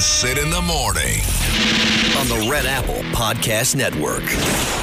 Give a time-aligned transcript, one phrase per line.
[0.00, 1.20] Sid in the morning.
[2.16, 4.79] on the Red Apple Podcast Network.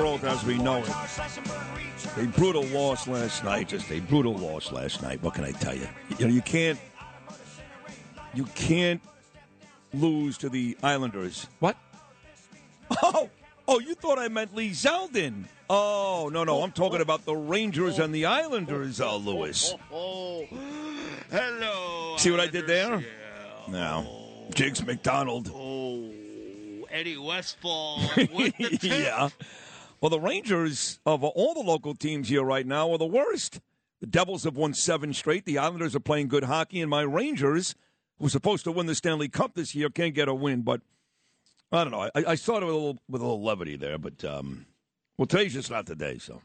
[0.00, 0.88] World as we know it.
[2.16, 3.68] A brutal loss last night.
[3.68, 5.22] Just a brutal loss last night.
[5.22, 5.86] What can I tell you?
[6.18, 6.78] You know, you can't.
[8.32, 9.02] You can't
[9.92, 11.46] lose to the Islanders.
[11.58, 11.76] What?
[13.02, 13.28] Oh,
[13.68, 13.78] oh!
[13.78, 15.44] You thought I meant Lee Zeldin?
[15.68, 16.62] Oh no, no!
[16.62, 19.74] I'm talking about the Rangers and the Islanders, uh, Lewis.
[19.92, 20.44] Oh,
[21.30, 22.16] hello.
[22.16, 22.86] See what I did there?
[22.86, 23.10] Islanders.
[23.68, 23.72] Yeah.
[23.72, 25.52] No, Jiggs McDonald.
[25.54, 26.10] Oh,
[26.90, 28.82] Eddie Westfall with the tip.
[28.82, 29.28] yeah.
[30.00, 33.60] Well, the Rangers of all the local teams here right now are the worst.
[34.00, 35.44] The Devils have won seven straight.
[35.44, 37.74] The Islanders are playing good hockey, and my Rangers,
[38.18, 40.62] who were supposed to win the Stanley Cup this year, can't get a win.
[40.62, 40.80] But
[41.70, 42.10] I don't know.
[42.14, 44.64] I, I started with a little with a little levity there, but um,
[45.18, 46.16] well, today's just not the day.
[46.16, 46.40] So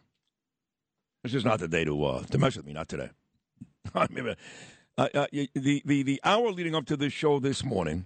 [1.23, 2.73] it's just not the day to uh, to mess with me.
[2.73, 3.09] Not today.
[3.95, 4.35] I mean,
[4.97, 8.05] uh, uh, the the the hour leading up to this show this morning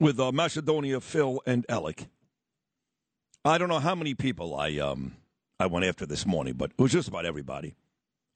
[0.00, 2.06] with uh, Macedonia, Phil, and Alec.
[3.44, 5.16] I don't know how many people I um
[5.60, 7.74] I went after this morning, but it was just about everybody.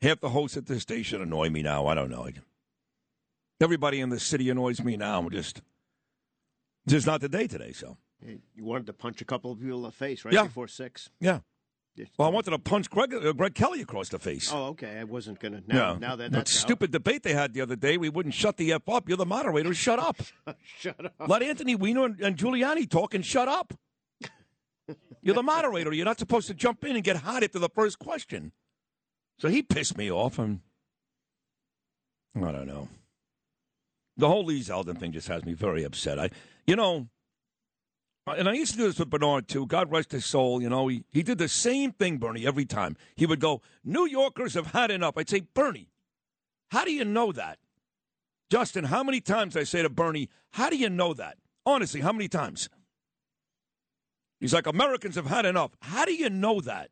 [0.02, 1.86] Half the hosts at this station annoy me now.
[1.86, 2.28] I don't know.
[3.60, 5.18] Everybody in the city annoys me now.
[5.18, 5.62] I'm just
[6.86, 7.72] just not the day today.
[7.72, 10.44] So You wanted to punch a couple of people in the face right Yeah.
[10.44, 11.10] before six.
[11.20, 11.40] yeah.
[12.16, 14.52] Well, I wanted to punch Greg, uh, Greg Kelly across the face.
[14.52, 15.00] Oh, okay.
[15.00, 15.62] I wasn't gonna.
[15.66, 15.98] Now, yeah.
[15.98, 16.60] now that that that's out.
[16.60, 19.08] stupid debate they had the other day, we wouldn't shut the f up.
[19.08, 19.74] You're the moderator.
[19.74, 20.16] Shut up.
[20.78, 21.28] Shut up.
[21.28, 23.74] Let Anthony Weiner and, and Giuliani talk and shut up.
[25.22, 25.92] You're the moderator.
[25.92, 28.52] You're not supposed to jump in and get hot after the first question.
[29.38, 30.38] So he pissed me off.
[30.38, 30.60] And
[32.36, 32.88] I don't know.
[34.16, 36.18] The whole Lee Zeldin thing just has me very upset.
[36.18, 36.30] I,
[36.66, 37.08] you know,
[38.26, 39.66] and I used to do this with Bernard too.
[39.66, 40.60] God rest his soul.
[40.60, 42.96] You know, he, he did the same thing, Bernie, every time.
[43.16, 45.16] He would go, New Yorkers have had enough.
[45.16, 45.88] I'd say, Bernie,
[46.70, 47.58] how do you know that?
[48.50, 51.36] Justin, how many times I say to Bernie, how do you know that?
[51.64, 52.68] Honestly, how many times?
[54.40, 55.72] He's like, Americans have had enough.
[55.80, 56.90] How do you know that?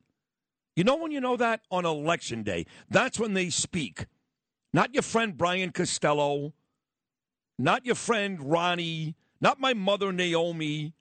[0.74, 1.62] You know when you know that?
[1.70, 2.66] On election day.
[2.90, 4.06] That's when they speak.
[4.72, 6.52] Not your friend Brian Costello,
[7.58, 10.92] not your friend Ronnie, not my mother Naomi.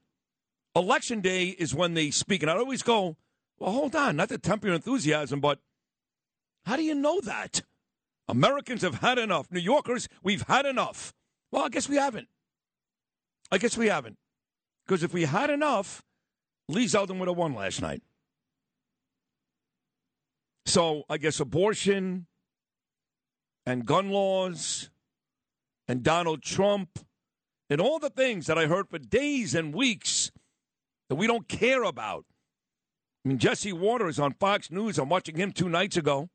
[0.75, 2.41] Election day is when they speak.
[2.41, 3.17] And I always go,
[3.59, 5.59] well, hold on, not to temper your enthusiasm, but
[6.65, 7.63] how do you know that?
[8.27, 9.51] Americans have had enough.
[9.51, 11.13] New Yorkers, we've had enough.
[11.51, 12.27] Well, I guess we haven't.
[13.51, 14.17] I guess we haven't.
[14.85, 16.03] Because if we had enough,
[16.67, 18.01] Lee Zeldin would have won last night.
[20.65, 22.25] So I guess abortion
[23.65, 24.89] and gun laws
[25.87, 26.99] and Donald Trump
[27.69, 30.31] and all the things that I heard for days and weeks
[31.09, 32.25] that we don't care about.
[33.23, 36.29] I mean, Jesse Watters on Fox News, I'm watching him two nights ago,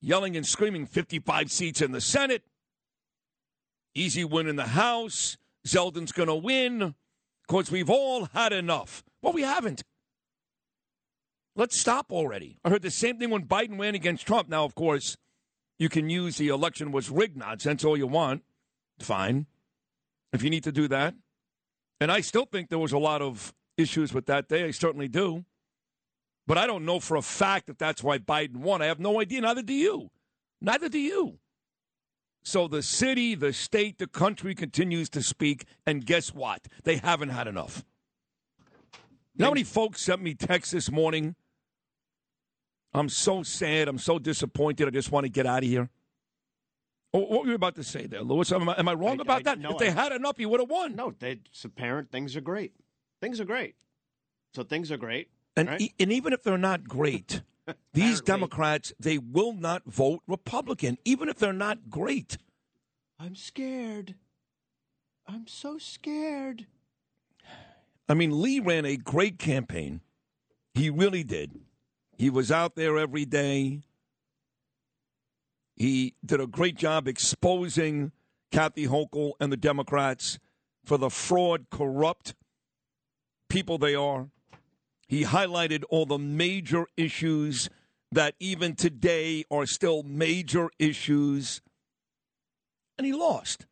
[0.00, 2.44] yelling and screaming 55 seats in the Senate,
[3.94, 5.36] easy win in the House,
[5.66, 6.94] Zeldin's going to win.
[7.50, 9.02] Of course, we've all had enough.
[9.22, 9.82] Well, we haven't.
[11.56, 12.58] Let's stop already.
[12.64, 14.48] I heard the same thing when Biden ran against Trump.
[14.48, 15.16] Now, of course,
[15.76, 18.44] you can use the election was rigged nonsense all you want.
[19.00, 19.46] Fine.
[20.32, 21.16] If you need to do that.
[22.00, 24.62] And I still think there was a lot of issues with that day.
[24.64, 25.44] I certainly do.
[26.46, 28.80] But I don't know for a fact that that's why Biden won.
[28.80, 29.40] I have no idea.
[29.40, 30.10] Neither do you.
[30.60, 31.40] Neither do you.
[32.42, 35.66] So the city, the state, the country continues to speak.
[35.86, 36.66] And guess what?
[36.84, 37.84] They haven't had enough.
[39.34, 41.34] You know how many folks sent me texts this morning?
[42.92, 43.88] I'm so sad.
[43.88, 44.88] I'm so disappointed.
[44.88, 45.88] I just want to get out of here.
[47.12, 48.52] Oh, What were you about to say there, Lewis?
[48.52, 49.58] Am I, am I wrong I- about I- that?
[49.58, 50.96] no, if they had enough, you would have won.
[50.96, 52.72] No, they, it's apparent things are great.
[53.20, 53.74] Things are great.
[54.54, 55.28] So things are great.
[55.56, 55.80] And, Right.
[55.80, 57.42] e- and even if they're not great,
[57.92, 58.20] these.
[58.20, 62.38] Democrats, they will not vote Republican, even if they're not great.
[63.18, 64.14] I'm scared.
[65.26, 66.66] I'm so scared.
[68.08, 70.00] I mean, Lee ran a great campaign.
[70.74, 71.60] He really did.
[72.18, 73.82] He was out there every day.
[75.76, 78.12] He did a great job exposing
[78.50, 80.38] Kathy Hochul and the Democrats
[80.84, 82.34] for the fraud, corrupt
[83.48, 84.28] people they are.
[85.10, 87.68] He highlighted all the major issues
[88.12, 91.60] that even today are still major issues.
[92.96, 93.66] And he lost.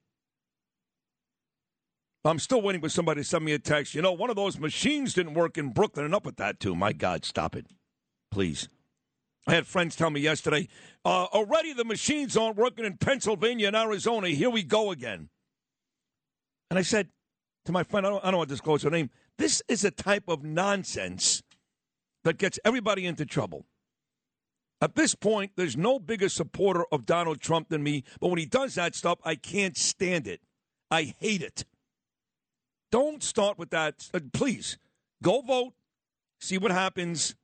[2.25, 3.95] I'm still waiting for somebody to send me a text.
[3.95, 6.75] You know, one of those machines didn't work in Brooklyn, and up with that, too.
[6.75, 7.67] My God, stop it.
[8.33, 8.69] Please.
[9.47, 10.67] I had friends tell me yesterday,
[11.05, 14.27] uh, already the machines aren't working in Pennsylvania and Arizona.
[14.31, 15.29] Here we go again.
[16.69, 17.11] And I said
[17.67, 19.91] to my friend, I don't, I don't want to disclose her name, this is a
[19.91, 21.43] type of nonsense
[22.25, 23.65] that gets everybody into trouble.
[24.81, 28.47] At this point, there's no bigger supporter of Donald Trump than me, but when he
[28.47, 30.41] does that stuff, I can't stand it.
[30.91, 31.65] I hate it.
[32.91, 34.09] Don't start with that.
[34.15, 34.79] Uh, please,
[35.23, 35.75] go vote,
[36.41, 37.35] see what happens.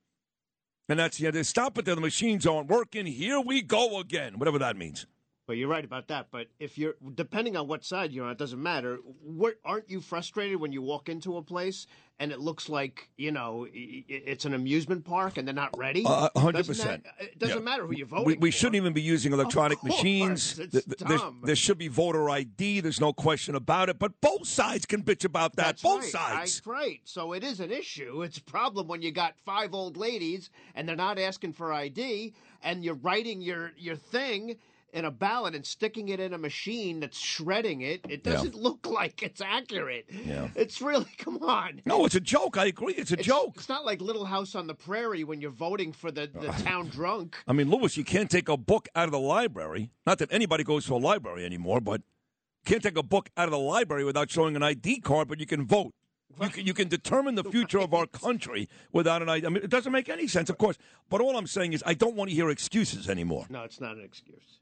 [0.87, 1.47] And that's the end.
[1.47, 1.95] Stop it there.
[1.95, 3.05] The machines aren't working.
[3.07, 4.37] Here we go again.
[4.37, 5.07] Whatever that means.
[5.47, 6.27] Well, you're right about that.
[6.31, 8.97] But if you're depending on what side you're on, it doesn't matter.
[9.21, 11.85] What, aren't you frustrated when you walk into a place
[12.17, 16.03] and it looks like you know it's an amusement park and they're not ready?
[16.03, 17.05] Uh, hundred Doesn't that- percent.
[17.19, 17.63] It doesn't Yeah.
[17.63, 18.23] matter who you vote.
[18.23, 18.39] voting.
[18.39, 20.57] We, we shouldn't even be using electronic machines.
[20.57, 21.41] it's Th- th- there- dumb.
[21.43, 22.79] there should be voter ID.
[22.79, 23.99] There's no question about it.
[23.99, 25.65] But both sides can bitch about that.
[25.65, 26.09] That's both right.
[26.11, 26.61] sides.
[26.65, 27.01] Right.
[27.03, 28.23] So it is an issue.
[28.23, 32.33] It's a problem when you got five old ladies and they're not asking for ID,
[32.63, 34.55] and you're writing your your thing
[34.95, 37.99] in a ballot and sticking it in a machine that's shredding it.
[38.07, 40.05] It doesn't look like it's accurate.
[40.25, 40.47] Yeah.
[40.55, 41.81] It's really come on.
[41.85, 42.57] No, it's a joke.
[42.57, 42.93] I agree.
[42.93, 43.53] It's a It's, joke.
[43.57, 46.87] It's not like Little House on the Prairie when you're voting for the, the town
[46.87, 47.35] drunk.
[47.45, 49.91] I mean, Lewis, you can't take a book out of the library.
[50.07, 53.45] Not that anybody goes to a library anymore, but you can't take a book out
[53.45, 55.93] of the library without showing an ID card, but you can vote.
[56.41, 59.45] You can, you can determine the future of our country without an ID.
[59.45, 60.77] I mean, it doesn't make any sense, of course.
[61.09, 63.45] But all I'm saying is, I don't want to hear excuses anymore.
[63.49, 64.59] No, it's not an excuse.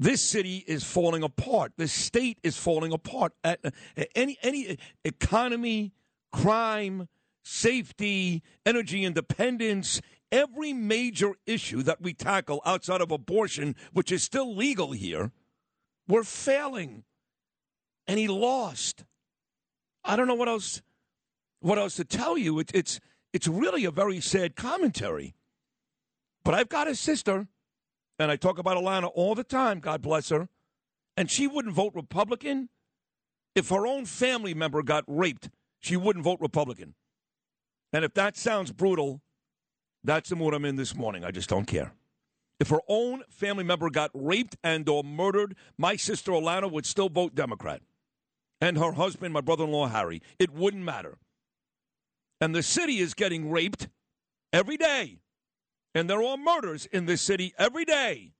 [0.00, 1.72] This city is falling apart.
[1.76, 3.32] This state is falling apart.
[3.44, 3.70] Uh, uh,
[4.14, 5.92] Any any economy,
[6.32, 7.08] crime,
[7.44, 10.00] safety, energy independence,
[10.32, 15.30] every major issue that we tackle outside of abortion, which is still legal here,
[16.08, 17.04] we're failing.
[18.06, 19.04] And he lost.
[20.02, 20.82] I don't know what else
[21.60, 22.58] what else to tell you.
[22.58, 23.00] It, it's
[23.32, 25.34] it's really a very sad commentary.
[26.44, 27.46] But I've got a sister
[28.18, 30.48] and I talk about Alana all the time, God bless her,
[31.16, 32.68] and she wouldn't vote Republican.
[33.54, 35.50] If her own family member got raped,
[35.80, 36.94] she wouldn't vote Republican.
[37.92, 39.20] And if that sounds brutal,
[40.02, 41.24] that's the mood I'm in this morning.
[41.24, 41.92] I just don't care.
[42.60, 47.08] If her own family member got raped and or murdered, my sister Alana would still
[47.08, 47.82] vote Democrat.
[48.60, 51.18] And her husband, my brother-in-law Harry, it wouldn't matter.
[52.40, 53.88] And the city is getting raped
[54.52, 55.18] every day.
[55.94, 58.32] And there are murders in this city every day.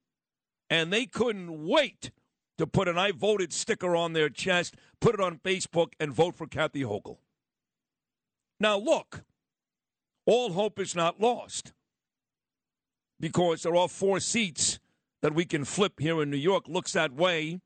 [0.68, 2.10] And they couldn't wait
[2.58, 6.34] to put an I voted sticker on their chest, put it on Facebook, and vote
[6.34, 7.18] for Kathy Hochul.
[8.58, 9.24] Now, look,
[10.26, 11.72] all hope is not lost
[13.20, 14.78] because there are four seats
[15.22, 16.64] that we can flip here in New York.
[16.68, 17.60] Looks that way,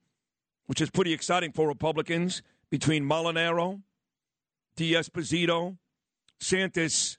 [0.67, 3.83] which is pretty exciting for Republicans between Molinaro,
[4.77, 5.77] D'Esposito,
[6.41, 7.18] Santos,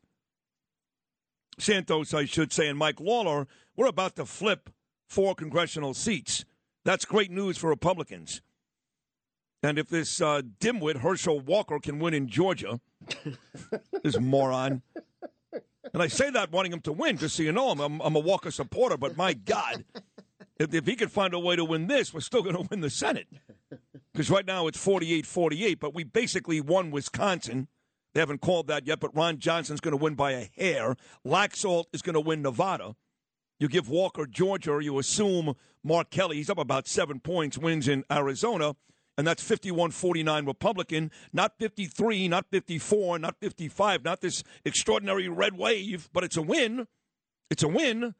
[1.60, 4.70] Santos, I should say, and Mike Lawler, we're about to flip
[5.08, 6.46] four congressional seats.
[6.86, 8.42] That's great news for Republicans.
[9.62, 12.80] And if this uh, dimwit Herschel Walker can win in Georgia,
[14.04, 14.82] this moron,
[15.94, 18.16] and I say that wanting him to win, just so you know, I'm, I'm, I'm
[18.16, 19.84] a Walker supporter, but my God,
[20.58, 22.82] if, if he could find a way to win this, we're still going to win
[22.82, 23.28] the Senate.
[24.13, 27.68] Because right now it's 48 48, but we basically won Wisconsin.
[28.13, 30.96] They haven't called that yet, but Ron Johnson's going to win by a hair.
[31.25, 32.96] Laxalt is going to win Nevada.
[33.60, 37.88] You give Walker Georgia, or you assume Mark Kelly, he's up about seven points, wins
[37.88, 38.75] in Arizona,
[39.18, 45.58] and that's 51 49 Republican, not 53, not 54, not 55, not this extraordinary red
[45.58, 46.88] wave, but it's a win.
[47.50, 48.16] It's a win,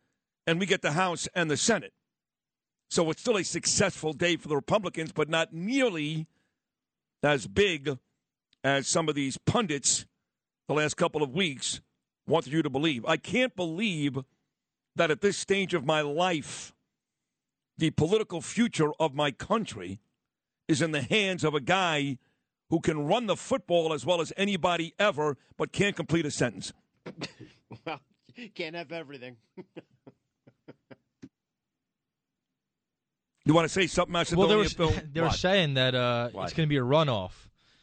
[0.46, 1.93] and we get the House and the Senate.
[2.89, 6.27] So it's still a successful day for the Republicans, but not nearly
[7.24, 7.98] as big
[8.63, 10.06] as some of these pundits
[10.68, 11.82] the last couple of weeks
[12.28, 13.06] wanted you to believe.
[13.06, 14.20] I can't believe
[14.96, 16.74] that at this stage of my life,
[17.78, 20.00] the political future of my country
[20.68, 22.18] is in the hands of a guy
[22.70, 26.74] who can run the football as well as anybody ever, but can't complete a sentence.
[27.86, 28.00] Well,
[28.56, 29.36] can't have everything.
[33.46, 34.68] You want to say something, Well, they were
[35.13, 37.32] they were saying that uh, it's going to be a runoff.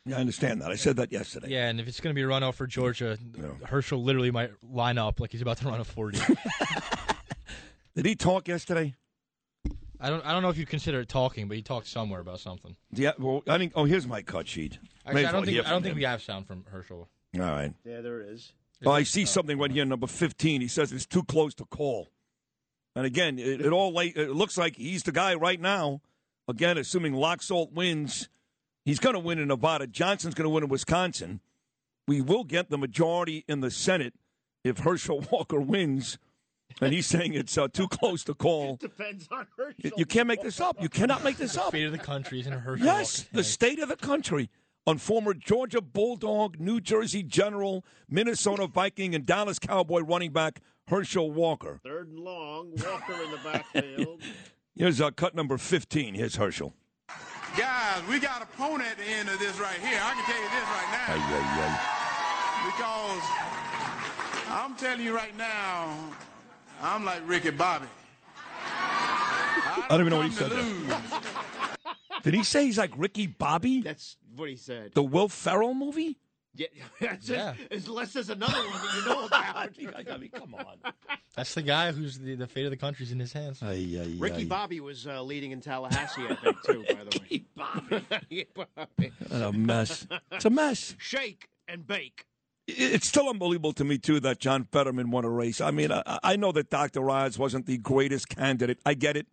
[0.07, 0.71] Yeah, I understand that.
[0.71, 1.49] I said that yesterday.
[1.51, 3.67] Yeah, and if it's going to be a runoff for Georgia, Yeah.
[3.67, 6.19] Herschel literally might line up like he's about to run a forty.
[7.97, 8.95] Did he talk yesterday?
[9.99, 12.41] I don't I don't know if you consider it talking, but he talked somewhere about
[12.41, 12.77] something.
[12.93, 13.13] Yeah.
[13.19, 13.73] Well, I think.
[13.75, 14.79] Oh, here's my cut sheet.
[15.07, 15.97] Actually, I don't well think I don't from think him.
[15.99, 17.09] we have sound from Herschel.
[17.35, 17.73] All right.
[17.85, 18.53] Yeah, there is.
[18.85, 20.61] Oh, I see something right here, number 15.
[20.61, 22.09] He says it's too close to call.
[22.95, 26.03] And again, it, it all it looks like he's the guy right now.
[26.47, 28.29] Again, assuming Laxalt wins,
[28.87, 29.87] he's going to win in Nevada.
[29.87, 31.41] Johnson's going to win in Wisconsin.
[32.09, 34.15] We will get the majority in the Senate
[34.65, 36.17] if Herschel Walker wins.
[36.81, 38.77] And he's saying it's uh, too close to call.
[38.81, 39.75] Depends on her.
[39.77, 40.81] You, you can't make this up.
[40.83, 41.73] You cannot make this up.
[41.73, 42.87] Fate of the country is in Herschel.
[42.87, 44.51] Yes, Walker's the state of the country
[44.87, 51.31] on former Georgia Bulldog, New Jersey General, Minnesota Viking, and Dallas Cowboy running back Herschel
[51.31, 51.81] Walker.
[51.83, 54.23] Third and long, Walker in the backfield.
[54.77, 56.15] Here's uh, cut number 15.
[56.15, 56.75] Here's Herschel.
[57.57, 59.99] Guys, we got a pony at the end of this right here.
[60.03, 61.09] I can tell you this right now.
[61.09, 61.81] Ay, ay,
[62.67, 63.23] Because
[64.51, 65.97] I'm telling you right now,
[66.83, 67.87] I'm like Ricky Bobby.
[68.63, 71.01] I don't even know what he said there.
[72.23, 73.81] Did he say he's like Ricky Bobby?
[73.81, 74.93] That's what he said.
[74.95, 76.19] The Will Ferrell movie?
[76.57, 76.67] Yeah,
[77.01, 77.55] that's Yeah.
[77.71, 79.57] It, unless there's another one that you know about.
[79.57, 80.93] I mean, come on.
[81.37, 83.63] That's the guy who's the, the fate of the country's in his hands.
[83.63, 84.45] Ay, ay, Ricky ay.
[84.47, 86.85] Bobby was uh, leading in Tallahassee, I think, too.
[86.89, 88.47] By the way, Bobby.
[88.55, 89.13] Bobby.
[89.29, 90.07] What a mess.
[90.33, 90.95] It's a mess.
[90.99, 92.27] Shake and bake.
[92.67, 95.61] it's still unbelievable to me too that John Fetterman won a race.
[95.61, 97.09] I mean, I, I know that Dr.
[97.11, 98.79] Oz wasn't the greatest candidate.
[98.85, 99.27] I get it.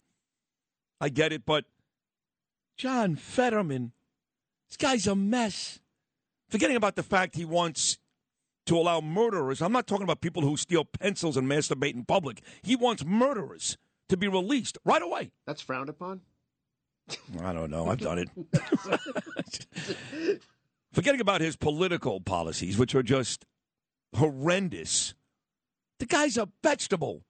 [0.99, 1.65] I get it, but
[2.77, 3.91] John Fetterman,
[4.69, 5.79] this guy's a mess.
[6.49, 7.97] Forgetting about the fact he wants
[8.65, 9.61] to allow murderers.
[9.61, 12.41] I'm not talking about people who steal pencils and masturbate in public.
[12.61, 13.77] He wants murderers
[14.09, 15.31] to be released right away.
[15.45, 16.21] That's frowned upon.
[17.41, 17.87] I don't know.
[17.87, 20.41] I've done it.
[20.93, 23.45] Forgetting about his political policies, which are just
[24.15, 25.13] horrendous.
[25.99, 27.23] The guy's a vegetable.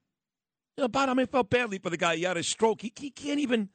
[0.77, 2.17] You know, but I mean, I felt badly for the guy.
[2.17, 2.82] He had a stroke.
[2.82, 3.70] He, he can't even.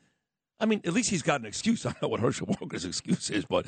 [0.60, 1.86] I mean, at least he's got an excuse.
[1.86, 3.66] I don't know what Herschel Walker's excuse is, but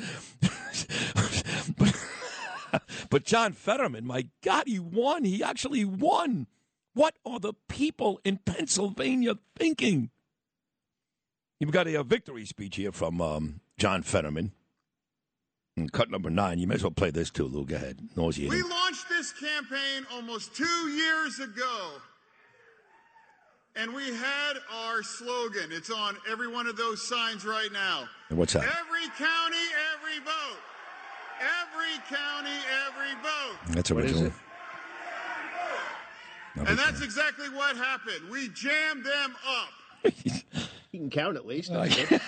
[1.77, 5.23] but, but John Fetterman, my God, he won.
[5.23, 6.47] He actually won.
[6.93, 10.09] What are the people in Pennsylvania thinking?
[11.59, 14.51] You've got a, uh victory speech here from um, John Fetterman.
[15.77, 16.59] And cut number nine.
[16.59, 17.65] You may as well play this too, Lou.
[17.65, 17.99] Go ahead.
[18.15, 18.51] Nauseating.
[18.51, 21.91] We launched this campaign almost two years ago.
[23.75, 25.71] And we had our slogan.
[25.71, 28.03] It's on every one of those signs right now.
[28.29, 28.63] And what's that?
[28.63, 30.59] Every county, every vote.
[31.41, 32.57] Every county,
[32.87, 33.57] every vote.
[33.75, 34.27] That's What is original.
[36.55, 36.67] it?
[36.67, 38.29] And that's exactly what happened.
[38.29, 40.13] We jammed them up.
[40.93, 41.71] You can count at least.
[41.71, 42.21] that's good.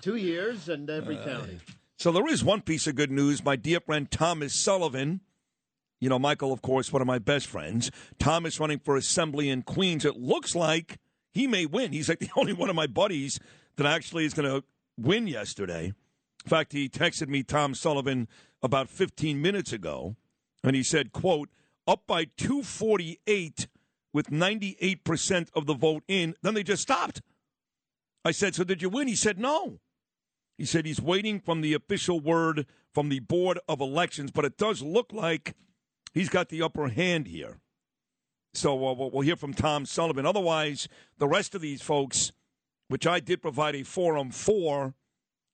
[0.00, 1.58] Two years and every uh, county.
[1.96, 3.44] So there is one piece of good news.
[3.44, 5.20] My dear friend Thomas Sullivan,
[5.98, 7.90] you know, Michael, of course, one of my best friends.
[8.20, 10.04] Thomas running for assembly in Queens.
[10.04, 10.98] It looks like
[11.32, 11.92] he may win.
[11.92, 13.40] He's like the only one of my buddies
[13.74, 14.64] that actually is going to
[14.96, 15.92] win yesterday.
[16.44, 18.28] In fact, he texted me, Tom Sullivan,
[18.62, 20.16] about 15 minutes ago,
[20.64, 21.50] and he said, quote,
[21.86, 23.68] up by 248
[24.12, 26.34] with 98% of the vote in.
[26.42, 27.22] Then they just stopped.
[28.24, 29.08] I said, so did you win?
[29.08, 29.80] He said, no.
[30.56, 34.58] He said he's waiting from the official word from the Board of Elections, but it
[34.58, 35.54] does look like
[36.12, 37.58] he's got the upper hand here.
[38.54, 40.26] So uh, we'll we'll hear from Tom Sullivan.
[40.26, 42.32] Otherwise, the rest of these folks,
[42.88, 44.94] which I did provide a forum for,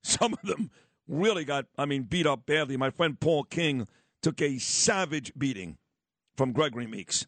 [0.05, 0.71] some of them
[1.09, 2.77] really got, I mean, beat up badly.
[2.77, 3.89] My friend Paul King
[4.23, 5.79] took a savage beating
[6.37, 7.27] from Gregory Meeks.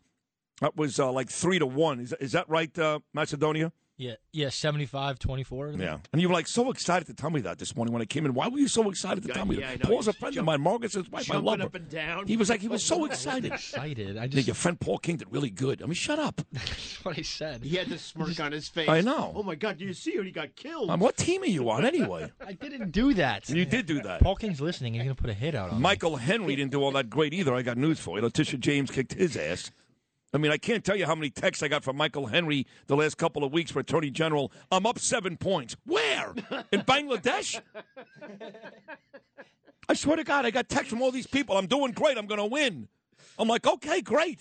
[0.60, 2.00] That was uh, like three to one.
[2.00, 3.72] Is, is that right, uh, Macedonia?
[3.98, 5.78] Yeah, yeah, 75-24.
[5.80, 5.98] Yeah.
[6.12, 8.26] And you were like so excited to tell me that this morning when I came
[8.26, 8.34] in.
[8.34, 9.84] Why were you so excited to Yeah, tell me yeah, I that?
[9.84, 9.90] know.
[9.90, 10.60] Paul's a friend jump- of mine.
[10.60, 11.22] Margaret's his wife.
[11.30, 11.66] I Jumping love her.
[11.66, 12.26] up and down.
[12.26, 13.52] He was like, he was so excited.
[13.52, 14.18] Excited.
[14.18, 15.82] I Yeah, just your friend Paul King did really good.
[15.82, 16.40] I mean, shut up.
[16.52, 17.62] that's what I said.
[17.62, 18.88] He had this smirk on his face.
[18.88, 19.32] I know.
[19.34, 19.78] Oh my God!
[19.78, 20.24] Do you see it?
[20.26, 20.90] He got killed.
[20.90, 22.30] Um, what team are you on anyway?
[22.46, 23.48] I didn't do that.
[23.48, 24.20] You did do that.
[24.20, 24.94] Paul King's listening.
[24.94, 25.82] He's gonna put a hit out on me.
[25.82, 27.54] Michael Henry didn't do all that great either.
[27.54, 28.22] I got news for you.
[28.24, 29.70] Letitia James kicked his ass.
[30.32, 32.96] I mean, I can't tell you how many texts I got from Michael Henry the
[32.96, 34.52] last couple of weeks for Attorney General.
[34.70, 35.76] I'm up seven points.
[35.86, 36.34] Where?
[36.72, 37.60] In Bangladesh?
[39.88, 41.56] I swear to God, I got texts from all these people.
[41.56, 42.18] I'm doing great.
[42.18, 42.88] I'm going to win.
[43.38, 44.40] I'm like, okay, great.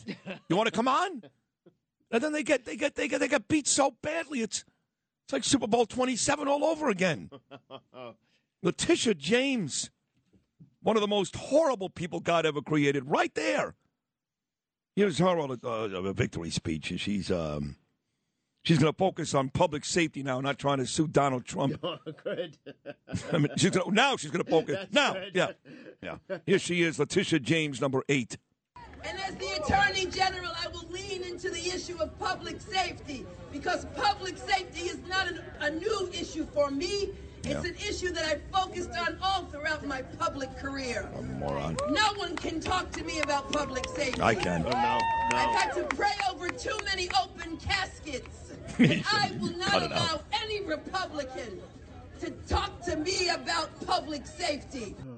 [0.50, 1.24] You want to come on?
[2.12, 4.42] And then they get they get they get they get beat so badly.
[4.42, 4.64] It's
[5.26, 7.30] it's like Super Bowl 27 all over again.
[8.62, 9.90] Letitia James,
[10.82, 13.76] one of the most horrible people God ever created, right there.
[14.96, 16.94] Here's her uh, uh, victory speech.
[16.98, 17.76] She's um,
[18.64, 21.80] she's going to focus on public safety now, not trying to sue Donald Trump.
[21.84, 22.58] Oh, good.
[23.32, 24.76] I mean, she's gonna, now she's going to focus.
[24.76, 25.32] That's now, good.
[25.34, 25.52] yeah,
[26.02, 26.38] yeah.
[26.46, 28.38] Here she is, Letitia James, number eight.
[29.04, 33.86] And as the Attorney General, I will lean into the issue of public safety because
[33.96, 37.10] public safety is not an, a new issue for me.
[37.46, 37.60] It's Yeah.
[37.70, 41.08] an issue that I focused on all throughout my public career.
[41.40, 41.78] Moron.
[41.90, 44.20] No one can talk to me about public safety.
[44.22, 44.64] I can.
[44.64, 45.00] No, no.
[45.34, 48.52] I've had to pray over too many open caskets.
[48.80, 50.12] And I will not it out.
[50.12, 51.60] allow any Republican
[52.20, 54.92] to talk to me about public safety.
[55.02, 55.16] Hmm.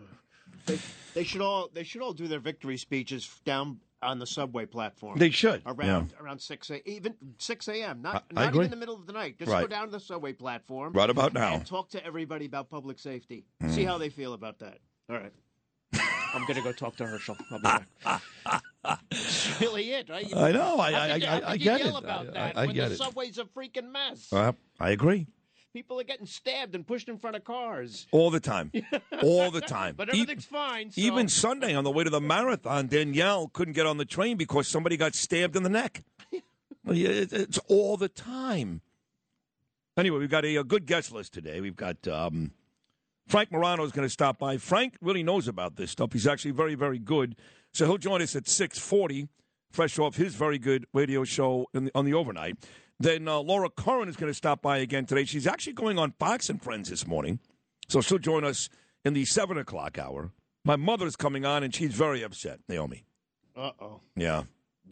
[0.65, 0.79] They,
[1.13, 5.18] they should all they should all do their victory speeches down on the subway platform.
[5.18, 5.62] They should.
[5.66, 8.01] around around six a even six a.m.
[8.01, 8.60] Not I- I not agree.
[8.60, 9.38] even in the middle of the night.
[9.39, 11.56] Just go down to the subway platform Right about now.
[11.56, 13.46] and talk to everybody about public safety.
[13.62, 13.70] Hmm.
[13.72, 14.80] See how they feel about that.
[15.10, 15.34] All right.
[16.34, 17.38] I'm gonna go talk to Herschel.
[17.51, 17.63] I'll be
[18.06, 18.22] back.
[19.10, 20.30] That's really it, right?
[20.30, 20.77] You- I know.
[20.80, 22.04] I, how I, could you- I, I get yell it.
[22.04, 22.98] about I, that I, I when get the it.
[22.98, 24.32] subway's a freaking mess.
[24.32, 25.27] Uh, I agree.
[25.74, 28.08] People are getting stabbed and pushed in front of cars.
[28.12, 28.72] All the time.
[29.22, 29.96] All the time.
[29.96, 30.92] But E- everything's fine.
[30.92, 31.00] So.
[31.02, 34.68] Even Sunday on the way to the marathon, Danielle couldn't get on the train because
[34.68, 36.04] somebody got stabbed in the neck.
[36.86, 38.82] Well, yeah, it- It's all the time.
[39.98, 41.60] Anyway, we've got a, a good guest list today.
[41.60, 42.52] We've got um,
[43.28, 44.56] Frank Morano is going to stop by.
[44.58, 46.14] Frank really knows about this stuff.
[46.14, 47.36] He's actually very, very good.
[47.74, 49.28] So he'll join us at six forty,
[49.70, 52.56] fresh off his very good radio show the, on the overnight.
[53.00, 55.25] Then uh, Laura Curran is going to stop by again today.
[55.25, 57.39] She's actually going on Fox and Friends this morning,
[57.88, 58.70] so she'll join us
[59.06, 60.32] in the seven o'clock hour.
[60.66, 62.60] My mother's coming on, and she's very upset.
[62.68, 63.06] Naomi.
[63.56, 64.01] Uh oh.
[64.16, 64.44] Yeah.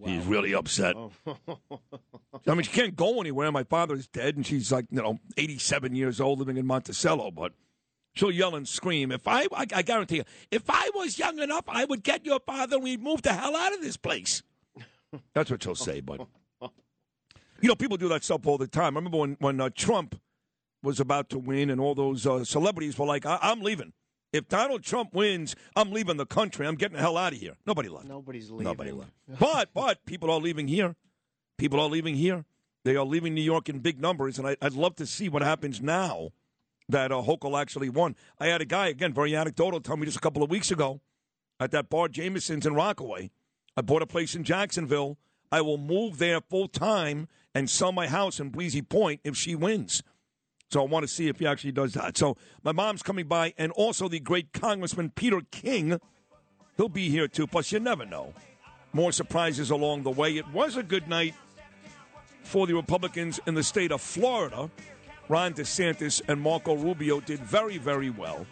[0.06, 0.96] She's really upset.
[1.28, 3.52] I mean, she can't go anywhere.
[3.52, 7.32] My father's dead, and she's like, you know, 87 years old, living in Monticello.
[7.32, 7.54] But
[8.14, 9.12] she'll yell and scream.
[9.12, 12.40] If I, I, I guarantee you, if I was young enough, I would get your
[12.46, 14.44] father and we'd move the hell out of this place.
[15.34, 16.02] That's what she'll say.
[16.02, 16.28] But,
[17.62, 18.96] you know, people do that stuff all the time.
[18.96, 20.20] I remember when, when uh, Trump
[20.84, 23.94] was about to win and all those uh, celebrities were like, I- I'm leaving.
[24.34, 26.68] If Donald Trump wins, I'm leaving the country.
[26.68, 27.56] I'm getting the hell out of here.
[27.66, 28.06] Nobody left.
[28.08, 28.66] Nobody's leaving.
[28.66, 29.12] Nobody left.
[29.40, 30.96] But but people are leaving here.
[31.58, 32.44] People are leaving here.
[32.84, 35.42] They are leaving New York in big numbers, and I, I'd love to see what
[35.42, 36.32] happens now
[36.90, 38.16] that uh, Hochul actually won.
[38.40, 41.00] I had a guy again, very anecdotal, tell me just a couple of weeks ago
[41.60, 43.32] at that bar Jameson's in Rockaway.
[43.78, 45.18] I bought a place in Jacksonville.
[45.56, 49.56] I will move there full time and sell my house in Breezy Point if she
[49.56, 50.04] wins.
[50.70, 52.18] So I want to see if he actually does that.
[52.18, 55.98] So my mom's coming by, and also the great Congressman Peter King.
[56.76, 57.48] He'll be here too.
[57.48, 58.34] Plus, you never know.
[58.92, 60.36] More surprises along the way.
[60.36, 61.36] It was a good night
[62.44, 64.70] for the Republicans in the state of Florida.
[65.30, 68.46] Ron DeSantis and Marco Rubio did very, very well.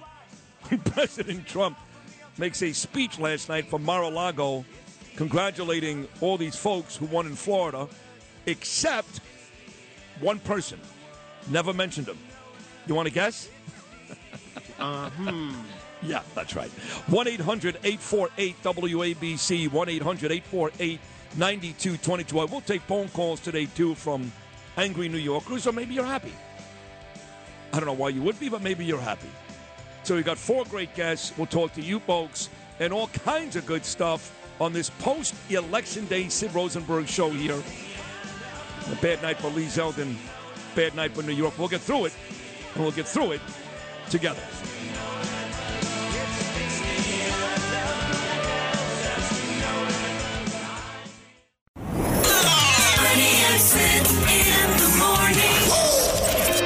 [0.86, 1.78] President Trump
[2.38, 4.64] makes a speech last night from Mar-a-Lago
[5.16, 7.88] congratulating all these folks who won in Florida,
[8.46, 9.22] except
[10.20, 10.80] one person.
[11.50, 12.18] Never mentioned him.
[12.88, 13.50] You want to guess?
[14.80, 15.54] Uh, hmm.
[16.02, 16.70] Yeah, that's right.
[17.08, 21.00] 1 800 848 WABC, 1 800 848
[21.38, 22.40] 9222.
[22.40, 24.32] I will take phone calls today, too, from
[24.76, 26.34] angry New Yorkers, or maybe you're happy.
[27.72, 29.30] I don't know why you would be, but maybe you're happy.
[30.04, 31.32] So we got four great guests.
[31.38, 32.50] We'll talk to you folks
[32.80, 37.62] and all kinds of good stuff on this post election day Sid Rosenberg show here.
[38.92, 40.16] A bad night for Lee Zeldin,
[40.76, 41.58] bad night for New York.
[41.58, 42.14] We'll get through it,
[42.74, 43.42] and we'll get through it
[44.10, 44.42] together.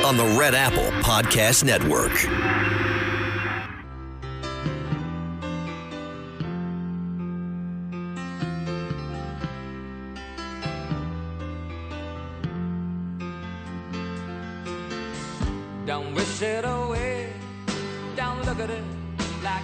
[0.08, 2.57] on the Red Apple Podcast Network.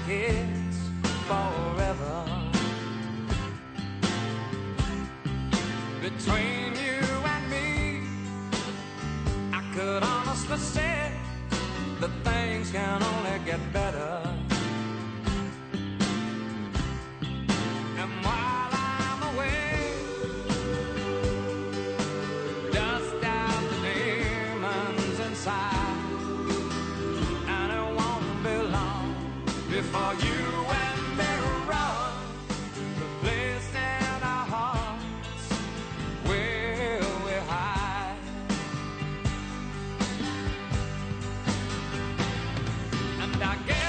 [0.07, 0.77] It's
[1.27, 2.25] forever.
[6.01, 8.01] Between you and me,
[9.53, 11.11] I could honestly say
[12.01, 14.22] that things can only get better.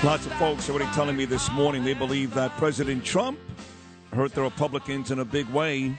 [0.05, 3.39] Lots of folks already telling me this morning they believe that President Trump
[4.13, 5.99] hurt the Republicans in a big way.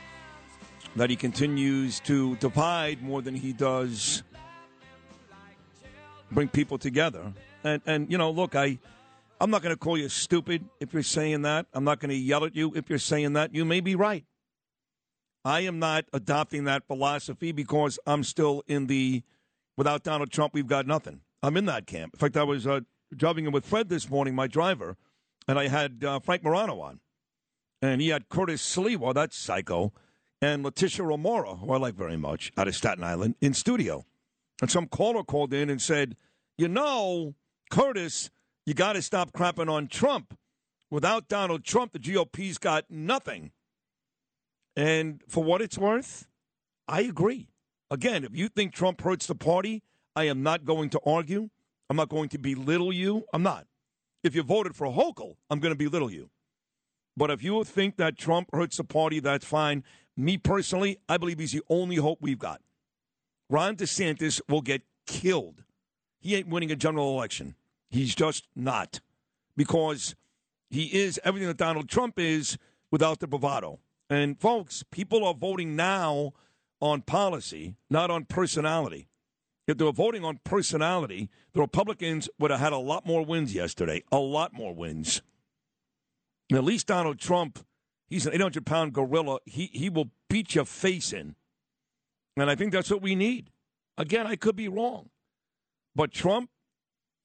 [0.96, 4.22] That he continues to divide more than he does
[6.32, 7.34] bring people together.
[7.64, 8.78] And and you know, look, I
[9.42, 11.66] I'm not going to call you stupid if you're saying that.
[11.74, 13.56] I'm not going to yell at you if you're saying that.
[13.56, 14.24] You may be right.
[15.44, 19.24] I am not adopting that philosophy because I'm still in the
[19.78, 21.22] without Donald Trump, we've got nothing.
[21.42, 22.14] I'm in that camp.
[22.14, 22.82] In fact, I was uh,
[23.16, 24.98] driving in with Fred this morning, my driver,
[25.48, 27.00] and I had uh, Frank Morano on.
[27.82, 29.94] And he had Curtis Sliwa, that's psycho,
[30.42, 34.06] and Leticia Remauro, who I like very much, out of Staten Island, in studio.
[34.62, 36.16] And some caller called in and said,
[36.58, 37.36] You know,
[37.70, 38.30] Curtis,
[38.66, 40.38] you got to stop crapping on Trump.
[40.90, 43.52] Without Donald Trump, the GOP's got nothing.
[44.76, 46.28] And for what it's worth,
[46.88, 47.50] I agree.
[47.90, 49.84] Again, if you think Trump hurts the party,
[50.16, 51.50] I am not going to argue.
[51.90, 53.26] I'm not going to belittle you.
[53.34, 53.68] I'm not.
[54.24, 56.30] If you voted for Hochul, I'm going to belittle you.
[57.18, 59.84] But if you think that Trump hurts the party, that's fine.
[60.18, 62.62] Me personally, I believe he's the only hope we've got.
[63.50, 65.64] Ron DeSantis will get killed.
[66.20, 67.56] He ain't winning a general election.
[67.90, 69.02] He's just not.
[69.56, 70.16] Because
[70.70, 72.58] he is everything that Donald Trump is
[72.92, 73.80] without the bravado.
[74.10, 76.34] And folks, people are voting now
[76.82, 79.08] on policy, not on personality.
[79.68, 83.54] If they were voting on personality, the Republicans would have had a lot more wins
[83.54, 84.04] yesterday.
[84.12, 85.22] A lot more wins.
[86.50, 87.66] And at least Donald Trump,
[88.08, 89.40] he's an 800 pound gorilla.
[89.46, 91.36] He, he will beat your face in.
[92.38, 93.50] And I think that's what we need.
[93.98, 95.10] Again, I could be wrong.
[95.96, 96.50] But Trump,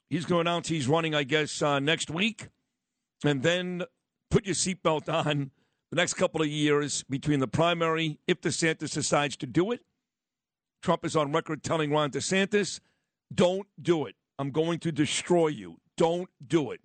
[0.08, 2.48] he's going to announce he's running, I guess, uh, next week.
[3.24, 3.82] And then
[4.30, 5.50] put your seatbelt on
[5.90, 9.80] the next couple of years between the primary, if DeSantis decides to do it.
[10.82, 12.80] Trump is on record telling Ron DeSantis,
[13.34, 14.16] don't do it.
[14.38, 15.78] I'm going to destroy you.
[15.96, 16.80] Don't do it.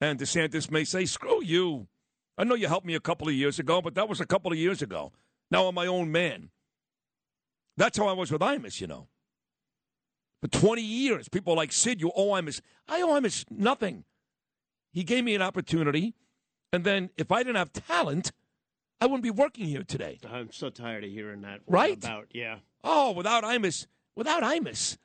[0.00, 1.86] And DeSantis may say, screw you.
[2.36, 4.50] I know you helped me a couple of years ago, but that was a couple
[4.50, 5.12] of years ago.
[5.50, 6.50] Now I'm my own man.
[7.76, 9.08] That's how I was with Imus, you know.
[10.40, 12.60] For 20 years, people like Sid, you owe Imus.
[12.88, 14.04] I owe Imus nothing.
[14.92, 16.14] He gave me an opportunity.
[16.72, 18.32] And then if I didn't have talent,
[19.04, 20.18] I wouldn't be working here today.
[20.26, 21.60] I'm so tired of hearing that.
[21.66, 21.98] Right?
[22.02, 22.56] About yeah.
[22.82, 23.86] Oh, without Imus,
[24.16, 24.96] without Imus,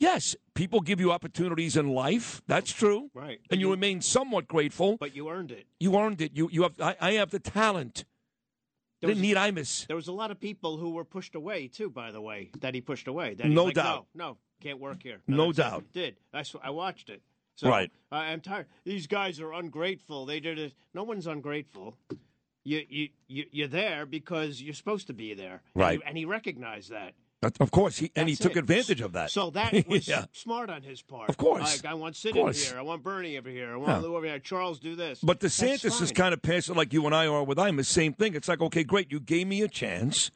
[0.00, 2.42] yes, people give you opportunities in life.
[2.48, 3.10] That's true.
[3.14, 3.38] Right.
[3.52, 4.96] And you remain somewhat grateful.
[4.96, 5.66] But you earned it.
[5.78, 6.32] You earned it.
[6.34, 6.80] You you have.
[6.80, 8.04] I, I have the talent.
[9.00, 9.86] There Didn't was- need Imus.
[9.86, 11.90] There was a lot of people who were pushed away too.
[11.90, 13.34] By the way, that he pushed away.
[13.34, 14.06] That No like, doubt.
[14.16, 15.20] No, no, can't work here.
[15.28, 15.56] No it.
[15.56, 15.84] doubt.
[15.92, 16.42] Did I?
[16.42, 17.22] sw- I watched it.
[17.54, 17.92] So Right.
[18.10, 18.66] I, I'm tired.
[18.84, 20.26] These guys are ungrateful.
[20.26, 20.74] They did it.
[20.92, 21.96] No one's ungrateful.
[22.64, 25.62] You you you you're there because you're supposed to be there.
[25.74, 25.98] And Right.
[26.00, 27.14] he- And he recognized that.
[27.42, 28.60] That- Of course, he and he took it.
[28.60, 29.30] advantage of that.
[29.30, 30.24] So that was yeah.
[30.32, 31.28] smart on his part.
[31.28, 31.82] Of course.
[31.82, 32.78] Like I want Sid in here.
[32.78, 33.74] I want Bernie over here.
[33.74, 33.98] I want Yeah.
[33.98, 34.38] Lou over here.
[34.38, 35.20] Charles, do this.
[35.22, 38.14] But DeSantis is kind of passive, like you and I are with I'm the Same
[38.14, 38.34] thing.
[38.34, 40.30] It's like, okay, great, you gave me a chance,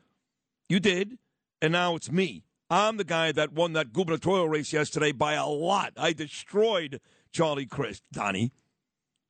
[0.69, 1.17] you did,
[1.63, 2.45] and now it's me.
[2.69, 5.95] I'm the guy that won that gubernatorial race yesterday by a lot.
[5.97, 7.01] I destroyed
[7.33, 8.53] Charlie Crist, Donnie.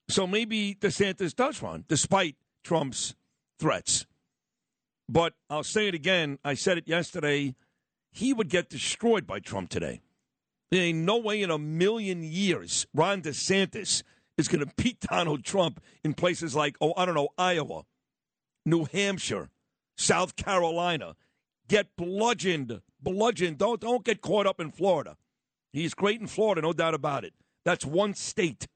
[0.09, 2.35] So maybe DeSantis does run, despite
[2.69, 3.15] Trump's
[3.59, 4.05] threats.
[5.09, 6.39] But I'll say it again.
[6.45, 7.55] I said it yesterday.
[8.13, 10.03] He would get destroyed by Trump today.
[10.71, 14.03] There ain't no way in a million years Ron DeSantis
[14.37, 17.85] is going to beat Donald Trump in places like, oh, I don't know, Iowa,
[18.67, 19.49] New Hampshire,
[19.97, 21.17] South Carolina.
[21.69, 23.57] Get bludgeoned, bludgeoned.
[23.57, 25.17] Don't, don't get caught up in Florida.
[25.73, 27.33] He's great in Florida, no doubt about it.
[27.65, 28.67] That's one state.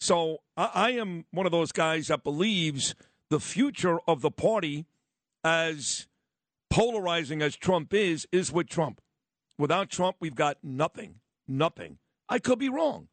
[0.00, 2.94] So I, I am one of those guys that believes
[3.28, 4.86] the future of the party,
[5.44, 6.08] as
[6.68, 9.00] polarizing as Trump is, is with Trump.
[9.58, 11.16] Without Trump, we've got nothing.
[11.46, 11.98] Nothing.
[12.28, 13.08] I could be wrong,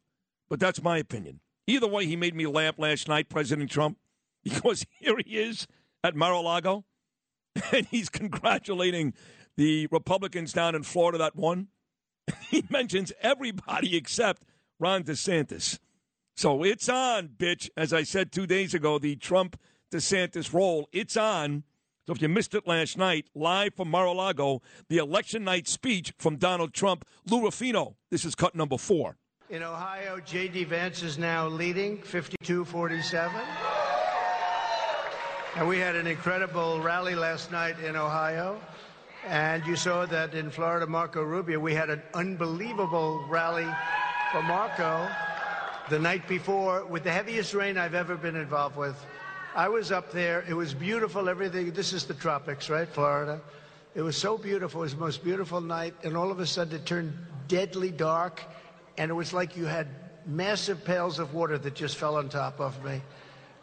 [0.48, 1.40] but that's my opinion.
[1.66, 3.98] Either way, he made me laugh last night, President Trump,
[4.44, 5.66] because here he is
[6.02, 6.84] at Mar a Lago,
[7.72, 9.12] and he's congratulating
[9.56, 11.68] the Republicans down in Florida that won.
[12.50, 14.42] He mentions everybody except
[14.78, 15.78] Ron DeSantis.
[16.38, 17.68] So it's on, bitch.
[17.76, 19.58] As I said two days ago, the Trump
[19.90, 21.64] DeSantis roll, it's on.
[22.06, 26.36] So if you missed it last night, live from Mar-a-Lago, the election night speech from
[26.36, 27.96] Donald Trump, Lou Rufino.
[28.12, 29.16] This is cut number four.
[29.50, 30.62] In Ohio, J.D.
[30.62, 33.42] Vance is now leading 52 47.
[35.56, 38.60] And we had an incredible rally last night in Ohio.
[39.26, 43.66] And you saw that in Florida, Marco Rubio, we had an unbelievable rally
[44.30, 45.08] for Marco
[45.88, 48.96] the night before with the heaviest rain I've ever been involved with.
[49.54, 50.44] I was up there.
[50.48, 51.72] It was beautiful, everything.
[51.72, 52.88] This is the tropics, right?
[52.88, 53.40] Florida.
[53.94, 54.82] It was so beautiful.
[54.82, 55.94] It was the most beautiful night.
[56.04, 57.16] And all of a sudden, it turned
[57.48, 58.42] deadly dark.
[58.98, 59.88] And it was like you had
[60.26, 63.00] massive pails of water that just fell on top of me.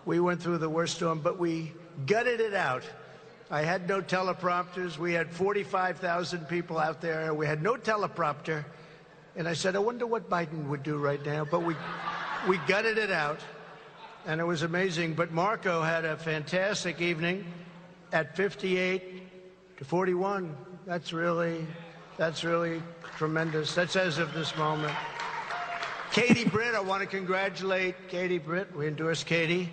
[0.06, 1.72] We went through the worst storm, but we
[2.06, 2.84] gutted it out.
[3.52, 4.98] I had no teleprompters.
[4.98, 7.34] We had 45,000 people out there.
[7.34, 8.66] We had no teleprompter.
[9.36, 11.46] And I said, I wonder what Biden would do right now.
[11.46, 11.76] But we,
[12.48, 13.40] we gutted it out,
[14.26, 15.14] and it was amazing.
[15.14, 17.46] But Marco had a fantastic evening
[18.12, 20.56] at 58 to 41.
[20.86, 21.66] That's really,
[22.18, 22.82] that's really
[23.18, 23.74] tremendous.
[23.74, 24.94] That's as of this moment.
[26.12, 28.76] Katie Britt, I want to congratulate Katie Britt.
[28.76, 29.70] We endorse Katie.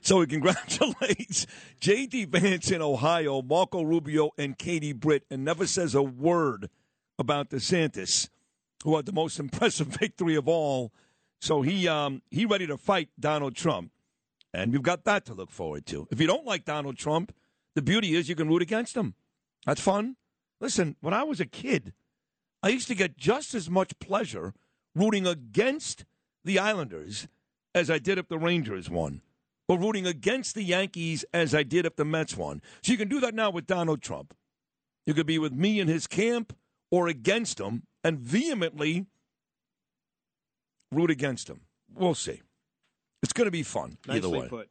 [0.00, 1.46] So he congratulates
[1.80, 2.26] J.D.
[2.26, 6.68] Vance in Ohio, Marco Rubio, and Katie Britt, and never says a word
[7.18, 8.28] about DeSantis,
[8.84, 10.92] who had the most impressive victory of all.
[11.44, 13.90] So he um, he ready to fight Donald Trump,
[14.54, 16.08] and we've got that to look forward to.
[16.10, 17.34] If you don't like Donald Trump,
[17.74, 19.14] the beauty is you can root against him.
[19.66, 20.16] That's fun.
[20.58, 21.92] Listen, when I was a kid,
[22.62, 24.54] I used to get just as much pleasure
[24.94, 26.06] rooting against
[26.42, 27.28] the Islanders
[27.74, 29.20] as I did if the Rangers won,
[29.68, 32.62] or rooting against the Yankees as I did if the Mets won.
[32.82, 34.34] So you can do that now with Donald Trump.
[35.04, 36.56] You could be with me in his camp
[36.90, 39.08] or against him and vehemently
[40.92, 41.60] root against him.
[41.94, 42.40] We'll see.
[43.22, 44.48] It's going to be fun either way.
[44.48, 44.68] put.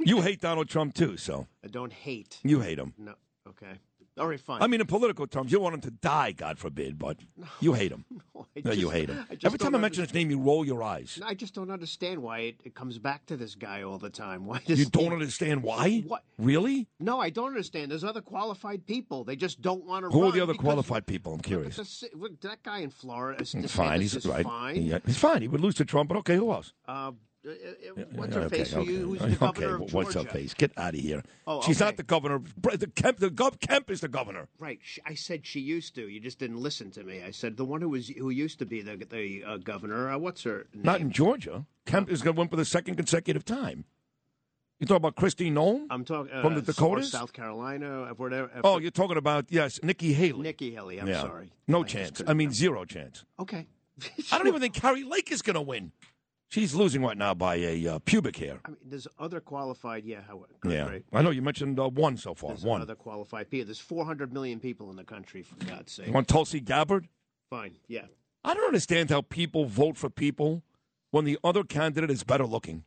[0.00, 2.38] You hate Donald Trump too, so I don't hate.
[2.42, 2.94] you hate him.
[2.98, 3.14] No.
[3.48, 3.78] Okay.
[4.20, 4.60] All right, fine.
[4.60, 7.16] I mean, in political terms, you want him to die, God forbid, but
[7.58, 8.04] you hate him.
[8.36, 9.24] I No, you hate him.
[9.44, 11.18] Every time I mention his name, you roll your eyes.
[11.24, 14.44] I just don't understand why it, it comes back to this guy all the time.
[14.50, 16.00] Why You don't understand why?
[16.06, 16.24] What?
[16.38, 16.86] Really?
[16.98, 17.90] No, I don't understand.
[17.90, 19.24] There's other qualified people.
[19.24, 20.10] They just don't want to.
[20.10, 21.32] Who are the other qualified people?
[21.32, 21.76] I'm curious.
[21.76, 23.42] the that guy in Florida.
[23.42, 24.44] is- Fine, he's is right.
[24.44, 24.82] Fine.
[24.82, 25.40] Yeah, he's fine.
[25.42, 26.72] He would lose to Trump, but okay, who else?
[26.86, 27.12] Uh,
[28.12, 28.74] what's her face?
[28.74, 29.24] okay, you- okay.
[29.24, 30.54] Who's the governor okay, of what's her face?
[30.54, 31.22] Get out of here.
[31.46, 32.40] Oh, She's not the governor.
[32.62, 34.48] The Kemp, the Gov Kemp is the governor.
[34.58, 34.80] Right.
[35.06, 36.08] I said she used to.
[36.08, 37.22] You just didn't listen to me.
[37.22, 40.10] I said the one who was who used to be the the uh, governor.
[40.10, 40.82] Uh, what's her name?
[40.84, 41.64] Not in Georgia.
[41.86, 43.84] Kemp is going to win for the second consecutive time.
[44.78, 45.86] You talking about Christine Nolan?
[45.90, 47.10] I'm talking uh, From the Dakotas?
[47.12, 48.50] South Carolina, uh, whatever.
[48.54, 50.40] uh, Oh, you're talking about yes, Nikki Haley.
[50.40, 50.98] Nikki Haley.
[50.98, 51.20] I'm yeah.
[51.20, 51.52] sorry.
[51.68, 52.22] No I chance.
[52.26, 53.24] I mean, zero chance.
[53.38, 53.66] Okay.
[54.32, 55.92] I don't even think Kari Lake is going to win.
[56.50, 58.58] She's losing right now by a uh, pubic hair.
[58.64, 60.04] I mean, there's other qualified.
[60.04, 60.22] Yeah.
[60.26, 61.04] How, Yeah, Great.
[61.12, 62.50] I know you mentioned uh, one so far.
[62.50, 62.82] There's one.
[62.82, 63.66] other qualified people.
[63.66, 66.08] There's 400 million people in the country, for God's sake.
[66.08, 67.06] You want Tulsi Gabbard?
[67.50, 67.76] Fine.
[67.86, 68.06] Yeah.
[68.44, 70.64] I don't understand how people vote for people
[71.12, 72.82] when the other candidate is better looking.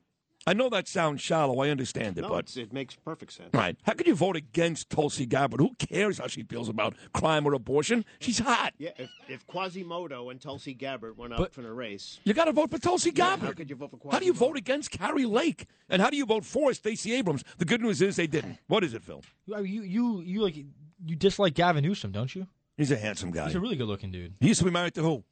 [0.46, 1.60] I know that sounds shallow.
[1.62, 3.50] I understand it, No, but it makes perfect sense.
[3.54, 3.78] right?
[3.84, 5.60] How could you vote against Tulsi Gabbard?
[5.62, 8.04] Who cares how she feels about crime or abortion?
[8.20, 8.74] She's hot.
[8.78, 8.90] Yeah.
[8.98, 12.52] If, if Quasimodo and Tulsi Gabbard went up But- for a race, You got to
[12.52, 13.48] vote for Tulsi Yeah, Gabbard.
[13.48, 15.66] how could you vote for How do you vote against Kari Lake?
[15.90, 17.44] And how do you vote for Stacey Abrams?
[17.58, 18.58] The good news is they didn't.
[18.68, 19.22] What is it, Phil?
[19.46, 22.48] You you you like you dislike Gavin Newsom, don't you?
[22.78, 23.46] He's a handsome guy.
[23.46, 24.34] He's a really good looking dude.
[24.40, 25.24] he used to be married to who?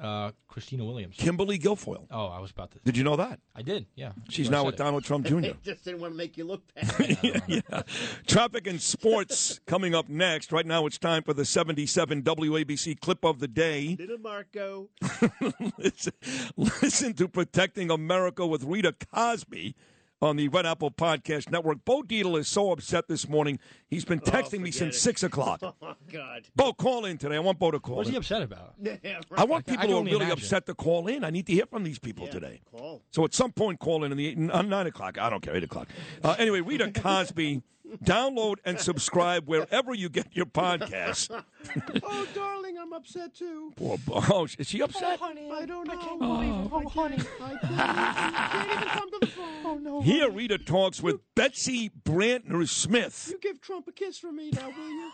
[0.00, 1.16] Uh, Christina Williams.
[1.18, 2.06] Kimberly Guilfoyle.
[2.10, 2.78] Oh, I was about to.
[2.84, 3.38] Did you know that?
[3.54, 3.84] I did.
[3.94, 4.12] Yeah.
[4.30, 4.78] She's I now with it.
[4.78, 5.50] Donald Trump Jr.
[5.62, 7.18] just didn't want to make you look bad.
[7.46, 7.82] yeah.
[8.26, 10.52] Traffic and sports coming up next.
[10.52, 13.96] Right now, it's time for the 77 WABC clip of the day.
[13.98, 14.88] Little Marco.
[15.76, 16.12] listen,
[16.56, 19.74] listen to Protecting America with Rita Cosby
[20.22, 21.84] on the Red Apple Podcast Network.
[21.84, 23.58] Bo Dietl is so upset this morning.
[23.88, 25.00] He's been texting me since it.
[25.00, 25.60] 6 o'clock.
[25.82, 26.46] Oh God.
[26.54, 27.36] Bo, call in today.
[27.36, 28.12] I want Bo to call What's in.
[28.14, 28.74] he upset about?
[28.82, 30.32] Yeah, I want people can who are really imagine.
[30.32, 31.24] upset to call in.
[31.24, 32.60] I need to hear from these people Yeah, today.
[32.70, 33.02] Call.
[33.10, 35.18] So at some point, call in in the eight, uh, nine o'clock.
[35.18, 35.88] I don't care, eight o'clock.
[36.22, 37.62] Uh, anyway, Rita Cosby,
[38.04, 41.28] download and subscribe wherever you get your podcasts.
[42.02, 43.72] Oh, darling, I'm upset too.
[43.76, 44.22] Poor Bo.
[44.30, 45.18] Oh, is she upset?
[45.20, 45.50] honey?
[45.52, 46.68] I don't know.
[46.72, 47.18] Oh, honey.
[47.40, 49.66] I can't, can't even come to the phone.
[49.66, 50.00] Oh, no.
[50.00, 53.28] Here, Rita talks with Betsy Brantner Smith.
[53.30, 55.12] You give Trump a kiss for me now, will you?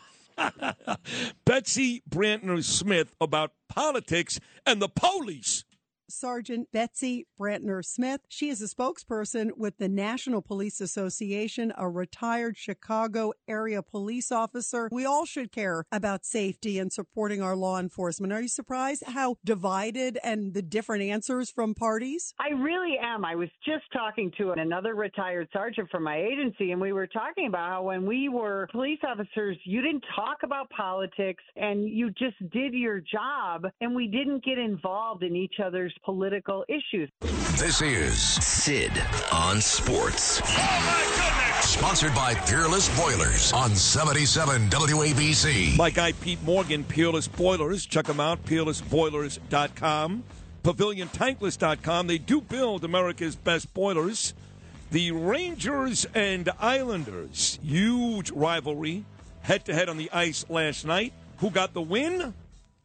[1.45, 5.65] Betsy Brantner Smith about politics and the police.
[6.09, 8.21] Sergeant Betsy Brantner Smith.
[8.29, 14.89] She is a spokesperson with the National Police Association, a retired Chicago area police officer.
[14.93, 18.33] We all should care about safety and supporting our law enforcement.
[18.33, 22.35] Are you surprised how divided and the different answers from parties?
[22.39, 23.25] I really am.
[23.25, 27.47] I was just talking to another retired sergeant from my agency, and we were talking
[27.47, 32.39] about how when we were police officers, you didn't talk about politics and you just
[32.51, 37.11] did your job, and we didn't get involved in each other's political issues.
[37.59, 38.93] This is Sid
[39.33, 40.41] on Sports.
[40.45, 41.07] Oh,
[41.63, 45.77] Sponsored by Peerless Boilers on 77 WABC.
[45.77, 47.85] My guy Pete Morgan, Peerless Boilers.
[47.87, 50.25] Check them out, peerlessboilers.com,
[50.63, 52.07] paviliontankless.com.
[52.07, 54.35] They do build America's best boilers.
[54.91, 59.05] The Rangers and Islanders, huge rivalry,
[59.43, 61.13] head to head on the ice last night.
[61.39, 62.33] Who got the win?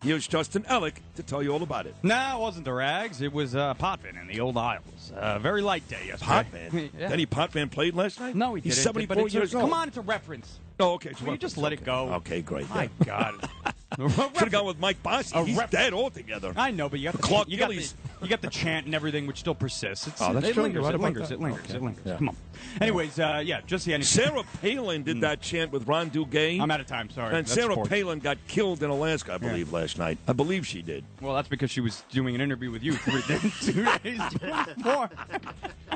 [0.03, 1.93] Here's Justin Ellick to tell you all about it.
[2.01, 3.21] No, it wasn't the Rags.
[3.21, 5.11] It was uh, Potvin in the old Isles.
[5.15, 6.47] Uh, very light day yesterday.
[6.71, 6.89] Potvin?
[6.99, 7.25] yeah.
[7.25, 8.35] Potvin played last night?
[8.35, 8.77] No, he He's didn't.
[8.77, 9.63] He's 74 but it's a- years old.
[9.65, 10.57] Come on, it's a reference.
[10.79, 11.11] Oh, okay.
[11.23, 12.13] Will you just let it go?
[12.15, 12.67] Okay, great.
[12.69, 13.47] My God.
[13.97, 15.35] Should have gone with Mike Bossy.
[15.37, 16.53] A He's ref- dead altogether.
[16.55, 17.93] I know, but you got the Clark you got the, Gillies.
[18.21, 20.07] you got the chant and everything, which still persists.
[20.07, 20.63] It's, Oh, that's it true.
[20.63, 20.75] lingers.
[20.81, 21.29] You're right It about lingers.
[21.29, 21.35] that.
[21.35, 21.65] It lingers.
[21.65, 21.75] Okay.
[21.75, 22.03] It lingers.
[22.05, 22.15] Yeah.
[22.17, 22.35] Come on.
[22.79, 26.61] Anyways, uh, yeah, just the Sarah Palin did that chant with Ron Duguay.
[26.61, 27.09] I'm out of time.
[27.09, 27.27] Sorry.
[27.35, 27.89] And That's Sarah sports.
[27.89, 29.49] Palin got killed in Alaska, I Yeah.
[29.49, 30.17] believe, last night.
[30.27, 31.03] I believe she did.
[31.19, 34.21] Well, that's because she was doing an interview with you three days, two days
[34.77, 35.09] before.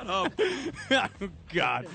[0.06, 0.28] oh,
[1.54, 1.88] God.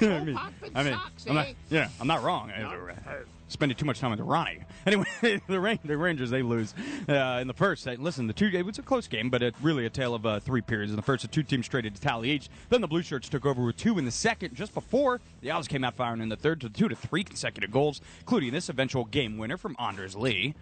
[0.00, 0.38] I mean,
[0.74, 2.50] I mean I'm not, yeah, I'm not wrong.
[2.52, 4.60] I, I spending too much time with Ronnie.
[4.86, 5.40] Anyway, the,
[5.84, 6.72] the Rangers they lose
[7.08, 7.86] uh, in the first.
[7.86, 10.38] Listen, the two it was a close game, but it really a tale of uh,
[10.38, 10.92] three periods.
[10.92, 12.48] In the first, the two teams traded to tally each.
[12.68, 14.54] Then the Blue Shirts took over with two in the second.
[14.54, 17.72] Just before the Owls came out firing in the third to two to three consecutive
[17.72, 20.54] goals, including this eventual game winner from Anders Lee.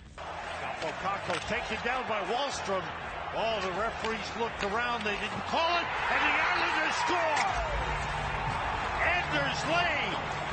[1.02, 2.82] Kakko taken down by Wahlstrom.
[3.36, 5.04] All the referees looked around.
[5.04, 7.36] They didn't call it, and the Islanders score.
[9.04, 10.43] Anders Lee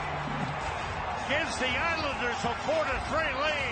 [1.31, 3.71] gives the Islanders a four to three lead.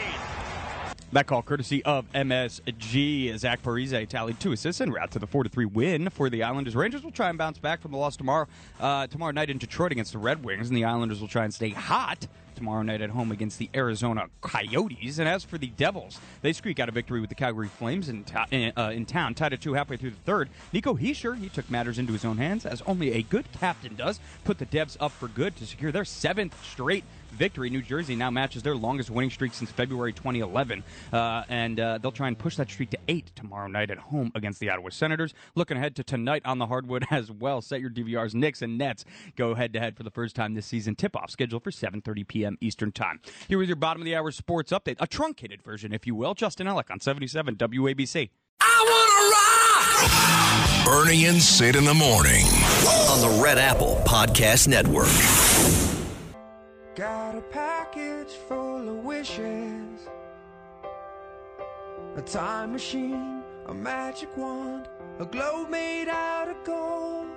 [1.11, 3.37] That call courtesy of MSG.
[3.37, 6.75] Zach Parise tallied two assists and route to the 4 3 win for the Islanders.
[6.75, 8.47] Rangers will try and bounce back from the loss tomorrow
[8.79, 11.53] uh, tomorrow night in Detroit against the Red Wings, and the Islanders will try and
[11.53, 15.17] stay hot tomorrow night at home against the Arizona Coyotes.
[15.17, 18.25] And as for the Devils, they squeak out a victory with the Calgary Flames in,
[18.51, 20.49] in, uh, in town, tied at two halfway through the third.
[20.73, 24.19] Nico Hischier, he took matters into his own hands, as only a good captain does,
[24.43, 27.69] put the Devs up for good to secure their seventh straight victory.
[27.69, 32.11] New Jersey now matches their longest winning streak since February 2011, uh, and uh, they'll
[32.11, 35.33] try and push that streak to eight tomorrow night at home against the Ottawa Senators.
[35.55, 37.61] Looking ahead to tonight on the hardwood as well.
[37.61, 38.33] Set your DVRs.
[38.33, 40.95] Knicks and Nets go head to head for the first time this season.
[40.95, 42.57] Tip off scheduled for 7:30 p.m.
[42.61, 43.19] Eastern Time.
[43.47, 46.33] Here is your bottom of the hour sports update, a truncated version, if you will.
[46.33, 48.29] Justin Ellick on 77 WABC.
[48.61, 50.85] I want to rock.
[50.85, 52.45] Bernie and Sid in the morning
[53.09, 55.88] on the Red Apple Podcast Network.
[56.99, 60.09] Got a package full of wishes.
[62.17, 67.29] A time machine, a magic wand, a globe made out of gold.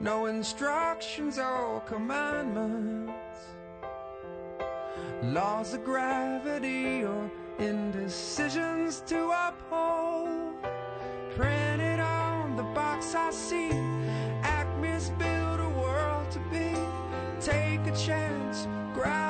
[0.00, 3.12] No instructions or commandments.
[5.22, 10.56] Laws of gravity or indecisions to uphold.
[11.36, 13.85] Printed on the box I see.
[17.96, 19.25] Chance, grab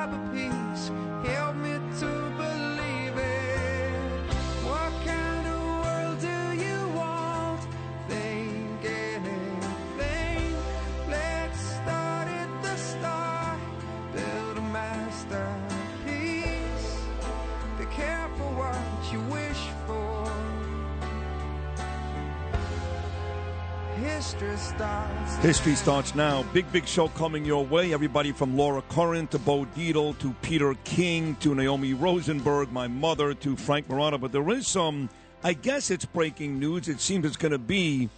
[24.37, 25.35] History starts.
[25.37, 26.43] History starts now.
[26.53, 27.91] Big, big show coming your way.
[27.91, 33.33] Everybody from Laura Curran to Bo Dietl to Peter King to Naomi Rosenberg, my mother,
[33.33, 34.19] to Frank Morano.
[34.19, 35.09] But there is some,
[35.43, 36.87] I guess it's breaking news.
[36.87, 38.09] It seems it's going to be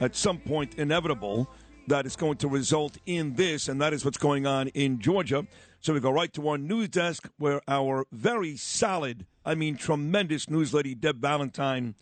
[0.00, 1.50] at some point inevitable
[1.88, 5.44] that it's going to result in this, and that is what's going on in Georgia.
[5.80, 10.48] So we go right to our news desk where our very solid, I mean tremendous
[10.48, 11.96] news lady, Deb Valentine,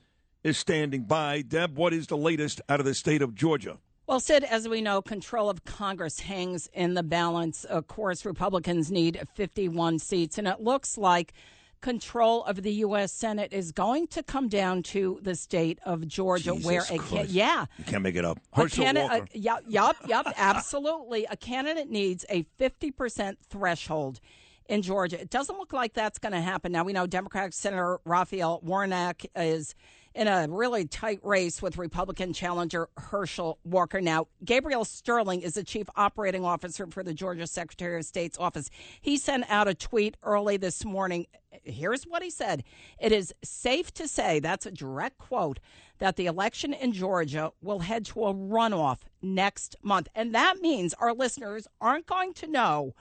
[0.44, 1.42] is standing by.
[1.42, 3.78] Deb, what is the latest out of the state of Georgia?
[4.06, 7.64] Well, Sid, as we know, control of Congress hangs in the balance.
[7.64, 11.32] Of course, Republicans need 51 seats, and it looks like
[11.80, 13.12] control of the U.S.
[13.12, 17.16] Senate is going to come down to the state of Georgia, Jesus where a ca-
[17.16, 17.30] Christ.
[17.30, 17.66] yeah.
[17.78, 18.38] You can't make it up.
[18.52, 19.22] A Herschel candidate, Walker.
[19.24, 21.26] uh, yup, yup, yup, absolutely.
[21.30, 24.20] A candidate needs a 50% threshold
[24.68, 25.20] in Georgia.
[25.20, 26.70] It doesn't look like that's going to happen.
[26.72, 29.74] Now, we know Democratic Senator Raphael Warnock is
[30.14, 34.00] in a really tight race with Republican challenger Herschel Walker.
[34.00, 38.70] Now, Gabriel Sterling is the chief operating officer for the Georgia Secretary of State's office.
[39.00, 41.26] He sent out a tweet early this morning.
[41.64, 42.64] Here's what he said
[43.00, 45.60] It is safe to say, that's a direct quote,
[45.98, 50.08] that the election in Georgia will head to a runoff next month.
[50.14, 52.94] And that means our listeners aren't going to know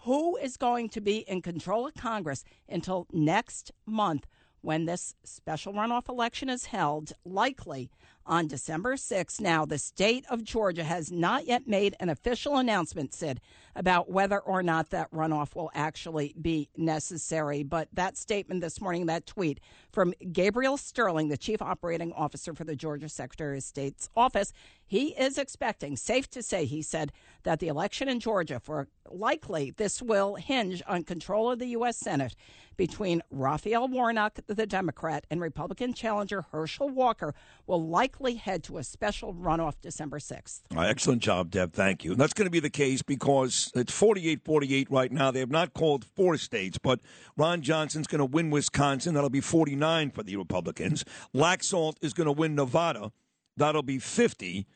[0.00, 4.26] who is going to be in control of Congress until next month
[4.66, 7.88] when this special runoff election is held, likely
[8.26, 9.40] on December 6th.
[9.40, 13.40] Now, the state of Georgia has not yet made an official announcement, Sid,
[13.76, 17.62] about whether or not that runoff will actually be necessary.
[17.62, 19.60] But that statement this morning, that tweet
[19.92, 24.52] from Gabriel Sterling, the chief operating officer for the Georgia Secretary of State's office,
[24.88, 27.12] he is expecting, safe to say, he said,
[27.42, 31.96] that the election in Georgia, for likely this will hinge on control of the U.S.
[31.96, 32.34] Senate
[32.76, 37.34] between Raphael Warnock, the Democrat, and Republican challenger Herschel Walker,
[37.66, 40.60] will likely head to a special runoff December 6th.
[40.76, 41.72] Excellent job, Deb.
[41.72, 42.12] Thank you.
[42.12, 45.30] And that's going to be the case because it's 48 48 right now.
[45.30, 47.00] They have not called four states, but
[47.36, 49.14] Ron Johnson's going to win Wisconsin.
[49.14, 51.04] That'll be 49 for the Republicans.
[51.34, 53.12] Laxalt is going to win Nevada.
[53.56, 54.66] That'll be 50.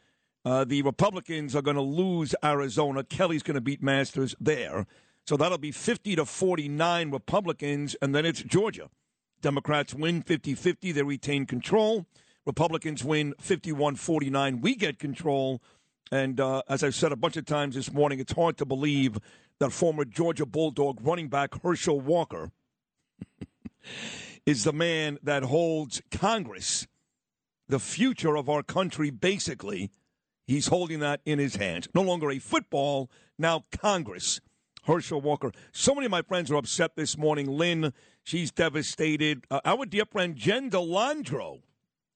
[0.45, 3.05] Uh, the Republicans are going to lose Arizona.
[3.05, 4.87] Kelly's going to beat Masters there.
[5.27, 8.89] So that'll be 50 to 49 Republicans, and then it's Georgia.
[9.43, 10.93] Democrats win 50 50.
[10.93, 12.07] They retain control.
[12.47, 14.61] Republicans win 51 49.
[14.61, 15.63] We get control.
[16.11, 19.19] And uh, as I've said a bunch of times this morning, it's hard to believe
[19.61, 22.51] that former Georgia Bulldog running back Herschel Walker
[24.47, 26.87] is the man that holds Congress,
[27.69, 29.91] the future of our country, basically.
[30.47, 31.89] He's holding that in his hands.
[31.95, 33.09] No longer a football,
[33.39, 34.41] now Congress.
[34.85, 35.53] Herschel Walker.
[35.73, 37.47] So many of my friends are upset this morning.
[37.47, 37.93] Lynn,
[38.25, 39.45] she's devastated.
[39.51, 41.61] Uh, our dear friend Jen Delandro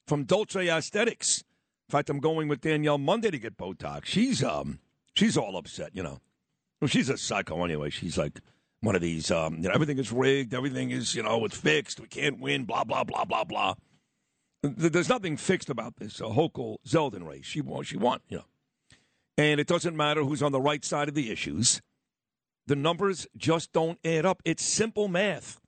[0.06, 1.44] from Dolce Aesthetics.
[1.88, 4.06] In fact, I'm going with Danielle Monday to get Botox.
[4.06, 4.78] She's um,
[5.14, 5.90] she's all upset.
[5.94, 6.20] You know,
[6.80, 7.90] well, she's a psycho anyway.
[7.90, 8.40] She's like
[8.80, 9.30] one of these.
[9.30, 10.54] Um, you know, everything is rigged.
[10.54, 12.00] Everything is you know it's fixed.
[12.00, 12.64] We can't win.
[12.64, 13.74] Blah blah blah blah blah.
[14.62, 17.44] There's nothing fixed about this uh, Hochul Zeldin race.
[17.44, 17.84] She won.
[17.84, 18.20] She won.
[18.28, 18.44] You know,
[19.36, 21.82] and it doesn't matter who's on the right side of the issues.
[22.66, 24.40] The numbers just don't add up.
[24.46, 25.60] It's simple math.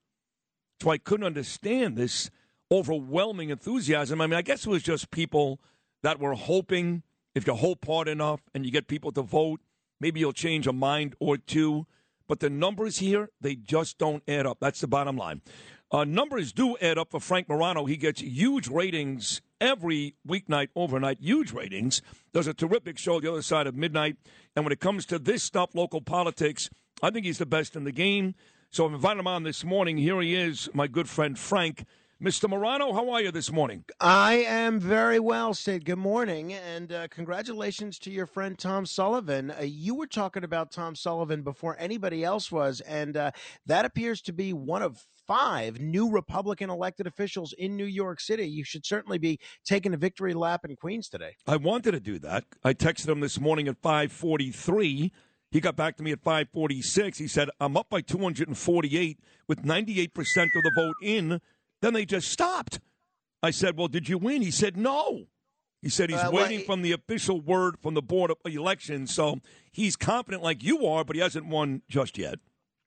[0.81, 2.31] So I couldn't understand this
[2.71, 4.21] overwhelming enthusiasm.
[4.21, 5.61] I mean, I guess it was just people
[6.07, 7.03] that we're hoping
[7.35, 9.61] if you hope hard enough and you get people to vote,
[9.99, 11.85] maybe you'll change a mind or two.
[12.29, 14.59] But the numbers here, they just don't add up.
[14.61, 15.43] That's the bottom line.
[15.91, 17.87] Uh, numbers do add up for Frank Morano.
[17.87, 22.03] He gets huge ratings every weeknight, overnight, huge ratings.
[22.33, 24.17] Does a terrific show the other side of midnight.
[24.55, 26.71] And when it comes to this stuff, local politics,
[27.03, 28.37] I think he's the best in the game.
[28.71, 29.97] So I've invited him on this morning.
[29.97, 31.85] Here he is, my good friend Frank.
[32.23, 32.49] Mr.
[32.49, 33.85] Morano, how are you this morning?
[34.01, 35.85] I am very well, Sid.
[35.85, 39.51] Good morning, and uh, congratulations to your friend Tom Sullivan.
[39.51, 43.33] Uh, you were talking about Tom Sullivan before anybody else was, and uh,
[43.67, 48.49] that appears to be one of five new Republican elected officials in New York City.
[48.49, 51.37] You should certainly be taking a victory lap in Queens today.
[51.47, 52.45] I wanted to do that.
[52.65, 55.13] I texted him this morning at 543.
[55.51, 57.19] He got back to me at 546.
[57.19, 61.43] He said, I'm up by 248 with 98% of the vote in.
[61.83, 62.81] Then they just stopped.
[63.43, 64.43] I said, Well, did you win?
[64.43, 65.27] He said, No.
[65.83, 69.15] He said he's Uh, waiting he- from the official word from the Board of Elections.
[69.15, 72.39] So he's confident like you are, but he hasn't won just yet.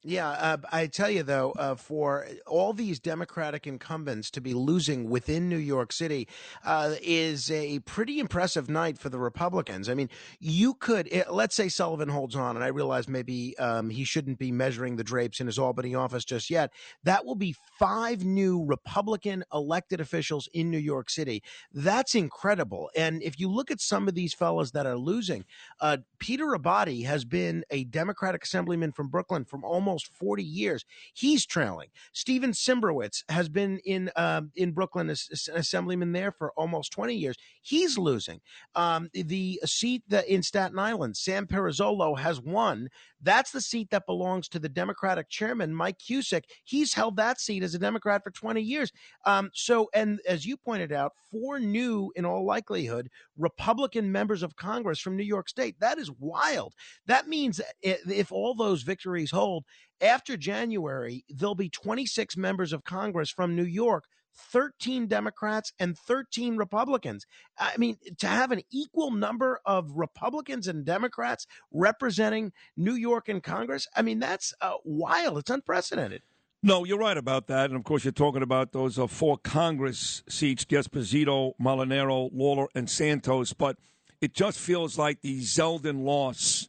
[0.01, 5.09] Yeah, uh, I tell you though, uh, for all these Democratic incumbents to be losing
[5.09, 6.29] within New York City
[6.63, 9.89] uh, is a pretty impressive night for the Republicans.
[9.89, 13.89] I mean, you could eh, let's say Sullivan holds on, and I realize maybe um,
[13.89, 16.71] he shouldn't be measuring the drapes in his Albany office just yet.
[17.03, 21.43] That will be five new Republican elected officials in New York City.
[21.73, 22.89] That's incredible.
[22.95, 25.43] And if you look at some of these fellas that are losing,
[25.81, 30.85] uh, Peter Abbate has been a Democratic assemblyman from Brooklyn from almost 40 years.
[31.13, 31.89] He's trailing.
[32.13, 36.91] Steven Cymbrowitz has been in um, in Brooklyn as, as an assemblyman there for almost
[36.91, 37.37] 20 years.
[37.61, 38.41] He's losing.
[38.75, 42.89] Um, the seat that in Staten Island, Sam Pirozzolo has won.
[43.21, 46.43] That's the seat that belongs to the Democratic chairman, Mike Cusick.
[46.63, 48.91] He's held that seat as a Democrat for 20 years.
[49.25, 54.55] Um, so, and as you pointed out, four new, in all likelihood, Republican members of
[54.55, 55.79] Congress from New York State.
[55.79, 56.73] That is wild.
[57.07, 59.65] That means if all those victories hold,
[60.01, 64.05] after January, there'll be 26 members of Congress from New York.
[64.51, 67.25] 13 Democrats and 13 Republicans.
[67.57, 73.41] I mean, to have an equal number of Republicans and Democrats representing New York in
[73.41, 75.39] Congress, I mean, that's uh, wild.
[75.39, 76.21] It's unprecedented.
[76.61, 77.69] No, you're right about that.
[77.69, 82.89] And of course, you're talking about those uh, four Congress seats Esposito, Molinaro, Lawler, and
[82.89, 83.53] Santos.
[83.53, 83.77] But
[84.19, 86.67] it just feels like the Zeldin loss,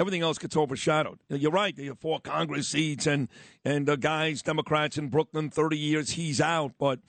[0.00, 1.18] everything else gets overshadowed.
[1.28, 1.76] You're right.
[1.76, 3.28] There are four Congress seats, and,
[3.64, 6.72] and the guys, Democrats in Brooklyn, 30 years, he's out.
[6.78, 7.00] But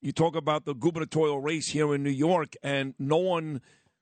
[0.00, 3.60] you talk about the gubernatorial race here in New York, and no one.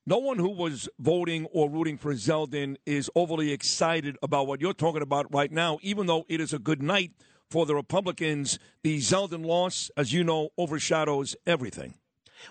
[0.09, 4.73] No one who was voting or rooting for Zeldin is overly excited about what you're
[4.73, 7.11] talking about right now, even though it is a good night
[7.51, 8.61] for the Republicans.
[8.85, 11.95] The Zeldin loss, as you know, overshadows everything.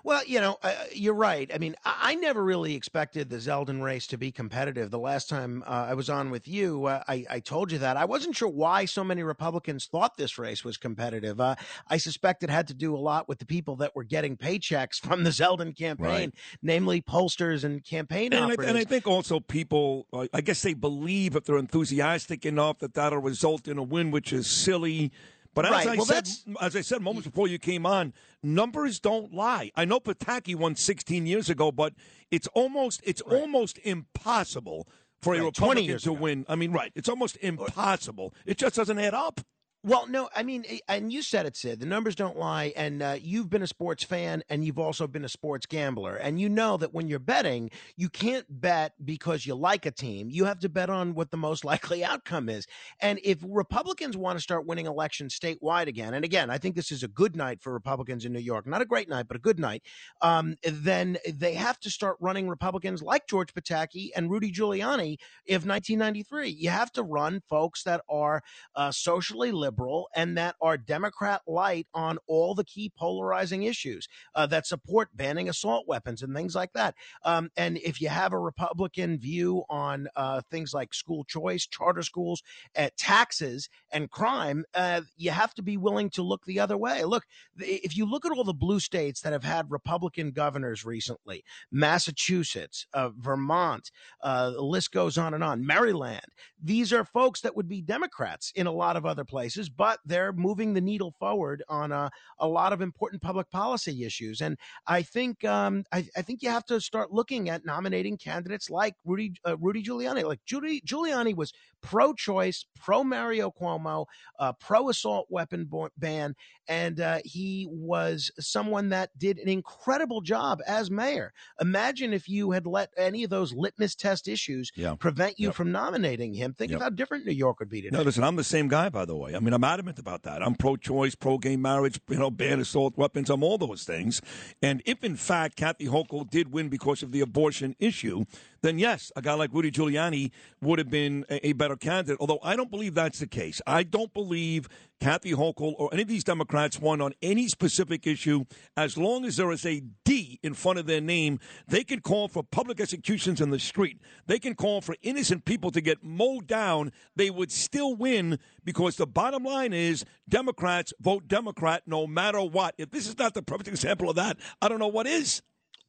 [0.03, 1.49] Well, you know, uh, you're right.
[1.53, 4.91] I mean, I, I never really expected the Zeldin race to be competitive.
[4.91, 7.97] The last time uh, I was on with you, uh, I, I told you that.
[7.97, 11.39] I wasn't sure why so many Republicans thought this race was competitive.
[11.39, 11.55] Uh,
[11.89, 14.99] I suspect it had to do a lot with the people that were getting paychecks
[15.03, 16.33] from the Zeldin campaign, Right.
[16.61, 18.67] namely pollsters and campaign And I, operatives.
[18.69, 22.93] and I think also people, uh, I guess they believe if they're enthusiastic enough that
[22.93, 25.11] that'll result in a win, which is silly.
[25.55, 25.87] But as Right.
[25.87, 29.71] I Well, said, that's- as I said moments before you came on, numbers don't lie.
[29.75, 31.93] I know Pataki won 16 years ago, but
[32.29, 34.87] it's almost it's almost impossible
[35.21, 36.21] for a Right, 20 Republican years to ago.
[36.21, 36.45] win.
[36.49, 36.91] I mean, right?
[36.93, 38.33] It's almost impossible.
[38.45, 39.41] It just doesn't add up.
[39.85, 41.79] Well, no, I mean, eh, and you said it, Sid.
[41.79, 45.23] The numbers don't lie, and uh, you've been a sports fan, and you've also been
[45.23, 49.53] a sports gambler, and you know that when you're betting, you can't bet because you
[49.53, 50.31] like a team.
[50.31, 52.65] You have to bet on what the most likely outcome is.
[52.99, 56.91] And if Republicans want to start winning elections statewide again, and again, I think this
[56.91, 59.39] is a good night for Republicans in New York, not a great night, but a
[59.39, 59.83] good night.
[60.23, 65.67] Um, then they have to start running Republicans like George Pataki and Rudy Giuliani of
[65.67, 66.49] 1993.
[66.49, 68.41] You have to run folks that are
[68.75, 69.74] uh, socially liberal
[70.15, 75.49] and that are Democrat light on all the key polarizing issues uh, that support banning
[75.49, 76.95] assault weapons and things like that.
[77.23, 82.03] Um, and if you have a Republican view on uh, things like school choice, charter
[82.03, 82.41] schools,
[82.77, 87.03] uh, taxes, and crime, uh, you have to be willing to look the other way.
[87.03, 87.23] Look,
[87.57, 92.87] if you look at all the blue states that have had Republican governors recently, Massachusetts,
[92.93, 96.25] uh, Vermont, uh, the list goes on and on, Maryland,
[96.61, 100.33] these are folks that would be Democrats in a lot of other places, but they're
[100.33, 102.09] moving the needle forward on a,
[102.39, 104.41] a lot of important public policy issues.
[104.41, 104.57] And
[104.87, 108.95] I think um, I, I think you have to start looking at nominating candidates like
[109.05, 110.23] Rudy uh, Rudy Giuliani.
[110.23, 111.53] Like Judy, Giuliani was
[111.85, 114.05] pro-choice, pro Mario Cuomo,
[114.39, 116.35] uh, pro assault weapon ban,
[116.67, 121.31] and uh, he was someone that did an incredible job as mayor.
[121.61, 124.95] Imagine if you had let any of those litmus test issues Yeah.
[124.95, 125.55] prevent you Yep.
[125.55, 126.53] from nominating him.
[126.53, 126.77] Think Yep.
[126.77, 127.95] of how different New York would be today.
[127.95, 129.35] No, listen, I'm the same guy, by the way.
[129.35, 130.41] I mean, I'm adamant about that.
[130.41, 133.29] I'm pro-choice, pro-gay marriage, you know, ban assault weapons.
[133.29, 134.21] I'm all those things.
[134.61, 138.25] And if, in fact, Kathy Hochul did win because of the abortion issue,
[138.65, 142.17] then yes, a guy like Rudy Giuliani would have been a, a better candidate.
[142.19, 143.61] Although I don't believe that's the case.
[143.67, 144.67] I don't believe
[144.99, 148.45] Kathy Hochul or any of these Democrats won on any specific issue.
[148.75, 152.27] As long as there is a D in front of their name, they can call
[152.27, 153.99] for public executions in the street.
[154.25, 156.91] They can call for innocent people to get mowed down.
[157.15, 162.75] They would still win because the bottom line is Democrats vote Democrat no matter what.
[162.77, 165.41] If this is not the perfect example of that, I don't know what is.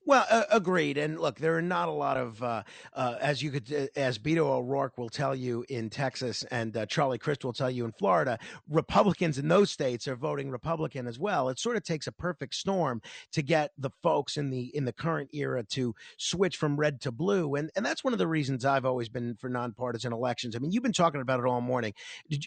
[0.06, 0.98] Well, uh, agreed.
[0.98, 2.62] And look, there are not a lot of, uh,
[2.94, 6.86] uh, as you could, uh, as Beto O'Rourke will tell you in Texas, and uh,
[6.86, 8.38] Charlie Crist will tell you in Florida,
[8.70, 11.48] Republicans in those states are voting Republican as well.
[11.48, 13.02] It sort of takes a perfect storm
[13.32, 17.10] to get the folks in the in the current era to switch from red to
[17.10, 20.54] blue, and and that's one of the reasons I've always been for nonpartisan elections.
[20.54, 21.94] I mean, you've been talking about it all morning.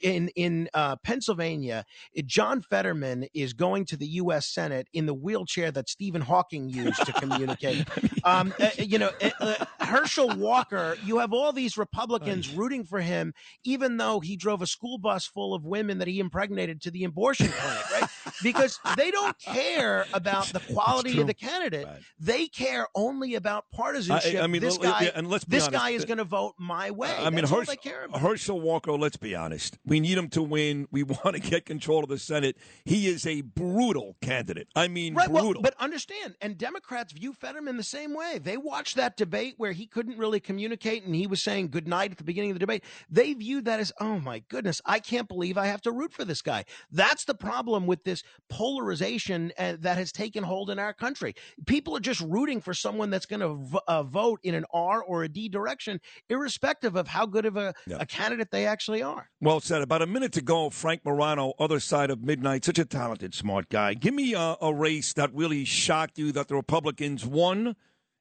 [0.01, 1.83] In in uh, Pennsylvania,
[2.25, 4.47] John Fetterman is going to the U.S.
[4.47, 7.11] Senate in the wheelchair that Stephen Hawking used to
[7.55, 7.87] communicate.
[8.25, 10.97] Um, uh, you know, uh, uh, Herschel Walker.
[11.05, 13.33] You have all these Republicans rooting for him,
[13.63, 17.05] even though he drove a school bus full of women that he impregnated to the
[17.05, 18.09] abortion clinic, right?
[18.43, 21.87] Because they don't care about the quality of the candidate.
[22.19, 24.39] They care only about partisanship.
[24.41, 26.17] I- I mean, this l- yeah, guy, and let's be this honest, guy is going
[26.17, 27.13] to vote my way.
[27.17, 28.21] I mean, That's Herschel, they care about.
[28.21, 29.77] Herschel Walker, let's be honest.
[29.85, 30.87] We need him to win.
[30.91, 32.57] We want to get control of the Senate.
[32.85, 34.67] He is a brutal candidate.
[34.75, 35.61] I mean, Right, well, brutal.
[35.61, 38.39] but understand, and Democrats view Fetterman the same way.
[38.41, 42.11] They watched that debate where he couldn't really communicate and he was saying good night
[42.11, 42.83] at the beginning of the debate.
[43.09, 46.25] They viewed that as, oh my goodness, I can't believe I have to root for
[46.25, 46.65] this guy.
[46.91, 51.33] That's the problem with this polarization uh, that has taken hold in our country.
[51.65, 55.03] People are just rooting for someone that's going to v- uh, vote in an R
[55.03, 55.99] or a D direction,
[56.29, 59.29] irrespective of how good of a, a candidate they actually are.
[59.41, 59.81] Well said.
[59.81, 63.69] About a minute to go, Frank Morano, other side of midnight, such a talented, smart
[63.69, 63.93] guy.
[63.93, 67.75] Give me a, a race that really shocked you that the Republicans won,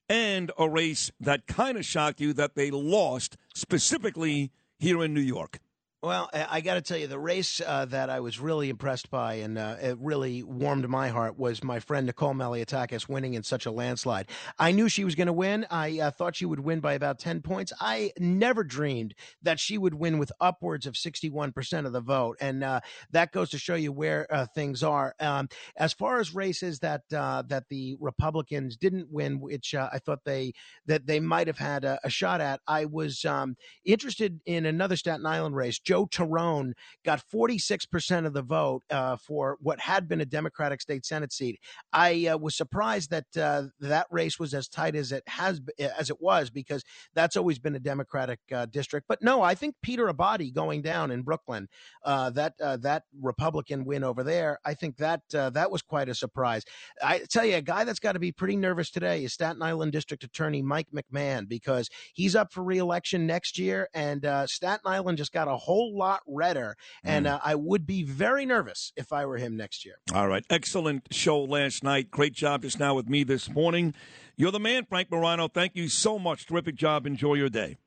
[0.09, 5.21] and a race that kind of shocked you that they lost, specifically here in New
[5.21, 5.59] York.
[6.01, 9.35] Well, I, got to tell you, the race uh, that I was really impressed by
[9.35, 13.67] and uh, it really warmed my heart was my friend Nicole Malliotakis winning in such
[13.67, 14.29] a landslide.
[14.61, 15.67] I knew she was going to win.
[15.73, 17.73] I uh, thought she would win by about 10 points.
[17.81, 22.37] I never dreamed that she would win with upwards of 61% of the vote.
[22.41, 22.79] And uh,
[23.11, 25.17] that goes to show you where uh, things are.
[25.19, 30.21] Um, as far as races that uh, that the Republicans didn't win, which I thought
[30.25, 30.53] they
[30.87, 34.95] that they might have had a, a shot at, I was um, interested in another
[34.95, 35.81] Staten Island race.
[35.89, 36.73] Joe Tirone
[37.03, 41.59] got 46% of the vote uh, for what had been a Democratic state Senate seat.
[41.95, 45.63] I uh, was surprised that uh, that race was as tight as it has
[45.99, 46.85] as it was because
[47.15, 49.07] that's always been a Democratic uh, district.
[49.09, 51.69] But no, I think Peter Abbate going down in Brooklyn,
[52.05, 56.15] uh, that uh, that Republican win over there, I think that that was quite a
[56.15, 56.65] surprise.
[57.03, 59.93] I tell you, a guy that's got to be pretty nervous today is Staten Island
[59.93, 65.33] District Attorney Mike McMahon because he's up for reelection next year, and Staten Island just
[65.33, 67.41] got a whole lot redder, and Mm.
[67.45, 69.97] I would be very nervous if I were him next year.
[70.15, 70.45] All right.
[70.51, 72.11] Excellent show last night.
[72.11, 73.95] Great job just now with me this morning.
[74.37, 75.49] You're the man, Frank Morano.
[75.49, 76.47] Thank you so much.
[76.47, 77.07] Terrific job.
[77.07, 77.79] Enjoy your day.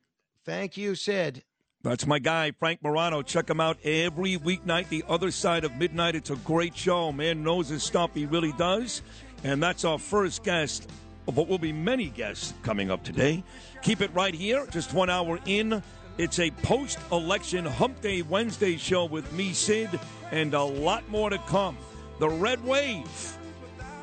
[0.45, 1.43] Thank you, Sid.
[1.83, 3.21] That's my guy, Frank Morano.
[3.23, 6.15] Check him out every weeknight, the other side of midnight.
[6.15, 7.11] It's a great show.
[7.11, 8.11] Man knows his stuff.
[8.13, 9.01] He really does.
[9.43, 10.87] And that's our first guest
[11.27, 13.43] of what will be many guests coming up today.
[13.81, 14.67] Keep it right here.
[14.69, 15.81] Just one hour in.
[16.17, 19.89] It's a post election Hump Day Wednesday show with me, Sid,
[20.31, 21.77] and a lot more to come.
[22.19, 23.37] The Red Wave.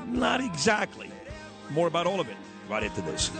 [0.06, 1.10] Not exactly.
[1.70, 2.36] More about all of it
[2.68, 3.30] right after this.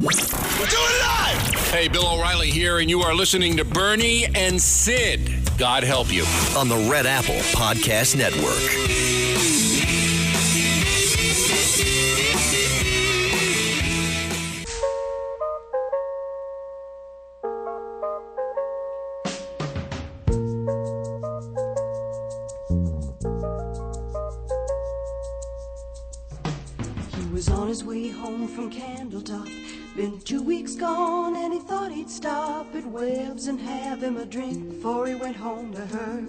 [0.00, 0.33] Live!
[1.74, 5.58] Hey, Bill O'Reilly here, and you are listening to Bernie and Sid.
[5.58, 6.24] God help you.
[6.56, 9.23] On the Red Apple Podcast Network.
[30.74, 35.14] Gone and he thought he'd stop at Webb's and have him a drink before he
[35.14, 36.24] went home to her.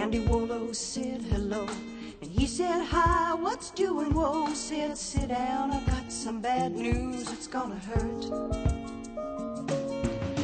[0.00, 1.66] Andy Wollo said hello
[2.22, 4.14] and he said hi, what's doing?
[4.14, 8.24] Whoa, said sit down, I've got some bad news, it's gonna hurt.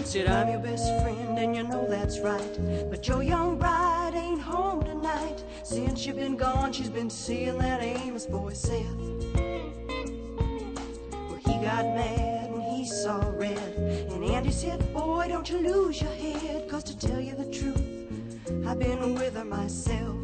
[0.06, 2.90] Said I'm your best friend and you know that's right.
[2.90, 5.42] But your young bride ain't home tonight.
[5.62, 9.45] Since you've been gone, she's been seeing that Amos boy Seth.
[11.66, 13.58] Got mad and he saw red.
[13.58, 16.68] And Andy said, Boy, don't you lose your head.
[16.68, 17.82] Cause to tell you the truth,
[18.64, 20.16] I've been with her myself.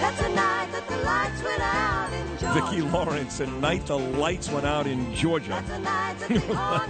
[0.00, 2.60] That's a night that the lights went out in Georgia.
[2.60, 5.62] Vicki Lawrence, and night the lights went out in Georgia.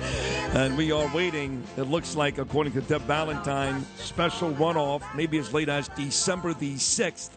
[0.54, 5.52] and we are waiting, it looks like, according to Deb Valentine, special runoff, maybe as
[5.52, 7.32] late as December the 6th,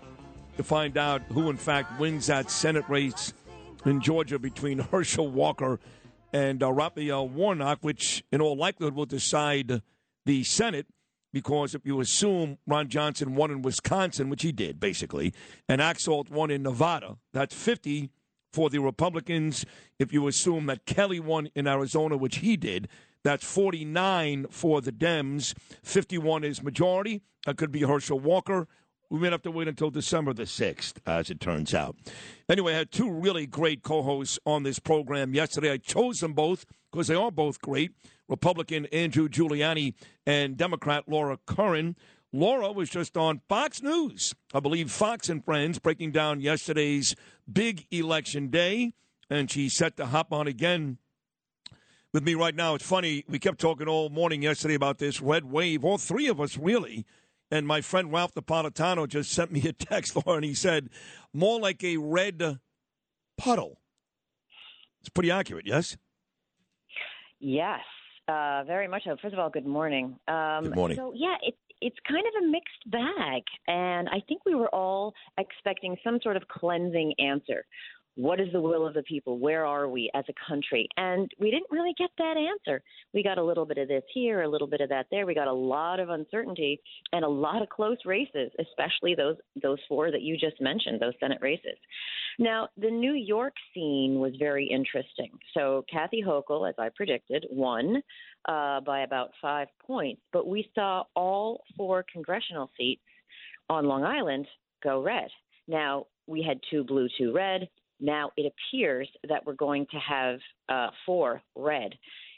[0.55, 3.33] to find out who, in fact, wins that Senate race
[3.85, 5.79] in Georgia between Herschel Walker
[6.31, 9.81] and uh, Raphael Warnock, which in all likelihood will decide
[10.25, 10.87] the Senate.
[11.31, 15.31] Because if you assume Ron Johnson won in Wisconsin, which he did basically,
[15.67, 18.09] and Laxalt won in Nevada, that's 50
[18.51, 19.63] for the Republicans.
[19.99, 22.87] If you assume that Kelly won in Arizona, which he did,
[23.23, 25.53] that's 49 for the Dems.
[25.83, 27.21] 51 is majority.
[27.45, 28.67] That could be Herschel Walker.
[29.09, 31.95] We may have to wait until December the 6th, as it turns out.
[32.47, 35.71] Anyway, I had two really great co hosts on this program yesterday.
[35.71, 37.91] I chose them both because they are both great
[38.27, 39.95] Republican Andrew Giuliani
[40.27, 41.95] and Democrat Laura Curran.
[42.31, 47.15] Laura was just on Fox News, I believe Fox and Friends, breaking down yesterday's
[47.51, 48.93] big election day,
[49.31, 50.99] and she's set to hop on again
[52.13, 52.75] with me right now.
[52.75, 56.39] It's funny, we kept talking all morning yesterday about this red wave, all three of
[56.39, 57.03] us really.
[57.51, 60.89] And my friend Ralph Napolitano just sent me a text, Laura, and he said,
[61.33, 62.59] more like a red
[63.37, 63.81] puddle.
[65.01, 65.97] It's pretty accurate, yes?
[67.39, 67.79] Yes,
[68.27, 69.15] uh, very much so.
[69.21, 70.19] First of all, good morning.
[70.27, 70.97] Um, Good morning.
[70.97, 75.13] So yeah, it's it's kind of a mixed bag, and I think we were all
[75.37, 77.65] expecting some sort of cleansing answer.
[78.19, 79.39] What is the will of the people?
[79.39, 80.89] Where are we as a country?
[80.97, 82.81] And we didn't really get that answer.
[83.13, 85.25] We got a little bit of this here, a little bit of that there.
[85.25, 86.81] We got a lot of uncertainty
[87.13, 91.13] and a lot of close races, especially those those four that you just mentioned, those
[91.21, 91.77] Senate races.
[92.37, 95.31] Now, the New York scene was very interesting.
[95.53, 98.01] So Kathy Hochul, as I predicted, won
[98.49, 103.01] uh, by about five points, but we saw all four congressional seats
[103.69, 104.45] on Long Island
[104.83, 105.29] go red.
[105.69, 107.69] Now, we had two blue, two red.
[107.99, 110.39] Now it appears that we're going to have
[110.69, 111.93] uh, four red,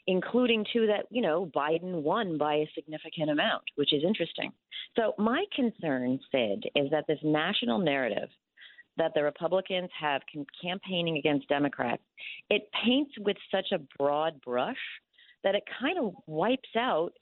[0.08, 4.52] including two that, you know, Biden won by a significant amount, which is interesting.
[4.96, 8.30] So my concern, Sid, is that this national narrative
[8.98, 10.22] that the Republicans have
[10.62, 12.04] campaigning against Democrats,
[12.50, 14.76] it paints with such a broad brush
[15.44, 17.14] that it kind of wipes out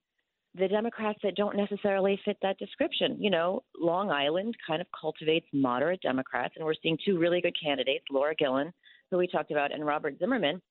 [0.60, 3.18] the Democrats that don't necessarily fit that description.
[3.20, 7.56] You know, Long Island kind of cultivates moderate Democrats, and we're seeing two really good
[7.62, 8.74] candidates, Laura Gillen,
[9.10, 10.62] who we talked about, and Robert Zimmerman.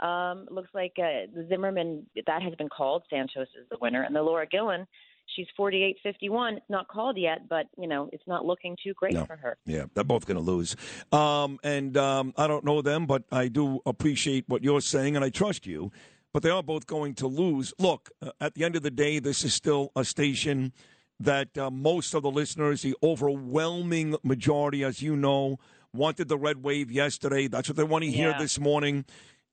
[0.00, 3.02] Um, looks like uh, Zimmerman, that has been called.
[3.10, 4.02] Santos is the winner.
[4.02, 4.86] And the Laura Gillen,
[5.34, 6.54] she's 48 51.
[6.58, 9.24] It's not called yet, but, you know, it's not looking too great No.
[9.24, 9.56] for her.
[9.66, 10.76] Yeah, they're both going to lose.
[11.10, 15.24] Um, and um, I don't know them, but I do appreciate what you're saying, and
[15.24, 15.90] I trust you.
[16.32, 17.72] But they are both going to lose.
[17.78, 20.72] Look, uh, at the end of the day, this is still a station
[21.20, 25.58] that uh, most of the listeners, the overwhelming majority, as you know,
[25.92, 27.48] wanted the red wave yesterday.
[27.48, 28.38] That's what they want to hear Yeah.
[28.38, 29.04] this morning.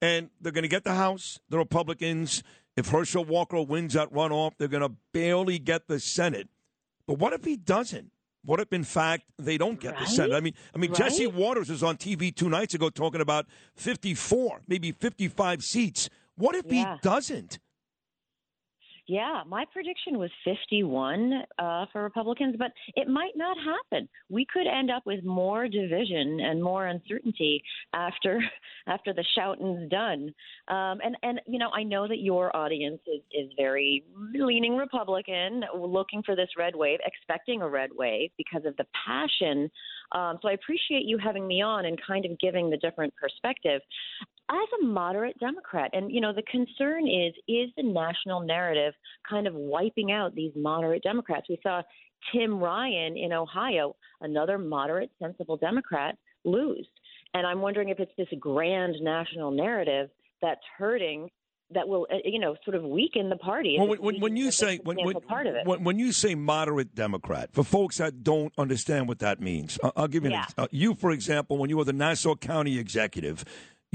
[0.02, 2.44] And they're going to get the House, the Republicans.
[2.76, 6.50] If Herschel Walker wins that runoff, they're going to barely get the Senate.
[7.08, 8.12] But what if he doesn't?
[8.44, 10.36] What if, in fact, they don't get the Senate?
[10.36, 14.62] I mean, I mean, Jesse Watters was on TV two nights ago talking about fifty-four,
[14.68, 16.10] maybe fifty-five seats.
[16.38, 16.96] What if Yeah.
[16.96, 17.60] he doesn't?
[19.08, 24.10] Yeah, my prediction was 51 uh, for Republicans, but it might not happen.
[24.30, 27.64] We could end up with more division and more uncertainty
[27.94, 28.40] after
[28.88, 30.34] after the shouting's done.
[30.70, 35.64] Um, and and you know, I know that your audience is is very leaning Republican,
[35.78, 39.70] looking for this red wave, expecting a red wave because of the passion.
[40.14, 43.82] Um, so I appreciate you having me on and kind of giving the different perspective
[44.50, 48.94] as a moderate Democrat, and you know, the concern is is the national narrative
[49.30, 51.48] kind of wiping out these moderate Democrats.
[51.50, 51.82] We saw
[52.34, 56.88] Tim Ryan in Ohio, another moderate, sensible Democrat, lose,
[57.34, 60.10] and I'm wondering if it's this grand national narrative
[60.42, 61.30] that's hurting.
[61.72, 63.78] That will, uh, you know, sort of weaken the party.
[63.80, 65.66] Well, when, when, when you say when, when, part of it.
[65.66, 69.92] when, when you say moderate Democrat, for folks that don't understand what that means, I'll,
[69.96, 70.44] I'll give you an Yeah.
[70.44, 73.44] ex- uh, you for example, when you were the Nassau County executive,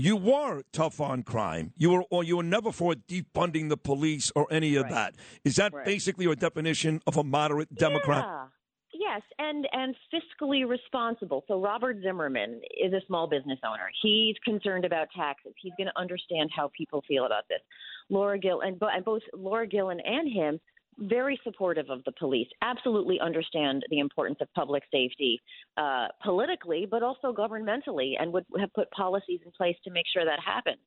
[0.00, 1.72] you were tough on crime.
[1.76, 5.14] You were or you were never for defunding the police or any of that.
[5.44, 5.84] Is that Right.
[5.84, 8.24] basically your definition of a moderate Democrat?
[8.26, 8.46] Yeah.
[8.92, 11.44] Yes, and and fiscally responsible.
[11.48, 13.88] So Robert Zimmerman is a small business owner.
[14.02, 15.52] He's concerned about taxes.
[15.60, 17.60] He's going to understand how people feel about this.
[18.10, 20.60] Laura Gillen, and both Laura Gillen and him
[21.00, 22.48] very supportive of the police.
[22.62, 25.40] Absolutely understand the importance of public safety
[25.76, 30.24] uh, politically, but also governmentally, and would have put policies in place to make sure
[30.24, 30.80] that happens.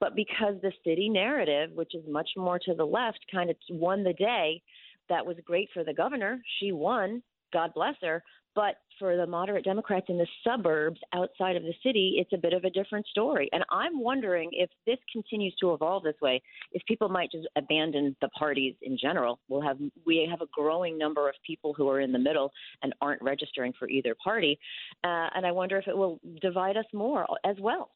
[0.00, 4.02] But because the city narrative, which is much more to the left, kind of won
[4.02, 4.60] the day,
[5.08, 6.40] that was great for the governor.
[6.58, 7.22] She won.
[7.52, 8.22] God bless her.
[8.54, 12.52] But for the moderate Democrats in the suburbs outside of the city, it's a bit
[12.52, 13.48] of a different story.
[13.52, 16.42] And I'm wondering if this continues to evolve this way,
[16.72, 19.38] if people might just abandon the parties in general.
[19.48, 22.94] We'll have we have a growing number of people who are in the middle and
[23.00, 24.58] aren't registering for either party,
[25.04, 27.90] uh, and I wonder if it will divide us more as well.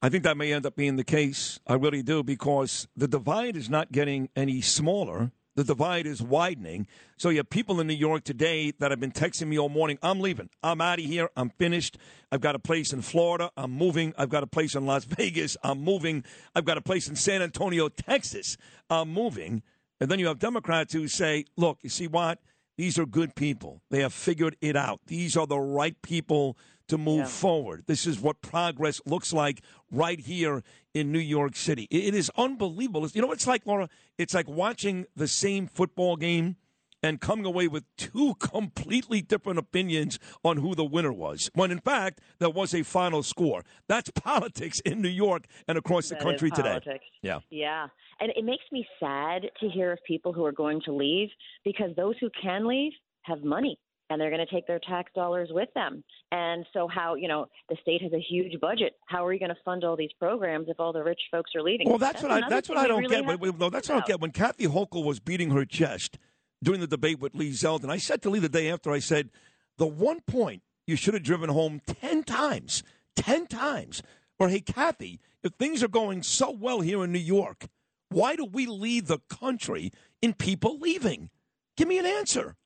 [0.00, 1.58] I think that may end up being the case.
[1.66, 5.32] I really do because the divide is not getting any smaller.
[5.58, 6.86] The divide is widening.
[7.16, 9.98] So you have people in New York today that have been texting me all morning.
[10.04, 10.50] I'm leaving.
[10.62, 11.30] I'm out of here.
[11.36, 11.98] I'm finished.
[12.30, 13.50] I've got a place in Florida.
[13.56, 14.14] I'm moving.
[14.16, 15.56] I've got a place in Las Vegas.
[15.64, 16.22] I'm moving.
[16.54, 18.56] I've got a place in San Antonio, Texas.
[18.88, 19.64] I'm moving.
[20.00, 22.38] And then you have Democrats who say, look, you see what?
[22.76, 23.82] These are good people.
[23.90, 25.00] They have figured it out.
[25.08, 26.56] These are the right people
[26.88, 27.84] to move forward.
[27.86, 30.62] This is what progress looks like right here
[30.94, 31.86] in New York City.
[31.90, 33.00] It is unbelievable.
[33.04, 33.88] It's- You know what it's like, Laura?
[34.18, 36.56] It's like watching the same football game
[37.02, 41.48] and coming away with two completely different opinions on who the winner was.
[41.54, 43.64] When in fact, there was a final score.
[43.86, 46.80] That's politics in New York and across the country today.
[47.22, 47.40] Yeah.
[47.50, 47.86] Yeah.
[48.20, 51.28] And it makes me sad to hear of people who are going to leave
[51.64, 53.78] because those who can leave have money
[54.10, 56.02] and they're going to take their tax dollars with them.
[56.32, 58.94] And so, how, you know, the state has a huge budget.
[59.06, 61.62] How are you going to fund all these programs if all the rich folks are
[61.62, 61.88] leaving?
[61.88, 63.40] Well, that's, what I that's what I don't really get.
[63.40, 64.20] wait, no, that's what I don't get.
[64.20, 66.18] When Kathy Hochul was beating her chest
[66.62, 69.30] during the debate with Lee Zeldin, I said to Lee the day after, I said,
[69.76, 72.82] the one point you should have driven home ten times,
[73.14, 74.02] ten times.
[74.38, 77.66] Or hey, Kathy, if things are going so well here in New York,
[78.08, 79.92] why do we lead the country
[80.22, 81.30] in people leaving?
[81.76, 82.56] Give me an answer.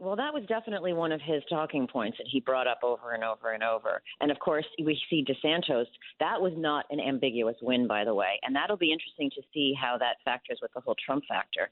[0.00, 3.24] Well, that was definitely one of his talking points that he brought up over and
[3.24, 4.00] over and over.
[4.20, 5.86] And of course, we see DeSantis.
[6.20, 8.38] That was not an ambiguous win, by the way.
[8.44, 11.70] And that'll be interesting to see how that factors with the whole Trump factor.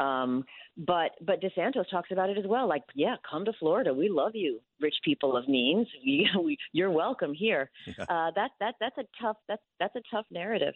[0.00, 0.44] Um,
[0.76, 2.68] but but DeSantis talks about it as well.
[2.68, 3.92] Like, yeah, come to Florida.
[3.92, 5.88] We love you, rich people of means.
[6.72, 7.70] You're welcome here.
[7.98, 10.74] Uh, that that that's a tough that's that's a tough narrative,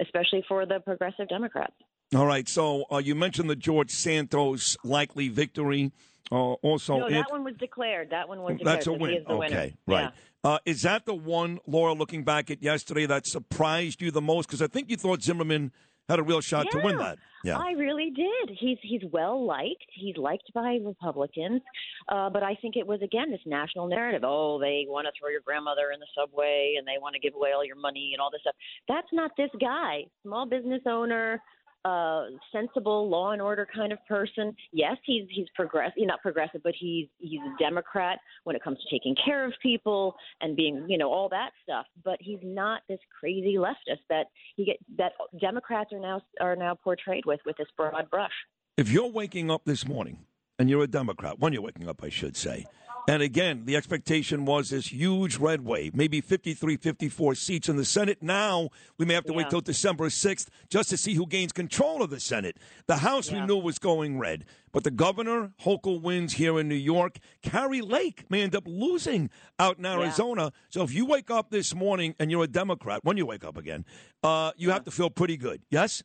[0.00, 1.74] especially for the progressive Democrats.
[2.14, 2.48] All right.
[2.48, 5.92] So uh, you mentioned the George Santos likely victory.
[6.30, 8.10] Uh, also, no, Ant- that one was declared.
[8.10, 8.76] That one was declared.
[8.76, 9.24] That's a win.
[9.26, 9.56] the winner.
[9.56, 10.12] Okay, right.
[10.44, 14.46] Uh, is that the one, Laura, looking back at yesterday, that surprised you the most?
[14.46, 15.72] Because I think you thought Zimmerman
[16.08, 17.18] had a real shot to win that.
[17.44, 17.58] Yeah.
[17.58, 18.56] I really did.
[18.58, 19.84] He's he's well liked.
[19.94, 21.60] He's liked by Republicans,
[22.08, 24.22] uh, but I think it was again this national narrative.
[24.24, 27.34] Oh, they want to throw your grandmother in the subway, and they want to give
[27.34, 28.56] away all your money and all this stuff.
[28.88, 30.04] That's not this guy.
[30.22, 31.40] Small business owner,
[32.52, 34.54] sensible, law and order kind of person.
[34.72, 38.94] Yes, he's he's progressive, not progressive, but he's he's a Democrat when it comes to
[38.94, 41.86] taking care of people and being, you know, all that stuff.
[42.04, 44.26] But he's not this crazy leftist that
[44.56, 48.32] he get that Democrats are now are now portrayed with with this broad brush.
[48.76, 50.18] if you're waking up this morning
[50.58, 52.66] and you're a Democrat, when you're waking up, I should say,
[53.08, 57.84] and again, the expectation was this huge red wave, maybe 53, 54 seats in the
[57.86, 58.22] Senate.
[58.22, 62.02] Now we may have to wait till December 6th just to see who gains control
[62.02, 62.58] of the Senate.
[62.86, 66.74] The House we knew was going red, but the governor, Hochul wins here in New
[66.74, 67.16] York.
[67.40, 70.52] Kari Lake may end up losing out in Arizona.
[70.68, 73.56] So if you wake up this morning and you're a Democrat, when you wake up
[73.56, 73.86] again,
[74.22, 75.62] uh, you have to feel pretty good.
[75.70, 76.02] Yes?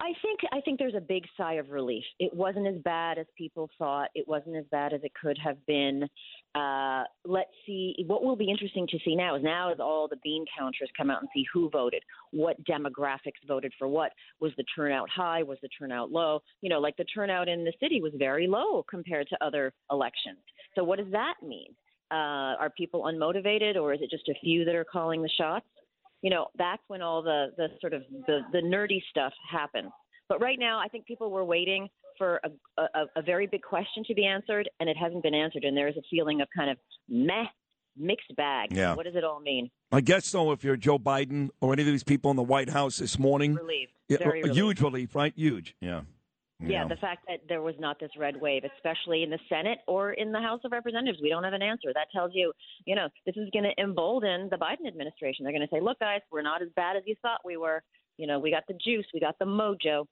[0.00, 2.04] I think I think there's a big sigh of relief.
[2.18, 4.08] It wasn't as bad as people thought.
[4.14, 6.08] It wasn't as bad as it could have been.
[6.54, 7.94] Uh, let's see.
[8.06, 11.10] What will be interesting to see now is now as all the bean counters come
[11.10, 14.12] out and see who voted, what demographics voted for what.
[14.40, 15.42] Was the turnout high?
[15.42, 16.40] Was the turnout low?
[16.60, 20.38] You know, like the turnout in the city was very low compared to other elections.
[20.74, 21.74] So what does that mean?
[22.10, 25.66] Uh, are people unmotivated, or is it just a few that are calling the shots?
[26.22, 29.90] You know that's when all the the sort of the the nerdy stuff happens
[30.28, 34.04] but right now i think people were waiting for a, a a very big question
[34.06, 36.70] to be answered and it hasn't been answered and there is a feeling of kind
[36.70, 36.76] of
[37.08, 37.44] meh
[37.96, 38.94] mixed bag Yeah.
[38.94, 40.52] what does it all mean I guess so.
[40.52, 43.56] If you're Joe Biden or any of these people in the White House this morning,
[43.56, 43.90] Relieved.
[44.08, 44.56] Yeah, Very a relieved.
[44.56, 45.32] huge relief, right?
[45.36, 45.74] Huge.
[45.80, 46.02] Yeah.
[46.62, 50.12] Yeah the fact that there was not this red wave especially in the senate or
[50.12, 51.90] in the house of representatives we don't have an answer.
[51.94, 52.52] That tells you
[52.84, 55.44] you know this is going to embolden the biden administration.
[55.44, 57.82] They're going to say look guys we're not as bad as you thought we were.
[58.16, 60.06] You know we got the juice we got the mojo.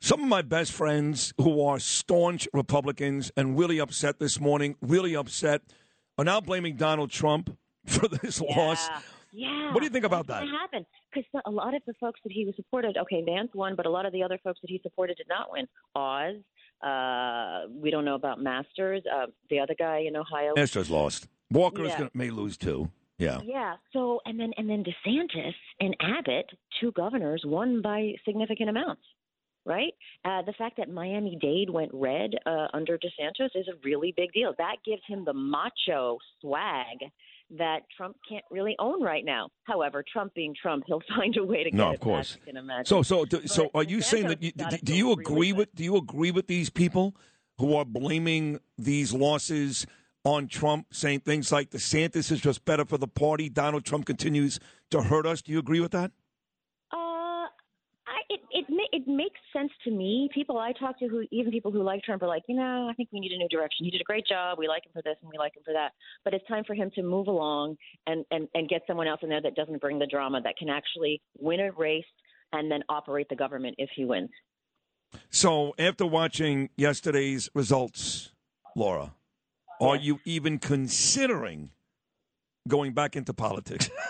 [0.00, 5.16] Some of my best friends who are staunch Republicans and really upset this morning, really
[5.16, 5.62] upset,
[6.18, 8.88] are now blaming Donald Trump for this loss.
[9.32, 9.72] Yeah.
[9.72, 10.44] What do you think about that?
[11.16, 13.90] Because a lot of the folks that he was supported, okay, Vance won, but a
[13.90, 15.66] lot of the other folks that he supported did not win.
[15.94, 16.36] Oz,
[16.86, 19.02] uh, we don't know about Masters.
[19.10, 20.54] Uh, the other guy in Ohio.
[20.56, 21.26] Astros lost.
[21.50, 21.98] Walker is Yeah.
[21.98, 22.90] gonna, may lose too.
[23.18, 23.40] Yeah.
[23.44, 23.76] Yeah.
[23.92, 26.50] So and then and then DeSantis and Abbott,
[26.80, 29.02] two governors, won by significant amounts.
[29.64, 29.94] Right.
[30.24, 34.32] Uh, the fact that Miami Dade went red uh, under DeSantis is a really big
[34.32, 34.54] deal.
[34.58, 36.98] That gives him the macho swag
[37.58, 39.48] that Trump can't really own right now.
[39.64, 42.32] However, Trump being Trump, he'll find a way to get No, it No, of course.
[42.36, 42.86] back, can imagine.
[42.86, 44.42] So, so, do- so, are you saying that?
[44.42, 45.58] You, do, do you really agree good.
[45.58, 45.74] with?
[45.74, 47.14] Do you agree with these people
[47.58, 49.86] who are blaming these losses
[50.24, 54.58] on Trump, saying things like DeSantis is just better for the party, Donald Trump continues
[54.90, 55.40] to hurt us?
[55.40, 56.10] Do you agree with that?
[58.28, 60.28] It it it makes sense to me.
[60.34, 62.94] People I talk to, who even people who like Trump, are like, you know, I
[62.94, 63.84] think we need a new direction.
[63.84, 64.58] He did a great job.
[64.58, 65.92] We like him for this and we like him for that.
[66.24, 69.28] But it's time for him to move along and and and get someone else in
[69.28, 72.04] there that doesn't bring the drama, that can actually win a race
[72.52, 74.30] and then operate the government if he wins.
[75.30, 78.32] So, after watching yesterday's results,
[78.74, 79.14] Laura,
[79.80, 81.70] are you even considering
[82.66, 83.90] going back into politics?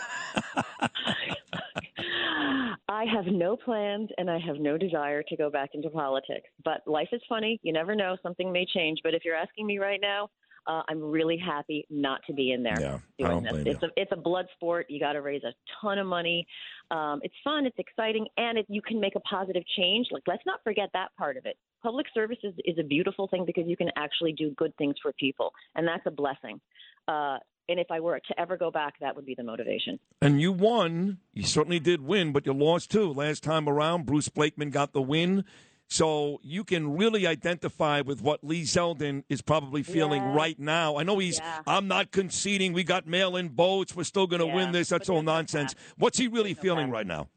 [2.97, 6.49] I have no plans and I have no desire to go back into politics.
[6.65, 7.61] But life is funny.
[7.63, 8.17] You never know.
[8.23, 9.01] Something may change.
[9.05, 10.31] But if you're asking me right now,
[10.67, 12.81] uh, I'm really happy not to be in there.
[12.81, 13.53] Yeah, I don't this.
[13.53, 14.87] blame It's a it's a blood sport.
[14.89, 16.47] You got to raise a ton of money.
[16.91, 17.67] Um, it's fun.
[17.67, 20.09] It's exciting, and it, you can make a positive change.
[20.11, 21.57] Like let's not forget that part of it.
[21.83, 25.13] Public service is, is a beautiful thing because you can actually do good things for
[25.13, 26.61] people, and that's a blessing.
[27.07, 27.39] Uh,
[27.69, 29.99] and if I were to ever go back, that would be the motivation.
[30.23, 31.19] And you won.
[31.33, 33.13] You certainly did win, but you lost too.
[33.13, 35.45] Last time around, Bruce Blakeman got the win.
[35.89, 40.35] So you can really identify with what Lee Zeldin is probably feeling Yeah.
[40.35, 40.97] right now.
[40.97, 41.63] I know he's, Yeah.
[41.65, 42.73] I'm not conceding.
[42.73, 43.95] We got mail in votes.
[43.95, 44.89] We're still going to win this.
[44.89, 45.77] That's all nonsense.
[45.97, 47.29] What's he really feeling right now?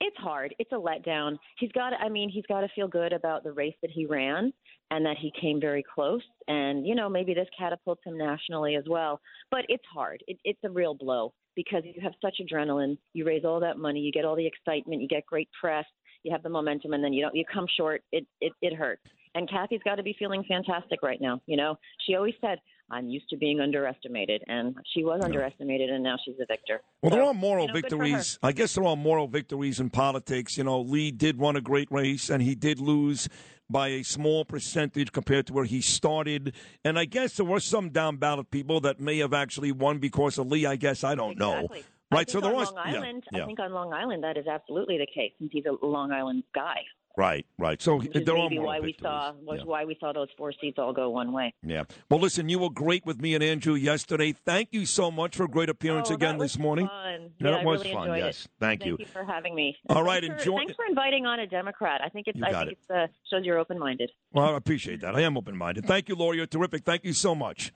[0.00, 0.54] It's hard.
[0.58, 1.38] It's a letdown.
[1.58, 1.90] He's got.
[1.90, 4.52] to I mean, he's got to feel good about the race that he ran
[4.94, 6.22] and that he came very close.
[6.46, 9.20] And you know, maybe this catapults him nationally as well.
[9.50, 10.22] But it's hard.
[10.28, 12.96] It, it's a real blow because you have such adrenaline.
[13.12, 14.00] You raise all that money.
[14.00, 15.02] You get all the excitement.
[15.02, 15.84] You get great press.
[16.22, 17.34] You have the momentum, and then you don't.
[17.34, 18.02] You come short.
[18.12, 19.02] It it it hurts.
[19.36, 21.40] And Kathy's got to be feeling fantastic right now.
[21.46, 21.76] You know,
[22.06, 26.36] she always said, "I'm used to being underestimated," and she was underestimated, and now she's
[26.40, 26.80] a victor.
[27.02, 28.04] Well, there So, are moral you know, good for her.
[28.04, 28.38] victories.
[28.44, 30.56] I guess there are moral victories in politics.
[30.56, 33.28] You know, Lee did run a great race, and he did lose
[33.70, 36.54] by a small percentage compared to where he started.
[36.84, 40.38] And I guess there were some down ballot people that may have actually won because
[40.38, 40.66] of Lee.
[40.66, 41.68] I guess I don't know.
[41.72, 43.24] I Right, so there on was- Long yeah, Island.
[43.32, 43.42] yeah.
[43.42, 46.44] I think on Long Island that is absolutely the case, since he's a Long Island
[46.54, 46.82] guy.
[47.16, 47.80] Right, right.
[47.80, 49.64] So Which is there are maybe moral why we saw was Yeah.
[49.66, 51.54] why we saw those four seats all go one way.
[51.62, 51.84] Yeah.
[52.10, 54.32] Well, listen, you were great with me and Andrew yesterday.
[54.32, 56.88] Thank you so much for a great appearance Oh, again that this morning.
[56.88, 57.30] Fun.
[57.38, 58.08] Yeah, it I was really fun.
[58.08, 58.44] enjoyed Yes.
[58.46, 58.50] It.
[58.58, 58.96] Thank you.
[58.96, 59.76] Thank you for having me.
[59.88, 62.00] All right, thanks for, enjoy- Thanks for inviting on a Democrat.
[62.02, 62.38] I think it's.
[62.38, 64.10] You I think it's uh, shows you're open minded.
[64.32, 65.14] Well, I appreciate that.
[65.14, 65.86] I am open minded.
[65.86, 66.36] Thank you, Laura.
[66.36, 66.84] You're terrific.
[66.84, 67.70] Thank you so much.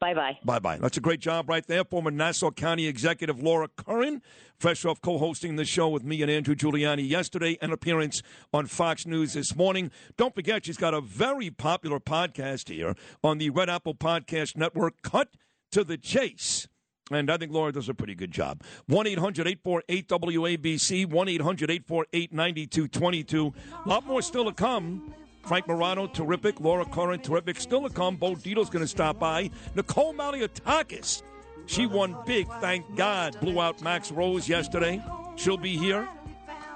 [0.00, 0.38] Bye bye.
[0.44, 0.76] Bye bye.
[0.78, 1.82] That's a great job right there.
[1.84, 4.22] Former Nassau County Executive Laura Curran,
[4.56, 8.22] fresh off co hosting the show with me and Andrew Giuliani yesterday, an appearance
[8.52, 9.90] on Fox News this morning.
[10.16, 12.94] Don't forget, she's got a very popular podcast here
[13.24, 15.30] on the Red Apple Podcast Network, Cut
[15.72, 16.68] to the Chase.
[17.10, 18.62] And I think Laura does a pretty good job.
[18.86, 23.54] 1 800 848 WABC, 1 800 848 9222.
[23.84, 25.14] A lot more still to come.
[25.48, 26.60] Frank Morano, terrific.
[26.60, 27.58] Laura Curran, terrific.
[27.58, 28.16] Still to come.
[28.16, 29.50] Bo going to stop by.
[29.74, 31.22] Nicole Malliotakis,
[31.64, 33.40] she won big, thank God.
[33.40, 35.02] Blew out Max Rose yesterday.
[35.36, 36.06] She'll be here.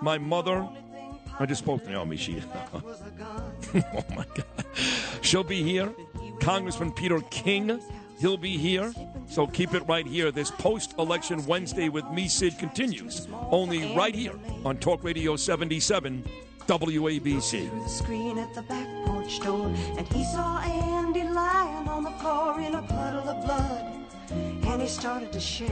[0.00, 0.66] My mother,
[1.38, 2.16] I just spoke to Naomi.
[2.16, 2.42] She,
[2.74, 4.64] oh my God.
[5.20, 5.92] She'll be here.
[6.40, 7.78] Congressman Peter King,
[8.20, 8.94] he'll be here.
[9.28, 10.30] So keep it right here.
[10.30, 16.24] This post election Wednesday with me, Sid, continues only right here on Talk Radio 77
[16.78, 17.68] WABC.
[17.82, 19.66] the screen at the back porch door,
[19.98, 23.84] and he saw Andy lying on the floor in a puddle of blood,
[24.30, 25.68] and he started to shake.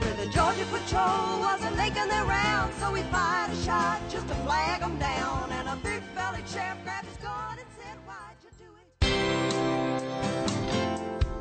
[0.00, 4.34] Where the Georgia Patrol wasn't making their round, so he fired a shot just to
[4.46, 8.50] flag 'em down, and a big bellied sheriff grabbed his gun and said, "Why'd you
[8.58, 8.70] do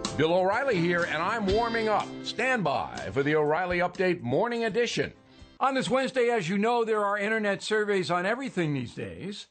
[0.10, 2.08] it?" Bill O'Reilly here, and I'm warming up.
[2.24, 5.14] Stand by for the O'Reilly Update Morning Edition.
[5.64, 9.48] On this Wednesday, as you know, there are internet surveys on everything these days.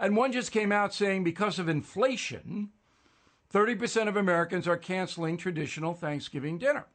[0.00, 2.70] And one just came out saying because of inflation,
[3.54, 6.86] 30% of Americans are canceling traditional Thanksgiving dinner.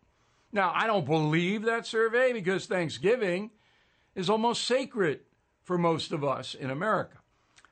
[0.51, 3.51] Now, I don't believe that survey because Thanksgiving
[4.15, 5.21] is almost sacred
[5.63, 7.19] for most of us in America.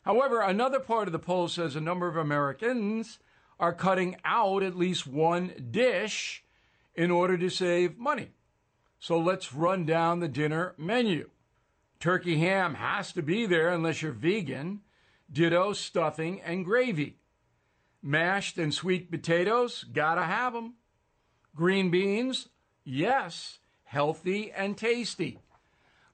[0.04, 3.20] However, another part of the poll says a number of Americans
[3.60, 6.46] are cutting out at least one dish
[6.96, 8.30] in order to save money.
[9.06, 11.30] So let's run down the dinner menu.
[11.99, 14.80] Turkey ham has to be there unless you're vegan.
[15.32, 17.20] Ditto stuffing and gravy.
[18.01, 20.78] Mashed and sweet potatoes, gotta have them.
[21.53, 22.49] Green beans,
[22.84, 25.38] yes, healthy and tasty.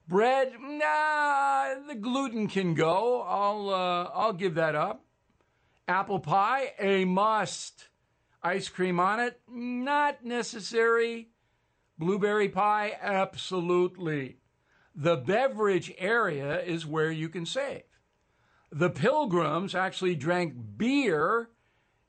[0.06, 3.22] Bread, nah, the gluten can go.
[3.22, 5.02] I'll uh, I'll give that up.
[5.88, 7.88] Apple pie, a must.
[8.42, 11.31] Ice cream on it, not necessary.
[12.02, 14.38] Blueberry pie, absolutely.
[14.92, 17.84] The beverage area is where you can save.
[18.72, 21.50] The pilgrims actually drank beer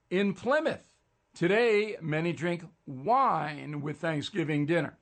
[0.09, 0.95] in Plymouth.
[1.35, 4.97] Today, many drink wine with Thanksgiving dinner.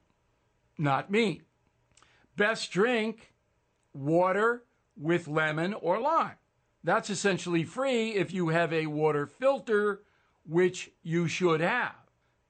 [0.77, 1.43] Not me.
[2.35, 3.33] Best drink,
[3.93, 4.65] water
[4.97, 6.35] with lemon or lime.
[6.83, 10.01] That's essentially free if you have a water filter,
[10.45, 11.95] which you should have.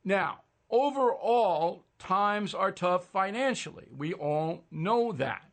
[0.03, 0.39] Now,
[0.71, 3.87] overall, times are tough financially.
[3.95, 5.45] We all know that.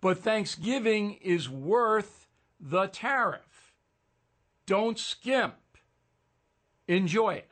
[0.00, 2.28] But Thanksgiving is worth
[2.60, 3.74] the tariff.
[4.66, 5.54] Don't skimp.
[6.88, 7.50] Enjoy it.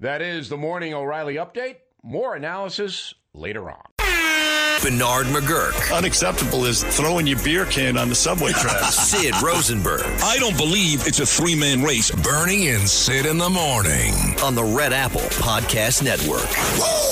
[0.00, 1.76] That is the Morning O'Reilly Update.
[2.02, 3.82] More analysis later on.
[4.82, 5.94] Bernard McGurk.
[5.94, 8.94] Unacceptable is throwing your beer can on the subway tracks.
[9.10, 10.00] Sid Rosenberg.
[10.22, 12.10] I don't believe it's a three man race.
[12.10, 16.48] Bernie and Sid in the morning on the Red Apple Podcast Network.
[16.48, 17.09] I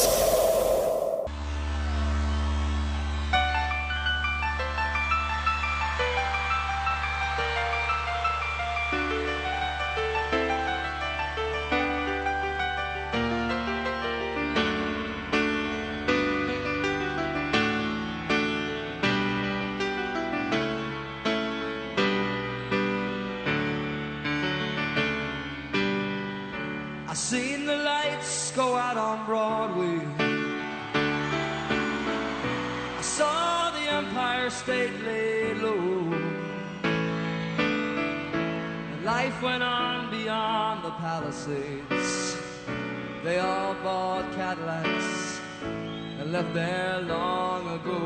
[46.79, 48.01] there long ago.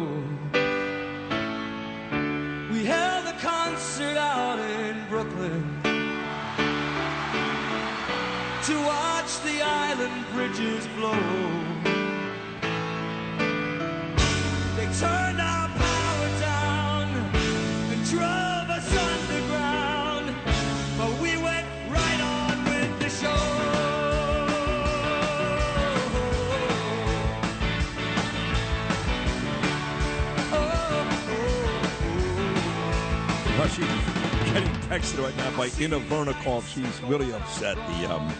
[2.72, 5.62] We held a concert out in Brooklyn
[8.68, 9.56] to watch the
[9.86, 11.24] island bridges blow.
[14.76, 17.06] They turned our power down
[17.92, 18.41] and drove
[33.72, 33.86] she's
[34.52, 36.66] getting texted right now by Inna Vernikov.
[36.68, 37.76] She's really upset.
[37.76, 38.32] The um,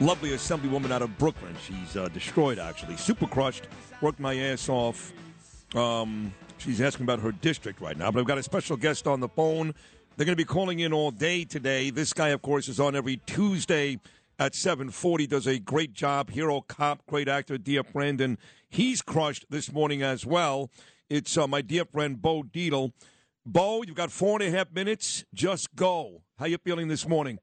[0.00, 1.54] lovely assemblywoman out of Brooklyn.
[1.66, 2.96] She's uh, destroyed, actually.
[2.96, 3.68] Super crushed.
[4.00, 5.12] Worked my ass off.
[5.74, 8.10] Um, she's asking about her district right now.
[8.10, 9.74] But I've got a special guest on the phone.
[10.16, 11.90] They're going to be calling in all day today.
[11.90, 14.00] This guy, of course, is on every Tuesday
[14.38, 15.26] at 740.
[15.26, 16.30] Does a great job.
[16.30, 18.18] Hero cop, great actor, dear friend.
[18.20, 18.38] And
[18.70, 20.70] he's crushed this morning as well.
[21.10, 22.92] It's uh, my dear friend, Bo Dietl.
[23.52, 25.24] Bo, you've got four and a half minutes.
[25.34, 26.22] Just go.
[26.38, 27.40] How you feeling this morning?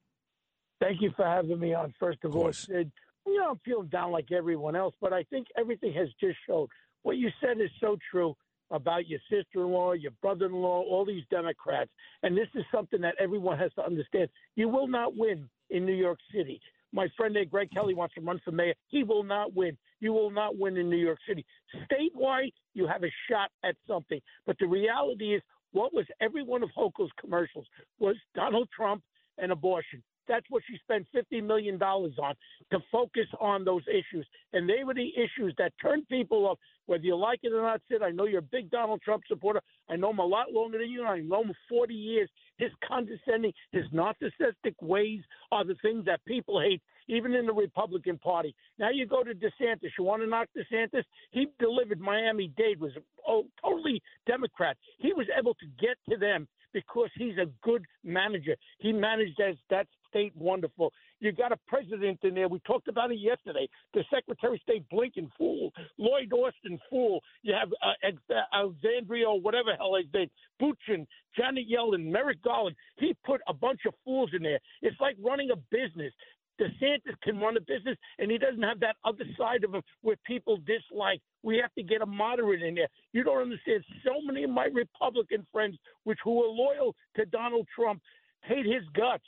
[0.79, 1.93] Thank you for having me on.
[1.99, 2.89] First of, all, Sid,
[3.25, 6.69] you know I'm feeling down like everyone else, but I think everything has just showed.
[7.03, 8.37] What you said is so true
[8.71, 11.91] about your sister-in-law, your brother-in-law, all these Democrats,
[12.23, 14.29] and this is something that everyone has to understand.
[14.55, 16.61] You will not win in New York City.
[16.93, 18.73] My friend there, Greg Kelly, wants to run for mayor.
[18.87, 19.77] He will not win.
[19.99, 21.45] You will not win in New York City.
[21.91, 24.21] Statewide, you have a shot at something.
[24.45, 25.41] But the reality is,
[25.72, 27.65] what was every one of Hochul's commercials
[27.99, 29.03] was Donald Trump
[29.38, 30.01] and abortion.
[30.28, 32.36] That's what she spent $50 million on
[32.72, 34.28] to focus on those issues.
[34.53, 37.82] And they were the issues that turned people off, whether you like it or not,
[37.89, 38.01] Sid.
[38.01, 39.61] I know you're a big Donald Trump supporter.
[39.89, 41.05] I know him a lot longer than you.
[41.05, 42.30] I know him 40 years.
[42.57, 48.17] His condescending, his narcissistic ways are the things that people hate, even in the Republican
[48.17, 48.55] Party.
[48.79, 49.91] Now you go to DeSantis.
[49.97, 51.03] You want to knock DeSantis?
[51.31, 52.91] He delivered Miami Dade, was
[53.27, 54.77] oh, totally Democrat.
[54.97, 58.55] He was able to get to them because he's a good manager.
[58.79, 60.91] He managed as that state wonderful.
[61.19, 62.47] You got a president in there.
[62.47, 63.67] We talked about it yesterday.
[63.93, 67.21] The Secretary of State Blinken fool, Lloyd Austin fool.
[67.41, 70.29] You have uh, Alexandria, or whatever hell his name,
[70.59, 72.75] Buchin, Janet Yellen, Merrick Garland.
[72.97, 74.59] He put a bunch of fools in there.
[74.81, 76.13] It's like running a business.
[76.59, 80.15] DeSantis can run a business, and he doesn't have that other side of him where
[80.25, 81.21] people dislike.
[81.43, 82.87] We have to get a moderate in there.
[83.13, 83.83] You don't understand.
[84.03, 88.01] So many of my Republican friends, which who are loyal to Donald Trump,
[88.43, 89.23] hate his guts.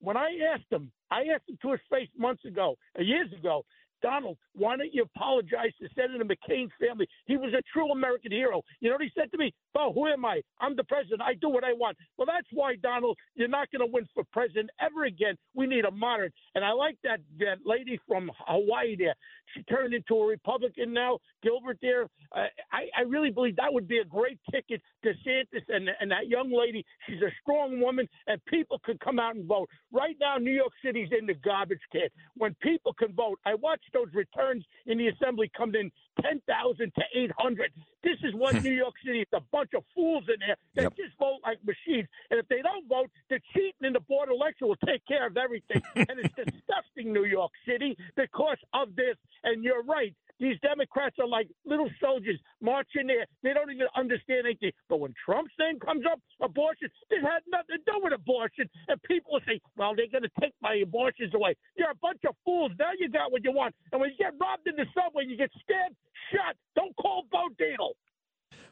[0.00, 3.64] When I asked him, I asked him to his face months ago, uh, years ago,
[4.02, 7.06] Donald, why don't you apologize to Senator McCain's family?
[7.26, 8.62] He was a true American hero.
[8.80, 9.54] You know what he said to me?
[9.74, 10.42] Bo, who am I?
[10.60, 11.22] I'm the president.
[11.22, 11.96] I do what I want.
[12.16, 15.36] Well, that's why, Donald, you're not going to win for president ever again.
[15.54, 16.32] We need a moderate.
[16.54, 19.14] And I like that, that lady from Hawaii there.
[19.54, 22.04] She turned into a Republican now, Gilbert there.
[22.34, 26.10] Uh, I, I really believe that would be a great ticket to DeSantis and, and
[26.10, 26.84] that young lady.
[27.06, 29.68] She's a strong woman, and people could come out and vote.
[29.92, 32.08] Right now, New York City's in the garbage can.
[32.36, 35.90] When people can vote, I watched those returns in the assembly come in
[36.20, 37.72] 10,000 to 800.
[38.02, 41.16] This is what New York City is a bunch of fools in there that just
[41.18, 42.08] vote like machines.
[42.30, 45.36] And if they don't vote, the cheating in the board election will take care of
[45.36, 45.82] everything.
[45.96, 49.16] and it's disgusting, New York City, because of this.
[49.44, 50.14] And you're right.
[50.40, 53.26] These Democrats are like little soldiers marching there.
[53.42, 54.72] They don't even understand anything.
[54.88, 58.68] But when Trump's name comes up, abortion, this had nothing to do with abortion.
[58.88, 61.54] And people say, well, they're going to take my abortions away.
[61.76, 62.72] You're a bunch of fools.
[62.78, 63.74] Now you got what you want.
[63.92, 65.94] And when you get robbed in the subway, you get stabbed,
[66.32, 66.56] shot.
[66.74, 67.92] Don't call Bo Dietl.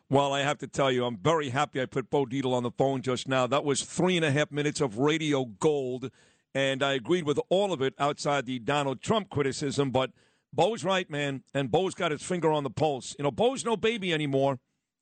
[0.08, 2.72] Well, I have to tell you, I'm very happy I put Bo Dietl on the
[2.72, 3.46] phone just now.
[3.46, 6.10] That was three and a half minutes of radio gold,
[6.52, 9.92] and I agreed with all of it outside the Donald Trump criticism.
[9.92, 10.10] But
[10.52, 13.14] Bo's right, man, and Bo's got his finger on the pulse.
[13.18, 14.58] You know, Bo's no baby anymore.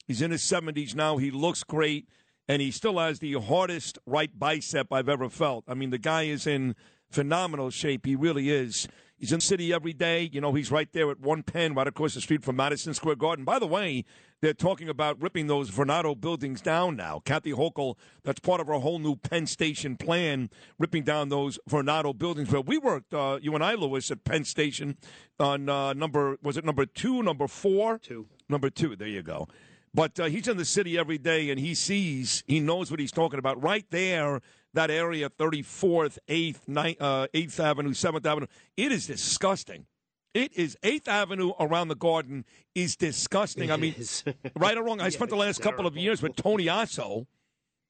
[0.07, 1.17] He's in his 70s now.
[1.17, 2.09] He looks great,
[2.47, 5.65] and he still has the hardest right bicep I've ever felt.
[5.69, 6.75] I mean, the guy is in
[7.11, 8.07] phenomenal shape.
[8.07, 8.89] He really is.
[9.17, 10.31] He's in the city every day.
[10.33, 13.17] You know, he's right there at one pen, right across the street from Madison Square
[13.17, 13.45] Garden.
[13.45, 14.05] By the way,
[14.41, 17.21] they're talking about ripping those Vornado buildings down now.
[17.25, 22.17] Kathy Hochul, that's part of our whole new Penn Station plan, ripping down those Vornado
[22.17, 22.49] buildings.
[22.51, 24.97] But we worked, uh, you and I, Lewis, at Penn Station
[25.41, 27.99] on uh, number, was it number two, number four?
[27.99, 28.27] Two.
[28.49, 29.49] Number two, there you go.
[29.93, 33.13] But uh, he's in the city every day and he sees, he knows what he's
[33.13, 33.63] talking about.
[33.63, 34.41] Right there,
[34.75, 38.47] that area, 34th, 8th, 9th, uh, 8th Avenue, 7th Avenue,
[38.77, 39.87] it is disgusting.
[40.35, 42.45] It is 8th Avenue around the garden
[42.75, 43.71] is disgusting.
[43.71, 43.95] It I mean,
[44.57, 47.27] right or wrong, I Yeah, spent the last couple of years with Tony Asso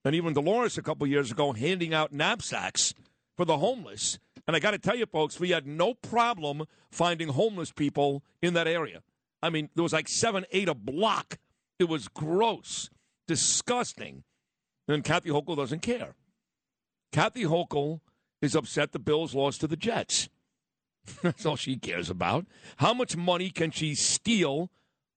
[0.05, 2.95] and even Dolores a couple of years ago handing out knapsacks
[3.37, 4.19] for the homeless.
[4.47, 8.55] And I got to tell you, folks, we had no problem finding homeless people in
[8.55, 9.03] that area.
[9.43, 11.39] I mean, there was like seven, eight a block.
[11.79, 12.89] It was gross,
[13.27, 14.25] disgusting.
[14.89, 16.15] And Kathy Hochul doesn't care.
[17.13, 18.01] Kathy Hochul
[18.41, 20.29] is upset the Bills lost to the Jets.
[21.23, 22.47] That's all she cares about.
[22.79, 24.71] How much money can she steal,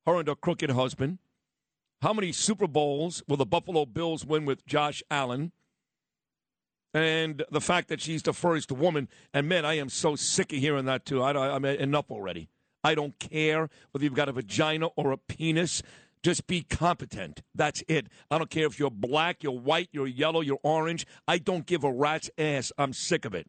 [0.06, 1.20] her and her crooked husband?
[2.02, 5.52] How many Super Bowls will the Buffalo Bills win with Josh Allen?
[6.94, 9.08] And the fact that she's the first woman.
[9.34, 11.24] And man, I am so sick of hearing that too.
[11.24, 12.50] I, mean, enough already.
[12.84, 15.84] I don't care whether you've got a vagina or a penis.
[16.24, 17.42] Just be competent.
[17.56, 18.08] That's it.
[18.30, 21.06] I don't care if you're black, you're white, you're yellow, you're orange.
[21.28, 22.72] I don't give a rat's ass.
[22.78, 23.48] I'm sick of it.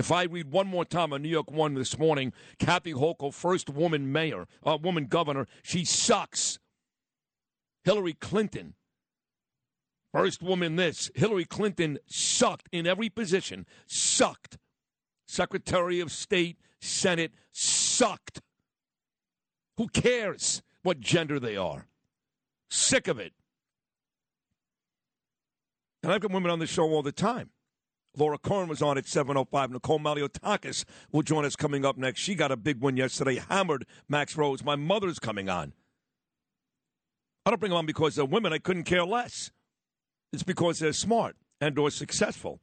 [0.00, 3.68] If I read one more time on New York One this morning, Kathy Hochul, first
[3.68, 6.58] woman mayor, uh, woman governor, she sucks.
[7.84, 8.72] Hillary Clinton,
[10.10, 11.10] first woman this.
[11.14, 14.56] Hillary Clinton sucked in every position, sucked.
[15.26, 18.40] Secretary of State, Senate, sucked.
[19.76, 21.88] Who cares what gender they are?
[22.70, 23.34] Sick of it.
[26.02, 27.50] And I've got women on the show all the time.
[28.16, 29.70] Laura Curran was on at 7.05.
[29.70, 32.20] Nicole Malliotakis will join us coming up next.
[32.20, 34.64] She got a big win yesterday, hammered Max Rose.
[34.64, 35.72] My mother's coming on.
[37.46, 38.52] I don't bring them on because they're women.
[38.52, 39.50] I couldn't care less.
[40.32, 42.60] It's because they're smart and or successful.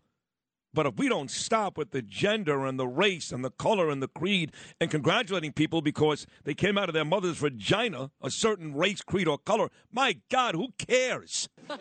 [0.73, 4.03] But if we don't stop with the gender and the race and the color and
[4.03, 8.75] the creed and congratulating people because they came out of their mother's vagina, a certain
[8.75, 11.49] race, creed, or color, my God, who cares?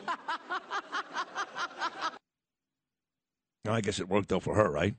[3.68, 4.94] I guess it worked out for her, right?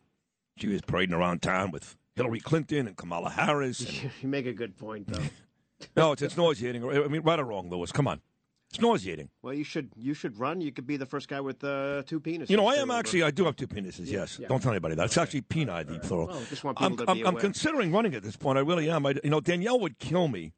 [0.58, 3.80] She was parading around town with Hillary Clinton and Kamala Harris.
[3.80, 5.24] And, You make a good point, though.
[5.96, 6.84] no, it's, it's nauseating.
[6.84, 7.92] I mean, right or wrong, Lewis?
[7.92, 8.22] Come on.
[8.70, 9.30] It's nauseating.
[9.42, 10.60] Well, you should you should run.
[10.60, 12.50] You could be the first guy with uh, two penises.
[12.50, 14.40] You know, I am actually, I do have two penises, yes.
[14.40, 14.50] Yeah.
[14.50, 15.06] Don't tell anybody that.
[15.06, 16.28] It's actually peni, the plural.
[16.28, 18.58] Well, just want I'm, people to I'm, be I'm considering running at this point.
[18.58, 19.06] I really am.
[19.06, 20.52] I, you know, Danielle would kill me.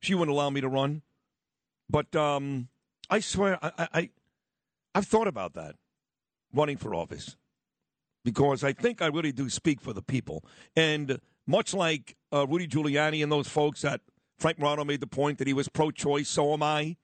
[0.00, 1.00] She wouldn't allow me to run.
[1.88, 2.68] But um,
[3.08, 4.10] I swear, I, I, I,
[4.94, 5.76] I've thought about that,
[6.52, 7.36] running for office,
[8.24, 10.44] because I think I really do speak for the people.
[10.76, 14.00] And much like uh, Rudy Giuliani and those folks that
[14.38, 16.96] Frank Morano made the point that he was pro-choice, so am I.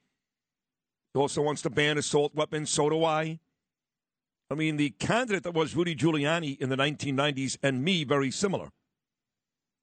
[1.12, 3.40] He also wants to ban assault weapons, so do I.
[4.50, 8.68] I mean, the candidate that was Rudy Giuliani in the 1990s and me, very similar.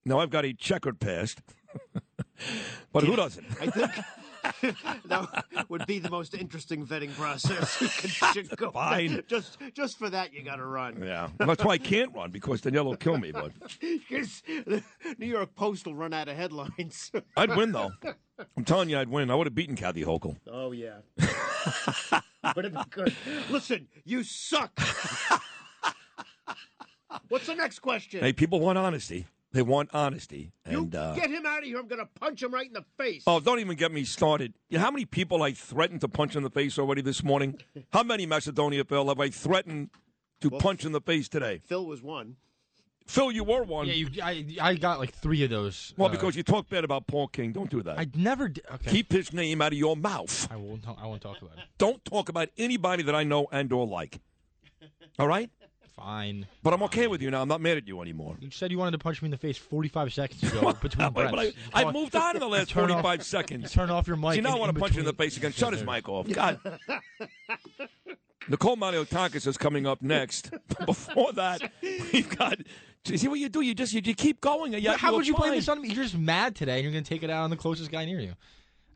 [0.05, 1.41] Now, I've got a checkered past,
[2.93, 3.45] but who doesn't?
[3.61, 3.91] I think
[5.05, 7.81] that would be the most interesting vetting process.
[7.81, 9.23] You could, go Fine.
[9.27, 11.01] Just just for that, you got to run.
[11.01, 11.29] Yeah.
[11.37, 13.31] That's why I can't run, because Danielle will kill me.
[13.31, 14.83] But Because the
[15.17, 17.11] New York Post will run out of headlines.
[17.37, 17.91] I'd win, though.
[18.57, 19.31] I'm telling you, I'd win.
[19.31, 20.37] I would have beaten Kathy Hochul.
[20.51, 20.97] Oh yeah.
[22.55, 23.15] Would have been good.
[23.49, 24.77] Listen, you suck.
[27.29, 28.21] What's the next question?
[28.21, 29.27] Hey, people want honesty.
[29.53, 30.51] They want honesty.
[30.69, 31.77] you And, uh, get him out of here.
[31.79, 33.23] I'm going to punch him right in the face.
[33.27, 34.53] Oh, don't even get me started.
[34.69, 37.59] You know how many people I threatened to punch in the face already this morning?
[37.91, 39.91] How many Macedonia, Phil, have I threatened
[40.41, 41.61] to punch in the face today?
[41.65, 42.35] Phil was one.
[43.05, 43.85] Phil, you were one.
[43.85, 45.93] Yeah, you, I, I got like three of those.
[45.97, 47.51] Well, uh, because you talk bad about Paul King.
[47.51, 47.99] Don't do that.
[47.99, 48.63] I never did.
[48.73, 48.89] Okay.
[48.89, 50.47] Keep his name out of your mouth.
[50.51, 50.81] I won't.
[50.83, 51.65] talk- I won't talk about it.
[51.77, 54.19] Don't talk about anybody that I know and or like.
[55.19, 55.51] All right?
[55.95, 56.47] Fine.
[56.63, 57.41] But I'm okay with you now.
[57.43, 58.35] I'm not mad at you anymore.
[58.39, 61.31] You said you wanted to punch me in the face 45 seconds ago between But
[61.31, 61.55] breaths.
[61.73, 63.71] I, You I moved on in the last turn off- 45 seconds.
[63.71, 65.51] turn off your mic See, now I want to punch you in the face again.
[65.51, 66.27] Shut his mic off.
[66.31, 66.59] God.
[68.49, 70.51] Nicole Malliotakis is coming up next.
[70.85, 72.57] Before that, we've got.
[73.05, 73.61] See what you do?
[73.61, 74.73] You just you, you keep going.
[74.73, 75.89] Yeah, How would you blame this on me?
[75.89, 78.03] You're just mad today, and you're going to take it out on the closest guy
[78.05, 78.33] near you.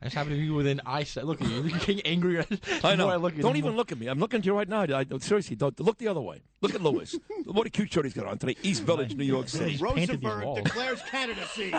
[0.00, 1.24] I just happen to be within eyesight.
[1.24, 1.62] Look at you.
[1.62, 2.44] You're getting angrier.
[2.84, 3.08] I know.
[3.08, 4.06] I look at you, don't even more- look at me.
[4.06, 4.82] I'm looking at you right now.
[4.82, 6.42] I, seriously, don't look the other way.
[6.60, 7.16] Look at Lewis.
[7.44, 8.56] what a cute shirt he's got on today.
[8.62, 9.76] East Village, New York City.
[9.76, 11.74] Rosenberg declares candidacy.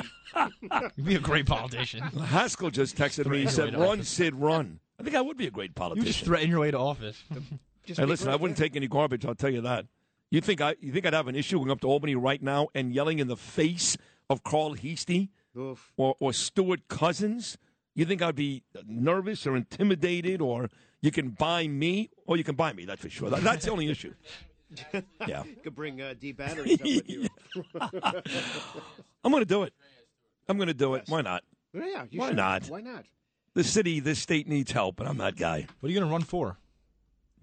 [0.95, 2.01] You'd be a great politician.
[2.01, 3.41] Haskell just texted me.
[3.41, 5.75] He said, your way to "Run, Sid, run." I think I would be a great
[5.75, 6.01] politician.
[6.01, 6.13] You politician.
[6.13, 7.23] just threaten your way to office.
[7.85, 9.25] hey, listen, I wouldn't take any garbage.
[9.25, 9.85] I'll tell you that.
[10.29, 10.75] You think I?
[10.81, 13.27] You think I'd have an issue going up to Albany right now and yelling in
[13.27, 13.97] the face
[14.29, 15.91] of Carl Heastie Oof.
[15.97, 17.57] or, or Stewart-Cousins?
[17.99, 20.69] You think I'd be nervous or intimidated, or
[21.01, 22.85] you can buy me, or you can buy me?
[22.85, 23.29] That's for sure.
[23.29, 24.13] That- that's the only issue.
[25.27, 25.43] Yeah.
[25.43, 27.27] You could bring uh, D batteries up with you.
[29.23, 29.73] I'm going to do it.
[30.47, 31.03] I'm going to do it.
[31.07, 31.43] Why not?
[31.73, 32.37] yeah, you Why should.
[32.37, 32.65] not?
[32.69, 33.05] Why not?
[33.55, 35.65] The city, this state needs help, and I'm that guy.
[35.79, 36.57] What are you going to run for?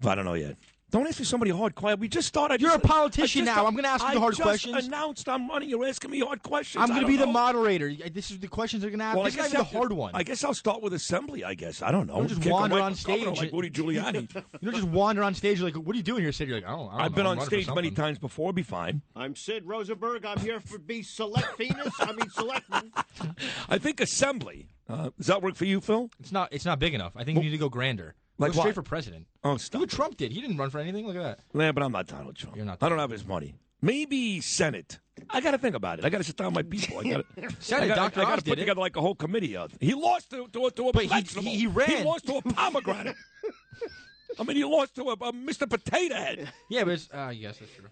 [0.05, 0.55] I don't know yet.
[0.89, 1.99] Don't ask me somebody hard question.
[1.99, 2.61] We just started.
[2.61, 3.65] You're a politician now.
[3.65, 4.73] I'm gonna ask you the hard I questions.
[4.73, 5.67] just announced I'm running.
[5.69, 6.81] You're asking me hard questions.
[6.81, 7.93] I'm going to don't be the moderator.
[8.09, 9.17] This is the questions they're going to ask.
[9.17, 10.11] Well, I this is not guess even the hard one.
[10.15, 11.43] I guess I'll start with assembly.
[11.43, 12.13] I guess I don't know.
[12.13, 13.25] You don't just Can't wander on stage.
[13.25, 14.33] like Rudy Giuliani.
[14.33, 16.47] you don't just wander on stage like, what are you doing here, Sid?
[16.47, 17.15] You're like, I don't, I don't I've know.
[17.17, 18.53] been I'm on stage many times before.
[18.53, 19.01] Be fine.
[19.13, 20.23] I'm Sid Rosenberg.
[20.25, 21.93] I'm here for be select penis.
[21.99, 22.93] I mean selectman.
[23.69, 24.69] I think assembly.
[24.87, 26.09] Uh, does that work for you, Phil?
[26.21, 26.47] It's not.
[26.53, 27.11] It's not big enough.
[27.17, 28.15] I think you need to go grander.
[28.39, 29.25] Like go straight for president.
[29.43, 29.81] Oh, Look stop.
[29.81, 30.31] what Trump did.
[30.31, 31.07] He didn't run for anything.
[31.07, 31.39] Look at that.
[31.59, 32.55] Yeah, but I'm not Donald Trump.
[32.55, 33.55] You're not I don't have his money.
[33.81, 34.99] Maybe Senate.
[35.29, 36.05] I got to think about it.
[36.05, 36.99] I got to sit down with my people.
[36.99, 37.25] I got
[37.59, 38.21] Senate, I got Dr.
[38.21, 38.61] I gotta did put it.
[38.61, 39.71] together like a whole committee of.
[39.79, 41.41] He lost to, to, to a But he- vegetable.
[41.43, 41.89] he- he ran.
[41.89, 43.15] He lost to a pomegranate.
[44.39, 45.67] I mean, he lost to a, a Mr.
[45.69, 46.51] Potato Head.
[46.69, 47.87] Yeah, but it's, uh, yes, that's true.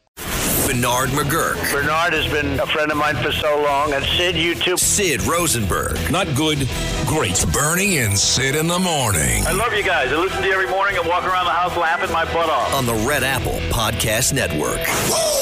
[0.66, 1.56] Bernard McGurk.
[1.72, 4.78] Bernard has been a friend of mine for so long, and Sid, you too.
[4.78, 5.98] Sid Rosenberg.
[6.12, 6.68] Not good,
[7.06, 7.44] great.
[7.54, 10.12] Bernie and Sid in the morning I love you guys.
[10.12, 12.74] I listen to you every morning and walk around the house laughing my butt off.
[12.74, 14.80] on the Red Apple Podcast Network.
[14.80, 15.35] I'm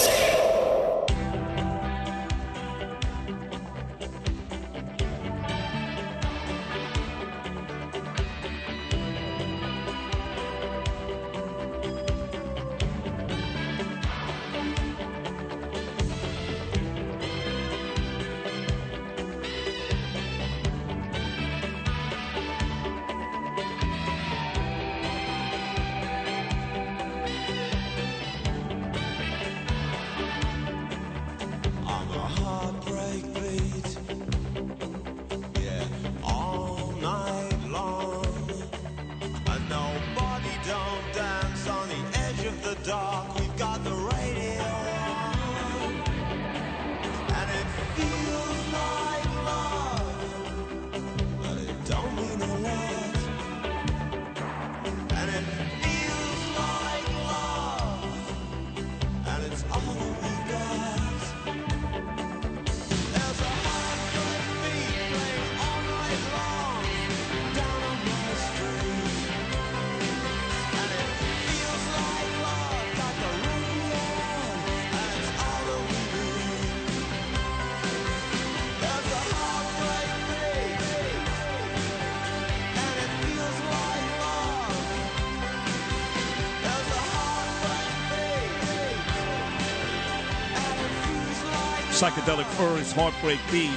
[92.03, 93.71] Psychedelic Furs, Heartbreak Beat.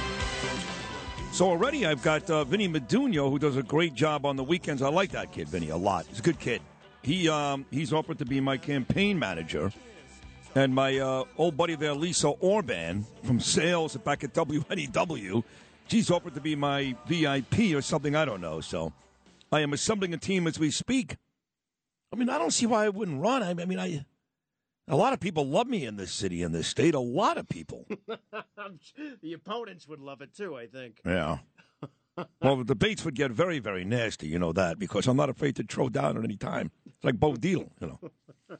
[1.31, 4.81] So already I've got uh, Vinny Medugno, who does a great job on the weekends.
[4.81, 6.05] I like that kid, Vinny, a lot.
[6.09, 6.61] He's a good kid.
[7.01, 9.71] He um, he's offered to be my campaign manager,
[10.55, 15.41] and my uh, old buddy there, Lisa Orban from sales back at WNEW,
[15.87, 18.13] she's offered to be my VIP or something.
[18.13, 18.59] I don't know.
[18.59, 18.91] So
[19.53, 21.15] I am assembling a team as we speak.
[22.11, 23.41] I mean, I don't see why I wouldn't run.
[23.41, 24.05] I mean, I
[24.87, 26.95] a lot of people love me in this city, in this state.
[26.95, 27.85] A lot of people.
[29.21, 31.01] the opponents would love it too, I think.
[31.05, 31.39] Yeah.
[32.41, 34.27] well, the debates would get very, very nasty.
[34.27, 36.71] You know that because I'm not afraid to throw down at any time.
[36.85, 37.99] It's like Bo Dietl, you know.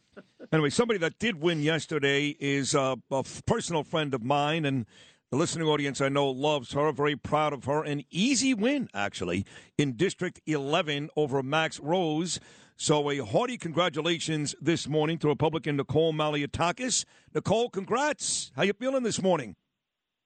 [0.52, 4.86] anyway, somebody that did win yesterday is uh, a f- personal friend of mine, and
[5.32, 6.92] the listening audience I know loves her.
[6.92, 7.84] Very proud of her.
[7.84, 9.46] An easy win, actually,
[9.78, 12.40] in District 11 over Max Rose.
[12.80, 17.06] So a hearty congratulations this morning to Republican Nicole Malliotakis.
[17.34, 18.52] Nicole, congrats.
[18.56, 19.56] How you feeling this morning?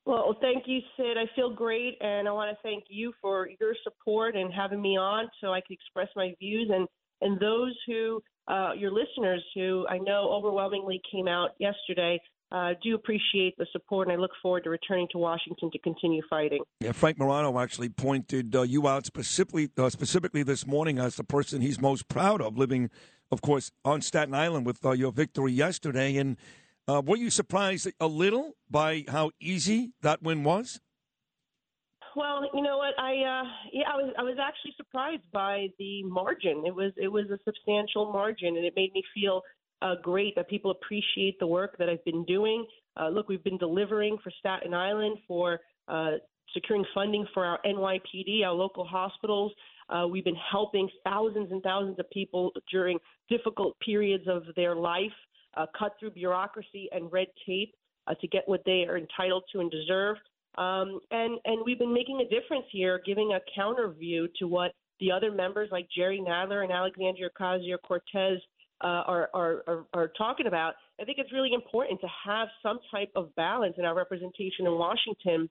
[0.06, 1.18] Well, thank you, Sid.
[1.18, 4.98] I feel great, and I want to thank you for your support and having me
[4.98, 6.70] on so I could express my views.
[6.74, 6.90] And
[7.22, 12.20] and those who, uh, your listeners, who I know overwhelmingly came out yesterday,
[12.52, 16.22] uh, do appreciate the support, and I look forward to returning to Washington to continue
[16.30, 16.64] fighting.
[16.82, 21.24] Yeah, Frank Morano actually pointed uh, you out specifically uh, specifically this morning as the
[21.24, 22.90] person he's most proud of, living,
[23.32, 26.18] of course, on Staten Island with uh, your victory yesterday.
[26.18, 26.38] And
[26.88, 30.82] uh, were you surprised a little by how easy that win was?
[32.16, 33.00] Well, you know what?
[33.00, 36.64] I uh, yeah, I was I was actually surprised by the margin.
[36.66, 39.42] It was it was a substantial margin, and it made me feel
[39.82, 42.66] uh, great that people appreciate the work that I've been doing.
[43.00, 46.12] Uh, look, we've been delivering for Staten Island for uh,
[46.54, 49.52] securing funding for our NYPD, our local hospitals.
[49.90, 52.98] Uh, we've been helping thousands and thousands of people during
[53.30, 55.12] difficult periods of their life,
[55.58, 57.74] uh, cut through bureaucracy and red tape
[58.08, 60.18] uh, to get what they are entitled to and deserve.
[60.58, 64.74] Um, and and we've been making a difference here, giving a counter view to what
[65.00, 68.40] the other members like Jerry Nadler and Alexandria Ocasio Cortez
[68.84, 70.74] uh, are, are, are are talking about.
[71.00, 74.74] I think it's really important to have some type of balance in our representation in
[74.74, 75.50] Washington.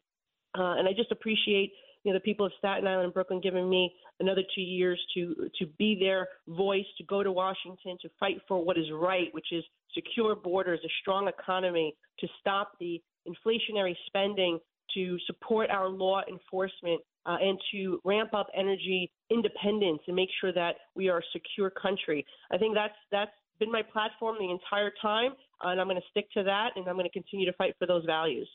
[0.58, 3.68] Uh, and I just appreciate you know the people of Staten Island and Brooklyn giving
[3.68, 8.40] me another two years to to be their voice, to go to Washington, to fight
[8.48, 13.94] for what is right, which is secure borders, a strong economy, to stop the inflationary
[14.06, 14.58] spending,
[14.94, 20.52] to support our law enforcement, uh, and to ramp up energy independence and make sure
[20.52, 22.24] that we are a secure country.
[22.52, 26.30] I think that's that's been my platform the entire time, and I'm going to stick
[26.32, 28.48] to that, and I'm going to continue to fight for those values.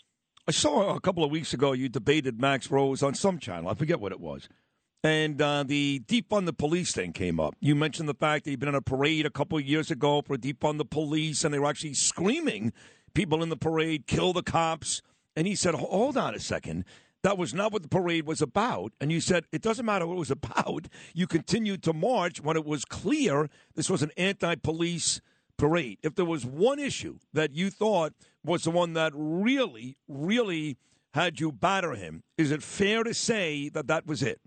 [0.48, 3.70] I saw a couple of weeks ago you debated Max Rose on some channel.
[3.70, 4.48] I forget what it was.
[5.04, 7.56] And uh, the defund the police thing came up.
[7.60, 10.24] You mentioned the fact that you'd been in a parade a couple of years ago
[10.26, 12.74] for defund the police, and they were actually screaming,
[13.14, 15.04] people in the parade, kill the cops.
[15.36, 16.86] And he said, hold on a second.
[17.24, 18.94] That was not what the parade was about.
[19.02, 20.88] And you said, it doesn't matter what it was about.
[21.14, 25.22] You continued to march when it was clear this was an anti police
[25.58, 28.14] parade, if there was one issue that you thought
[28.44, 30.78] was the one that really, really
[31.14, 34.40] had you batter him, is it fair to say that that was it?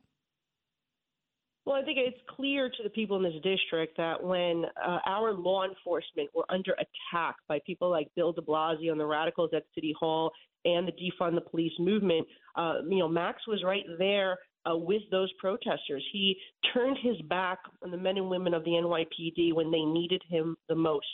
[1.65, 5.35] Well, I think it's clear to the people in this district that when uh, our
[5.35, 9.65] law enforcement were under attack by people like Bill de Blasio and the radicals at
[9.75, 10.33] City Hall
[10.65, 12.27] and the defund the police movement,
[12.57, 14.37] uh, you know, Max was right there
[14.69, 16.05] uh, with those protesters.
[16.13, 16.37] He
[16.75, 20.57] turned his back on the men and women of the NYPD when they needed him
[20.69, 21.07] the most,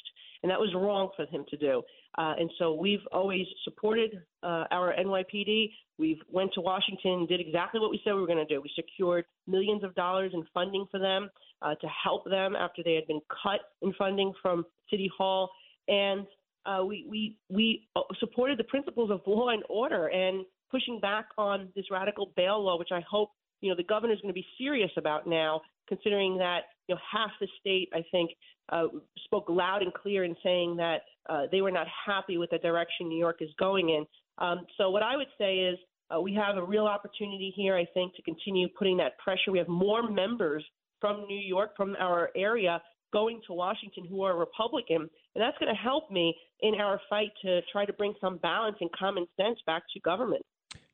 [0.42, 1.82] and that was wrong for him to do.
[2.16, 5.70] Uh, and so we've always supported uh, our NYPD.
[5.98, 8.60] We've went to Washington, did exactly what we said we were going to do.
[8.60, 11.28] We secured millions of dollars in funding for them
[11.62, 15.50] uh, to help them after they had been cut in funding from City Hall,
[15.88, 16.26] and
[16.66, 21.26] uh, we we we uh, supported the principles of law and order and pushing back
[21.38, 23.30] on this radical bail law, which I hope
[23.60, 27.00] you know the governor is going to be serious about now, considering that you know
[27.10, 28.30] half the state I think
[28.70, 28.86] uh,
[29.24, 33.08] spoke loud and clear in saying that uh, they were not happy with the direction
[33.08, 34.06] New York is going in.
[34.38, 35.78] Um, so what I would say is
[36.14, 39.52] uh, we have a real opportunity here, I think, to continue putting that pressure.
[39.52, 40.64] We have more members
[41.00, 42.80] from New York, from our area,
[43.12, 47.30] going to Washington who are Republican, and that's going to help me in our fight
[47.42, 50.42] to try to bring some balance and common sense back to government.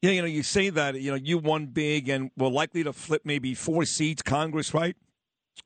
[0.02, 2.92] Yeah, you know, you say that, you know, you won big and were likely to
[2.92, 4.96] flip maybe four seats, Congress, right?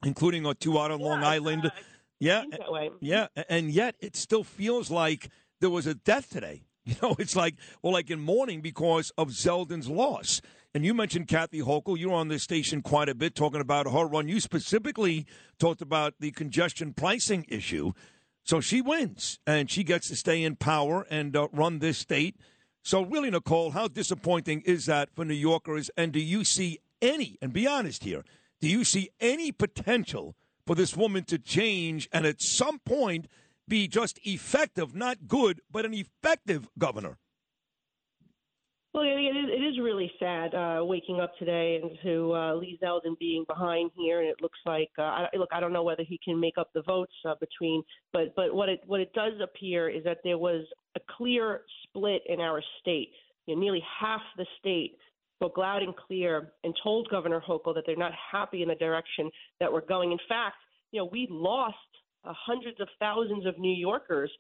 [0.05, 1.71] Including or two out on Long Island.
[2.19, 2.43] yeah.
[2.51, 2.91] that way.
[3.01, 3.29] Yeah.
[3.49, 5.31] And yet it still feels like
[5.61, 6.63] there was a death today.
[6.87, 10.43] You know, it's like, well, like in mourning because of Zeldin's loss.
[10.75, 11.97] And you mentioned Kathy Hochul.
[11.97, 14.29] You were on this station quite a bit talking about her run.
[14.29, 15.25] You specifically
[15.59, 17.93] talked about the congestion pricing issue.
[18.45, 22.37] So she wins and she gets to stay in power and uh, run this state.
[22.83, 25.91] So, really, Nicole, how disappointing is that for New Yorkers?
[25.97, 28.23] And do you see any, and be honest here,
[28.61, 33.27] do you see any potential for this woman to change and at some point
[33.67, 37.19] be just effective, not good, but an effective governor?
[38.95, 42.79] Well, it is, it is really sad uh, waking up today and to uh, Lee
[42.81, 45.49] Zeldin being behind here, and it looks like uh, I, look.
[45.53, 48.69] I don't know whether he can make up the votes uh, between, but but what
[48.69, 50.65] it what it does appear is that there was
[50.95, 53.11] a clear split in our state.
[53.47, 54.97] You know, nearly half the state
[55.39, 59.29] spoke loud and clear and told Governor Hochul that they're not happy in the direction
[59.59, 60.13] that we're going.
[60.13, 60.55] In fact,
[60.93, 61.75] you know, we lost
[62.25, 64.31] uh, hundreds of thousands of New Yorkers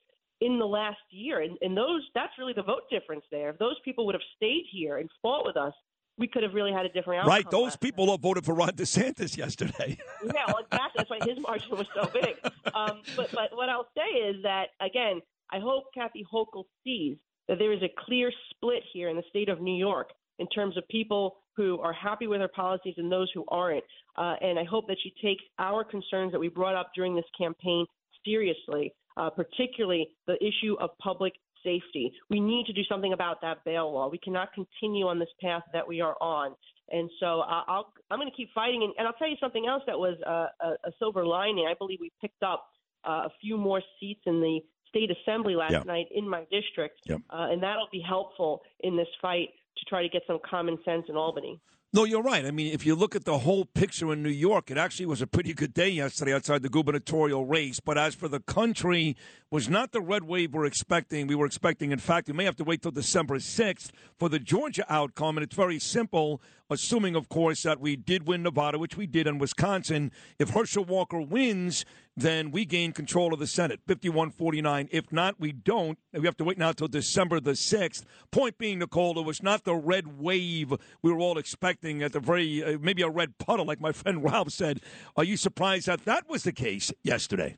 [0.41, 1.41] in the last year.
[1.41, 3.51] And, and those that's really the vote difference there.
[3.51, 5.73] If those people would have stayed here and fought with us,
[6.17, 7.31] we could have really had a different outcome.
[7.31, 7.51] Right.
[7.51, 9.99] Those people that voted for Ron DeSantis yesterday.
[10.25, 10.91] yeah, well, exactly.
[10.97, 12.37] That's why his margin was so big.
[12.73, 15.21] Um, but, but what I'll say is that, again,
[15.51, 17.17] I hope Kathy Hochul sees
[17.49, 20.77] that there is a clear split here in the state of New York in terms
[20.77, 23.85] of people who are happy with her policies and those who aren't.
[24.17, 27.25] Uh, and I hope that she takes our concerns that we brought up during this
[27.39, 27.87] campaign
[28.25, 31.35] seriously uh, particularly the issue of public
[31.65, 32.13] safety.
[32.31, 34.09] We need to do something about that bail law.
[34.09, 36.55] We cannot continue on this path that we are on.
[36.91, 38.83] And so uh, I'll, I'm going to keep fighting.
[38.83, 41.67] And, and, I'll tell you something else that was uh, a, a, silver lining.
[41.69, 42.67] I believe we picked up
[43.09, 45.83] uh, a few more seats in the state assembly last Yeah.
[45.87, 47.01] night in my district.
[47.07, 47.23] Yep.
[47.31, 51.07] Uh, and that'll be helpful in this fight to try to get some common sense
[51.09, 51.59] in Albany.
[51.95, 52.45] No, you're right.
[52.45, 55.23] I mean, if you look at the whole picture in New York, it actually was
[55.23, 57.79] a pretty good day yesterday outside the gubernatorial race.
[57.79, 59.17] But as for the country,
[59.49, 61.29] was not the red wave we're expecting.
[61.29, 64.41] We were expecting, in fact, we may have to wait till December 6th for the
[64.41, 65.37] Georgia outcome.
[65.37, 69.29] And it's very simple, assuming, of course, that we did win Nevada, which we did
[69.29, 70.11] in Wisconsin.
[70.41, 71.85] If Herschel Walker wins,
[72.17, 74.89] then we gain control of the Senate, 51 49.
[74.93, 75.99] If not, we don't.
[76.13, 78.05] We have to wait now until December the 6th.
[78.31, 80.73] Point being, Nicole, it was not the red wave
[81.03, 84.23] we were all expecting at the very, uh, maybe a red puddle, like my friend
[84.23, 84.81] Ralph said.
[85.17, 87.57] Are you surprised that that was the case yesterday?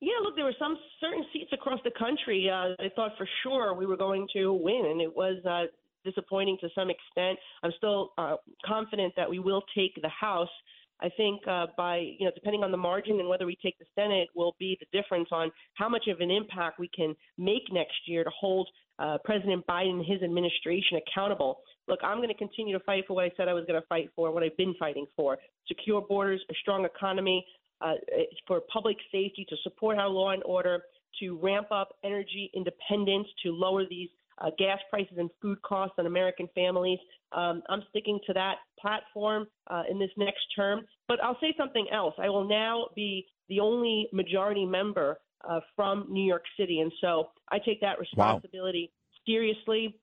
[0.00, 2.48] Yeah, look, there were some certain seats across the country.
[2.50, 5.64] Uh, I thought for sure we were going to win, and it was uh,
[6.04, 7.38] disappointing to some extent.
[7.62, 10.48] I'm still uh, confident that we will take the House.
[11.00, 13.84] I think uh, by you know depending on the margin and whether we take the
[13.94, 17.96] Senate will be the difference on how much of an impact we can make next
[18.06, 18.68] year to hold
[18.98, 21.58] uh, President Biden and his administration accountable.
[21.86, 23.86] Look, I'm going to continue to fight for what I said I was going to
[23.88, 25.36] fight for, what I've been fighting for:
[25.68, 27.44] secure borders, a strong economy,
[27.82, 27.94] uh,
[28.46, 30.80] for public safety, to support our law and order,
[31.20, 34.08] to ramp up energy independence, to lower these
[34.38, 36.98] uh, gas prices and food costs on American families.
[37.32, 40.84] Um, I'm sticking to that platform uh, in this next term.
[41.08, 42.14] But I'll say something else.
[42.18, 45.18] I will now be the only majority member
[45.48, 48.90] uh, from New York City, and so I take that responsibility
[49.26, 49.96] seriously.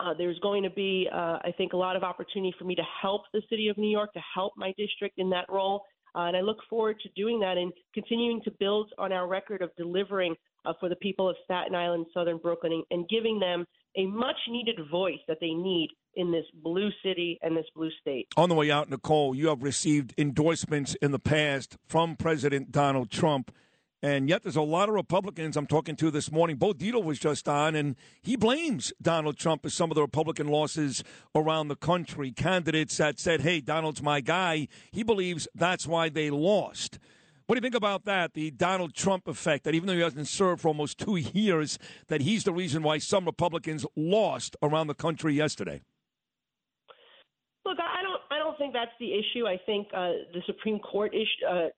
[0.00, 2.82] Uh, there's going to be, uh, I think, a lot of opportunity for me to
[3.02, 5.84] help the city of New York, to help my district in that role.
[6.14, 9.62] Uh, and I look forward to doing that and continuing to build on our record
[9.62, 13.66] of delivering uh, for the people of Staten Island, Southern Brooklyn, and, and giving them
[13.96, 18.28] a much needed voice that they need in this blue city and this blue state.
[18.36, 23.10] On the way out, Nicole, you have received endorsements in the past from President Donald
[23.10, 23.52] Trump.
[24.02, 26.56] And yet, there's a lot of Republicans I'm talking to this morning.
[26.56, 30.48] Bo Dietl was just on, and he blames Donald Trump for some of the Republican
[30.48, 31.04] losses
[31.34, 32.32] around the country.
[32.32, 36.98] Candidates that said, hey, Donald's my guy, he believes that's why they lost.
[37.50, 40.28] What do you think about that, the Donald Trump effect, that even though he hasn't
[40.28, 44.94] served for almost two years, that he's the reason why some Republicans lost around the
[44.94, 45.80] country yesterday?
[47.64, 48.20] Look, I don't.
[48.30, 49.48] I don't think that's the issue.
[49.48, 51.68] I think uh, the Supreme Court issue, uh,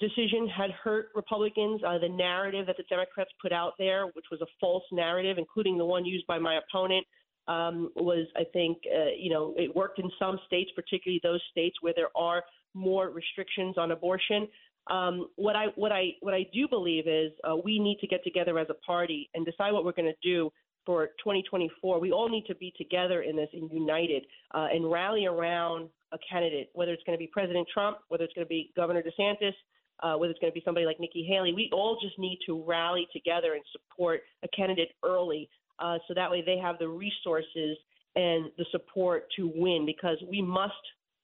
[0.00, 1.80] decision had hurt Republicans.
[1.86, 5.78] Uh, the narrative that the Democrats put out there, which was a false narrative, including
[5.78, 7.06] the one used by my opponent,
[7.46, 11.76] um, was, I think, uh, you know, it worked in some states, particularly those states
[11.82, 12.42] where there are
[12.74, 14.48] more restrictions on abortion.
[14.90, 18.22] Um, what I what I what I do believe is uh, we need to get
[18.22, 20.50] together as a party and decide what we're going to do
[20.84, 21.98] for 2024.
[21.98, 24.24] We all need to be together in this and united
[24.54, 28.34] uh, and rally around a candidate, whether it's going to be President Trump, whether it's
[28.34, 29.54] going to be Governor DeSantis,
[30.02, 31.52] uh, whether it's going to be somebody like Nikki Haley.
[31.52, 35.48] We all just need to rally together and support a candidate early,
[35.78, 37.76] uh, so that way they have the resources
[38.16, 39.86] and the support to win.
[39.86, 40.74] Because we must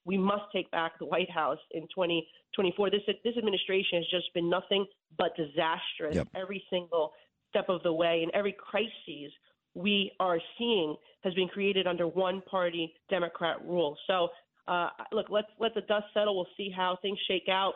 [0.04, 2.90] we must take back the White House in 2024.
[2.90, 4.86] This this administration has just been nothing
[5.18, 6.28] but disastrous Yep.
[6.34, 7.12] every single
[7.50, 9.32] step of the way, and every crisis
[9.74, 13.96] we are seeing has been created under one party Democrat rule.
[14.06, 14.28] So
[14.68, 16.36] uh, look, let's let the dust settle.
[16.36, 17.74] We'll see how things shake out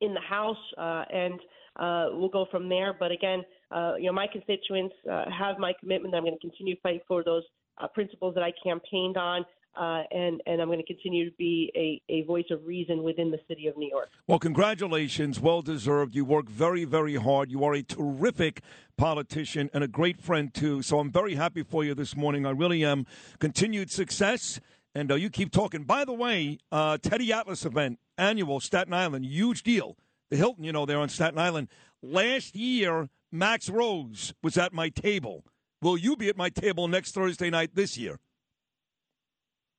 [0.00, 1.40] in the House, uh, and
[1.76, 2.92] uh, we'll go from there.
[2.98, 6.12] But again, uh, you know, my constituents uh, have my commitment.
[6.12, 7.44] that I'm going to continue to fight for those
[7.80, 9.44] uh, principles that I campaigned on,
[9.78, 13.30] uh, and and I'm going to continue to be a, a voice of reason within
[13.30, 14.08] the city of New York.
[14.26, 15.40] Well, congratulations.
[15.40, 16.14] Well deserved.
[16.14, 17.50] You work very, very hard.
[17.50, 18.62] You are a terrific
[18.96, 20.82] politician and a great friend, too.
[20.82, 22.44] So I'm very happy for you this morning.
[22.44, 23.06] I really am.
[23.38, 24.60] Continued success.
[24.94, 25.84] And uh, you keep talking.
[25.84, 29.96] By the way, uh, Teddy Atlas event, annual, Staten Island, huge deal.
[30.30, 31.68] The Hilton, you know, there on Staten Island.
[32.02, 35.44] Last year, Max Rose was at my table.
[35.82, 38.18] Will you be at my table next Thursday night this year?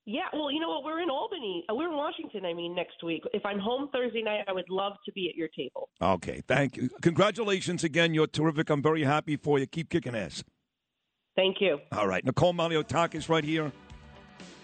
[0.05, 0.83] Yeah, well, you know what?
[0.83, 1.65] We're in Albany.
[1.69, 2.45] Uh, We're in Washington.
[2.45, 3.23] I mean, next week.
[3.33, 5.89] If I'm home Thursday night, I would love to be at your table.
[6.01, 6.89] Okay, thank you.
[7.01, 8.13] Congratulations again.
[8.13, 8.69] You're terrific.
[8.71, 9.67] I'm very happy for you.
[9.67, 10.43] Keep kicking ass.
[11.35, 11.79] Thank you.
[11.91, 13.71] All right, Nicole Malliotakis right here,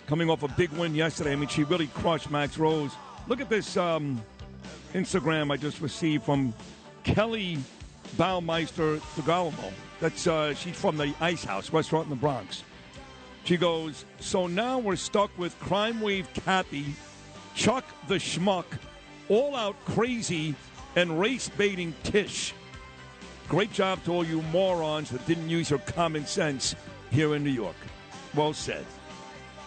[0.07, 1.34] coming off a big win yesterday.
[1.34, 2.91] I mean, she really crushed Max Rose.
[3.28, 4.22] Look at this um,
[4.94, 6.53] Instagram I just received from
[7.03, 7.60] Kelly
[8.18, 9.72] Baumeister Tagalamo.
[10.02, 12.64] That's uh, she's from the Ice House restaurant in the Bronx.
[13.46, 16.86] She goes, so now we're stuck with crime wave Kathy,
[17.54, 18.66] Chuck the schmuck,
[19.30, 20.56] all out crazy,
[20.96, 22.54] and race baiting Tish.
[23.48, 26.76] Great job to all you morons that didn't use your common sense
[27.12, 27.76] here in New York.
[28.34, 28.84] Well said.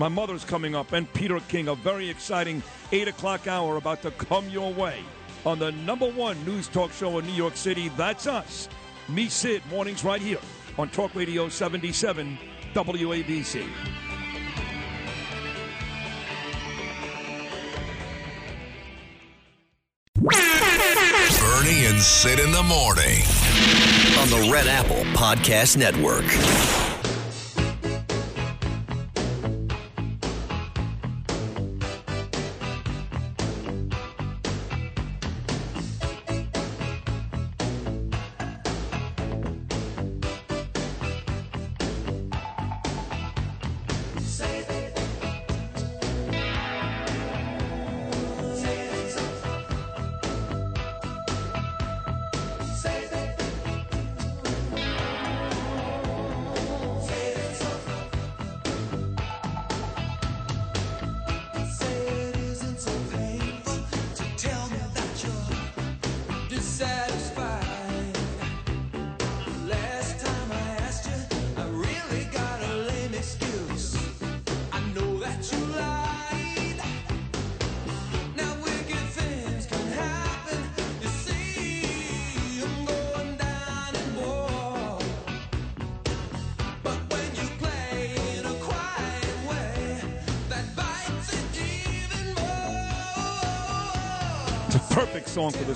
[0.01, 4.11] My mother's coming up, and Peter King, a very exciting 8 o'clock hour about to
[4.11, 4.99] come your way
[5.47, 7.91] on the number one news talk show in New York City.
[7.97, 8.69] That's us.
[9.09, 10.41] Me, Sid, mornings right here
[10.77, 12.37] on Talk Radio 77
[12.75, 13.67] WABC.
[21.41, 23.23] Bernie and Sid in the morning
[24.19, 26.88] on the Red Apple Podcast Network.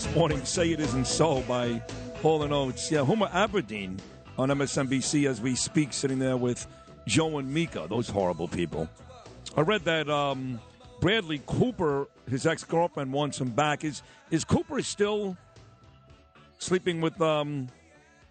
[0.03, 0.45] This morning.
[0.45, 1.81] Say It Isn't So by
[2.23, 2.91] Hall and Oates.
[2.91, 4.01] Yeah, Huma Abedin
[4.37, 6.66] on MSNBC as we speak, sitting there with
[7.07, 8.89] Joe and Mika, those horrible people.
[9.57, 10.61] I read that um,
[11.01, 13.85] Bradley Cooper, his ex girlfriend, wants him back.
[13.85, 14.03] Is
[14.33, 15.37] is Cooper still
[16.59, 17.69] sleeping with um,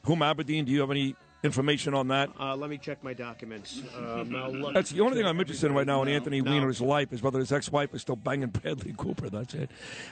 [0.04, 0.66] Huma Abedin?
[0.66, 2.30] Do you have any information on that?
[2.38, 3.82] Uh, let me check my documents.
[3.98, 6.52] Um, That's the only thing I'm interested in right now in Anthony no.
[6.52, 9.30] Weiner's life is whether his ex-wife is still banging Bradley Cooper.
[9.30, 9.72] That's it.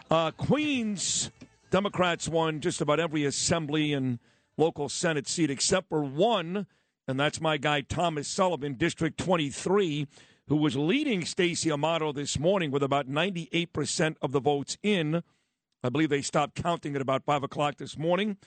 [0.09, 1.31] Uh, Queens
[1.69, 4.19] Democrats won just about every assembly and
[4.57, 6.67] local Senate seat except for one,
[7.07, 10.07] and that's my guy Thomas Sullivan, District 23,
[10.47, 15.23] who was leading Stacey Amato this morning with about 98% of the votes in.
[15.83, 18.37] I believe they stopped counting at about 5 o'clock this morning.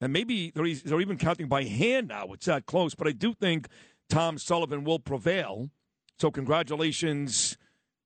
[0.00, 2.32] And maybe they're, they're even counting by hand now.
[2.32, 2.94] It's that close.
[2.94, 3.68] But I do think
[4.08, 5.70] Tom Sullivan will prevail.
[6.18, 7.56] So, congratulations.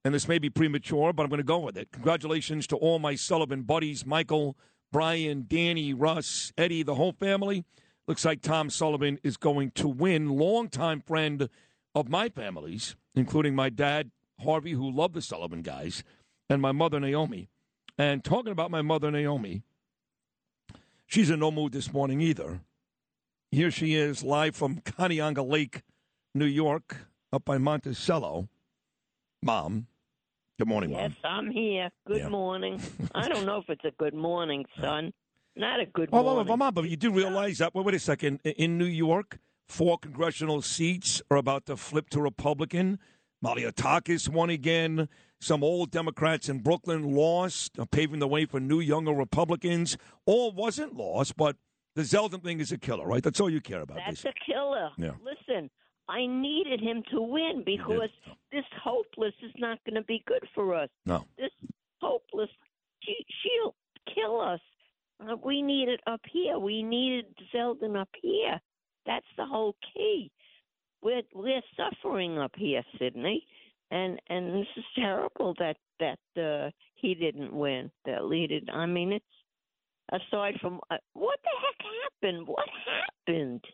[0.06, 1.90] And this may be premature, but I'm going to go with it.
[1.90, 4.56] Congratulations to all my Sullivan buddies Michael,
[4.92, 7.64] Brian, Danny, Russ, Eddie, the whole family.
[8.06, 10.28] Looks like Tom Sullivan is going to win.
[10.28, 11.48] Longtime friend
[11.92, 14.12] of my family's, including my dad,
[14.44, 16.04] Harvey, who loved the Sullivan guys,
[16.48, 17.48] and my mother, Naomi.
[17.98, 19.62] And talking about my mother, Naomi,
[21.08, 22.60] she's in no mood this morning either.
[23.50, 25.82] Here she is, live from Kiamesha Lake,
[26.32, 28.48] New York, up by Monticello.
[29.42, 29.88] Mom,
[30.58, 31.90] good morning, Yes, I'm here.
[32.06, 32.28] Good Yeah.
[32.28, 32.80] morning.
[33.14, 35.12] I don't know if it's a good morning, son.
[35.54, 36.48] Not a good Oh, well, morning.
[36.48, 37.74] well, Mom, but you do realize that.
[37.74, 38.40] Wait, wait a second.
[38.44, 39.38] I- In New York,
[39.68, 42.98] four congressional seats are about to flip to Republican.
[43.44, 45.08] Malliotakis won again.
[45.40, 49.96] Some old Democrats in Brooklyn lost, uh, paving the way for new, younger Republicans.
[50.24, 51.56] All wasn't lost, but
[51.94, 53.22] the Zeldin thing is a killer, right?
[53.22, 53.98] That's all you care about.
[54.06, 54.90] That's a killer.
[54.96, 55.12] Yeah.
[55.22, 55.70] Listen,
[56.08, 58.10] I needed him to win because
[58.52, 60.88] this hopeless is not going to be good for us.
[61.04, 61.24] No.
[61.36, 61.50] This
[62.00, 62.50] hopeless,
[63.02, 63.74] she, she'll
[64.14, 64.60] kill us.
[65.20, 66.58] Uh, we need it up here.
[66.58, 68.60] We needed Zeldin up here.
[69.06, 70.30] That's the whole key.
[71.02, 73.46] We're we're suffering up here, Sydney,
[73.90, 77.90] and and this is terrible that that uh, he didn't win.
[78.04, 78.68] That leaded.
[78.72, 79.24] I mean, it's
[80.10, 82.48] aside from uh, what the heck happened.
[82.48, 82.66] What
[83.26, 83.64] happened?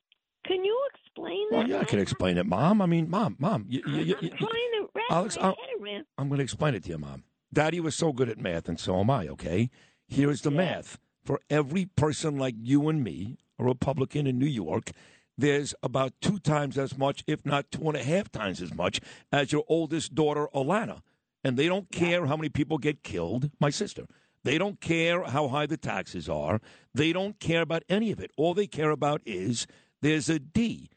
[0.47, 1.57] Can you explain that?
[1.57, 2.83] Well, yeah, I can explain it, Mom.
[2.83, 3.65] I mean, Mom, Mom.
[3.69, 6.05] You, you, you, I'm trying to wrap Alex, my I'll- head around.
[6.19, 7.25] I'm going to explain it to you, Mom.
[7.53, 9.71] Daddy was so good at math, and so am I, okay?
[10.09, 10.99] Here's the math.
[11.25, 14.91] For every person like you and me, a Republican in New York,
[15.39, 19.01] there's about two times as much, if not two and a half times as much,
[19.31, 21.03] as your oldest daughter, Alana.
[21.45, 24.07] And they don't care how many people get killed, my sister.
[24.45, 26.61] They don't care how high the taxes are.
[26.95, 28.31] They don't care about any of it.
[28.37, 29.67] All they care about is
[30.03, 30.91] there's a D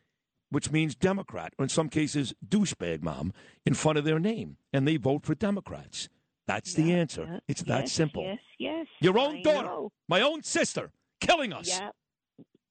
[0.49, 3.33] which means Democrat, or in some cases, douchebag mom,
[3.65, 6.07] in front of their name, and they vote for Democrats.
[6.47, 7.41] That's the answer.
[7.47, 8.23] it's that simple.
[8.23, 8.87] Yes, yes.
[9.01, 9.91] Your own I daughter, know.
[10.07, 11.67] my own sister, killing us.
[11.67, 11.89] Yeah,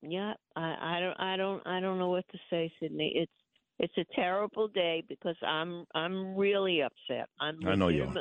[0.01, 0.33] yeah.
[0.57, 3.13] I, I don't, I don't, I don't know what to say, Sydney.
[3.17, 3.33] It's,
[3.81, 7.29] it's a terrible day because I'm, I'm really upset.
[7.41, 8.15] I'm I know you are.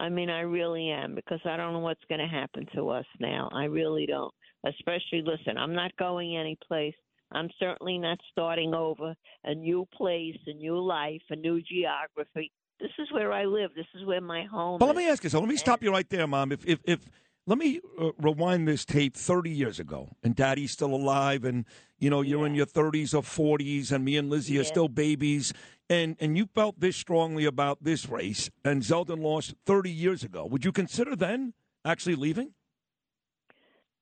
[0.00, 3.06] I mean, I really am because I don't know what's going to happen to us
[3.20, 3.48] now.
[3.52, 4.32] I really don't.
[4.66, 6.94] Especially, listen, I'm not going anyplace.
[7.32, 9.14] I'm certainly not starting over
[9.44, 12.52] a new place, a new life, a new geography.
[12.80, 13.70] This is where I live.
[13.74, 14.88] This is where my home But is.
[14.88, 15.48] let me ask you something.
[15.48, 16.52] Let me stop you right there, Mom.
[16.52, 17.08] If if if
[17.46, 21.66] let me uh, rewind this tape 30 years ago, and Daddy's still alive, and
[21.98, 25.52] you know you're in your 30s or 40s, and me and Lizzie are still babies,
[25.88, 30.46] and and you felt this strongly about this race, and Zeldin lost 30 years ago.
[30.46, 32.52] Would you consider then actually leaving?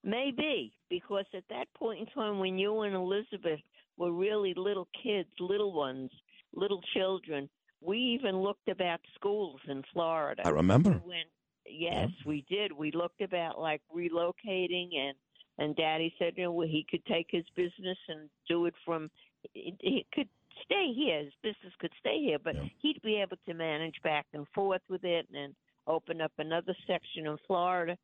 [0.05, 3.61] Maybe because at that point in time, when you and Elizabeth
[3.97, 6.11] were really little kids, little ones,
[6.55, 7.49] little children,
[7.81, 10.43] we even looked about schools in Florida.
[10.45, 10.91] I remember.
[10.91, 11.29] We went,
[11.69, 12.73] yes, we did.
[12.73, 15.17] We looked about like relocating, and
[15.59, 19.11] and Daddy said, you know, he could take his business and do it from.
[19.53, 20.29] He he could
[20.65, 21.25] stay here.
[21.25, 25.05] His business could stay here, but he'd be able to manage back and forth with
[25.05, 25.55] it and
[25.87, 27.97] open up another section in Florida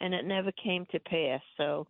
[0.00, 1.40] and it never came to pass.
[1.56, 1.86] So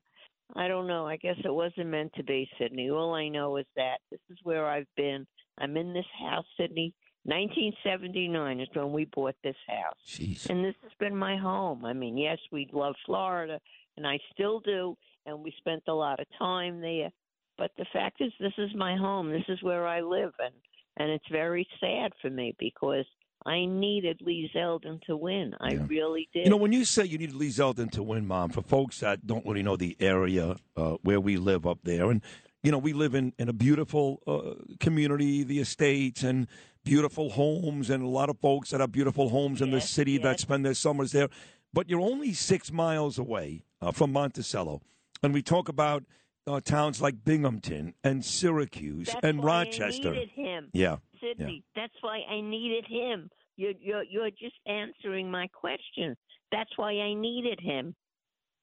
[0.54, 1.06] I don't know.
[1.06, 2.90] I guess it wasn't meant to be, Sydney.
[2.90, 5.26] All I know is that this is where I've been.
[5.58, 6.94] I'm in this house, Sydney.
[7.24, 9.96] 1979 is when we bought this house.
[10.06, 10.48] Jeez.
[10.48, 11.84] And this has been my home.
[11.84, 13.58] I mean, yes, we love Florida,
[13.96, 17.10] and I still do, and we spent a lot of time there.
[17.58, 19.32] But the fact is, this is my home.
[19.32, 20.54] This is where I live, and
[20.98, 23.04] and it's very sad for me because
[23.46, 25.54] I needed Lee Zeldin to win.
[25.60, 26.44] I really did.
[26.44, 29.24] You know, when you say you need Lee Zeldin to win, Mom, for folks that
[29.24, 32.22] don't really know the area uh, where we live up there, and
[32.64, 36.48] you know, we live in in a beautiful uh, community, the estates, and
[36.84, 40.40] beautiful homes, and a lot of folks that have beautiful homes in the city that
[40.40, 41.28] spend their summers there.
[41.72, 44.80] But you're only six miles away uh, from Monticello,
[45.22, 46.02] and we talk about
[46.46, 50.10] uh, towns like Binghamton and Syracuse That's and why Rochester.
[50.10, 50.68] I needed him.
[50.72, 51.64] Yeah, Sydney.
[51.74, 56.16] That's why I needed him You're you're you're just answering my question.
[56.52, 57.94] That's why I needed him.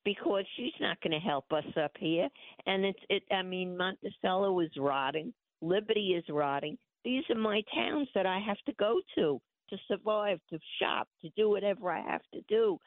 [0.05, 2.27] Because she's not going to help us up here,
[2.65, 3.23] and it's it.
[3.31, 6.77] I mean, Monticello is rotting, Liberty is rotting.
[7.05, 11.29] These are my towns that I have to go to to survive, to shop, to
[11.37, 12.77] do whatever I have to do.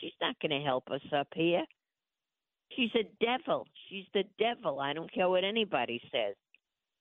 [0.00, 1.64] She's not going to help us up here.
[2.74, 3.66] She's a devil.
[3.88, 4.80] She's the devil.
[4.80, 6.34] I don't care what anybody says.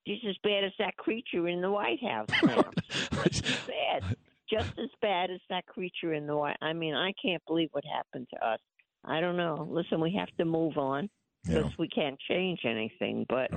[0.08, 2.64] She's as bad as that creature in the White House now.
[2.90, 4.16] Just as bad.
[4.50, 6.58] Just as bad as that creature in the White.
[6.62, 8.60] I mean, I can't believe what happened to us.
[9.04, 9.68] I don't know.
[9.70, 11.10] Listen, we have to move on
[11.44, 13.26] because we can't change anything.
[13.28, 13.52] But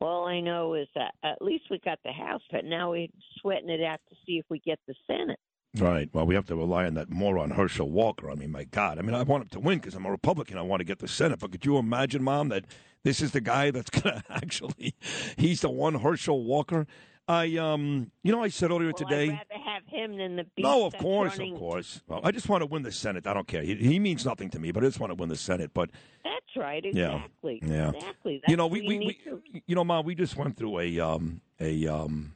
[0.00, 3.08] all I know is that at least we got the House, but now we're
[3.40, 5.38] sweating it out to see if we get the Senate.
[5.78, 6.08] Right.
[6.12, 8.30] Well, we have to rely on that moron Herschel Walker.
[8.30, 8.98] I mean, my God.
[8.98, 10.58] I mean, I want him to win because I'm a Republican.
[10.58, 11.38] I want to get the Senate.
[11.38, 12.64] But could you imagine, Mom, that
[13.02, 14.94] this is the guy that's going to actually?
[15.36, 16.86] He's the one Herschel Walker.
[17.28, 19.24] I um, you know, I said earlier Well, today.
[19.24, 22.00] I'd rather have him than the beast No, of that's course, running- of course.
[22.06, 23.26] Well, I just want to win the Senate.
[23.26, 23.62] I don't care.
[23.62, 25.72] He, he means nothing to me, but I just want to win the Senate.
[25.74, 25.90] But
[26.22, 26.84] That's right.
[26.84, 27.60] Exactly.
[27.64, 27.90] Yeah.
[27.90, 28.42] Exactly.
[28.46, 31.00] you know, That's we, we, we to- you know, Mom, we just went through a
[31.00, 32.34] um a um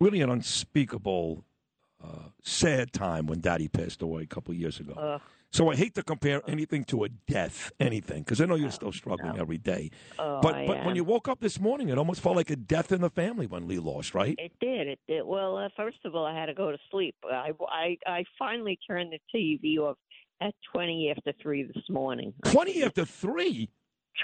[0.00, 1.44] really an unspeakable,
[2.42, 4.94] sad time when Daddy passed away a couple of years ago.
[4.96, 5.20] Ugh.
[5.52, 8.92] So I hate to compare anything to a death, anything, because I know you're still
[8.92, 9.90] struggling every day.
[10.16, 12.56] Oh, but I but when you woke up this morning, it almost felt like a
[12.56, 14.36] death in the family when Lee lost, right?
[14.38, 14.86] It did.
[14.86, 15.24] It did.
[15.26, 17.16] Well, uh, first of all, I had to go to sleep.
[17.24, 19.96] I, I, I finally turned the TV off
[20.40, 22.32] at 20 after 3 this morning.
[22.44, 23.68] Twenty after three.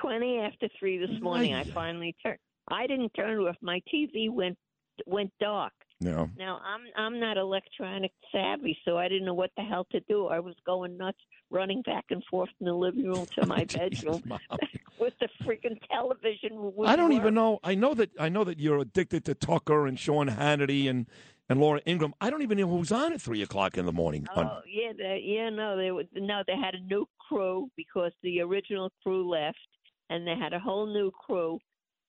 [0.00, 2.38] 20 after 3 this morning, I finally turned.
[2.68, 3.56] I didn't turn it off.
[3.62, 4.58] My TV went
[5.06, 5.72] went dark.
[6.00, 6.28] No.
[6.38, 10.26] Now I'm I'm not electronic savvy, so I didn't know what the hell to do.
[10.26, 11.18] I was going nuts,
[11.50, 14.22] running back and forth from the living room to my bedroom
[15.00, 16.72] with the freaking television.
[16.84, 17.16] I don't work.
[17.20, 17.60] even know.
[17.64, 21.06] I know that I know that you're addicted to Tucker and Sean Hannity and
[21.48, 22.12] and Laura Ingraham.
[22.20, 24.26] I don't even know who's on at three o'clock in the morning.
[24.34, 25.48] on- Oh yeah, they, yeah.
[25.48, 26.42] No, they were no.
[26.46, 29.58] They had a new crew because the original crew left,
[30.10, 31.58] and they had a whole new crew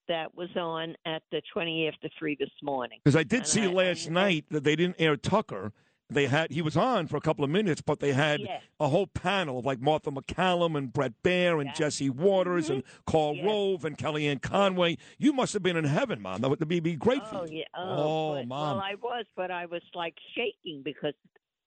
[0.08, 3.00] that was on at the twenty after three this morning.
[3.04, 5.74] Because I did And see I- last night that they didn't air Tucker.
[6.10, 8.64] They had he was on for a couple of minutes, but they had Yes.
[8.80, 13.02] a whole panel of like Martha MacCallum and Bret Baier and Jesse Watters and Mm-hmm.
[13.06, 14.98] Karl Rove and Kellyanne Conway.
[15.18, 16.40] You must have been in heaven, Mom.
[16.42, 17.58] That would be, be great for Oh you.
[17.60, 17.64] yeah.
[17.76, 18.78] Oh, but- Mom.
[18.78, 21.14] Well, I was, but I was like shaking because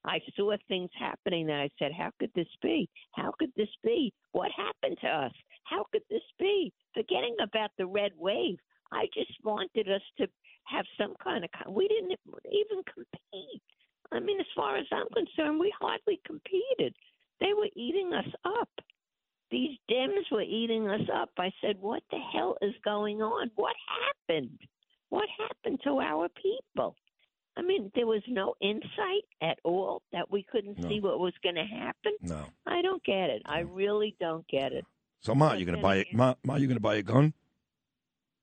[0.06, 2.88] I saw things happening that I said, "How could this be?
[3.12, 4.10] How could this be?
[4.32, 5.32] What happened to us?
[5.70, 8.58] How could this be?" Forgetting about the red wave,
[8.90, 10.28] I just wanted us to
[10.64, 11.50] have some kind of.
[11.72, 12.18] We didn't
[12.50, 13.62] even compete.
[14.12, 16.96] I mean, as far as I'm concerned, we hardly competed.
[17.38, 18.68] They were eating us up.
[19.50, 21.30] These Dems were eating us up.
[21.38, 23.50] I said, "What the hell is going on?
[23.54, 24.58] What happened?
[25.08, 26.96] What happened to our people?"
[27.56, 31.56] I mean, there was no insight at all that we couldn't see what was going
[31.56, 32.16] to happen.
[32.22, 32.44] No.
[32.66, 33.42] I don't get it.
[33.44, 34.86] I really don't get it.
[35.20, 37.34] So, Ma, you to buy a, Ma, Ma, you going to buy a gun?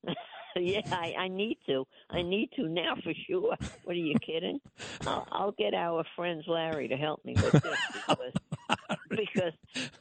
[0.56, 1.86] yeah, I, I need to.
[2.10, 2.22] I oh.
[2.22, 3.56] need to now for sure.
[3.84, 4.60] What are you kidding?
[5.06, 7.78] I'll, I'll get our friends Larry to help me with this
[8.08, 8.34] because,
[9.10, 9.54] because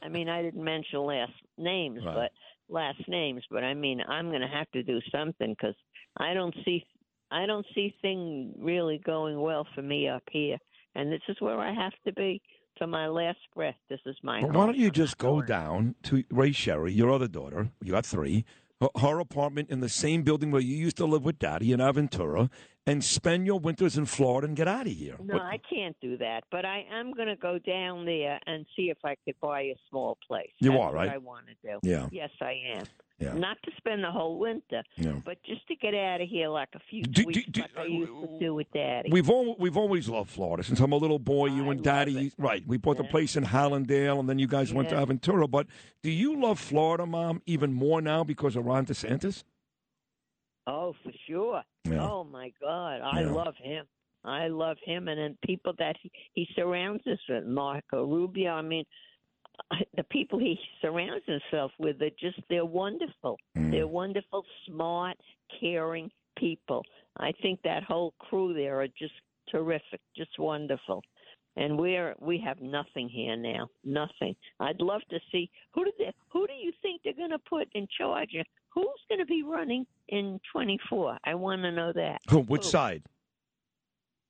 [0.03, 2.15] I mean I didn't mention last names, Right.
[2.15, 2.31] but
[2.69, 5.75] last names, but I mean I'm going to have to do something because
[6.17, 6.85] I don't see
[7.31, 10.57] I don't see thing really going well for me up here,
[10.95, 12.41] and this is where I have to be
[12.79, 13.75] to my last breath.
[13.89, 14.53] This is my home.
[14.53, 17.69] why don't you just go down to Ray Sherry, your other daughter?
[17.81, 18.45] You got three.
[18.81, 21.79] Her, her apartment in the same building where you used to live with Daddy in
[21.79, 22.49] Aventura,
[22.87, 25.17] and spend your winters in Florida and get out of here.
[25.21, 26.45] No, I can't do that.
[26.49, 29.75] But I am going to go down there and see if I could buy a
[29.89, 30.49] small place.
[30.59, 31.07] You That's are, right?
[31.07, 31.79] What I want to do.
[31.83, 32.07] Yeah.
[32.11, 32.85] Yes, I am.
[33.19, 33.33] Yeah.
[33.33, 35.13] Not to spend the whole winter, Yeah.
[35.25, 37.85] but just to get out of here like a few Do- weeks, do- like I
[37.85, 39.09] used to uh, do with Daddy.
[39.11, 41.47] We've all, we've always loved Florida since I'm a little boy.
[41.47, 42.63] You and Daddy, right?
[42.67, 45.03] We bought the place in Hallandale, and then you guys went to Yeah.
[45.05, 45.49] Aventura.
[45.49, 45.65] But
[46.03, 49.43] do you love Florida, Mom, even more now because of Ron DeSantis?
[50.67, 51.63] Oh, for sure.
[51.85, 52.07] Yeah.
[52.07, 53.31] Oh my God, I Yeah.
[53.31, 53.85] love him.
[54.23, 58.51] I love him, and then people that he, he surrounds us with, Marco Rubio.
[58.51, 58.83] I mean,
[59.95, 63.37] the people he surrounds himself with are just they're wonderful.
[63.57, 63.71] Mm.
[63.71, 65.17] They're wonderful, smart,
[65.59, 66.83] caring people.
[67.17, 69.13] I think that whole crew there are just
[69.51, 71.03] terrific, just wonderful.
[71.55, 74.35] And we're we have nothing here now, nothing.
[74.59, 77.67] I'd love to see who do they, who do you think they're going to put
[77.73, 78.29] in charge?
[78.39, 81.17] of- Who's going to be running in 24?
[81.25, 82.19] I want to know that.
[82.29, 82.41] Who?
[82.41, 83.01] Which side?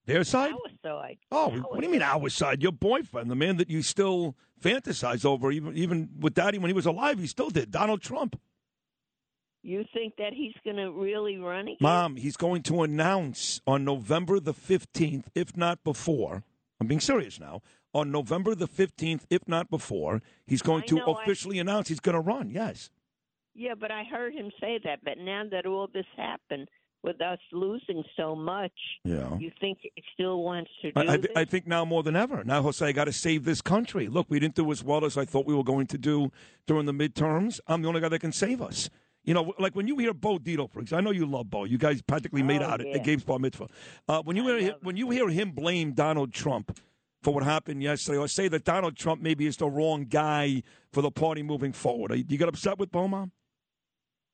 [0.08, 0.54] Their side?
[0.54, 1.18] Our side.
[1.32, 2.64] Oh, what do you mean our side?
[2.64, 6.74] Your boyfriend, the man that you still fantasize over, even even with Daddy when he
[6.74, 7.72] was alive, he still did.
[7.72, 8.40] Donald Trump.
[9.64, 11.78] You think that he's going to really run again?
[11.82, 16.44] Mom, he's going to announce on November the 15th, if not before,
[16.80, 17.62] I'm being serious now.
[17.94, 21.90] On November the 15th, if not before, he's going I to know, I- officially announce
[21.90, 22.50] he's going to run.
[22.50, 22.92] Yes.
[23.56, 25.00] Yeah, but I heard him say that.
[25.04, 26.70] But now that all this happened
[27.04, 28.72] with us losing so much,
[29.04, 29.38] Yeah.
[29.38, 32.16] you think he still wants to do I, I, th- I think now more than
[32.16, 32.44] ever.
[32.44, 34.08] Now he'll say, I got to save this country.
[34.08, 36.32] Look, we didn't do as well as I thought we were going to do
[36.66, 37.60] during the midterms.
[37.68, 38.90] I'm the only guy that can save us.
[39.24, 41.66] You know, like when you hear Bo Dietl, for example, I know you love Bo.
[41.66, 42.98] You guys practically made Oh, out at yeah.
[43.00, 43.68] Gabe's bar mitzvah.
[44.08, 46.80] Uh, when you hear when you hear him blame Donald Trump
[47.24, 50.64] for what happened yesterday, or say that Donald Trump maybe is the wrong guy
[50.94, 53.32] for the party moving forward, do you get upset with Bo, Mom?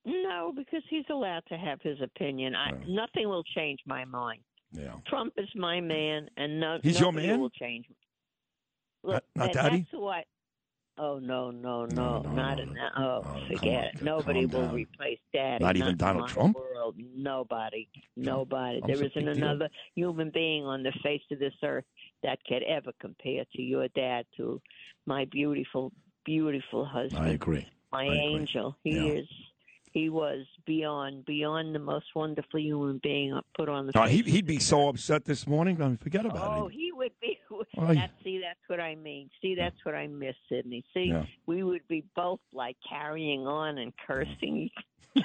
[0.06, 2.56] No, because he's allowed to have his opinion.
[2.56, 4.42] I, Nothing will change my mind.
[4.74, 4.96] Yeah.
[5.08, 7.40] Trump is my man, and no, He's your man?
[7.40, 7.88] will change.
[7.90, 7.96] me.
[9.04, 9.78] Not- Look, not that- Daddy?
[9.80, 10.24] That's who I.
[10.96, 12.92] Oh no, no, no, not in that.
[12.96, 14.02] Oh, oh forget it.
[14.04, 14.76] Nobody will down.
[14.76, 15.64] replace Daddy.
[15.64, 16.56] Not even in Donald Trump?
[16.56, 16.96] World.
[17.16, 18.80] Nobody, nobody.
[18.84, 19.44] I'm There isn't big deal.
[19.44, 21.86] another human being on the face of this earth
[22.22, 24.62] that could ever compare to your dad, to
[25.08, 25.92] my beautiful,
[26.26, 27.26] beautiful husband.
[27.26, 27.68] I agree.
[27.92, 28.20] My I agree.
[28.20, 28.78] angel.
[28.84, 29.14] He Yeah.
[29.22, 29.28] is.
[29.94, 34.10] He was beyond, beyond the most wonderful human being put on the face.
[34.10, 35.80] he, he'd be so upset this morning.
[35.82, 36.74] I mean, forget about Oh, it.
[36.74, 37.38] he would be.
[37.78, 37.94] Oh, yeah.
[37.94, 39.30] That, see, that's what I mean.
[39.42, 40.84] See, that's what I miss, Sydney.
[40.94, 41.26] See, Yeah.
[41.46, 44.70] we would be both like carrying on and cursing.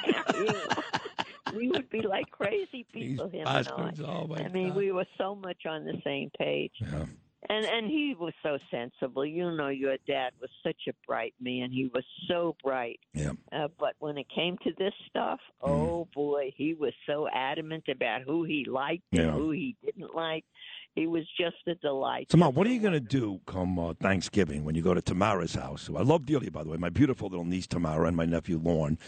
[0.05, 0.55] carrying.
[1.57, 3.93] We would be like crazy people, him and I.
[4.05, 4.77] oh, my I mean, God.
[4.77, 6.74] we were so much on the same page.
[7.48, 9.24] And and he was so sensible.
[9.24, 11.70] You know, your dad was such a bright man.
[11.70, 12.98] He was so bright.
[13.15, 13.32] Yeah.
[13.52, 15.69] Uh, but when it came to this stuff, Mm.
[15.70, 19.23] oh boy, he was so adamant about who he liked Yeah.
[19.23, 20.44] and who he didn't like.
[20.97, 22.35] He was just a delight.
[22.35, 25.55] Mom, what are you going to do come uh, Thanksgiving when you go to Tamara's
[25.55, 25.89] house?
[25.89, 28.98] I love dearly, by the way, my beautiful little niece Tamara and my nephew Lorne.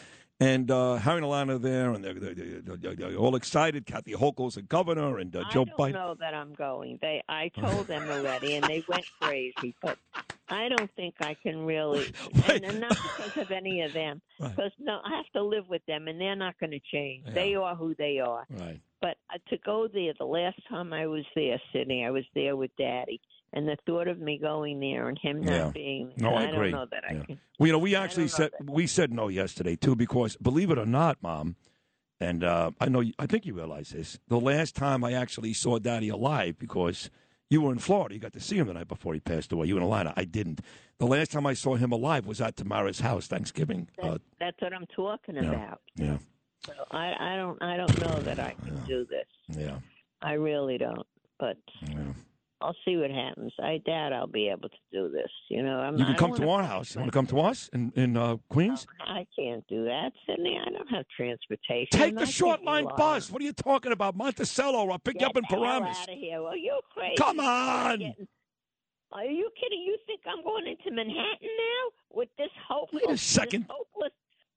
[0.40, 3.84] And uh, Harry and Alana are there, and they're, they're, they're, all excited.
[3.84, 5.90] Kathy Hochul's the governor, and uh, Joe Biden.
[5.90, 6.98] I don't know that I'm going.
[7.02, 9.74] They, I told them already, and they went crazy.
[9.82, 9.98] But
[10.48, 12.10] I don't think I can really,
[12.48, 14.22] and, and not because of any of them.
[14.40, 17.26] Because no, I have to live with them, and they're not going to change.
[17.34, 18.46] They are who they are.
[18.48, 18.80] Right.
[19.02, 22.56] But uh, to go there, the last time I was there, Sydney, I was there
[22.56, 23.20] with Daddy,
[23.52, 25.70] and the thought of me going there and him not Yeah.
[25.72, 26.70] being, No, I don't agree.
[26.72, 27.40] know that I can.
[27.58, 30.86] Well, you know, we actually said we said no yesterday too because believe it or
[30.86, 31.56] not, Mom,
[32.20, 34.18] and uh, I know I think you realize this.
[34.28, 37.10] The last time I actually saw Daddy alive because
[37.50, 39.66] you were in Florida, you got to see him the night before he passed away.
[39.66, 40.60] You and Alana, I didn't.
[40.98, 43.88] The last time I saw him alive was at Tamara's house Thanksgiving.
[44.00, 45.48] Uh, That's what I'm talking Yeah.
[45.50, 45.80] about.
[45.96, 46.18] yeah,
[46.66, 49.26] So I, I don't, I don't know that I can do this.
[49.48, 49.78] yeah.
[50.22, 51.06] I really don't.
[51.40, 51.56] But
[52.62, 53.52] I'll see what happens.
[53.62, 55.30] I doubt I'll be able to do this.
[55.48, 55.96] You know, I'm.
[55.96, 56.94] You can come to our house.
[56.94, 58.86] You want to come to us in in uh, Queens?
[59.00, 60.60] I can't do that, Sydney.
[60.60, 61.88] I don't have transportation.
[61.98, 63.30] Take the not short line bus.
[63.30, 64.14] What are you talking about?
[64.16, 64.90] Monticello.
[64.90, 65.96] I'll pick you up in Get Paramus.
[66.02, 66.42] out of here.
[66.42, 67.16] Well, you're crazy.
[67.16, 68.14] Come on.
[69.12, 69.80] Are you kidding?
[69.80, 73.02] You think I'm going into Manhattan now with this hopeless?
[73.06, 73.62] Wait a second.
[73.62, 74.12] This hopeless.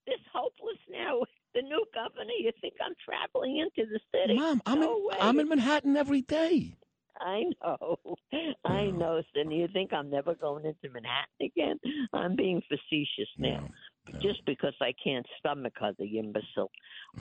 [0.05, 1.21] This hopeless now.
[1.55, 2.33] The new governor.
[2.37, 4.37] You think I'm traveling into the city?
[4.37, 5.15] Mom, I'm no in way.
[5.21, 6.75] I'm in Manhattan every day.
[7.19, 7.97] I know.
[8.65, 9.55] I know, Cindy.
[9.57, 11.79] You think I'm never going into Manhattan again?
[12.13, 13.69] I'm being facetious now.
[14.21, 16.69] Just because I can't stomach her, the imbecile.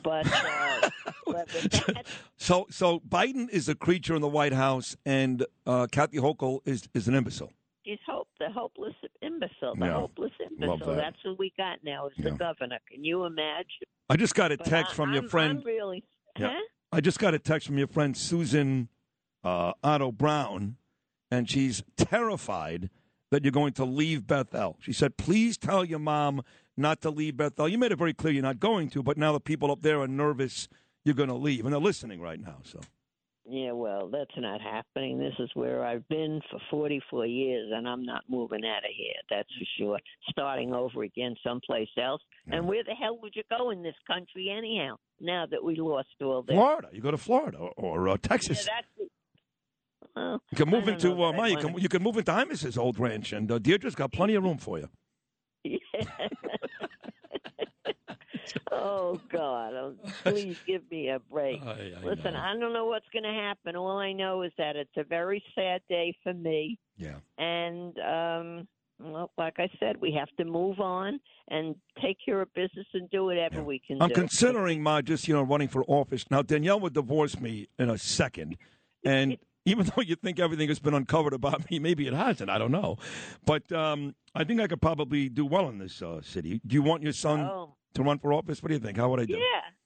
[0.02, 0.90] But, uh,
[1.26, 2.06] but that,
[2.36, 6.88] So so Biden is a creature in the White House, and uh, Kathy Hochul is
[6.94, 7.52] is an imbecile.
[7.86, 9.76] she's hope the hopeless imbecile.
[9.76, 9.92] The Yeah.
[9.94, 10.78] hopeless imbecile.
[10.78, 10.96] that.
[10.96, 12.78] That's who we got now is the governor.
[12.90, 13.86] Can you imagine?
[14.10, 15.58] I just got a But text I- from your I'm- friend.
[15.60, 16.02] I'm really.
[16.38, 16.48] Yeah.
[16.54, 16.60] Huh?
[16.94, 18.88] I just got a text from your friend Susan
[19.44, 20.76] uh, Otto Brown,
[21.30, 22.90] and she's terrified
[23.30, 24.76] that you're going to leave Bethel.
[24.80, 26.42] She said, "Please tell your mom
[26.76, 29.32] not to leave Bethel." You made it very clear you're not going to, but now
[29.32, 30.68] the people up there are nervous
[31.04, 32.58] you're going to leave, and they're listening right now.
[32.62, 32.80] So
[33.44, 35.18] Yeah, well, that's not happening.
[35.18, 39.14] This is where I've been for 44 years, and I'm not moving out of here.
[39.30, 39.98] That's for sure.
[40.30, 42.20] Starting over again someplace else.
[42.46, 44.96] And where the hell would you go in this country anyhow?
[45.20, 46.54] Now that we lost all this.
[46.54, 48.58] Florida, you go to Florida or, or uh, Yeah, Texas.
[48.66, 49.10] that's.
[50.14, 51.52] Well, You can move into know uh, Mike.
[51.52, 54.44] You can, you can move into Imus's old ranch, and uh, Deirdre's got plenty of
[54.44, 54.88] room for you.
[58.72, 59.74] oh God!
[59.74, 59.94] Oh,
[60.24, 61.62] please give me a break.
[61.66, 63.76] I Listen, I don't know what's going to happen.
[63.76, 66.78] All I know is that it's a very sad day for me.
[66.96, 67.16] Yeah.
[67.38, 68.68] And um,
[69.00, 73.08] well, like I said, we have to move on and take care of business and
[73.10, 74.14] do whatever we can I'm do.
[74.14, 76.42] considering my just you know running for office now.
[76.42, 78.56] Danielle would divorce me in a second,
[79.04, 82.50] and even though you think everything has been uncovered about me, maybe it hasn't.
[82.50, 82.96] I don't know,
[83.46, 86.60] but um, I think I could probably do well in this uh, city.
[86.66, 87.74] Do you want your son Oh.
[87.94, 88.62] to run for office?
[88.62, 88.96] What do you think?
[88.96, 89.34] How would I do?
[89.34, 89.40] Yeah,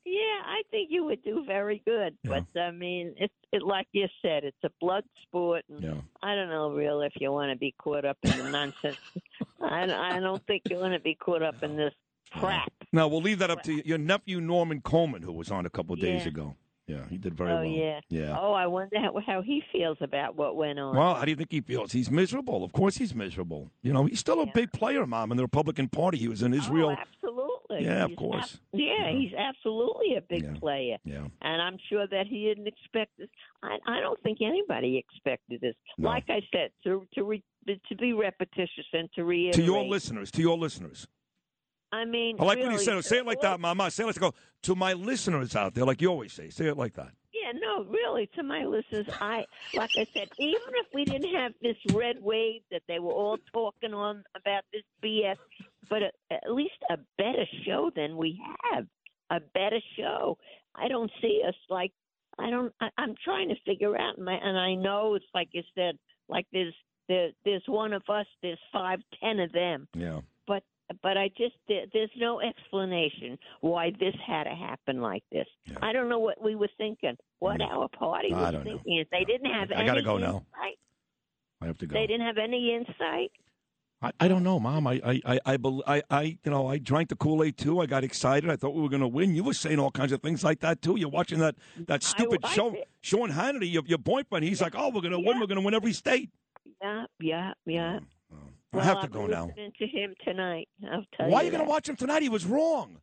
[0.05, 2.17] yeah, I think you would do very good.
[2.25, 5.65] But I mean, it's it like you said, it's a blood sport.
[5.69, 5.95] And Yeah.
[6.23, 8.97] I don't know, real, if you want to be caught up in the nonsense.
[9.61, 9.85] I,
[10.17, 11.95] I don't think you want to be caught up in this
[12.33, 12.71] crap.
[12.93, 15.95] Now we'll leave that up to your nephew Norman Coleman, who was on a couple
[15.95, 16.29] of days Yeah.
[16.29, 16.57] ago.
[16.87, 17.65] Yeah, he did very oh well.
[17.65, 18.01] yeah.
[18.09, 18.39] Yeah.
[18.39, 20.97] Oh, I wonder how, how he feels about what went on.
[20.97, 21.91] Well, how do you think he feels?
[21.91, 22.63] He's miserable.
[22.63, 23.71] Of course, he's miserable.
[23.83, 26.19] You know, he's still a big player, Mom, in the Republican Party.
[26.19, 26.91] He was in oh, Israel.
[26.91, 27.85] Oh, absolutely.
[27.85, 28.55] Yeah, of He's course.
[28.55, 30.99] ab- yeah, he's absolutely a big player.
[31.05, 31.27] Yeah.
[31.43, 33.29] And I'm sure that he didn't expect this.
[33.63, 35.75] I, I don't think anybody expected this.
[35.99, 36.09] No.
[36.09, 39.55] Like I said, to to re, to be repetitious and to reiterate.
[39.55, 41.09] To your listeners, to your listeners.
[41.97, 43.05] I mean, I like really, when you say it.
[43.05, 43.91] Say it like that, Mama.
[43.91, 46.51] Say it like go to my listeners out there, like you always say.
[46.51, 47.11] Say it like that.
[47.33, 49.45] Yeah, no, really, to my listeners, I
[49.75, 53.39] like I said, even if we didn't have this red wave that they were all
[53.53, 55.37] talking on about this BS,
[55.89, 58.41] but a, at least a better show than we
[58.73, 58.87] have,
[59.31, 60.39] a better show.
[60.75, 61.93] I don't see us like
[62.39, 62.73] I don't.
[62.81, 65.99] I, I'm trying to figure out, my, and I know it's like you said,
[66.29, 66.75] like there's
[67.09, 70.21] there, there's one of us, there's five, ten of them Yeah.
[71.03, 75.47] But I just there's no explanation why this had to happen like this.
[75.83, 77.17] I don't know what we were thinking.
[77.39, 78.63] What our party was know.
[78.63, 80.27] thinking is they didn't have I any gotta go now.
[80.27, 80.79] insight.
[81.61, 81.95] I have to go.
[81.95, 83.31] They didn't have any insight.
[84.03, 84.87] I, I don't know, Mom.
[84.87, 87.81] I I I I, I, I you know I drank the Kool Aid too.
[87.81, 88.51] I got excited.
[88.51, 89.35] I thought we were going to win.
[89.35, 90.97] You were saying all kinds of things like that too.
[90.99, 91.57] You're watching that
[91.87, 92.77] that stupid show.
[93.01, 94.45] Sean Hannity, your, your boyfriend.
[94.45, 95.41] He's like, oh, we're going to win.
[95.41, 96.31] We're going to win every state.
[96.83, 98.01] Yeah, yeah, yeah.
[98.01, 98.05] Mm.
[98.79, 99.51] I have to go now.
[99.79, 100.69] to him tonight.
[100.91, 102.23] I'll tell Why are you going to watch him tonight?
[102.23, 102.99] He was wrong.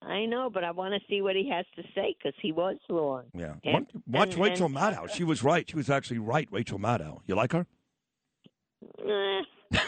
[0.00, 2.76] I know, but I want to see what he has to say because he was
[2.88, 3.24] wrong.
[3.34, 3.54] Yeah.
[3.64, 5.10] And- Watch and- Rachel and- Maddow.
[5.10, 5.68] She was right.
[5.68, 6.48] She was actually right.
[6.52, 7.20] Rachel Maddow.
[7.26, 7.66] You like her?
[9.04, 9.42] Eh,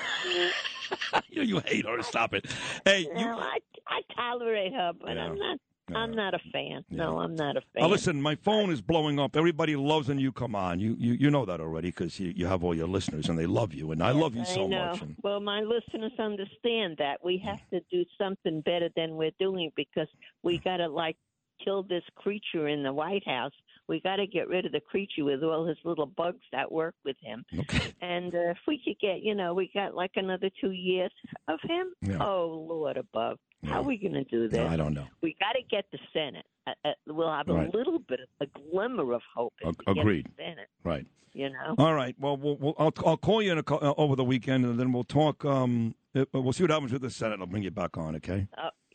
[1.30, 2.02] you, you hate her.
[2.02, 2.46] Stop it.
[2.84, 3.14] Hey, you.
[3.14, 5.58] no, I I tolerate her, but I'm not.
[5.96, 6.84] I'm not a fan.
[6.90, 7.82] No, I'm not a fan.
[7.82, 9.36] Oh, listen, my phone is blowing up.
[9.36, 10.80] Everybody loves when you come on.
[10.80, 13.46] You you, you know that already because you, you have all your listeners and they
[13.46, 15.02] love you, and I love you so much.
[15.02, 19.70] And, Well, my listeners understand that we have to do something better than we're doing
[19.76, 20.08] because
[20.42, 21.16] we got to like
[21.64, 23.52] kill this creature in the White House.
[23.88, 26.94] We got to get rid of the creature with all his little bugs that work
[27.04, 27.44] with him.
[27.58, 27.92] Okay.
[28.00, 31.10] And uh, if we could get, you know, we got like another two years
[31.48, 31.92] of him.
[32.02, 32.18] Yeah.
[32.24, 34.60] Oh Lord above, how are we going to do this?
[34.60, 35.06] I don't know.
[35.22, 36.46] We got to get the Senate.
[36.66, 37.74] Uh, uh, we'll have a Right.
[37.74, 39.52] little bit of a glimmer of hope.
[39.60, 40.26] if Ag- we get agreed.
[40.36, 41.06] The Senate, right.
[41.32, 41.74] you know.
[41.78, 42.14] All right.
[42.18, 44.92] Well, we'll, we'll I'll, I'll call you in a, uh, over the weekend, and then
[44.92, 45.44] we'll talk.
[45.44, 47.40] Um, uh, we'll see what happens with the Senate.
[47.40, 48.14] I'll bring you back on.
[48.16, 48.46] Okay.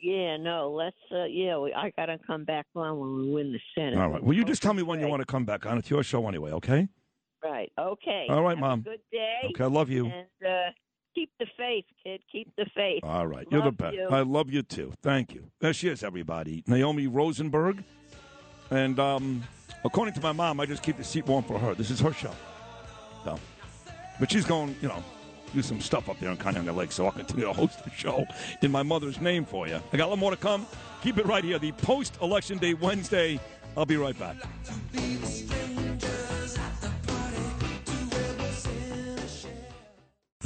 [0.06, 0.96] Yeah, no, let's.
[1.12, 3.98] Uh, yeah, we, I got to come back on when we win the Senate.
[3.98, 4.24] All right.
[4.24, 5.80] Will you just tell me when you want to come back on?
[5.80, 6.52] It's your show anyway.
[6.52, 6.88] Okay.
[7.44, 7.72] Right.
[7.80, 8.28] Okay.
[8.30, 8.82] All right, Have Mom.
[8.82, 9.40] Good day.
[9.50, 10.06] Okay, I love you.
[10.06, 10.70] And uh,
[11.16, 12.22] keep the faith, kid.
[12.32, 13.02] Keep the faith.
[13.04, 13.48] All right.
[13.50, 13.96] You're the best.
[13.96, 14.08] you.
[14.08, 14.94] I love you too.
[15.02, 15.50] Thank you.
[15.60, 16.64] There she is, everybody.
[16.68, 17.84] Naomi Rosenberg.
[18.70, 19.44] And um,
[19.84, 21.74] according to my mom, I just keep the seat warm for her.
[21.74, 22.34] This is her show.
[23.24, 23.40] So,
[24.20, 25.04] but she's going, you know,
[25.54, 28.26] do some stuff up there in Kiamesha Lake, so I'll continue to host the show
[28.62, 29.80] in my mother's name for you.
[29.94, 30.66] I got a lot more to come.
[31.02, 31.60] Keep it right here.
[31.60, 33.40] The post election day Wednesday.
[33.78, 34.38] I'll be right back.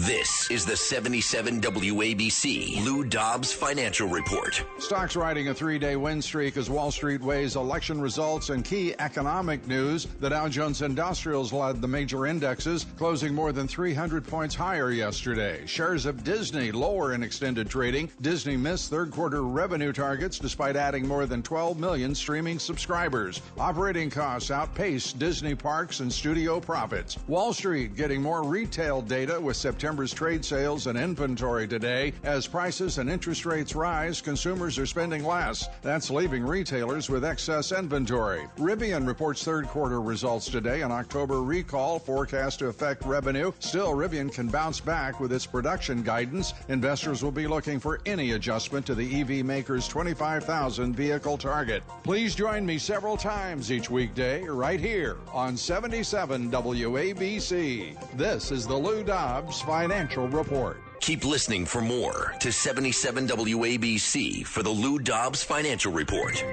[0.08, 4.64] This is the 77 WABC Lou Dobbs Financial Report.
[4.78, 8.96] Stocks riding a three day win streak as Wall Street weighs election results and key
[8.98, 10.08] economic news.
[10.22, 15.66] The Dow Jones Industrials led the major indexes, closing more than 300 points higher yesterday.
[15.66, 18.10] Shares of Disney lower in extended trading.
[18.22, 23.42] Disney missed third quarter revenue targets despite adding more than 12 million streaming subscribers.
[23.58, 27.18] Operating costs outpaced Disney parks and studio profits.
[27.28, 29.58] Wall Street getting more retail data with
[29.90, 32.14] September's trade sales and inventory today.
[32.22, 35.68] As prices and interest rates rise, consumers are spending less.
[35.82, 38.44] That's leaving retailers with excess inventory.
[38.60, 40.84] Rivian reports third quarter results today.
[40.84, 43.52] An October recall forecast to affect revenue.
[43.58, 46.54] Still, Rivian can bounce back with its production guidance.
[46.68, 51.82] Investors will be looking for any adjustment to the EV maker's 25,000 vehicle target.
[52.04, 57.98] Please join me several times each weekday right here on 77 WABC.
[58.16, 60.82] This is the Lou Dobbs Financial Report.
[61.00, 66.44] Keep listening for more to 77 WABC for the Lou Dobbs Financial Report.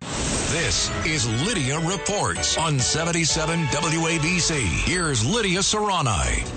[0.00, 4.60] This is Lydia Reports on 77 WABC.
[4.86, 6.48] Here's Lydia Serrani.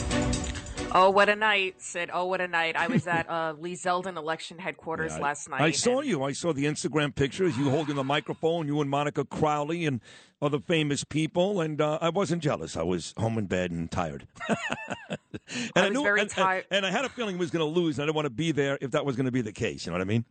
[0.93, 2.11] Oh, what a night, Sid.
[2.13, 2.75] Oh, what a night.
[2.75, 5.61] I was at uh, Lee Zeldin election headquarters I- last night.
[5.61, 6.23] I saw you.
[6.23, 7.57] I saw the Instagram pictures.
[7.57, 8.67] You holding the microphone.
[8.67, 10.01] You and Monica Crowley and
[10.41, 11.61] other famous people.
[11.61, 12.75] And uh, I wasn't jealous.
[12.77, 14.27] I was home in bed and tired.
[14.49, 14.57] and
[15.75, 16.65] I was knew, very and, and- tired.
[16.71, 17.97] And, I had a feeling he was going to lose.
[17.97, 19.85] And I didn't want to be there if that was going to be the case.
[19.85, 20.25] You know what I mean?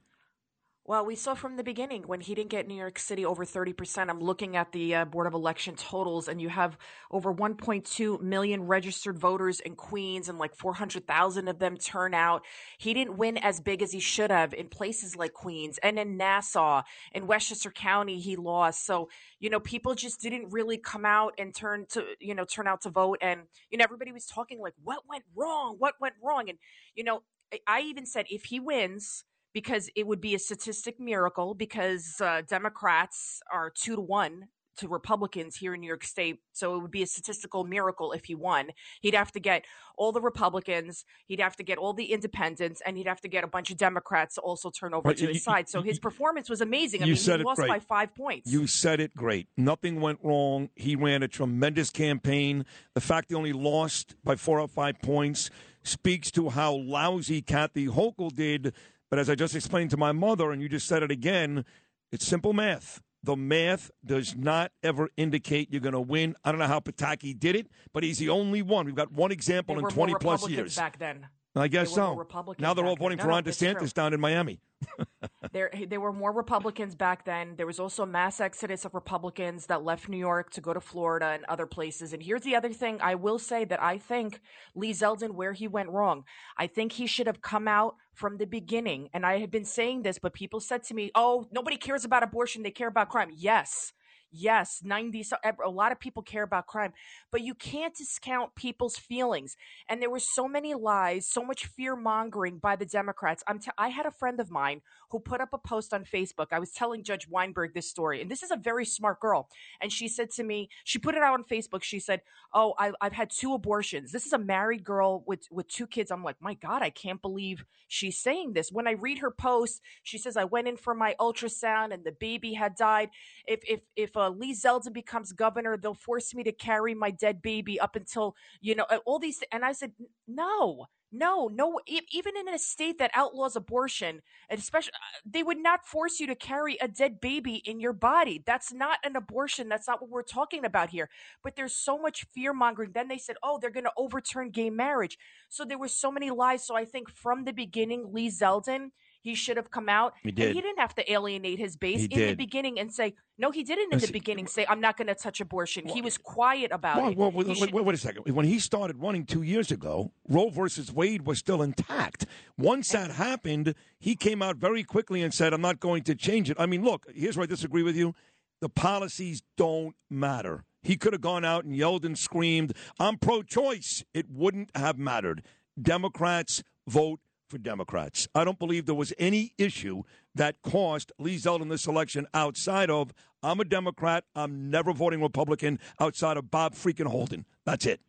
[0.88, 4.08] Well, we saw from the beginning when he didn't get New York City over 30%.
[4.08, 6.78] I'm looking at the uh, Board of Election totals, and you have
[7.10, 12.44] over 1.2 million registered voters in Queens, and like 400,000 of them turn out.
[12.78, 16.16] He didn't win as big as he should have in places like Queens and in
[16.16, 16.82] Nassau.
[17.12, 18.86] In Westchester County, he lost.
[18.86, 19.08] So,
[19.40, 22.82] you know, people just didn't really come out and turn to, you know, turn out
[22.82, 23.18] to vote.
[23.20, 23.40] And,
[23.72, 25.74] you know, everybody was talking like, what went wrong?
[25.80, 26.48] What went wrong?
[26.48, 26.58] And,
[26.94, 29.24] you know, I- I even said if he wins,
[29.56, 34.86] because it would be a statistic miracle because uh, Democrats are two to one to
[34.86, 36.40] Republicans here in New York State.
[36.52, 38.68] So it would be a statistical miracle if he won.
[39.00, 39.64] He'd have to get
[39.96, 43.44] all the Republicans, he'd have to get all the independents, and he'd have to get
[43.44, 45.70] a bunch of Democrats to also turn over Right, to you- his side.
[45.70, 47.02] So his performance was amazing.
[47.02, 47.68] I you mean, said he it lost great.
[47.70, 48.52] by five points.
[48.52, 49.48] You said it great.
[49.56, 50.68] Nothing went wrong.
[50.76, 52.66] He ran a tremendous campaign.
[52.92, 55.48] The fact he only lost by four or five points
[55.82, 58.74] speaks to how lousy Kathy Hochul did.
[59.10, 61.64] But as I just explained to my mother, and you just said it again,
[62.10, 63.00] it's simple math.
[63.22, 66.36] The math does not ever indicate you're going to win.
[66.44, 68.86] I don't know how Pataki did it, but he's the only one.
[68.86, 70.76] We've got one example in were 20 more plus years.
[70.76, 71.26] back then.
[71.56, 72.14] I guess so.
[72.14, 74.60] Republicans Now they're all voting for no, Ron DeSantis down in Miami.
[75.52, 77.54] There, there were more Republicans back then.
[77.56, 80.80] There was also a mass exodus of Republicans that left New York to go to
[80.80, 82.12] Florida and other places.
[82.12, 84.40] And here's the other thing I will say that I think
[84.74, 86.24] Lee Zeldin, where he went wrong,
[86.58, 89.08] I think he should have come out from the beginning.
[89.14, 92.22] And I had been saying this, but people said to me, oh, nobody cares about
[92.22, 92.62] abortion.
[92.62, 93.30] They care about crime.
[93.34, 93.92] Yes.
[94.32, 95.24] Yes, 90
[95.64, 96.92] a lot of people care about crime,
[97.30, 99.56] but you can't discount people's feelings.
[99.88, 103.44] And there were so many lies, so much fear mongering by the Democrats.
[103.46, 106.48] I'm t- I had a friend of mine who put up a post on Facebook.
[106.50, 109.48] I was telling Judge Weinberg this story, and this is a very smart girl.
[109.80, 111.82] And she said to me, she put it out on Facebook.
[111.82, 112.20] She said,
[112.52, 114.12] "Oh, I, I've had two abortions.
[114.12, 117.22] This is a married girl with with two kids." I'm like, "My God, I can't
[117.22, 120.94] believe she's saying this." When I read her post, she says, "I went in for
[120.94, 123.10] my ultrasound, and the baby had died.
[123.46, 127.10] If if if uh, uh, Lee Zeldin becomes governor, they'll force me to carry my
[127.10, 129.92] dead baby up until you know all these." And I said,
[130.26, 131.80] "No." No, no.
[131.86, 136.26] e- Even in a state that outlaws abortion, especially, uh, they would not force you
[136.26, 138.42] to carry a dead baby in your body.
[138.44, 139.68] That's not an abortion.
[139.68, 141.08] That's not what we're talking about here.
[141.42, 142.90] But there's so much fear mongering.
[142.92, 145.16] Then they said, "Oh, they're going to overturn gay marriage."
[145.48, 146.64] So there were so many lies.
[146.66, 148.90] So I think from the beginning, Lee Zeldin,
[149.26, 150.14] he should have come out.
[150.22, 150.54] He And did.
[150.54, 153.62] he didn't have to alienate his base He in the beginning and say, "No, he
[153.64, 157.02] didn't." In the beginning, say, "I'm not going to touch abortion." he was quiet about
[157.02, 157.16] Well, it.
[157.18, 158.34] well, wait, should- wait a second.
[158.34, 162.24] When he started running two years ago, Roe versus Wade was still intact.
[162.56, 166.48] Once that happened, he came out very quickly and said, I'm not going to change
[166.48, 166.56] it.
[166.60, 168.14] I mean, look, here's where I disagree with you.
[168.60, 170.64] The policies don't matter.
[170.82, 174.04] He could have gone out and yelled and screamed, I'm pro choice.
[174.14, 175.42] It wouldn't have mattered.
[175.80, 178.28] Democrats vote for Democrats.
[178.34, 180.02] I don't believe there was any issue
[180.34, 183.12] that cost Lee Zeldin this election outside of
[183.42, 184.24] I'm a Democrat.
[184.34, 187.44] I'm never voting Republican outside of Bob freaking Holden.
[187.64, 188.00] That's it.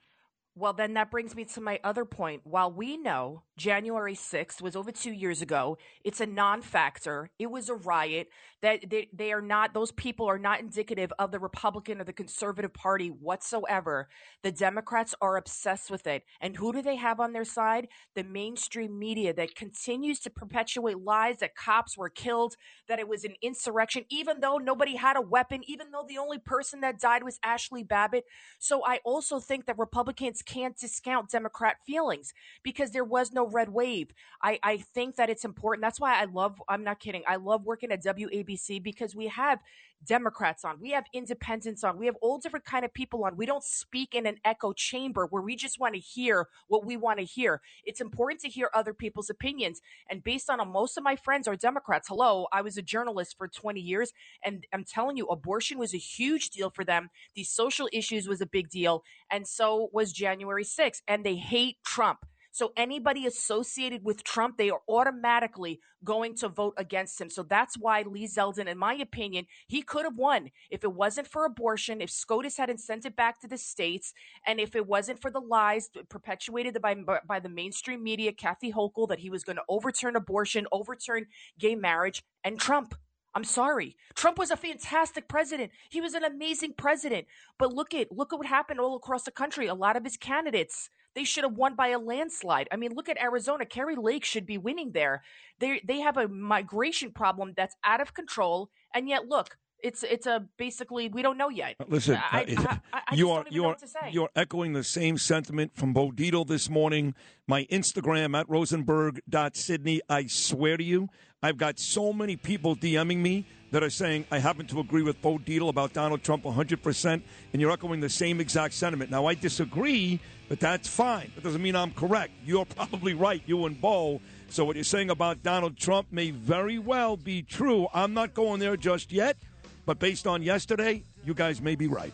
[0.56, 2.42] Well, then that brings me to my other point.
[2.44, 7.32] While we know January 6th was over two years ago, it's a non factor.
[7.40, 8.30] It was a riot.
[8.62, 12.14] That they, they are not, those people are not indicative of the Republican or the
[12.14, 14.10] Conservative Party whatsoever.
[14.42, 16.24] The Democrats are obsessed with it.
[16.42, 17.88] And who do they have on their side?
[18.16, 22.56] The mainstream media that continues to perpetuate lies that cops were killed,
[22.88, 26.40] that it was an insurrection, even though nobody had a weapon, even though the only
[26.40, 28.26] person that died was Ashley Babbitt.
[28.60, 33.69] So I also think that Republicans can't discount Democrat feelings because there was no red
[33.69, 34.14] wave.
[34.41, 35.82] I, I think that it's important.
[35.82, 39.60] That's why I love, I'm not kidding, I love working at WABC because we have
[40.06, 43.36] Democrats on, we have independents on, we have all different kind of people on.
[43.36, 46.98] We don't speak in an echo chamber where we just want to hear what we
[46.98, 47.61] want to hear.
[47.84, 49.82] It's important to hear other people's opinions.
[50.10, 52.07] And based on most of my friends are Democrats.
[52.07, 54.14] Hello, I was a journalist for 20 years,
[54.44, 57.10] and I'm telling you, abortion was a huge deal for them.
[57.36, 61.02] These social issues was a big deal, and so was January 6th.
[61.07, 62.19] And they hate Trump.
[62.58, 67.30] So anybody associated with Trump, they are automatically going to vote against him.
[67.30, 71.28] So that's why Lee Zeldin, in my opinion, he could have won if it wasn't
[71.28, 74.12] for abortion, if SCOTUS hadn't sent it back to the states,
[74.44, 76.96] and if it wasn't for the lies perpetuated by
[77.28, 81.28] by the mainstream media, Kathy Hochul, that he was going to overturn abortion, overturn
[81.60, 82.96] gay marriage, and Trump.
[83.36, 83.96] I'm sorry.
[84.16, 85.72] Trump was a fantastic president.
[85.92, 87.28] He was an amazing president.
[87.60, 89.68] But look at look at what happened all across the country.
[89.68, 92.68] A lot of his candidates, they should have won by a landslide.
[92.72, 93.65] I mean, look at Arizona.
[93.65, 95.23] Kari Lake should be winning there.
[95.60, 98.69] They they have a migration problem that's out of control.
[98.94, 101.76] And yet look, It's it's a basically we don't know yet.
[101.88, 102.61] Listen, I, uh,
[102.94, 104.10] I, I, I you are you are what to say.
[104.11, 107.15] you are echoing the same sentiment from Bo Dietl this morning.
[107.48, 110.02] My Instagram at rosenberg.sydney.
[110.10, 111.10] I swear to you,
[111.44, 115.22] I've got so many people DMing me that are saying I happen to agree with
[115.22, 117.23] Bo Dietl about Donald Trump 100 percent,
[117.53, 119.11] and you're echoing the same exact sentiment.
[119.11, 120.19] Now I disagree,
[120.49, 121.32] but that's fine.
[121.36, 122.34] That doesn't mean I'm correct.
[122.45, 124.22] You're probably right, you and Bo.
[124.49, 127.88] So what you're saying about Donald Trump may very well be true.
[127.94, 129.38] I'm not going there just yet.
[129.86, 132.14] But based on yesterday, you guys may be right.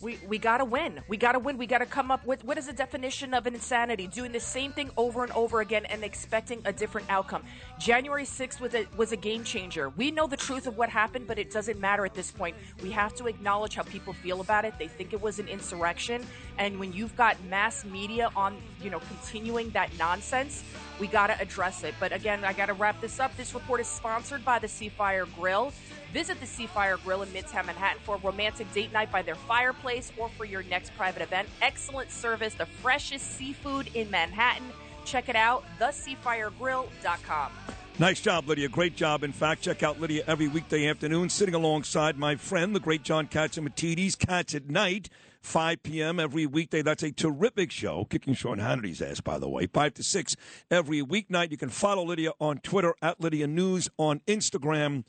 [0.00, 1.00] We we gotta win.
[1.08, 1.58] We gotta win.
[1.58, 4.06] We gotta come up with what is the definition of insanity?
[4.06, 7.42] Doing the same thing over and over again and expecting a different outcome.
[7.78, 9.90] January 6th was a was a game changer.
[9.90, 12.56] We know the truth of what happened, but it doesn't matter at this point.
[12.82, 14.72] We have to acknowledge how people feel about it.
[14.78, 19.00] They think it was an insurrection, and when you've got mass media on, you know,
[19.00, 20.64] continuing that nonsense,
[20.98, 21.94] we gotta address it.
[22.00, 23.36] But again, I gotta wrap this up.
[23.36, 25.74] This report is sponsored by the Seafire Grill.
[26.12, 30.10] Visit the Seafire Grill in Midtown Manhattan for a romantic date night by their fireplace
[30.18, 31.48] or for your next private event.
[31.62, 34.66] Excellent service, the freshest seafood in Manhattan.
[35.04, 37.52] Check it out, theseafiregrill.com.
[37.98, 38.68] Nice job, Lydia.
[38.68, 39.22] Great job.
[39.22, 43.26] In fact, check out Lydia every weekday afternoon, sitting alongside my friend, the great John
[43.26, 44.18] Catsimatidis.
[44.18, 45.10] Cats at Night,
[45.42, 46.18] 5 p.m.
[46.18, 46.80] every weekday.
[46.80, 49.66] That's a terrific show, kicking Sean Hannity's ass, by the way.
[49.66, 50.36] 5 to 6
[50.70, 51.50] every weeknight.
[51.50, 55.04] You can follow Lydia on Twitter, at Lydia News, on Instagram,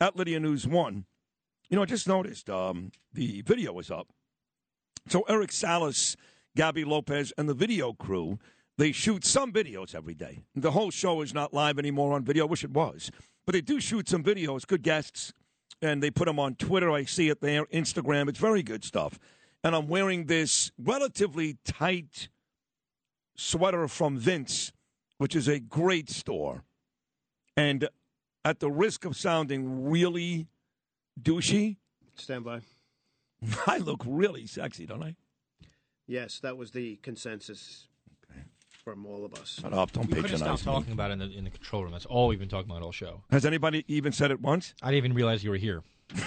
[0.00, 1.04] at Lydia News 1.
[1.68, 4.08] You know, I just noticed um, the video is up.
[5.08, 6.16] So Eric Salas,
[6.56, 8.38] Gabby Lopez, and the video crew,
[8.78, 10.42] they shoot some videos every day.
[10.54, 12.46] The whole show is not live anymore on video.
[12.46, 13.10] I wish it was.
[13.44, 15.32] But they do shoot some videos, good guests,
[15.80, 16.90] and they put them on Twitter.
[16.90, 18.28] I see it there, Instagram.
[18.28, 19.18] It's very good stuff.
[19.64, 22.28] And I'm wearing this relatively tight
[23.36, 24.72] sweater from Vince,
[25.18, 26.64] which is a great store.
[27.56, 27.88] And
[28.46, 30.46] at the risk of sounding really
[31.20, 31.76] douchey,
[32.14, 32.60] Stand by.
[33.66, 35.16] I look really sexy, don't I?
[36.06, 37.88] Yes, that was the consensus
[38.84, 39.58] from all of us.
[39.60, 39.90] Shut up!
[39.90, 40.72] Don't We couldn't stop patronize me.
[40.72, 41.90] talking about it in the, in the control room.
[41.92, 43.24] That's all we've been talking about all show.
[43.32, 44.72] Has anybody even said it once?
[44.80, 45.82] I didn't even realize you were here.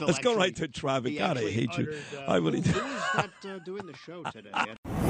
[0.00, 1.12] Let's go right to traffic.
[1.12, 1.94] he God, I actually hate you.
[2.16, 2.78] uh, I really who- do.
[2.78, 4.50] Who is that uh, doing the show today?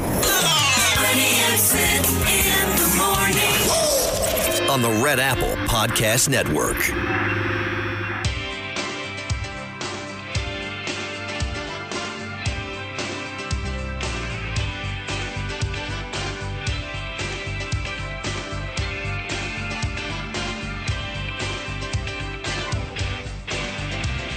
[4.77, 6.77] on the Red Apple Podcast Network.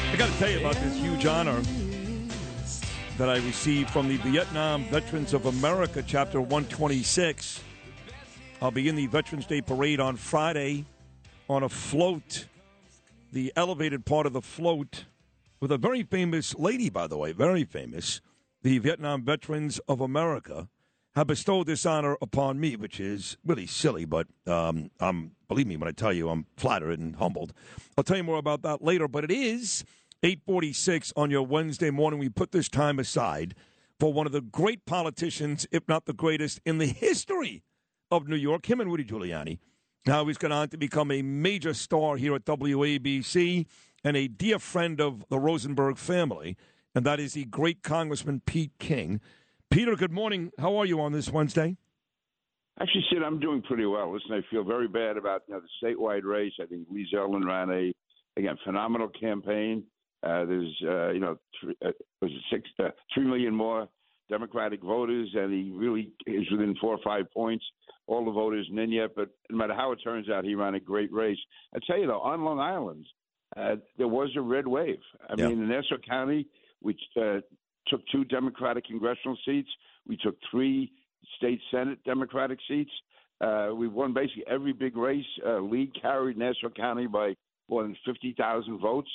[0.05, 1.61] I got to tell you about this huge honor
[3.19, 7.61] that I received from the Vietnam Veterans of America, Chapter 126.
[8.61, 10.85] I'll be in the Veterans Day Parade on Friday
[11.49, 12.45] on a float,
[13.33, 15.03] the elevated part of the float,
[15.59, 18.21] with a very famous lady, by the way, very famous.
[18.61, 20.69] The Vietnam Veterans of America
[21.13, 25.75] have bestowed this honor upon me, which is really silly, but um, I'm believe me
[25.75, 27.51] when I tell you I'm flattered and humbled.
[27.97, 29.83] I'll tell you more about that later, but it is
[30.21, 32.19] 8:46 on your Wednesday morning.
[32.19, 33.55] We put this time aside
[33.99, 37.63] for one of the great politicians, if not the greatest, in the history
[38.11, 39.59] of New York, him and Rudy Giuliani.
[40.05, 43.65] Now he's gone on to become a major star here at WABC
[44.03, 46.57] and a dear friend of the Rosenberg family,
[46.93, 49.21] and that is the great Congressman Pete King.
[49.69, 50.51] Peter, good morning.
[50.57, 51.77] How are you on this Wednesday?
[52.81, 54.13] Actually, Sid, I'm doing pretty well.
[54.13, 56.53] Listen, I feel very bad about you know, the statewide race.
[56.61, 57.93] I think Lee Zeldin ran a
[58.37, 59.83] again phenomenal campaign.
[60.23, 61.91] Uh, there's uh, you know three, uh,
[62.21, 63.87] was it six uh, three million more
[64.29, 67.63] Democratic voters, and he really is within four or five points.
[68.07, 70.75] All the voters in in yet, but no matter how it turns out, he ran
[70.75, 71.37] a great race.
[71.75, 73.05] I tell you though, on Long Island,
[73.55, 74.99] uh, there was a red wave.
[75.29, 75.47] I Yeah.
[75.49, 76.47] mean, in Nassau County,
[76.81, 77.39] we uh,
[77.87, 79.69] took two Democratic congressional seats.
[80.07, 80.91] We took three
[81.37, 82.91] state Senate Democratic seats.
[83.41, 85.25] Uh, we won basically every big race.
[85.45, 87.35] Uh, Lee carried Nassau County by
[87.69, 89.09] more than 50,000 votes.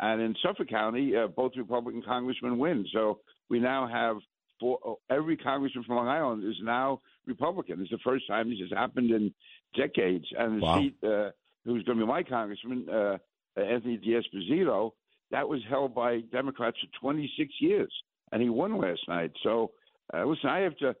[0.00, 2.86] And in Suffolk County, uh, both Republican congressmen win.
[2.92, 3.20] So
[3.50, 4.16] we now have
[4.58, 7.80] four, oh, every congressman from Long Island is now Republican.
[7.80, 9.32] It's the first time this has happened in
[9.76, 10.24] decades.
[10.38, 10.80] And the Wow.
[10.80, 11.30] seat, uh,
[11.64, 13.18] who's going to be my congressman, uh,
[13.56, 14.92] Anthony D'Esposito,
[15.30, 17.92] that was held by Democrats for 26 years,
[18.32, 19.32] and he won last night.
[19.42, 19.72] So,
[20.14, 20.96] uh, listen, I have to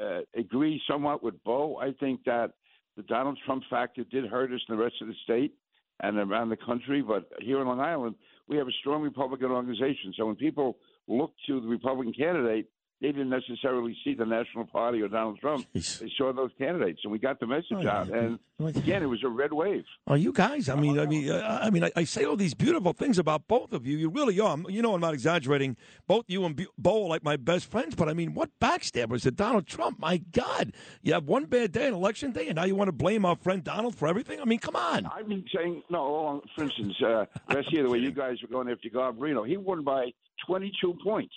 [0.00, 1.76] uh, agree somewhat with Bo.
[1.78, 2.52] I think that
[2.96, 5.54] the Donald Trump factor did hurt us in the rest of the state
[6.00, 8.16] and around the country, but here in Long Island,
[8.48, 10.12] we have a strong Republican organization.
[10.16, 12.68] So when people look to the Republican candidate,
[13.00, 15.66] they didn't necessarily see the National Party or Donald Trump.
[15.74, 17.98] They saw those candidates, and we got the message Oh, yeah.
[18.00, 18.08] out.
[18.08, 19.84] And again, it was a red wave.
[20.06, 20.68] Oh, you guys!
[20.68, 23.46] I mean, I mean, uh, I mean, I, I say all these beautiful things about
[23.48, 23.96] both of you.
[23.98, 24.56] You really are.
[24.68, 25.76] You know, I'm not exaggerating.
[26.06, 27.94] Both you and Bo are like my best friends.
[27.94, 29.98] But I mean, what backstabbers did Donald Trump?
[29.98, 30.72] My God!
[31.02, 33.36] You have one bad day, an election day, and now you want to blame our
[33.36, 34.40] friend Donald for everything?
[34.40, 35.06] I mean, come on.
[35.06, 36.40] I've been saying no.
[36.56, 39.82] For instance, uh, last year the way you guys were going after Garbarino, he won
[39.84, 40.06] by
[40.46, 41.34] 22 points.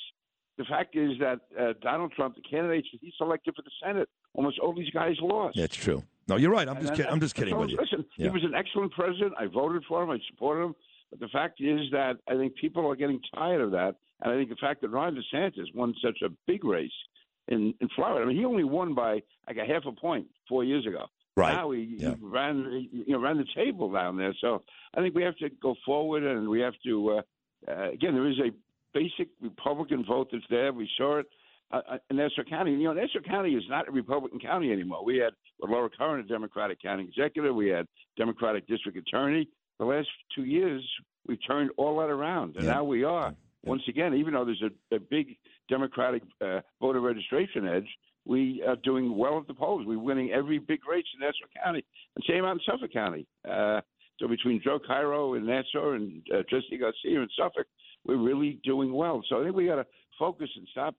[0.57, 4.09] The fact is that uh, Donald Trump, the candidates that he selected for the Senate,
[4.33, 5.55] almost all these guys lost.
[5.57, 6.03] That's true.
[6.27, 6.67] No, you're right.
[6.67, 7.07] I'm And just then-.
[7.11, 7.77] I'm just kidding so, with you.
[7.77, 8.27] Listen, Yeah.
[8.27, 9.33] he was an excellent president.
[9.39, 10.09] I voted for him.
[10.09, 10.75] I supported him.
[11.11, 13.95] But the fact is that I think people are getting tired of that.
[14.21, 16.91] And I think the fact that Ron DeSantis won such a big race
[17.47, 20.63] in, in Florida, I mean, he only won by like a half a point four
[20.63, 21.05] years ago.
[21.37, 21.53] Right.
[21.53, 22.15] Now he, Yeah.
[22.15, 24.33] he ran, he, you know, ran the table down there.
[24.41, 24.63] So
[24.95, 27.11] I think we have to go forward, and we have to.
[27.11, 27.21] Uh,
[27.71, 28.49] uh, again, there is a
[28.99, 30.71] basic Republican vote that's there.
[30.73, 31.27] We saw it
[31.71, 32.71] uh, uh, in Nassau County.
[32.71, 35.03] You know, Nassau County is not a Republican county anymore.
[35.05, 37.53] We had with Laura Curran, a Democratic county executive.
[37.55, 37.85] We had
[38.17, 39.47] Democratic district attorney.
[39.79, 40.83] The last two years,
[41.27, 42.75] we turned all that around, and Yeah.
[42.75, 44.13] now we are once again.
[44.15, 45.37] Even though there's a, a big
[45.69, 47.89] Democratic uh, voter registration edge,
[48.25, 49.85] we are doing well at the polls.
[49.85, 51.83] We're winning every big race in Nassau County,
[52.15, 53.27] and same out in Suffolk County.
[53.49, 53.81] Uh,
[54.19, 57.67] so between Joe Cairo in Nassau and uh, Jesse Garcia in Suffolk,
[58.07, 59.21] we're really doing well.
[59.29, 59.85] So I think we got to
[60.17, 60.95] focus and stop.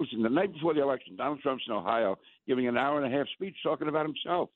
[0.00, 3.16] Listen, the night before the election, Donald Trump's in Ohio giving an hour and a
[3.16, 4.50] half speech talking about himself.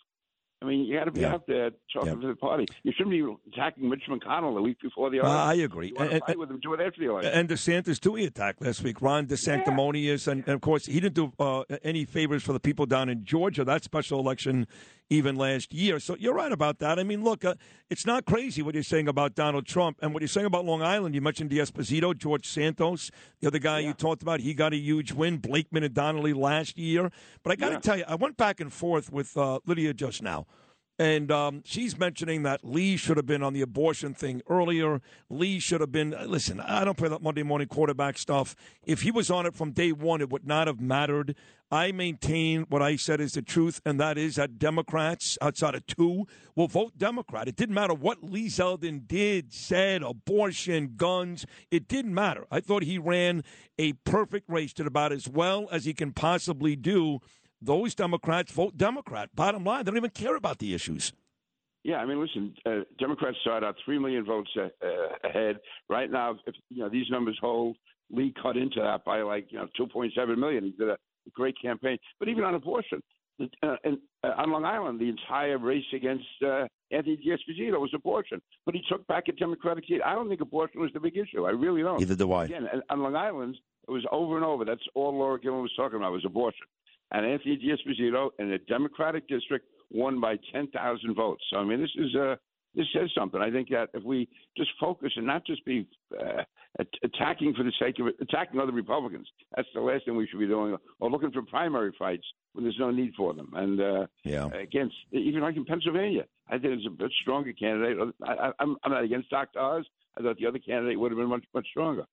[0.60, 1.34] I mean, you got to be Yeah.
[1.34, 2.66] out there talking to the party.
[2.84, 5.48] You shouldn't be attacking Mitch McConnell the week before the Uh, election.
[5.60, 5.90] I agree.
[5.90, 7.32] To And- with him, do it after the election.
[7.32, 9.02] And DeSantis too, he attacked last week.
[9.02, 12.86] Ron DeSanctimonious, and, and of course, he didn't do uh, any favors for the people
[12.86, 13.64] down in Georgia.
[13.64, 14.68] That special election,
[15.12, 16.00] even last year.
[16.00, 16.98] So you're right about that.
[16.98, 17.54] I mean, look, uh,
[17.90, 20.82] it's not crazy what you're saying about Donald Trump and what you're saying about Long
[20.82, 21.14] Island.
[21.14, 23.10] You mentioned D'Esposito, George Santos,
[23.40, 24.40] the other guy you talked about.
[24.40, 25.36] He got a huge win.
[25.36, 27.10] Blakeman and Donnelly last year.
[27.42, 27.80] But I got to Yeah.
[27.80, 30.46] tell you, I went back and forth with uh, Lydia just now.
[31.02, 35.00] And um, she's mentioning that Lee should have been on the abortion thing earlier.
[35.28, 36.14] Lee should have been.
[36.26, 38.54] Listen, I don't play that Monday morning quarterback stuff.
[38.86, 41.34] If he was on it from day one, it would not have mattered.
[41.72, 45.84] I maintain what I said is the truth, and that is that Democrats, outside of
[45.88, 47.48] two, will vote Democrat.
[47.48, 51.46] It didn't matter what Lee Zeldin did, said, abortion, guns.
[51.72, 52.46] It didn't matter.
[52.48, 53.42] I thought he ran
[53.76, 57.18] a perfect race, did about as well as he can possibly do
[57.62, 59.30] those Democrats vote Democrat.
[59.34, 61.12] Bottom line, they don't even care about the issues.
[61.84, 65.56] Yeah, I mean, listen, uh, Democrats started out three million votes uh, uh, ahead.
[65.88, 67.76] Right now, if you know these numbers hold,
[68.10, 70.64] Lee cut into that by like you know two point seven million.
[70.64, 70.96] He did a
[71.32, 71.98] great campaign.
[72.20, 73.02] But even on abortion,
[73.40, 78.40] uh, and, uh, on Long Island, the entire race against uh, Anthony D'Esposito was abortion.
[78.64, 80.00] But he took back a Democratic seat.
[80.04, 81.46] I don't think abortion was the big issue.
[81.46, 81.98] I really don't.
[81.98, 82.44] Neither do I.
[82.44, 83.56] Again, and on Long Island,
[83.88, 84.64] it was over and over.
[84.64, 86.66] That's all Laura Gillen was talking about was abortion.
[87.12, 91.42] And Anthony D'Esposito in a Democratic district won by 10,000 votes.
[91.50, 92.36] So, I mean, this is uh,
[92.74, 93.40] this says something.
[93.40, 95.86] I think that if we just focus and not just be
[96.18, 96.42] uh,
[97.04, 100.40] attacking for the sake of it, attacking other Republicans, that's the last thing we should
[100.40, 102.24] be doing, or looking for primary fights
[102.54, 103.50] when there's no need for them.
[103.54, 104.48] And uh, Yeah.
[104.54, 107.98] against, even like in Pennsylvania, I think it's a bit stronger candidate.
[108.22, 109.58] I, I, I'm, I'm not against Dr.
[109.60, 109.84] Oz.
[110.18, 112.04] I thought the other candidate would have been much, much stronger.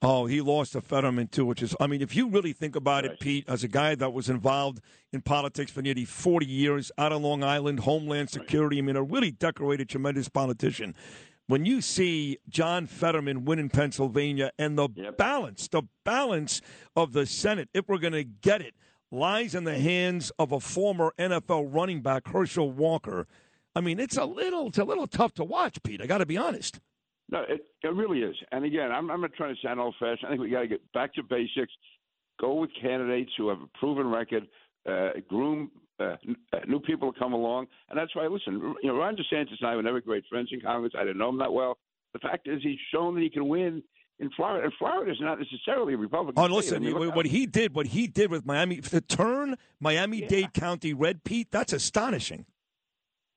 [0.00, 3.04] Oh, he lost to Fetterman too, which is, I mean, if you really think about
[3.04, 4.80] it, Pete, as a guy that was involved
[5.12, 9.02] in politics for nearly 40 years out on Long Island, Homeland Security, I mean, a
[9.02, 10.94] really decorated, tremendous politician.
[11.46, 14.88] When you see John Fetterman win in Pennsylvania and the
[15.18, 16.60] balance, the balance
[16.96, 18.74] of the Senate, if we're going to get it,
[19.10, 23.26] lies in the hands of a former NFL running back, Herschel Walker.
[23.76, 26.00] I mean, it's a little, it's a little tough to watch, Pete.
[26.00, 26.80] I got to be honest.
[27.32, 28.36] No, it, it really is.
[28.52, 30.26] And again, I'm, I'm not trying to sound old fashioned.
[30.26, 31.72] I think we got to get back to basics.
[32.38, 34.46] Go with candidates who have a proven record.
[34.86, 36.16] Uh, groom uh,
[36.52, 38.26] uh, new people to come along, and that's why.
[38.26, 40.92] Listen, you know, Ron DeSantis and I were never great friends in Congress.
[40.98, 41.78] I didn't know him that well.
[42.12, 43.82] The fact is, he's shown that he can win
[44.18, 46.42] in Florida, and Florida is not necessarily a Republican.
[46.42, 49.56] Oh, listen, I mean, look what he did, what he did with Miami, to turn
[49.80, 52.44] Miami Dade County red, Pete, that's astonishing.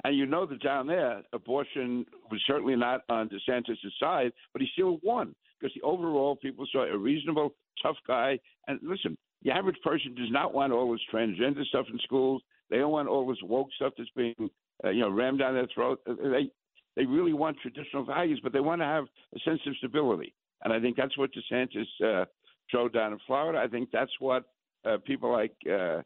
[0.05, 4.67] And you know that down there, abortion was certainly not on DeSantis' side, but he
[4.73, 8.37] still won because the overall people saw a reasonable, tough guy.
[8.67, 12.43] And listen, the average person does not want all this transgender stuff in schools.
[12.69, 14.35] They don't want all this woke stuff that's being,
[14.83, 15.99] uh, you know, rammed down their throat.
[16.07, 16.51] Uh, They
[16.95, 19.05] they really want traditional values, but they want to have
[19.35, 20.35] a sense of stability.
[20.63, 22.25] And I think that's what DeSantis uh,
[22.67, 23.59] showed down in Florida.
[23.59, 24.43] I think that's what
[24.85, 26.03] uh, people like uh,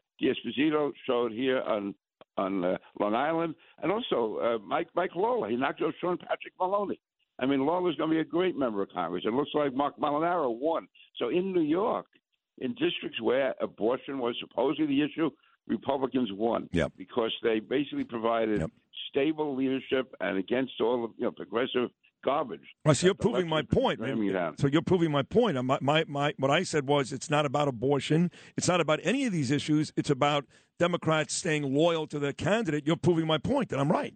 [1.05, 1.93] showed here on
[2.43, 3.51] on uh, Long Island,
[3.81, 5.49] and also uh, Mike Mike Lawler.
[5.49, 6.99] He knocked out Sean Patrick Maloney.
[7.41, 9.23] I mean, Lawler's going to be a great member of Congress.
[9.25, 10.87] It looks like Mark Molinaro won.
[11.19, 12.07] So in New York,
[12.57, 15.29] in districts where abortion was supposedly the issue,
[15.67, 16.67] Republicans won.
[16.73, 16.93] Yep.
[16.97, 18.63] Because they basically provided
[19.09, 21.89] stable leadership and against all of you know progressive
[22.23, 22.67] garbage.
[22.85, 23.99] Right, so you're proving my point.
[24.01, 24.57] down.
[24.57, 25.57] So you're proving my point.
[25.57, 28.31] Uh, My, my, my, what I said was it's not about abortion.
[28.57, 29.93] It's not about any of these issues.
[29.95, 30.45] It's about
[30.89, 32.87] Democrats staying loyal to their candidate.
[32.87, 34.15] You're proving my point that I'm right.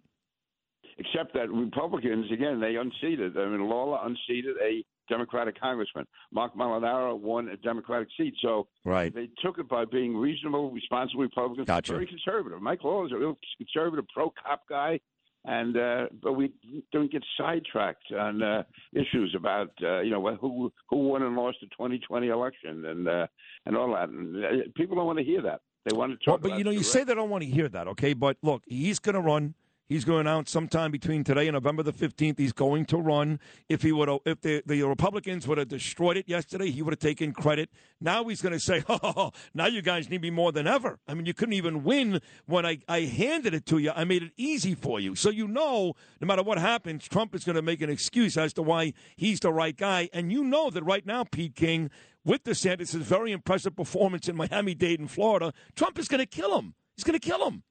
[0.98, 3.36] except that Republicans, again, they unseated.
[3.36, 6.06] I mean, Lawler unseated a Democratic congressman.
[6.32, 8.34] Mark Molinaro won a Democratic seat.
[8.40, 9.12] So Right.
[9.12, 11.66] they took it by being reasonable, responsible Republicans.
[11.66, 11.92] Gotcha.
[11.92, 12.62] Very conservative.
[12.62, 15.00] Mike Lawler is a real conservative, pro-cop guy.
[15.46, 16.52] And uh, but we
[16.90, 18.62] don't get sidetracked on uh,
[18.94, 23.26] issues about uh, you know who who won and lost the 2020 election and uh,
[23.66, 24.08] and all that.
[24.08, 25.60] And uh, people don't want to hear that.
[25.84, 26.42] They want to talk.
[26.42, 28.14] Well, but you know, you say they don't want to hear that, okay?
[28.14, 29.54] But look, he's going to run.
[29.86, 32.38] He's going to announce sometime between today and November the fifteenth.
[32.38, 33.38] He's going to run.
[33.68, 37.00] If he would, if the, the Republicans would have destroyed it yesterday, he would have
[37.00, 37.68] taken credit.
[38.00, 41.12] Now he's going to say, "Oh, now you guys need me more than ever." I
[41.12, 43.92] mean, you couldn't even win when I, I handed it to you.
[43.94, 47.44] I made it easy for you, so you know, no matter what happens, Trump is
[47.44, 50.08] going to make an excuse as to why he's the right guy.
[50.14, 51.90] And you know that right now, Pete King,
[52.24, 56.58] with DeSantis' very impressive performance in Miami Dade in Florida, Trump is going to kill
[56.58, 56.74] him.
[56.96, 57.62] He's going to kill him.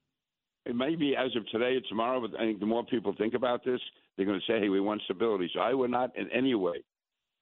[0.66, 3.34] It may be as of today or tomorrow, but I think the more people think
[3.34, 3.80] about this,
[4.16, 6.82] they're going to say, "Hey, we want stability." So I would not in any way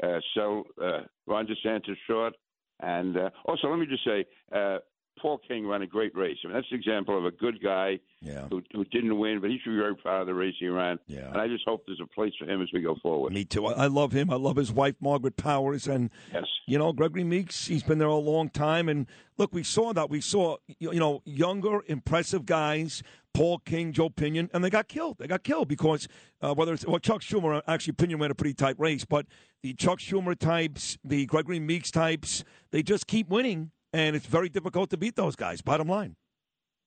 [0.02, 2.34] uh, sell uh, Ron DeSantis short.
[2.80, 4.78] And uh, also, let me just say, uh,
[5.20, 6.36] Paul King ran a great race.
[6.44, 8.48] I mean, that's an example of a good guy Yeah.
[8.50, 10.98] who, who didn't win, but he should be very proud of the race he ran.
[11.06, 11.28] Yeah.
[11.28, 13.32] And I just hope there's a place for him as we go forward.
[13.32, 13.66] Me too.
[13.66, 14.30] I I love him.
[14.30, 15.86] I love his wife, Margaret Powers.
[15.86, 16.44] And, yes.
[16.66, 18.88] you know, Gregory Meeks, he's been there a long time.
[18.88, 19.06] And
[19.38, 20.10] look, we saw that.
[20.10, 23.02] We saw, you know, younger, impressive guys,
[23.32, 25.18] Paul King, Joe Pinion, and they got killed.
[25.18, 26.08] They got killed because
[26.40, 29.26] uh, whether it's, well, Chuck Schumer, actually, Pinion ran a pretty tight race, but
[29.62, 33.70] the Chuck Schumer types, the Gregory Meeks types, they just keep winning.
[33.92, 36.16] And it's very difficult to beat those guys, bottom line.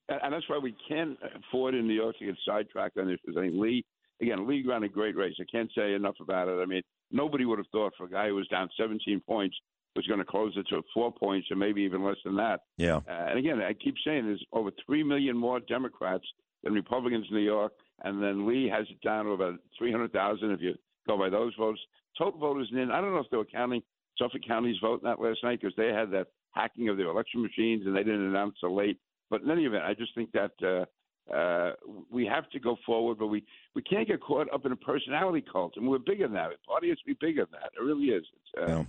[0.10, 1.18] And, that's why we can't
[1.50, 3.18] afford in New York to get sidetracked on this.
[3.30, 3.84] I think Lee,
[4.22, 5.36] again, Lee ran a great race.
[5.40, 6.62] I can't say enough about it.
[6.62, 9.56] I mean, nobody would have thought for a guy who was down 17 points
[9.96, 12.62] was going to close it to four points or maybe even less than that.
[12.78, 12.98] Yeah.
[12.98, 16.26] Uh, and again, I keep saying there's over 3 million more Democrats
[16.64, 17.72] than Republicans in New York.
[18.04, 20.76] And then Lee has it down to about 300,000 if you
[21.08, 21.80] go by those votes.
[22.18, 23.82] Total voters in, I don't know if they were counting
[24.18, 27.86] Suffolk County's vote that last night because they had that hacking of their election machines
[27.86, 29.00] and they didn't announce so late.
[29.30, 31.74] But in any event, I just think that uh, uh,
[32.12, 35.46] we have to go forward, but we, we can't get caught up in a personality
[35.52, 35.74] cult.
[35.76, 36.50] And we're bigger than that.
[36.50, 37.72] The party has to be bigger than that.
[37.78, 38.24] It really is.
[38.34, 38.84] It's, uh,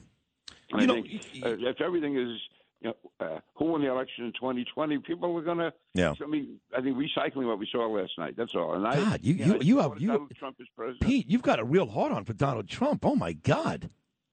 [0.72, 1.06] and I think
[1.42, 2.38] uh, if everything is,
[2.80, 5.72] you know, uh, who won the election in 2020, people are going to.
[5.94, 6.12] Yeah.
[6.22, 8.34] I mean, I think recycling what we saw last night.
[8.36, 8.74] That's all.
[8.74, 11.00] And I, God, you, yeah, you, you have, you, Donald Trump as president.
[11.00, 13.04] Pete, you've got a real hard on for Donald Trump.
[13.06, 13.88] Oh, my God.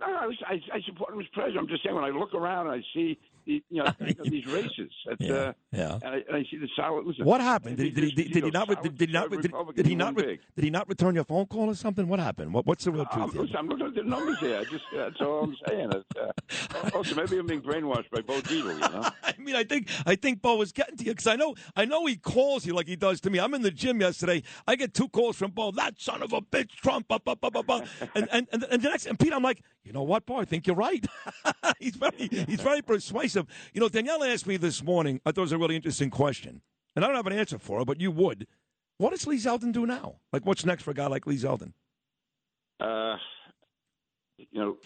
[0.08, 1.60] No, I, was- I, I support him as president.
[1.60, 3.92] I'm just saying when I look around, and I see you know
[4.24, 4.90] these races.
[5.06, 5.94] It's, Yeah, uh, yeah.
[6.02, 7.06] And I, and I see the solid.
[7.06, 7.78] Listen, What happened?
[7.78, 8.68] Did, did, he- did, did he not?
[8.84, 9.30] Did, he not?
[9.32, 10.16] Did, did he not?
[10.16, 12.08] re- Did he not return your phone call or something?
[12.08, 12.54] What happened?
[12.54, 13.34] What, what's the real I'm, truth?
[13.34, 13.42] here?
[13.44, 14.60] listen, I'm looking at the numbers here.
[14.60, 15.92] I just that's all I'm saying.
[16.20, 18.74] Uh, also, maybe I'm being brainwashed by Bo Dietl.
[18.74, 19.10] You know.
[19.24, 21.86] I mean, I think I think Bo was getting to you because I know I
[21.86, 23.40] know he calls you like he does to me.
[23.40, 24.44] I'm in the gym yesterday.
[24.68, 25.72] I get two calls from Bo.
[25.72, 27.12] That son of a bitch, Trump.
[27.12, 27.86] Up, up, up, up, up.
[28.16, 30.38] And, and and and the next and Pete, I'm like, you know what, Bo?
[30.38, 31.06] I think you're right.
[31.80, 33.33] he's very he's very persuasive.
[33.36, 35.20] You know, Danielle asked me this morning.
[35.26, 36.62] I thought it was a really interesting question,
[36.96, 38.48] and I don't have an answer for her, but you would.
[38.98, 40.16] What does Lee Zeldin do now?
[40.32, 41.74] Like, what's next for a guy like Lee Zeldin?
[42.80, 43.16] uh,
[44.38, 44.78] you know,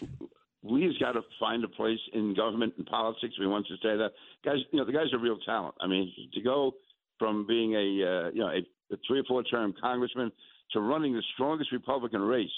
[0.62, 4.10] Lee's got to find a place in government and politics We want to say that
[4.44, 5.74] Guys, you know, the guy's a real talent.
[5.80, 6.72] I mean, to go
[7.18, 10.30] from being a uh, you know a, a three or four term congressman
[10.72, 12.48] to running the strongest Republican race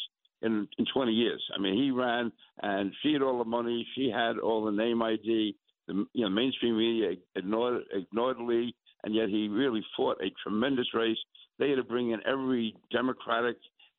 [0.43, 1.43] in in 20 years.
[1.55, 5.03] I mean, he ran and she had all the money, she had all the name
[5.03, 5.57] ID.
[5.91, 10.87] The you know mainstream media ignored ignored Lee, and yet he really fought a tremendous
[10.95, 11.19] race.
[11.59, 13.57] They had to bring in every Democratic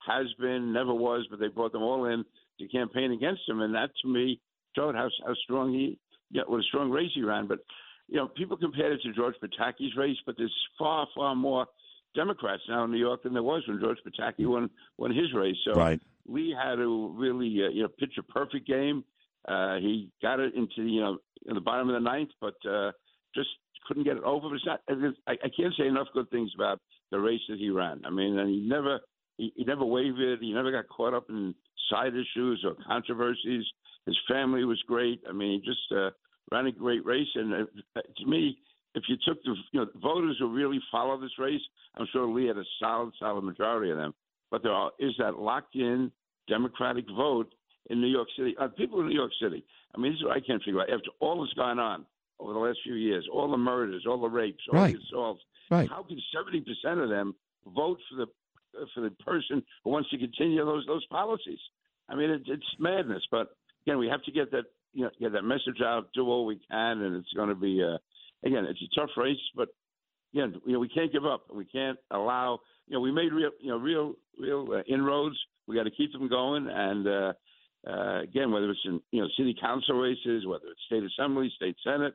[0.08, 2.24] has been, never was, but they brought them all in
[2.60, 4.40] to campaign against him, and that to me
[4.74, 6.00] showed how how strong he,
[6.32, 7.46] yeah, what a strong race he ran.
[7.46, 7.60] But
[8.08, 11.66] you know, people compared it to George Pataki's race, but there's far far more
[12.16, 15.58] Democrats now in New York than there was when George Pataki won won his race.
[15.66, 16.00] So Right.
[16.26, 19.04] Lee had to really uh, you know pitch a perfect game.
[19.46, 22.92] Uh, he got it into you know in the bottom of the ninth, but uh,
[23.36, 23.50] just
[23.88, 24.50] couldn't get it over.
[24.50, 24.82] But it's not.
[24.90, 26.80] it's- I, I can't say enough good things about
[27.12, 28.02] the race that he ran.
[28.06, 29.00] I mean, and he never
[29.38, 30.40] he, he never wavered.
[30.42, 31.54] He never got caught up in
[31.90, 33.66] side issues or controversies.
[34.06, 35.22] His family was great.
[35.30, 36.10] I mean, he just uh,
[36.52, 37.28] ran a great race.
[37.36, 38.58] And uh, to me,
[38.96, 41.62] if you took the you know voters who really follow this race,
[41.96, 44.14] I'm sure Lee had a solid, solid majority of them.
[44.50, 46.12] But there are, is that locked in
[46.48, 47.54] Democratic vote
[47.90, 49.64] in New York City, uh, people in New York City.
[49.96, 50.90] I mean, this is what I can't figure out.
[50.90, 52.06] After all that's gone on
[52.40, 54.96] over the last few years, all the murders, all the rapes, all Right.
[54.96, 55.90] the assaults, Right.
[55.90, 57.36] how can seventy percent of them
[57.66, 58.28] vote for the
[58.80, 61.60] uh, for the person who wants to continue those those policies?
[62.10, 63.24] I mean, it, it's madness.
[63.32, 63.56] But
[63.86, 66.60] again, we have to get that you know get that message out, do all we
[66.70, 67.98] can, and it's going to be uh,
[68.44, 69.70] again, it's a tough race, but
[70.34, 71.46] again, you know, we can't give up.
[71.54, 72.60] We can't allow.
[72.88, 75.38] You know, we made real, you know, real, real uh, inroads.
[75.68, 76.68] We got to keep them going.
[76.68, 77.34] And uh,
[77.88, 81.76] uh, again, whether it's in you know city council races, whether it's state assembly, state
[81.84, 82.14] senate,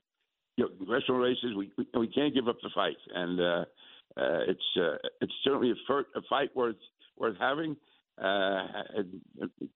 [0.56, 2.96] you know, congressional races, we we, we can't give up the fight.
[3.14, 3.64] And uh,
[4.16, 6.76] uh, it's uh, it's certainly a, fir- a fight worth
[7.16, 7.76] worth having.
[8.18, 8.66] Uh,
[8.96, 9.20] and,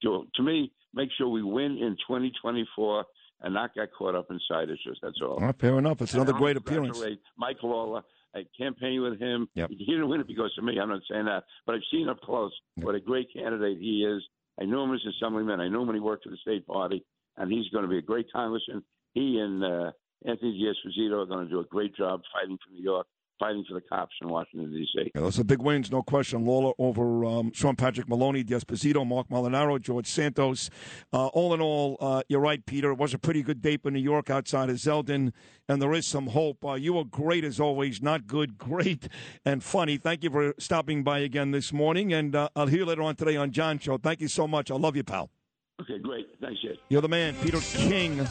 [0.01, 3.05] to, to me, make sure we win in 2024
[3.41, 4.99] and not get caught up in side issues.
[5.03, 5.33] That's all.
[5.33, 6.01] All right, fair enough.
[6.01, 6.99] It's another great appearance.
[7.37, 8.01] Mike Lawler.
[8.33, 9.49] I campaigned with him.
[9.55, 9.71] Yep.
[9.71, 10.79] He didn't win it because of me.
[10.79, 14.23] I'm not saying that, but I've seen up close what a great candidate he is.
[14.59, 15.59] I knew him as assemblyman.
[15.59, 17.03] I knew him when he worked for the state party,
[17.37, 18.83] and he's going to be a great congressman.
[19.13, 19.91] He and uh,
[20.25, 23.07] Anthony D'Esposito are going to do a great job fighting for New York,
[23.41, 25.11] fighting for the cops in Washington D.C.
[25.15, 26.45] Yeah, those are big wins, no question.
[26.45, 30.69] Lawler over um, Sean Patrick Maloney, D'Esposito, Mark Molinaro, George Santos.
[31.11, 32.91] Uh, all in all, uh, you're right, Peter.
[32.91, 35.33] It was a pretty good day for New York outside of Zeldin,
[35.67, 36.63] and there is some hope.
[36.63, 39.07] Uh, you were great as always, not good, great,
[39.43, 39.97] and funny.
[39.97, 43.15] Thank you for stopping by again this morning, and uh, I'll hear you later on
[43.15, 43.97] today on John Show.
[43.97, 44.69] Thank you so much.
[44.69, 45.31] I love you, pal.
[45.81, 46.27] Okay, great.
[46.39, 46.77] Thanks, Ed.
[46.89, 48.27] You're the man, Peter King.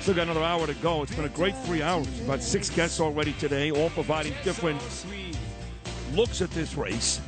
[0.00, 1.02] Still got another hour to go.
[1.02, 2.06] It's been a great three hours.
[2.22, 4.80] About six guests already today, all providing different
[6.14, 7.20] looks at this race.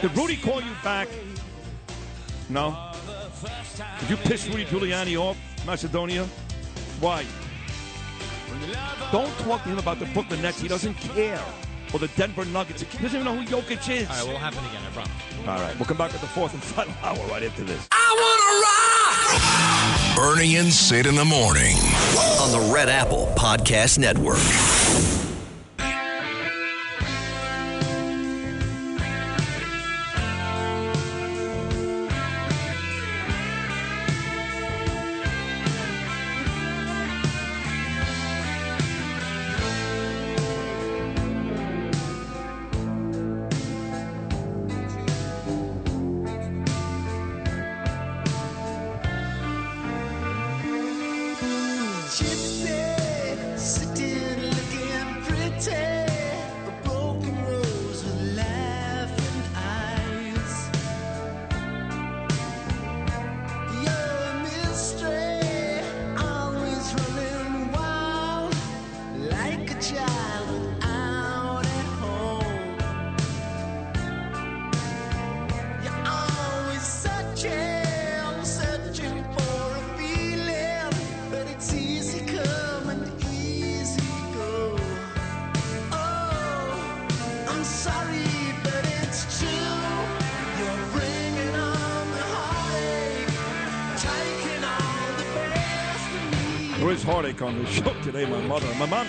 [0.00, 1.08] Did Rudy call you back?
[2.48, 2.92] No.
[4.00, 5.36] Did you piss Rudy Giuliani off,
[5.66, 6.24] Macedonia?
[7.00, 7.24] Why?
[9.10, 10.60] Don't talk to him about the Brooklyn Nets.
[10.60, 11.42] He doesn't care.
[11.92, 12.82] Or the Denver Nuggets.
[12.82, 14.08] He doesn't even know who Jokic is.
[14.08, 15.12] All right, will happen again, I promise.
[15.40, 17.88] All right, we'll come back with the fourth and final hour right after this.
[20.16, 21.76] Bernie and Sid in the morning.
[22.40, 25.21] on the Red Apple Podcast Network.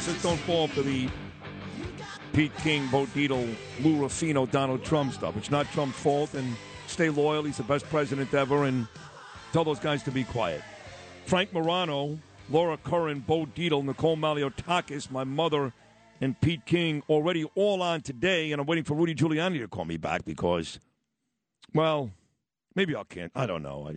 [0.04, 1.08] Says don't fall for the
[2.34, 5.38] Pete King, Bo Dietl, Lou Rufino, Donald Trump stuff.
[5.38, 6.58] It's not Trump's fault, and
[6.88, 7.44] stay loyal.
[7.44, 8.86] He's the best president ever, and
[9.54, 10.62] tell those guys to be quiet.
[11.26, 12.20] Frank Morano,
[12.50, 15.72] Laura Curran, Bo Dietl, Nicole Malliotakis, my mother,
[16.20, 19.86] and Pete King already all on today, and I'm waiting for Rudy Giuliani to call
[19.86, 20.82] me back because,
[21.74, 22.12] well,
[22.76, 23.32] maybe I can't.
[23.34, 23.88] I don't know.
[23.88, 23.96] I,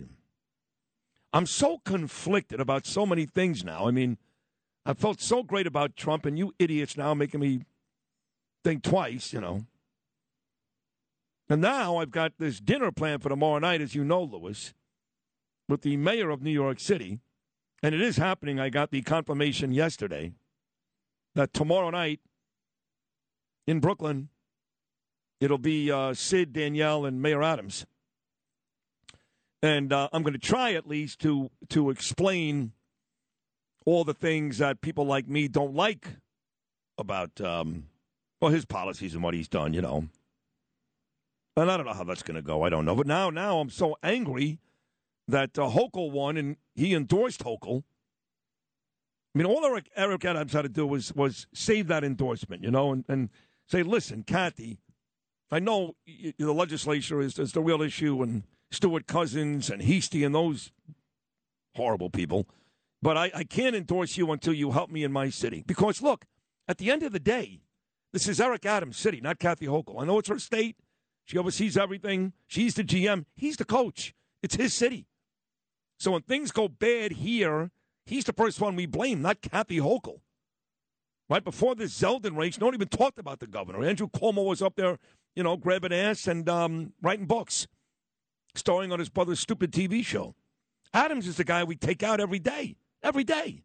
[1.33, 3.89] I'm so conflicted about so many things now.
[3.89, 4.17] I mean,
[4.87, 7.65] I felt so great about Trump, and you idiots now making me
[8.63, 9.65] think twice, you know.
[11.49, 14.73] And now I've got this dinner planned for tomorrow night, as you know, Lewis,
[15.67, 17.19] with the mayor of New York City.
[17.83, 18.61] And it is happening.
[18.61, 20.31] I got the confirmation yesterday
[21.35, 22.21] that tomorrow night
[23.67, 24.29] in Brooklyn,
[25.41, 27.85] it'll be uh, Sid, Danielle, and Mayor Adams.
[29.61, 32.71] And uh, I'm going to try at least to to explain
[33.87, 36.07] all the things that people like me don't like
[36.97, 37.85] about um,
[38.41, 39.73] well his policies and what he's done.
[39.73, 40.09] You know,
[41.55, 42.63] and I don't know how that's going to go.
[42.63, 42.95] I don't know.
[42.95, 44.59] But now now I'm so angry
[45.29, 47.83] that uh, Hochul won and he endorsed Hochul.
[49.33, 52.71] I mean, all Eric, Eric Adams had to do was was save that endorsement, you
[52.71, 53.29] know, and, and
[53.67, 54.79] say, listen, Kathy,
[55.49, 60.71] I know the legislature is, is the real issue, and Stewart-Cousins and Heastie and those
[61.75, 62.47] horrible people,
[63.01, 65.63] but I, I can't endorse you until you help me in my city.
[65.65, 66.25] Because, look,
[66.67, 67.61] at the end of the day,
[68.13, 70.01] this is Eric Adams' city, not Kathy Hochul.
[70.01, 70.77] I know it's her state.
[71.25, 72.33] She oversees everything.
[72.47, 73.25] She's the GM.
[73.35, 74.13] He's the coach.
[74.41, 75.07] It's his city.
[75.99, 77.71] So when things go bad here,
[78.05, 80.21] he's the first one we blame, not Kathy Hochul.
[81.29, 83.83] Right before this Zeldin race, no one even talked about the governor.
[83.83, 84.97] Andrew Cuomo was up there,
[85.35, 87.67] you know, grabbing ass and um, writing books,
[88.55, 90.35] starring on his brother's stupid TV show.
[90.93, 93.63] Adams is the guy we take out every day, every day.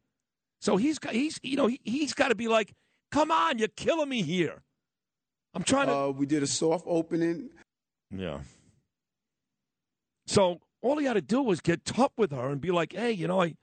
[0.60, 2.72] So he's got, he's you know he, he's got to be like,
[3.10, 4.62] come on, you're killing me here.
[5.54, 5.94] I'm trying to.
[5.94, 7.50] Uh, we did a soft opening.
[8.10, 8.40] Yeah.
[10.26, 13.12] So all he had to do was get tough with her and be like, "Hey,
[13.12, 13.54] you know, I,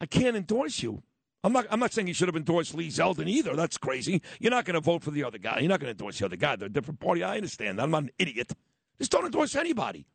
[0.00, 1.02] I can't endorse you.
[1.44, 1.66] I'm not.
[1.70, 3.54] I'm not saying he should have endorsed Lee Zeldin either.
[3.54, 4.22] That's crazy.
[4.40, 5.58] You're not going to vote for the other guy.
[5.60, 6.56] You're not going to endorse the other guy.
[6.56, 7.22] They're a different party.
[7.22, 7.78] I understand.
[7.78, 7.82] that.
[7.82, 8.52] I'm not an idiot.
[8.98, 10.06] Just don't endorse anybody.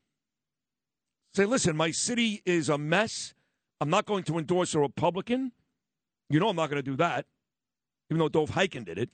[1.34, 3.34] Say, listen, my city is a mess.
[3.80, 5.52] I'm not going to endorse a Republican.
[6.30, 7.26] You know, I'm not going to do that,
[8.10, 9.10] even though Dov Hikind did it.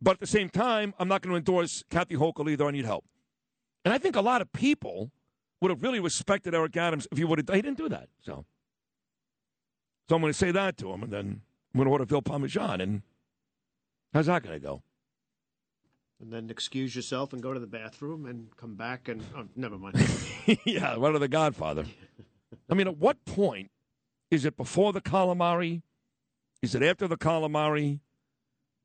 [0.00, 2.66] But at the same time, I'm not going to endorse Kathy Hochul either.
[2.66, 3.04] I need help.
[3.84, 5.10] And I think a lot of people
[5.60, 7.48] would have really respected Eric Adams if he would have.
[7.54, 8.08] He didn't do that.
[8.20, 8.44] So,
[10.08, 11.40] so I'm going to say that to him, and then
[11.74, 12.80] I'm going to order Phil Parmesan.
[12.80, 13.02] And
[14.12, 14.82] how's that going to go?
[16.20, 19.78] And then excuse yourself and go to the bathroom and come back and oh, never
[19.78, 19.96] mind.
[20.64, 21.84] yeah, one of the Godfather.
[22.68, 23.70] I mean, at what point
[24.30, 25.82] is it before the calamari?
[26.62, 28.00] Is it after the calamari?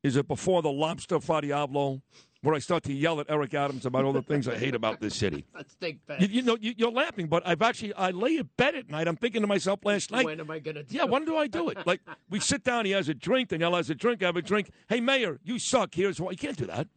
[0.03, 2.01] Is it before the lobster fra diavolo?
[2.41, 4.99] Where I start to yell at Eric Adams about all the things I hate about
[4.99, 5.45] this city.
[5.55, 8.75] Let's take You, you know, you, you're laughing, but I've actually I lay in bed
[8.75, 9.07] at night.
[9.07, 10.25] I'm thinking to myself last night.
[10.25, 11.77] When am I going to do Yeah, when do I do it?
[11.87, 14.41] Like we sit down, he has a drink, Danielle has a drink, I have a
[14.41, 14.71] drink.
[14.89, 15.95] Hey, Mayor, you suck.
[15.95, 16.31] Here's why.
[16.31, 16.89] You can't do that.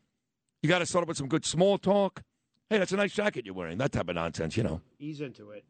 [0.62, 2.24] You got to start up with some good small talk.
[2.68, 3.78] Hey, that's a nice jacket you're wearing.
[3.78, 4.80] That type of nonsense, you know.
[4.98, 5.64] Ease into it.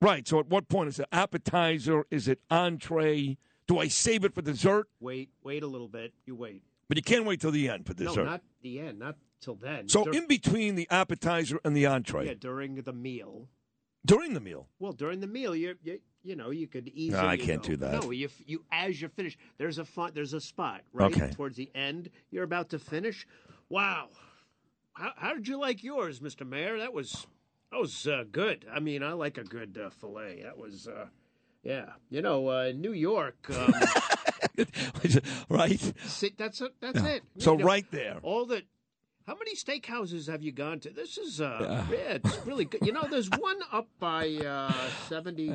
[0.00, 0.26] Right.
[0.26, 2.04] So at what point is it appetizer?
[2.10, 3.36] Is it entree?
[3.66, 4.88] Do I save it for dessert?
[5.00, 6.12] Wait, wait a little bit.
[6.26, 6.62] You wait.
[6.88, 8.24] But you can't wait till the end for dessert.
[8.24, 8.98] No, not the end.
[8.98, 9.88] Not till then.
[9.88, 13.46] so Dur- in between the appetizer and the entree, yeah, during the meal.
[14.04, 14.66] during the meal.
[14.80, 17.22] Well, during the meal, you you, you know you could easily.
[17.22, 18.02] No, I can't do that.
[18.02, 21.30] No, you you as you finish, there's a fun, there's a spot right Okay.
[21.30, 22.10] towards the end.
[22.32, 23.26] You're about to finish.
[23.68, 24.08] Wow,
[24.94, 26.44] how, how did you like yours, Mr.
[26.44, 26.78] Mayor?
[26.78, 27.24] That was
[27.70, 28.66] that was uh, good.
[28.72, 30.42] I mean, I like a good uh, fillet.
[30.42, 30.88] That was.
[30.88, 31.06] Uh,
[31.62, 33.36] yeah, you know, uh, New York.
[33.54, 33.74] Um,
[35.48, 35.80] right.
[36.06, 36.72] see, that's it.
[36.80, 37.08] That's Yeah.
[37.08, 37.22] it.
[37.38, 38.18] So You know, right there.
[38.22, 38.62] all the.
[39.26, 40.90] How many steakhouses have you gone to?
[40.90, 42.18] This is uh, Yeah.
[42.24, 42.80] it's really good.
[42.84, 44.72] You know, there's one up by uh,
[45.08, 45.52] seventy.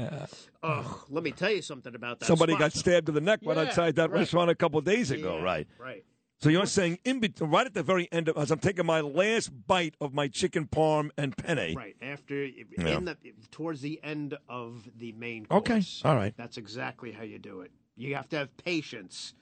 [0.63, 2.25] Oh, let me tell you something about that.
[2.25, 2.59] Somebody spot.
[2.59, 4.19] got stabbed to the neck right outside that right.
[4.19, 5.67] restaurant a couple days ago, Yeah, right?
[5.79, 6.05] Right.
[6.39, 8.99] So you're saying in bet- right at the very end of as I'm taking my
[9.01, 11.75] last bite of my chicken parm and penne.
[11.75, 12.99] Right after, Yeah.
[12.99, 13.17] the
[13.51, 16.33] towards the end of the main Course, Okay, all right.
[16.37, 17.71] That's exactly how you do it.
[17.95, 19.33] You have to have patience.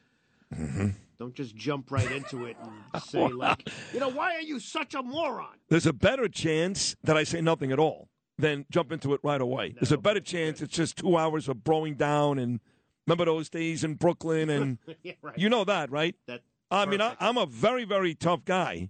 [0.53, 0.89] Mm-hmm.
[1.17, 4.93] Don't just jump right into it and say like, you know, why are you such
[4.93, 5.55] a moron?
[5.69, 9.41] There's a better chance that I say nothing at all than jump into it right
[9.41, 9.71] away.
[9.71, 12.59] There's a better chance it's just two hours of broing down and
[13.07, 15.37] remember those days in Brooklyn and Yeah, right.
[15.37, 16.15] you know that, right?
[16.27, 16.41] That
[16.73, 18.89] I mean, I, I'm a very, very tough guy.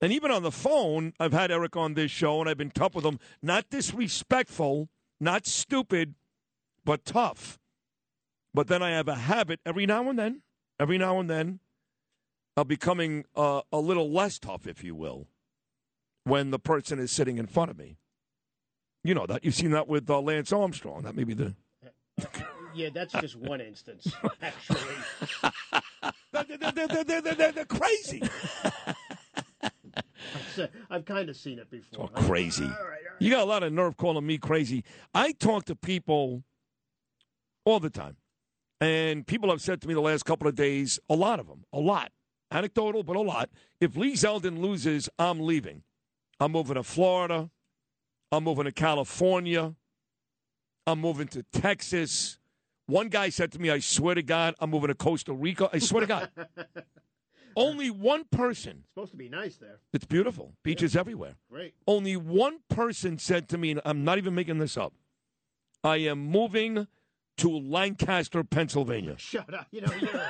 [0.00, 2.94] And even on the phone, I've had Eric on this show and I've been tough
[2.94, 3.18] with him.
[3.42, 4.88] Not disrespectful,
[5.20, 6.14] not stupid,
[6.84, 7.58] but tough.
[8.52, 10.42] But then I have a habit every now and then,
[10.78, 11.60] every now and then,
[12.56, 15.26] of becoming uh, a little less tough, if you will,
[16.22, 17.96] when the person is sitting in front of me.
[19.02, 19.44] You know that.
[19.44, 21.02] You've seen that with uh, Lance Armstrong.
[21.02, 21.54] That may be the.
[22.74, 24.12] Yeah, that's just one instance,
[24.42, 24.80] actually.
[26.32, 28.22] they're, they're, they're, they're, crazy.
[30.90, 32.10] I've kind of seen it before.
[32.14, 32.68] Oh, crazy.
[33.20, 34.84] You got a lot of nerve calling me crazy.
[35.14, 36.42] I talk to people
[37.64, 38.16] all the time.
[38.80, 41.64] And people have said to me the last couple of days, a lot of them,
[41.72, 42.12] a lot,
[42.50, 43.48] anecdotal, but a lot.
[43.80, 45.82] If Lee Zeldin loses, I'm leaving.
[46.40, 47.50] I'm moving to Florida.
[48.32, 49.74] I'm moving to California.
[50.86, 52.38] I'm moving to Texas.
[52.86, 55.70] One guy said to me, I swear to God, I'm moving to Costa Rica.
[55.72, 56.30] I swear to God.
[57.56, 59.78] Only one person supposed to be nice there.
[59.92, 60.52] it's beautiful.
[60.64, 61.36] Beaches everywhere.
[61.50, 61.74] Great.
[61.86, 64.92] Only one person said to me, and I'm not even making this up,
[65.84, 66.88] I am moving
[67.36, 69.14] to Lancaster, Pennsylvania.
[69.18, 69.66] Shut up.
[69.70, 70.22] You know, you're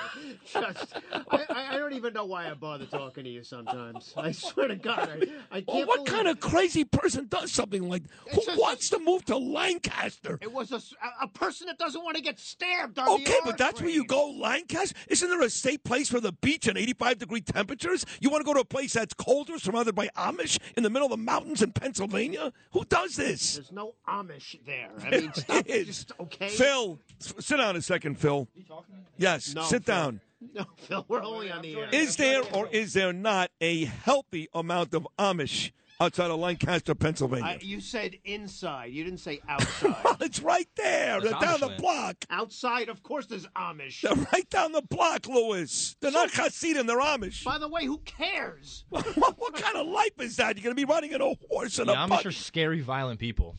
[0.52, 0.94] just.
[1.30, 4.14] I, I don't even know why I bother talking to you sometimes.
[4.16, 5.68] I swear to God, I, I can't.
[5.68, 8.02] Well, what believe kind of crazy person does something like
[8.32, 10.38] Who wants to move to Lancaster?
[10.40, 10.80] It was a,
[11.22, 14.96] a person that doesn't want to get stabbed Okay, but that's where you go, Lancaster.
[15.08, 18.04] Isn't there a safe place for the beach and 85 degree temperatures?
[18.20, 21.06] You want to go to a place that's colder, surrounded by Amish in the middle
[21.06, 22.52] of the mountains in Pennsylvania?
[22.72, 23.54] Who does this?
[23.54, 24.90] There's no Amish there.
[25.04, 25.56] I mean, stop.
[25.56, 25.86] It is.
[25.86, 26.48] Just, okay.
[26.48, 28.48] Phil, s- sit down a second, Phil.
[29.16, 29.94] Yes, No, sit Phil.
[29.94, 30.20] down.
[30.54, 31.88] No, Phil, we're only on the air.
[31.90, 37.44] Is there or is there not a healthy amount of Amish outside of Lancaster, Pennsylvania.
[37.44, 38.92] I, you said inside.
[38.92, 39.96] You didn't say outside.
[40.20, 41.20] it's right there.
[41.22, 42.16] They're down the block.
[42.28, 44.02] Outside, of course, there's Amish.
[44.02, 45.96] They're right down the block, Lewis.
[46.00, 47.42] They're not Hasidim, they're Amish.
[47.44, 48.84] By the way, who cares?
[48.90, 49.06] what,
[49.38, 50.56] what kind of life is that?
[50.56, 52.28] You're going to be riding in a horse and The a Amish buggy.
[52.28, 53.56] are scary, violent people.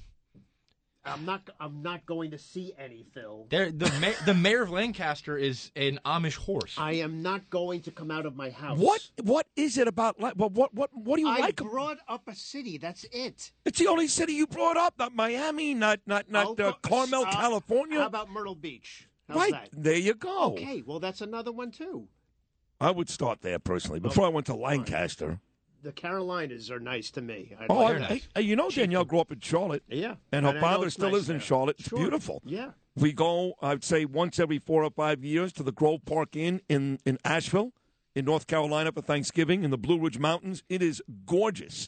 [1.05, 1.49] I'm not.
[1.59, 3.45] I'm not going to see any, Phil.
[3.49, 6.75] They're, the ma- the mayor of Lancaster is an Amish horse.
[6.77, 8.79] I am not going to come out of my house.
[8.79, 10.19] What what is it about?
[10.19, 11.61] Like, what what what what do you I like?
[11.61, 12.77] I brought up a city.
[12.77, 13.51] That's it.
[13.65, 17.31] It's the only city you brought up, not Miami, not not not uh, Carmel, uh,
[17.31, 17.99] California.
[17.99, 19.07] How about Myrtle Beach?
[19.27, 19.69] How's right that?
[19.71, 20.53] there, you go.
[20.53, 22.07] Okay, well that's another one too.
[22.79, 25.39] I would start there personally before I went to Lancaster.
[25.85, 27.55] The Carolinas are nice to me.
[27.59, 28.19] I Oh, I.
[28.35, 29.83] I- you know Danielle grew up in Charlotte.
[29.87, 31.39] Yeah, and her and father still nice lives in.
[31.39, 31.75] Charlotte.
[31.79, 31.99] It's Sure.
[31.99, 32.41] beautiful.
[32.43, 32.71] Yeah.
[32.95, 36.61] We go, I'd say, once every four or five years to the Grove Park Inn
[36.67, 37.71] in, in Asheville,
[38.15, 40.63] in North Carolina for Thanksgiving in the Blue Ridge Mountains.
[40.69, 41.87] It is gorgeous.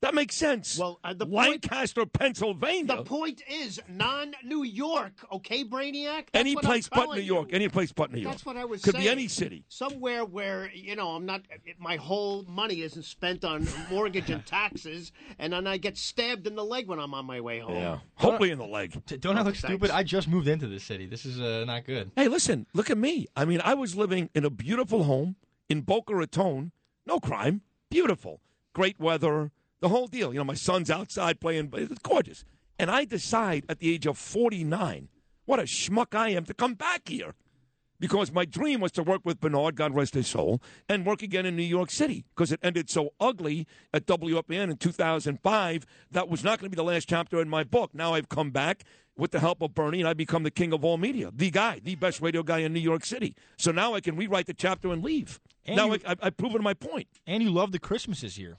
[0.00, 0.78] That makes sense.
[0.78, 2.96] Well, uh, the Lancaster, Pennsylvania.
[2.96, 6.26] The point is non-New York, okay, Brainiac.
[6.30, 7.48] That's any place but New York.
[7.50, 7.54] you.
[7.54, 8.34] Any place but New York.
[8.34, 8.92] That's what I was saying.
[8.92, 9.04] Could saying.
[9.06, 9.64] be any city.
[9.68, 11.42] Somewhere where you know I'm not.
[11.78, 16.54] My whole money isn't spent on mortgage and taxes, and then I get stabbed in
[16.54, 17.74] the leg when I'm on my way home.
[17.76, 17.98] Yeah.
[18.16, 19.00] Hopefully in the leg.
[19.06, 19.60] T- Don't I look Thanks.
[19.60, 19.90] stupid?
[19.90, 21.06] I just moved into this city.
[21.06, 22.10] This is uh, not good.
[22.14, 23.26] Hey, listen, look at me.
[23.34, 25.36] I mean, I was living in a beautiful home
[25.70, 26.72] in Boca Raton.
[27.06, 27.62] No crime.
[27.88, 28.40] Beautiful.
[28.74, 29.50] Great weather.
[29.84, 30.32] The whole deal.
[30.32, 31.68] You know, my son's outside playing.
[31.74, 32.42] It's gorgeous.
[32.78, 35.10] And I decide at the age of 49,
[35.44, 37.34] what a schmuck I am to come back here.
[38.00, 41.44] Because my dream was to work with Bernard, God rest his soul, and work again
[41.44, 42.24] in New York City.
[42.34, 45.84] Because it ended so ugly at WFN in 2005.
[46.12, 47.90] That was not going to be the last chapter in my book.
[47.94, 48.84] Now I've come back
[49.18, 51.82] with the help of Bernie, and I become the king of all media, the guy,
[51.84, 53.36] the best radio guy in New York City.
[53.58, 55.40] So now I can rewrite the chapter and leave.
[55.66, 57.08] And now you- I, I, I've proven my point.
[57.26, 58.56] And you love the Christmases here.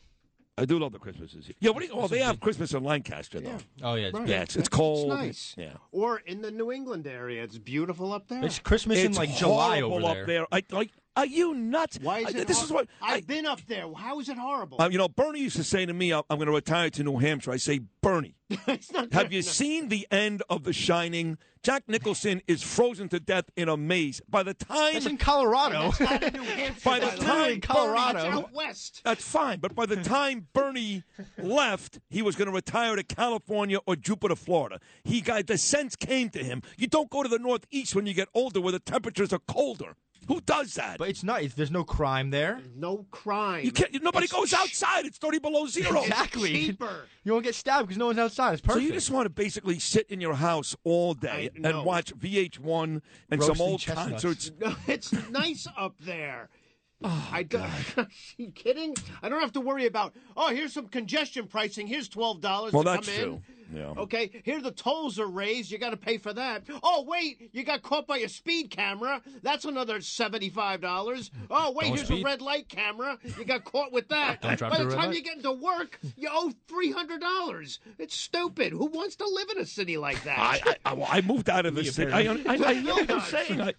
[0.58, 1.48] I do love the Christmases.
[1.48, 1.56] here.
[1.60, 3.58] Yeah, what do you, oh, they have Christmas in Lancaster, though.
[3.84, 4.28] Oh yeah, it's Right.
[4.28, 5.12] Yeah, it's, it's cold.
[5.12, 5.56] It's nice.
[5.58, 5.74] Yeah.
[5.92, 8.44] Or in the New England area, it's beautiful up there.
[8.44, 10.26] It's Christmas in like July horrible over up there.
[10.26, 10.48] there.
[10.52, 11.98] I, like, are you nuts?
[12.02, 12.48] Why is I- it?
[12.48, 13.86] this hor- is what I've been up there.
[13.94, 14.82] How is it horrible?
[14.82, 17.18] Uh, you know, Bernie used to say to me, "I'm going to retire to New
[17.18, 18.36] Hampshire." I say, Bernie,
[19.12, 21.38] have you seen the end of The Shining?
[21.64, 24.22] Jack Nicholson is frozen to death in a maze.
[24.30, 25.90] By the time That's in Colorado.
[25.98, 26.82] That's not in New Hampshire.
[26.86, 27.26] by the by the way.
[27.26, 28.20] time in Colorado.
[28.22, 29.02] That's out west.
[29.04, 31.02] that's fine, but by the time Bernie
[31.40, 34.80] left, he was going to retire to California or Jupiter, Florida.
[35.04, 36.62] He got the sense came to him.
[36.78, 39.96] You don't go to the Northeast when you get older, where the temperatures are colder.
[40.28, 40.98] Who does that?
[40.98, 41.44] But it's not.
[41.44, 42.60] It's, there's no crime there.
[42.76, 43.64] No crime.
[43.66, 44.02] you can't.
[44.02, 45.06] Nobody It's goes ch- outside.
[45.06, 46.02] It's thirty below zero.
[46.06, 46.52] Exactly.
[46.54, 47.06] Cheaper.
[47.24, 48.54] You won't get stabbed because no one's outside.
[48.60, 51.70] It's So you just want to basically sit in your house all day I- no.
[51.70, 54.10] and watch VH1 and some Roasting old chestnuts.
[54.24, 54.52] concerts.
[54.60, 56.50] No, it's nice up there.
[57.04, 57.62] Oh, I don't,
[57.98, 58.96] are you kidding?
[59.22, 60.16] I don't have to worry about.
[60.38, 61.88] Oh, here's some congestion pricing.
[61.88, 63.42] Here's twelve dollars Well, to that's come true.
[63.72, 63.78] In.
[63.78, 63.94] Yeah.
[63.98, 65.72] Okay, here the tolls are raised.
[65.72, 66.64] You got to pay for that.
[66.84, 69.22] Oh wait, you got caught by a speed camera.
[69.44, 71.32] That's another seventy-five dollars.
[71.50, 72.22] Oh wait, Don't here's speed.
[72.22, 73.18] a red light camera.
[73.38, 74.42] You got caught with that.
[74.42, 75.16] Don't drive by the time light.
[75.16, 77.80] you get into work, you owe three hundred dollars.
[78.00, 78.72] It's stupid.
[78.72, 80.38] Who wants to live in a city like that?
[80.40, 82.12] I, I, I- I moved out of the city.
[82.12, 83.62] I, I, I, I hear what you're saying.
[83.62, 83.74] I,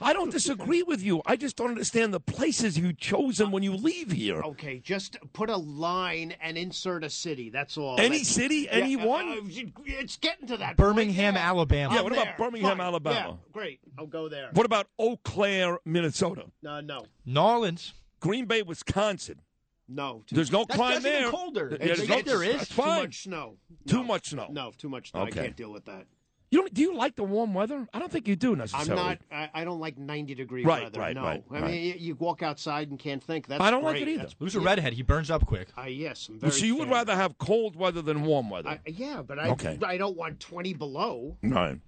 [0.00, 1.22] I don't disagree with you.
[1.26, 4.42] I just don't understand the places you've chosen when you leave here.
[4.42, 7.50] Okay, just put a line and insert a city.
[7.50, 7.98] That's all.
[7.98, 9.31] Any That's- city, Yeah, any one?
[9.38, 10.76] Uh, it's getting to that.
[10.76, 11.44] Birmingham, point.
[11.44, 11.92] Alabama.
[11.94, 12.34] Yeah, I'm what about there.
[12.38, 12.86] Birmingham, Fine.
[12.86, 13.16] Alabama?
[13.30, 13.80] Yeah, great.
[13.98, 14.50] I'll go there.
[14.52, 16.44] What about Eau Claire, Minnesota?
[16.62, 17.94] No, no, New Orleans.
[18.20, 19.40] Green Bay, Wisconsin.
[19.88, 20.22] no.
[20.26, 21.30] Too, There's no That's- crime that's even there.
[21.30, 21.68] colder.
[21.70, 22.56] Yeah, It's- there's yes, no- there is.
[22.56, 23.56] That's too much snow.
[23.86, 24.02] Too No.
[24.04, 24.48] much snow.
[24.50, 25.22] No, too much snow.
[25.22, 25.40] Okay.
[25.40, 26.06] I can't deal with that.
[26.52, 27.88] You don't, do you like the warm weather?
[27.94, 28.90] I don't think you do necessarily.
[28.90, 29.18] I'm not.
[29.54, 31.00] I, I don't like 90 degree Right, weather.
[31.00, 31.22] right, no.
[31.22, 31.70] right, I right.
[31.70, 33.46] mean, you, you walk outside and can't think.
[33.46, 34.18] That's I don't like it either.
[34.18, 34.92] That's- Who's a redhead?
[34.92, 35.68] He burns up quick.
[35.78, 36.52] Uh, yes, I'm very.
[36.52, 38.68] so you would rather have cold weather than warm weather?
[38.68, 39.48] I, yeah, but I.
[39.48, 39.78] Okay.
[39.82, 41.38] I don't want 20 below.
[41.40, 41.78] No.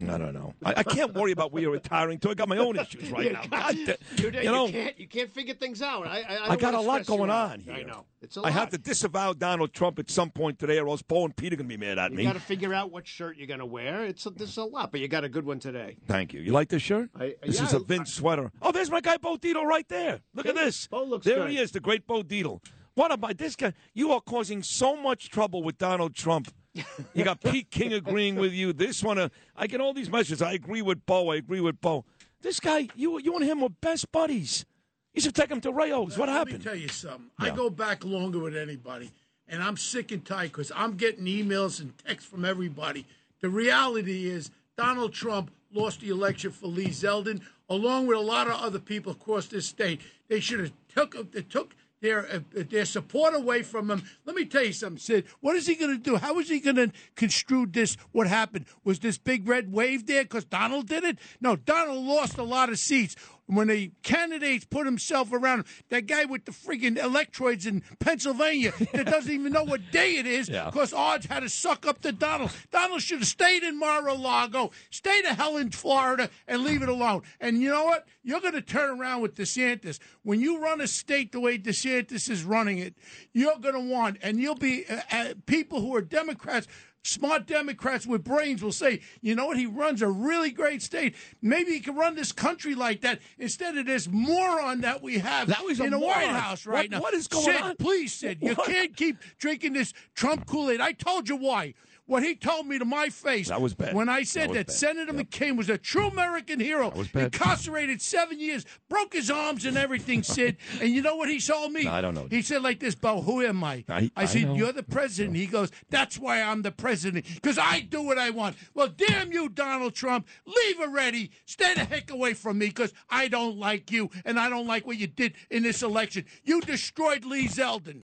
[0.00, 0.54] No, no, no.
[0.64, 2.30] I, I can't worry about where you're retiring to.
[2.30, 3.42] I got my own issues right You now.
[3.50, 5.00] God, You, you you can't.
[5.00, 6.06] You can't figure things out.
[6.06, 6.20] I.
[6.20, 7.74] I, I, I got a lot going on here.
[7.74, 8.06] I know.
[8.22, 8.48] It's a I lot.
[8.48, 11.54] I have to disavow Donald Trump at some point today, or else Bo and Peter
[11.54, 12.22] are going to be mad at me.
[12.22, 12.32] You me.
[12.32, 14.04] got to figure out what shirt you're going to wear.
[14.04, 15.96] It's a, there's a lot, but you got a good one today.
[16.06, 16.40] Thank you.
[16.40, 17.10] You like this shirt?
[17.18, 18.50] I- this yeah, is a Vince sweater.
[18.62, 20.20] Oh, there's my guy Bo Dietl right there.
[20.34, 20.86] Look at this.
[20.86, 21.50] Bo looks there good.
[21.50, 22.60] he is, the great Bo Dietl.
[22.94, 23.72] What about this guy?
[23.94, 26.52] You are causing so much trouble with Donald Trump.
[26.74, 28.72] You got Pete King agreeing with you.
[28.72, 30.40] This one, uh, I get all these messages.
[30.40, 31.30] I agree with Bo.
[31.30, 32.04] I agree with Bo.
[32.42, 34.64] This guy, you, you and him were best buddies.
[35.12, 36.16] You should take him to Rao's.
[36.16, 36.52] What happened?
[36.52, 37.30] Let me tell you something.
[37.40, 37.46] Yeah.
[37.46, 39.10] I go back longer with anybody,
[39.48, 43.04] and I'm sick and tired because I'm getting emails and texts from everybody.
[43.40, 48.46] The reality is Donald Trump lost the election for Lee Zeldin, along with a lot
[48.46, 50.00] of other people across this state.
[50.28, 54.02] They should have took they took their uh, their support away from him.
[54.24, 55.26] Let me tell you something, Sid.
[55.40, 56.16] What is he going to do?
[56.16, 57.96] How is he going to construe this?
[58.12, 58.66] What happened?
[58.84, 61.18] Was this big red wave there because Donald did it?
[61.40, 65.64] No, Donald lost a lot of seats when the candidates put himself around him.
[65.88, 70.26] That guy with the freaking electrodes in Pennsylvania that doesn't even know what day it
[70.26, 70.66] is Yeah.
[70.66, 72.50] because Oz had to suck up to Donald.
[72.70, 77.22] Donald should have stayed in Mar-a-Lago, stay the hell in Florida, and leave it alone.
[77.40, 78.06] And you know what?
[78.22, 79.98] You're going to turn around with DeSantis.
[80.22, 82.94] When you run a state the way DeSantis is running it,
[83.32, 86.66] you're going to want, and you'll be uh, uh, people who are Democrats.
[87.02, 89.56] Smart Democrats with brains will say, you know what?
[89.56, 91.14] He runs a really great state.
[91.40, 95.48] Maybe he can run this country like that instead of this moron that we have
[95.66, 96.28] he's a in the White.
[96.28, 97.00] House right What- now.
[97.00, 97.76] what is going Sid, on?
[97.76, 98.68] Please, Sid, you What?
[98.68, 100.80] can't keep drinking this Trump Kool Aid.
[100.80, 101.74] I told you why.
[102.10, 103.94] What he told me to my face That was bad.
[103.94, 104.74] when I said was that, bad.
[104.74, 107.26] Senator McCain was a true American hero, was bad.
[107.32, 110.56] incarcerated seven years, broke his arms and everything, Sid.
[110.80, 111.84] and you know what he told me?
[111.84, 112.26] No, I don't know.
[112.28, 113.84] He said like this, Bo, who am I?
[113.88, 114.54] I- I said, know.
[114.56, 115.36] you're the president.
[115.36, 118.56] He goes, that's why I'm the president, because I do what I want.
[118.74, 120.26] Well, damn you, Donald Trump.
[120.46, 121.30] Leave already.
[121.46, 124.84] Stay the heck away from me, because I don't like you, and I don't like
[124.84, 126.24] what you did in this election.
[126.42, 128.02] You destroyed Lee Zeldin.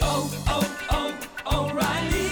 [0.00, 2.31] Oh, oh, oh,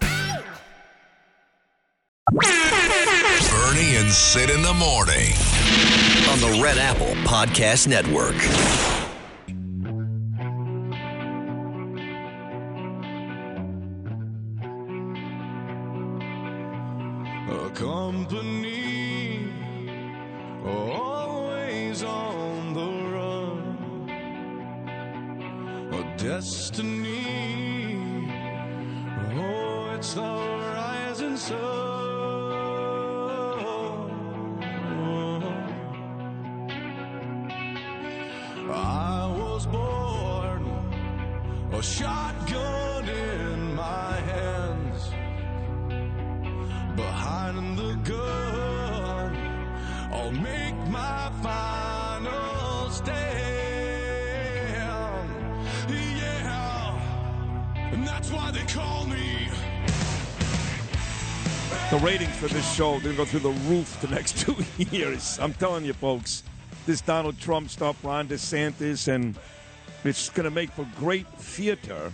[2.31, 5.33] Bernie and Sid in the morning.
[6.29, 9.00] on the Red Apple Podcast Network.
[62.47, 62.99] This show.
[62.99, 65.37] They're going to go through the roof the next two years.
[65.39, 66.43] I'm telling you, folks.
[66.87, 69.35] This Donald Trump stuff, Ron DeSantis, and
[70.03, 72.11] it's going to make for great theater.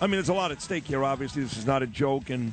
[0.00, 1.42] I mean, there's a lot at stake here, obviously.
[1.42, 2.30] This is not a joke.
[2.30, 2.52] And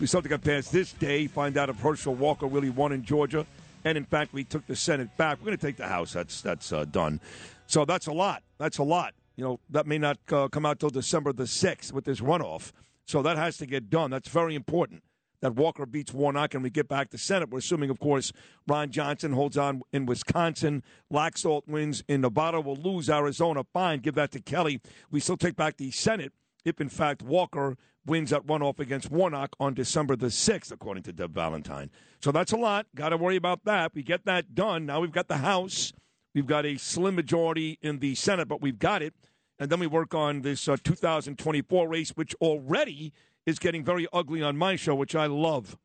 [0.00, 2.92] we still have to get past this day, find out if Herschel Walker really won
[2.92, 3.44] in Georgia.
[3.84, 5.38] And in fact, we took the Senate back.
[5.40, 6.14] We're going to take the House.
[6.14, 7.20] That's, that's uh, done.
[7.66, 8.42] So that's a lot.
[8.56, 9.12] That's a lot.
[9.36, 12.72] You know, that may not uh, come out till December the 6th with this runoff.
[13.04, 14.10] So that has to get done.
[14.10, 15.02] That's very important
[15.44, 17.50] that Walker beats Warnock and we get back to Senate.
[17.50, 18.32] We're assuming, of course,
[18.66, 20.82] Ron Johnson holds on in Wisconsin.
[21.12, 22.62] Laxalt wins in Nevada.
[22.62, 23.62] We'll lose Arizona.
[23.74, 24.80] Fine, give that to Kelly.
[25.10, 26.32] We still take back the Senate
[26.64, 31.12] if, in fact, Walker wins that runoff against Warnock on December the 6th, according to
[31.12, 31.90] Deb Valentine.
[32.22, 32.86] So that's a lot.
[32.94, 33.94] Got to worry about that.
[33.94, 34.86] We get that done.
[34.86, 35.92] Now we've got the House.
[36.34, 39.12] We've got a slim majority in the Senate, but we've got it.
[39.58, 43.12] And then we work on this uh, 2024 race, which already
[43.46, 45.76] is getting very ugly on my show, which I love.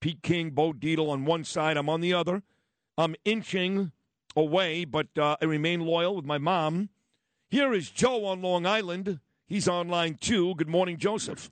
[0.00, 2.42] Pete King, Bo Dietl on one side, I'm on the other.
[2.98, 3.92] I'm inching
[4.36, 6.88] away, but uh, I remain loyal with my mom.
[7.48, 9.20] Here is Joe on Long Island.
[9.46, 10.54] He's on line two.
[10.54, 11.50] Good morning, Joseph.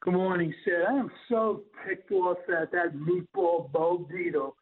[0.00, 0.74] Good morning, Sid.
[0.88, 4.52] I am so ticked off at that meatball Bo Dietl.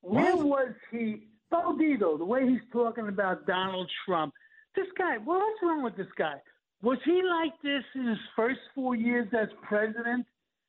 [0.00, 1.28] Where was he?
[1.50, 4.34] Bo Dietl, the way he's talking about Donald Trump.
[4.74, 6.34] This guy, what's wrong with this guy?
[6.82, 10.26] Was he like this in his first four years as president,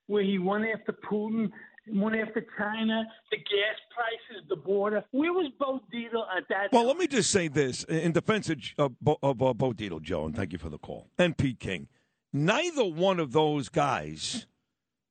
[0.08, 1.52] where he went after Putin,
[1.88, 5.04] went after China, the gas prices, the border?
[5.12, 9.00] Where was Bo Dietl at that Well, let me just say this in defense of,
[9.00, 11.88] Bo, of uh, Bo Dietl, Joe, and thank you for the call, and Pete King.
[12.34, 14.48] Neither one of those guys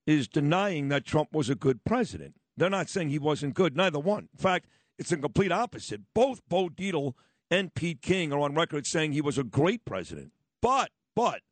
[0.06, 2.34] is denying that Trump was a good president.
[2.56, 3.76] They're not saying he wasn't good.
[3.76, 4.28] Neither one.
[4.32, 4.66] In fact,
[4.98, 6.00] it's the complete opposite.
[6.12, 7.14] Both Bo Dietl
[7.50, 10.32] and Pete King are on record saying he was a great president.
[10.60, 11.42] But, but,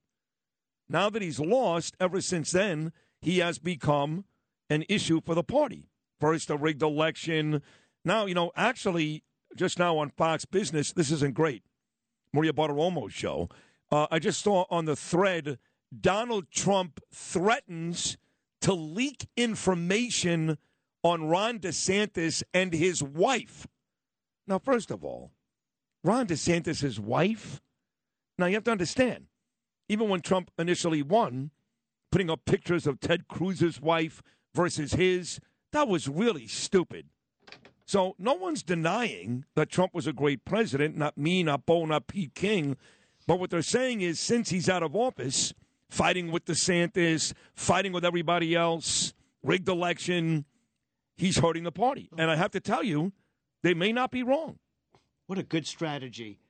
[0.88, 4.24] now that he's lost, ever since then, he has become
[4.70, 5.88] an issue for the party.
[6.20, 7.62] First, a rigged election.
[8.04, 9.24] Now, you know, actually,
[9.56, 11.62] just now on Fox Business, this isn't great.
[12.32, 13.48] Maria Bartiromo's show.
[13.90, 15.58] Uh, I just saw on the thread
[15.98, 18.16] Donald Trump threatens
[18.62, 20.58] to leak information
[21.02, 23.66] on Ron DeSantis and his wife.
[24.46, 25.32] Now, first of all,
[26.02, 27.60] Ron DeSantis' wife.
[28.38, 29.26] Now, you have to understand,
[29.88, 31.50] even when Trump initially won,
[32.12, 34.22] putting up pictures of Ted Cruz's wife
[34.54, 35.40] versus his,
[35.72, 37.06] that was really stupid.
[37.86, 42.08] So, no one's denying that Trump was a great president, not me, not Bo, not
[42.08, 42.76] Pete King.
[43.26, 45.54] But what they're saying is since he's out of office,
[45.88, 50.44] fighting with DeSantis, fighting with everybody else, rigged election,
[51.16, 52.08] he's hurting the party.
[52.18, 53.12] And I have to tell you,
[53.62, 54.58] they may not be wrong.
[55.26, 56.40] What a good strategy.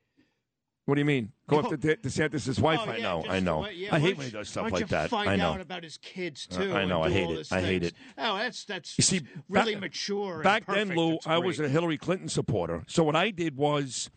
[0.86, 1.32] What do you mean?
[1.48, 2.78] Go after De- DeSantis' wife?
[2.84, 3.60] Oh, I yeah, know, I know.
[3.62, 5.10] way- yeah, I hate when he does stuff like that.
[5.10, 5.50] Find I know.
[5.50, 6.74] out about his kids Uh, too.
[6.74, 7.48] I know, I hate it.
[7.52, 7.92] I hate things.
[7.92, 7.98] it.
[8.16, 10.34] Oh, that's that's You see, really back- mature.
[10.34, 10.94] and Back then.
[10.94, 12.84] Lou, I was a Hillary Clinton supporter.
[12.86, 14.10] So what I did was,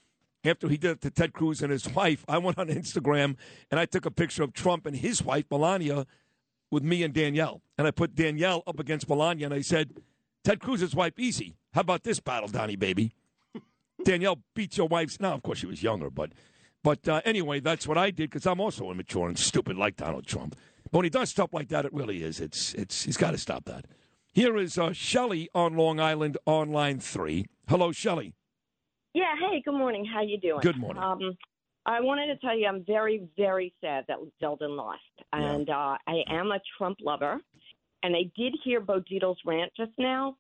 [0.46, 3.36] after he did it to Ted Cruz and his wife, I went on Instagram
[3.72, 6.06] and I took a picture of Trump and his wife Melania
[6.72, 9.96] with me and Danielle, and I put Danielle up against Melania, and I said,
[10.44, 11.56] "Ted Cruz's wife, easy.
[11.74, 13.16] How about this battle, Donnie baby?"
[14.04, 15.20] Danielle beats your wife's.
[15.20, 16.32] Now, of course, she was younger, but
[16.84, 20.26] but uh, anyway, that's what I did because I'm also immature and stupid like Donald
[20.26, 20.56] Trump.
[20.92, 22.40] But when he does stuff like that, it really is.
[22.40, 23.86] It's it's he's got to stop that.
[24.34, 27.46] Here is uh, Shelley on Long Island on line three.
[27.68, 28.34] Hello, Shelley.
[29.14, 29.34] Yeah.
[29.40, 29.62] Hey.
[29.64, 30.06] Good morning.
[30.06, 30.62] How you doing?
[30.62, 31.04] Good morning.
[31.04, 31.38] Um,
[31.86, 35.02] I wanted to tell you I'm very, very sad that Zeldin lost,
[35.34, 37.40] and uh, I am a Trump lover,
[38.04, 39.02] and I did hear Bo
[39.46, 40.36] rant just now,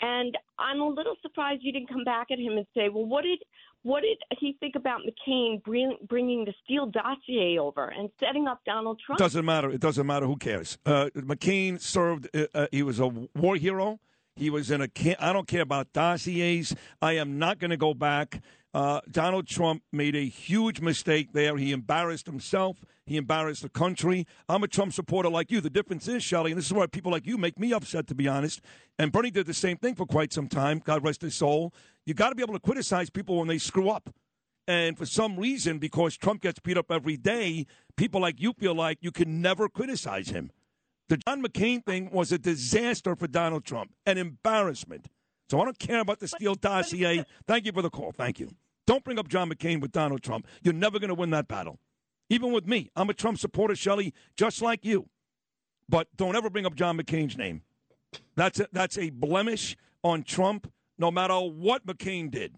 [0.00, 3.22] and I'm a little surprised you didn't come back at him and say, well, what
[3.22, 3.38] did
[3.82, 8.60] what did he think about McCain bring, bringing the Steele dossier over and setting up
[8.64, 9.18] Donald Trump?
[9.18, 9.70] Doesn't matter.
[9.70, 10.26] It doesn't matter.
[10.26, 10.78] Who cares?
[10.86, 12.28] Uh, McCain served.
[12.34, 13.98] Uh, uh, he was a war hero.
[14.36, 14.88] He was in a.
[15.18, 16.74] I don't care about dossiers.
[17.00, 18.40] I am not going to go back.
[18.74, 21.56] Uh, Donald Trump made a huge mistake there.
[21.56, 22.84] He embarrassed himself.
[23.04, 24.26] He embarrassed the country.
[24.48, 25.60] I'm a Trump supporter like you.
[25.60, 28.14] The difference is, Shelley, and this is why people like you make me upset, to
[28.14, 28.62] be honest.
[28.98, 30.80] And Bernie did the same thing for quite some time.
[30.82, 31.74] God rest his soul.
[32.06, 34.08] You got to be able to criticize people when they screw up.
[34.66, 38.74] And for some reason, because Trump gets beat up every day, people like you feel
[38.74, 40.50] like you can never criticize him.
[41.08, 45.08] The John McCain thing was a disaster for Donald Trump, an embarrassment.
[45.50, 47.24] So I don't care about the Steele dossier.
[47.46, 48.12] Thank you for the call.
[48.12, 48.48] Thank you.
[48.86, 50.46] Don't bring up John McCain with Donald Trump.
[50.62, 51.78] You're never going to win that battle.
[52.28, 55.08] Even with me, I'm a Trump supporter, Shelley, just like you.
[55.88, 57.62] But don't ever bring up John McCain's name.
[58.34, 62.56] That's a, that's a blemish on Trump, no matter what McCain did.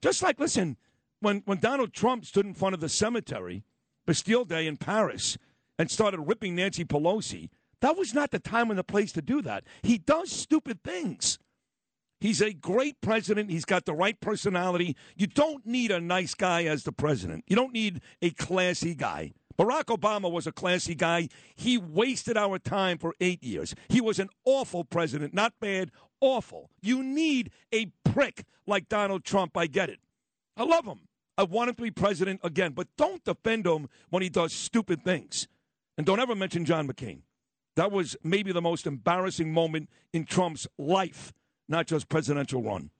[0.00, 0.76] Just like, listen,
[1.20, 3.64] when, when Donald Trump stood in front of the cemetery,
[4.06, 5.36] Bastille Day in Paris,
[5.78, 9.42] and started ripping Nancy Pelosi, that was not the time and the place to do
[9.42, 9.64] that.
[9.82, 11.38] He does stupid things.
[12.20, 13.50] He's a great president.
[13.50, 14.96] He's got the right personality.
[15.16, 17.44] You don't need a nice guy as the president.
[17.46, 19.32] You don't need a classy guy.
[19.58, 21.28] Barack Obama was a classy guy.
[21.54, 23.74] He wasted our time for eight years.
[23.88, 25.90] He was an awful president, not bad,
[26.20, 26.70] awful.
[26.80, 29.56] You need a prick like Donald Trump.
[29.56, 30.00] I get it.
[30.56, 31.00] I love him.
[31.36, 35.02] I want him to be president again, but don't defend him when he does stupid
[35.02, 35.48] things.
[35.96, 37.22] And don't ever mention John McCain.
[37.76, 41.32] That was maybe the most embarrassing moment in Trump's life,
[41.70, 42.90] not just presidential run.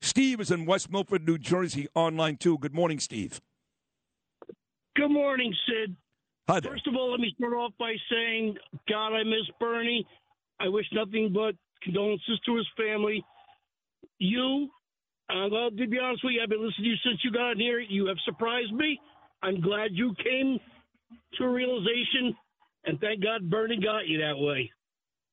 [0.00, 2.58] Steve is in West Milford, New Jersey, online too.
[2.58, 3.40] Good morning, Steve.
[4.96, 5.96] Good morning, Sid.
[6.48, 6.72] Hi there.
[6.72, 8.56] First of all, let me start off by saying,
[8.88, 10.06] God, I miss Bernie.
[10.60, 13.24] I wish nothing but condolences to his family.
[14.18, 14.68] You,
[15.30, 17.32] uh, I'm glad to be honest with you, I've been listening to you since you
[17.32, 17.80] got in here.
[17.80, 19.00] You have surprised me.
[19.42, 20.60] I'm glad you came
[21.38, 22.36] to a realization,
[22.84, 24.70] and thank God Bernie got you that way.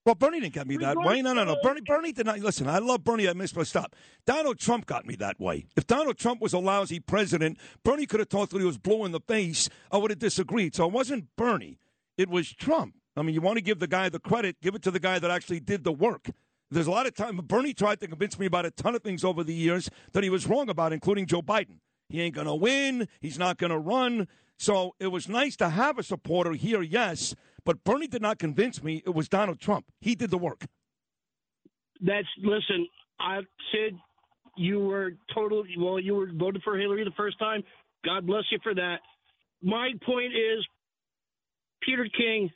[0.04, 1.22] Well, Bernie didn't get me that way.
[1.22, 1.58] No, no, no.
[1.62, 2.40] Bernie, Bernie did not.
[2.40, 3.30] Listen, I love Bernie.
[3.30, 3.96] I miss, but stop.
[4.26, 5.66] Donald Trump got me that way.
[5.76, 9.06] If Donald Trump was a lousy president, Bernie could have talked till he was blue
[9.06, 9.70] in the face.
[9.92, 10.74] I would have disagreed.
[10.74, 11.78] So it wasn't Bernie.
[12.18, 12.96] It was Trump.
[13.16, 15.20] I mean, you want to give the guy the credit, give it to the guy
[15.20, 16.30] that actually did the work.
[16.72, 17.38] There's a lot of time.
[17.38, 20.30] Bernie tried to convince me about a ton of things over the years that he
[20.30, 21.80] was wrong about, including Joe Biden.
[22.10, 23.08] He ain't going to win.
[23.20, 24.28] He's not going to run.
[24.58, 27.34] So it was nice to have a supporter here, yes,
[27.66, 29.02] but Bernie did not convince me.
[29.06, 29.86] It was Donald Trump.
[30.00, 30.66] He did the work.
[32.02, 32.88] That's listen.
[33.20, 33.42] I
[33.72, 33.98] said
[34.58, 35.64] you were total.
[35.78, 37.64] Well, you were voted for Hillary the first time.
[38.04, 38.98] God bless you for that.
[39.62, 40.66] My point is,
[41.84, 42.50] Peter King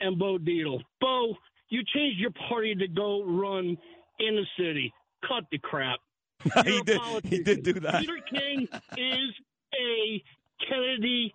[0.00, 0.80] and Bo Dietl.
[1.00, 1.34] Bo,
[1.68, 3.76] you changed your party to go run
[4.20, 4.92] in the city.
[5.26, 5.98] Cut the crap.
[6.64, 7.00] he did.
[7.24, 8.00] He did do that.
[8.00, 9.30] Peter King is
[9.74, 10.22] a
[10.68, 11.34] Kennedy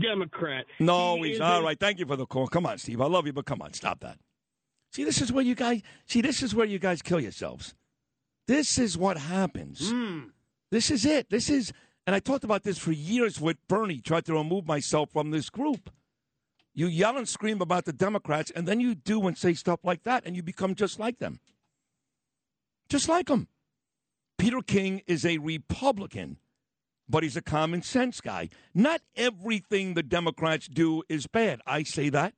[0.00, 0.66] Democrat.
[0.80, 1.78] No, He he's all a- right.
[1.78, 2.46] Thank you for the call.
[2.48, 3.00] Come on, Steve.
[3.00, 4.18] I love you, but come on, stop that.
[4.92, 5.82] See, this is where you guys.
[6.06, 7.74] See, this is where you guys kill yourselves.
[8.46, 9.90] This is what happens.
[9.90, 10.20] Hmm.
[10.70, 11.28] This is it.
[11.30, 11.72] This is,
[12.06, 14.00] and I talked about this for years with Bernie.
[14.00, 15.90] Tried to remove myself from this group.
[16.74, 20.04] You yell and scream about the Democrats, and then you do and say stuff like
[20.04, 21.40] that, and you become just like them.
[22.88, 23.48] Just like them.
[24.38, 26.38] Peter King is a Republican,
[27.08, 28.48] but he's a common sense guy.
[28.74, 31.60] Not everything the Democrats do is bad.
[31.66, 32.34] I say that.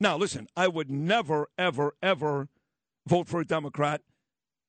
[0.00, 2.48] Now, listen, I would never, ever, ever
[3.06, 4.02] vote for a Democrat,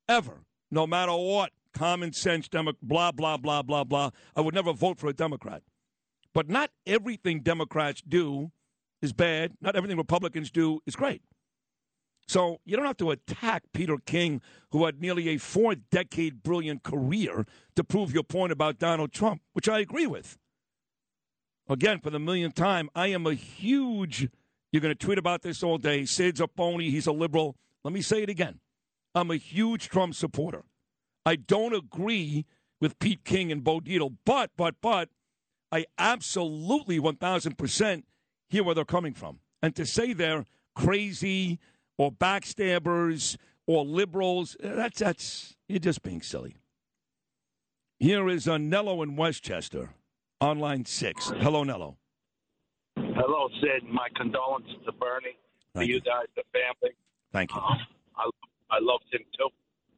[0.07, 1.51] ever, no matter what.
[1.73, 4.11] Common sense, Demo- blah, blah, blah, blah, blah.
[4.35, 5.63] I would never vote for a Democrat.
[6.33, 8.51] But not everything Democrats do
[9.01, 9.53] is bad.
[9.59, 11.23] Not everything Republicans do is great.
[12.27, 16.83] So you don't have to attack Peter King, who had nearly a four decade brilliant
[16.83, 17.45] career,
[17.75, 20.37] to prove your point about Donald Trump, which I agree with.
[21.69, 24.27] Again, for the millionth time, I am a huge,
[24.71, 26.05] you're going to tweet about this all day.
[26.05, 27.55] Sid's a phony, he's a liberal.
[27.83, 28.59] Let me say it again.
[29.15, 30.63] I'm a huge Trump supporter.
[31.25, 32.45] I don't agree
[32.81, 35.09] with Pete King and Bo Dietl, but, but, but,
[35.71, 38.03] I absolutely 1,000%
[38.49, 39.39] hear where they're coming from.
[39.61, 40.45] And to say they're
[40.75, 41.59] crazy
[41.97, 46.55] or backstabbers or liberals, eh, that's, that's, you're just being silly.
[47.99, 49.93] Here is uh, Nello in Westchester
[50.41, 51.31] on line six.
[51.39, 51.97] Hello, Nello.
[52.97, 53.87] Hello, Sid.
[53.87, 55.37] My condolences to Bernie,
[55.75, 56.95] to you guys, the family.
[57.31, 57.61] Thank you.
[57.61, 57.79] Um,
[58.17, 58.29] I,
[58.69, 59.49] I loved him too.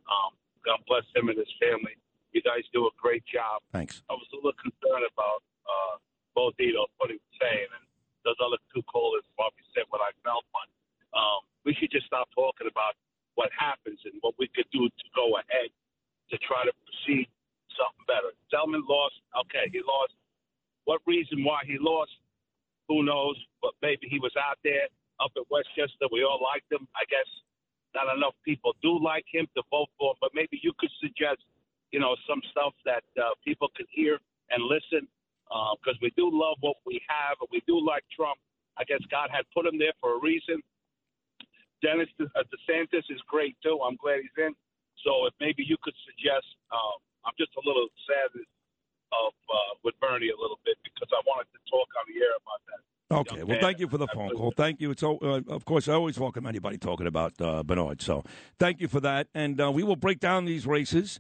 [0.05, 1.97] Um, God bless him and his family.
[2.31, 3.63] You guys do a great job.
[3.71, 4.03] Thanks.
[4.11, 5.95] I was a little concerned about uh,
[6.35, 7.83] Bo Dietl, what he was saying, and
[8.27, 10.67] those other two callers probably said what I felt, but
[11.15, 12.93] um, we should just stop talking about
[13.35, 15.71] what happens and what we could do to go ahead
[16.31, 17.27] to try to proceed
[17.75, 18.31] something better.
[18.51, 19.15] Selman lost.
[19.47, 20.15] Okay, he lost.
[20.85, 22.13] What reason why he lost?
[22.87, 23.35] Who knows?
[23.61, 24.87] But maybe he was out there
[25.19, 26.07] up at Westchester.
[26.11, 26.87] We all liked him.
[26.95, 27.27] I guess
[27.95, 30.17] not enough people do like him to vote for him.
[30.21, 31.41] But maybe you could suggest,
[31.91, 34.19] you know, some stuff that uh, people could hear
[34.51, 35.07] and listen
[35.79, 38.37] because we do love what we have and we do like Trump.
[38.77, 40.59] I guess God had put him there for a reason.
[41.85, 43.77] Dennis uh, DeSantis is great too.
[43.85, 44.57] I'm glad he's in.
[45.05, 46.97] So if maybe you could suggest, um,
[47.29, 51.45] I'm just a little sad of uh, with Bernie a little bit because I wanted
[51.53, 52.81] to talk on the air about that.
[53.05, 53.43] Okay.
[53.43, 54.51] Well, thank you for the phone call.
[54.51, 54.89] Thank you.
[54.89, 55.13] It's uh,
[55.47, 58.01] of course I always welcome anybody talking about uh, Bernard.
[58.01, 58.23] So
[58.57, 61.19] thank you for that, and uh, we will break down these races.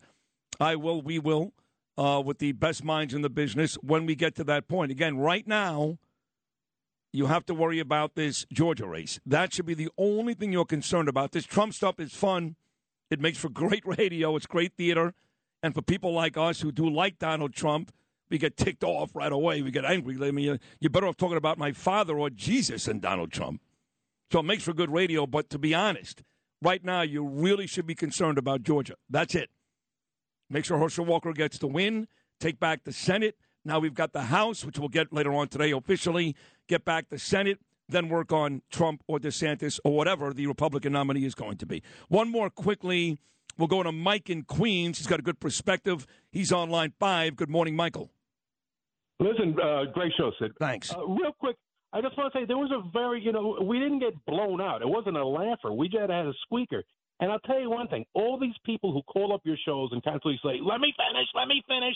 [0.59, 1.01] I will.
[1.01, 1.53] We will.
[1.97, 4.91] Uh, with the best minds in the business when we get to that point.
[4.91, 5.97] Again, right now,
[7.15, 9.19] you have to worry about this Georgia race.
[9.25, 11.31] That should be the only thing you're concerned about.
[11.31, 12.55] This Trump stuff is fun.
[13.09, 14.35] It makes for great radio.
[14.35, 15.13] It's great theater.
[15.63, 17.93] And for people like us who do like Donald Trump,
[18.29, 19.61] we get ticked off right away.
[19.61, 20.17] We get angry.
[20.21, 23.61] I mean, you're better off talking about my father or Jesus than Donald Trump.
[24.31, 25.25] So it makes for good radio.
[25.25, 26.21] But to be honest,
[26.61, 28.95] right now, you really should be concerned about Georgia.
[29.09, 29.49] That's it.
[30.49, 32.07] Make sure Herschel Walker gets the win,
[32.39, 33.37] take back the Senate.
[33.65, 36.35] Now we've got the House, which we'll get later on today officially,
[36.67, 41.25] get back the Senate, then work on Trump or DeSantis or whatever the Republican nominee
[41.25, 41.81] is going to be.
[42.07, 43.17] One more quickly.
[43.57, 44.97] We'll go to Mike in Queens.
[44.97, 46.05] He's got a good perspective.
[46.31, 47.35] He's on line five.
[47.35, 48.11] Good morning, Michael.
[49.19, 50.51] Listen, uh, great show, Sid.
[50.59, 50.93] Thanks.
[50.93, 51.55] Uh, real quick,
[51.93, 54.59] I just want to say there was a very, you know, we didn't get blown
[54.59, 54.81] out.
[54.81, 55.71] It wasn't a laugher.
[55.71, 56.83] We just had a squeaker.
[57.21, 60.03] And I'll tell you one thing: all these people who call up your shows and
[60.03, 61.95] constantly say, "Let me finish, let me finish,"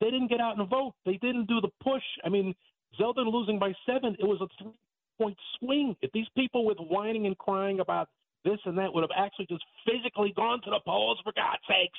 [0.00, 0.94] they didn't get out and vote.
[1.04, 2.02] They didn't do the push.
[2.24, 2.54] I mean,
[3.00, 5.96] Zeldin losing by seven, it was a three-point swing.
[6.02, 8.08] If these people with whining and crying about
[8.44, 11.98] this and that would have actually just physically gone to the polls, for God's sakes,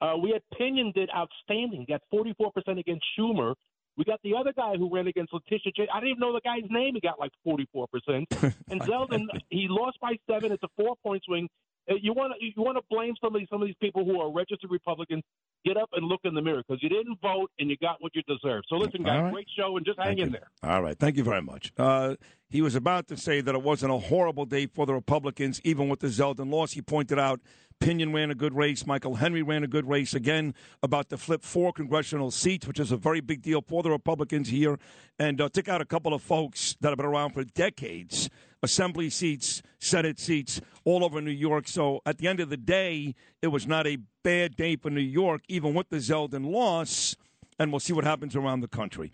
[0.00, 1.86] uh, we had Pinion did outstanding.
[1.88, 3.54] Got 44% against Schumer.
[3.96, 5.88] We got the other guy who ran against Letitia J.
[5.92, 6.94] I didn't even know the guy's name.
[6.94, 7.86] He got like 44%.
[8.68, 10.50] and Zeldin, he lost by seven.
[10.50, 11.48] It's a four-point swing.
[11.90, 14.04] Uh, You want to you want to blame some of these some of these people
[14.04, 15.22] who are registered Republicans?
[15.64, 18.14] Get up and look in the mirror because you didn't vote and you got what
[18.14, 18.64] you deserve.
[18.68, 19.32] So listen, guys, right.
[19.32, 20.48] great show and just hang in there.
[20.62, 20.98] All right.
[20.98, 21.72] Thank you very much.
[21.78, 22.16] Uh,
[22.50, 25.88] he was about to say that it wasn't a horrible day for the Republicans, even
[25.88, 26.72] with the Zeldin loss.
[26.72, 27.40] He pointed out
[27.80, 28.86] Pinion ran a good race.
[28.86, 32.92] Michael Henry ran a good race again about to flip four congressional seats, which is
[32.92, 34.78] a very big deal for the Republicans here.
[35.18, 38.30] And uh, took out a couple of folks that have been around for decades
[38.64, 41.68] assembly seats, Senate seats all over New York.
[41.68, 45.00] So at the end of the day, it was not a bad day for New
[45.00, 47.14] York, even with the Zeldin loss.
[47.58, 49.12] And we'll see what happens around the country.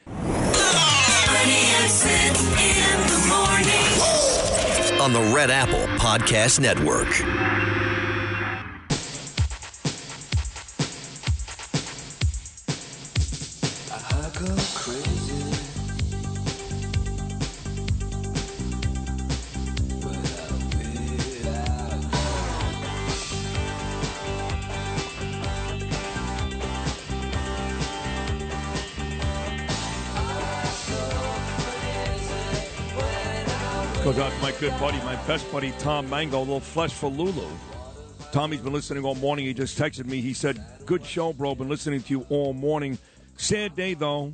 [5.01, 7.09] On the Red Apple Podcast Network.
[34.61, 37.49] Good buddy, my best buddy, Tom Mango, a little flesh for Lulu.
[38.31, 39.47] Tommy's been listening all morning.
[39.47, 40.21] He just texted me.
[40.21, 41.55] He said, Good show, bro.
[41.55, 42.99] Been listening to you all morning.
[43.39, 44.33] Sad day, though.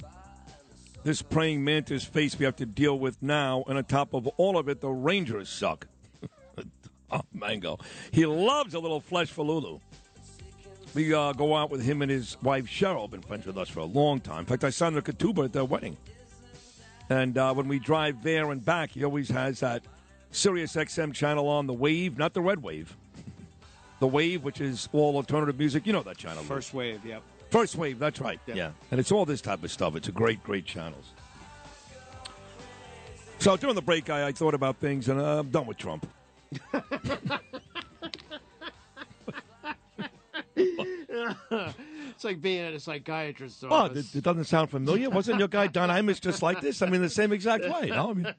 [1.05, 3.63] This praying mantis face we have to deal with now.
[3.69, 5.87] And on top of all of it, the Rangers suck.
[7.13, 7.79] oh, Mango.
[8.11, 9.79] He loves a little flesh for Lulu.
[10.93, 13.09] We uh, go out with him and his wife, Cheryl.
[13.09, 14.41] Been friends with us for a long time.
[14.41, 15.97] In fact, I signed the ketubah at their wedding.
[17.11, 19.85] And uh, when we drive there and back, he always has that
[20.37, 22.95] Sirius XM channel on, the Wave, not the Red Wave.
[24.01, 25.87] The Wave, which is all alternative music.
[25.87, 26.43] You know that channel.
[26.43, 26.49] Lou.
[26.49, 27.23] First wave, yep.
[27.51, 28.39] First Wave, that's right.
[28.47, 28.55] Yep.
[28.57, 28.71] Yeah.
[28.91, 29.97] And it's all this type of stuff.
[29.97, 31.07] It's a great, great channels.
[33.39, 36.07] So during the break, I, I thought about things, and uh, I'm done with Trump.
[40.57, 44.15] it's like being at a psychiatrist's Oh, office.
[44.15, 45.11] it, it doesn't sound familiar.
[45.11, 46.83] Wasn't your guy Don Imus just like this?
[46.83, 47.89] I mean, the same exact way.
[47.91, 48.35] No, I mean,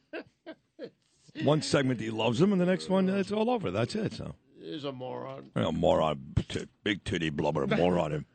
[1.44, 3.72] one segment he loves him, and the next one it's all over.
[3.72, 4.14] That's it.
[4.14, 5.52] So, He's a moron.
[5.56, 8.12] you know, moron, t- big titty blubber, moron.
[8.12, 8.26] Him.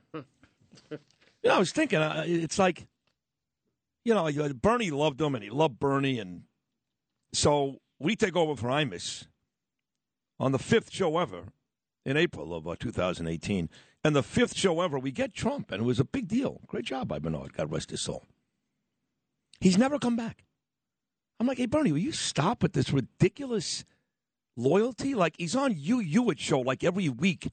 [1.45, 2.87] You know, I was thinking, uh, it's like,
[4.05, 6.43] you know, Bernie loved him, and he loved Bernie, and
[7.33, 9.27] so we take over for Imus
[10.39, 11.47] on the fifth show ever
[12.07, 13.69] in April of uh, 2018,
[14.05, 16.61] and the fifth show ever, we get Trump, and it was a big deal.
[16.67, 17.53] Great job by Bernard.
[17.55, 18.25] God rest his soul.
[19.61, 20.45] He's never come back.
[21.43, 23.85] I'm like, hey Bernie, will you stop with this ridiculous
[24.57, 25.12] loyalty?
[25.12, 27.49] Like he's on you Hugh Hewitt show like every week.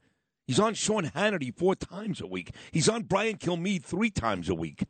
[0.46, 2.54] He's on Sean Hannity four times a week.
[2.70, 4.84] He's on Brian Kilmeade three times a week.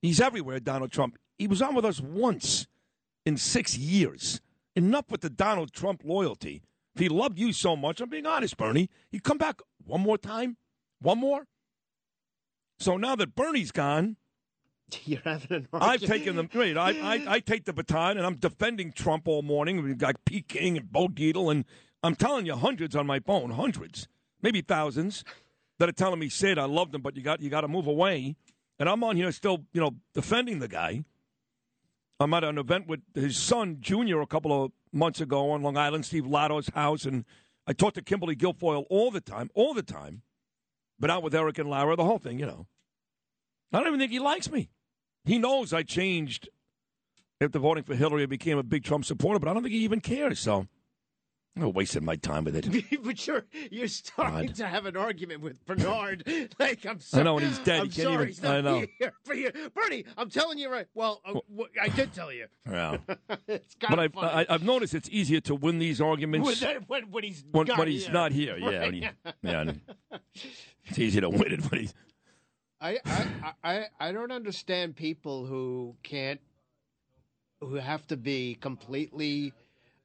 [0.00, 1.18] He's everywhere, Donald Trump.
[1.38, 2.68] He was on with us once
[3.26, 4.40] in six years.
[4.76, 6.62] Enough with the Donald Trump loyalty.
[6.94, 10.18] If he loved you so much, I'm being honest, Bernie, he'd come back one more
[10.18, 10.56] time,
[11.00, 11.46] one more.
[12.78, 14.18] So now that Bernie's gone,
[15.04, 16.48] You're having an I've taken them.
[16.54, 19.82] Wait, I, I I take the baton and I'm defending Trump all morning.
[19.82, 21.64] We've got Pete King and Bo Dietl, and
[22.02, 24.08] I'm telling you, hundreds on my phone, hundreds,
[24.42, 25.24] maybe thousands,
[25.78, 27.86] that are telling me, Sid, I love him, but you got you got to move
[27.86, 28.36] away.
[28.78, 31.04] And I'm on here still, you know, defending the guy.
[32.18, 35.76] I'm at an event with his son, Junior, a couple of months ago on Long
[35.76, 37.24] Island, Steve Latto's house, and
[37.66, 40.22] I talked to Kimberly Guilfoyle all the time, all the time.
[40.98, 42.66] But out with Eric and Lara, the whole thing, you know.
[43.72, 44.68] I don't even think he likes me.
[45.24, 46.48] He knows I changed
[47.40, 48.22] after voting for Hillary.
[48.22, 50.40] I became a big Trump supporter, but I don't think he even cares.
[50.40, 50.66] So
[51.56, 52.86] I'm wasting my time with it.
[53.04, 54.56] but you're you're starting God.
[54.56, 56.24] to have an argument with Bernard.
[56.58, 57.20] like I'm sorry.
[57.20, 57.80] I know, and he's dead.
[57.80, 58.14] I'm sorry.
[58.14, 58.86] even- He's not I know.
[58.98, 60.04] Here for you, Bernie.
[60.16, 60.86] I'm telling you right.
[60.94, 62.46] Well, uh, wh- I did tell you.
[62.70, 62.98] Yeah.
[63.48, 64.46] it's but kind I've, of funny.
[64.48, 67.88] I, I've noticed it's easier to win these arguments when, when, when he's when, when
[67.88, 68.12] he's here.
[68.14, 68.56] not here.
[68.56, 69.08] Yeah, when he,
[69.42, 69.72] yeah.
[70.86, 71.94] It's easier to win it when he's.
[72.80, 76.40] I, I, I, I don't understand people who can't,
[77.60, 79.52] who have to be completely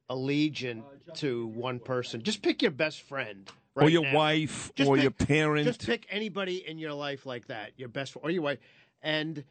[0.09, 0.83] allegiant
[1.15, 2.21] to one person.
[2.21, 3.49] Just pick your best friend.
[3.75, 4.15] or your now.
[4.15, 5.65] wife, Just or pick- your parent.
[5.65, 8.59] Just pick anybody in your life like that, your best friend or your wife.
[9.01, 9.43] And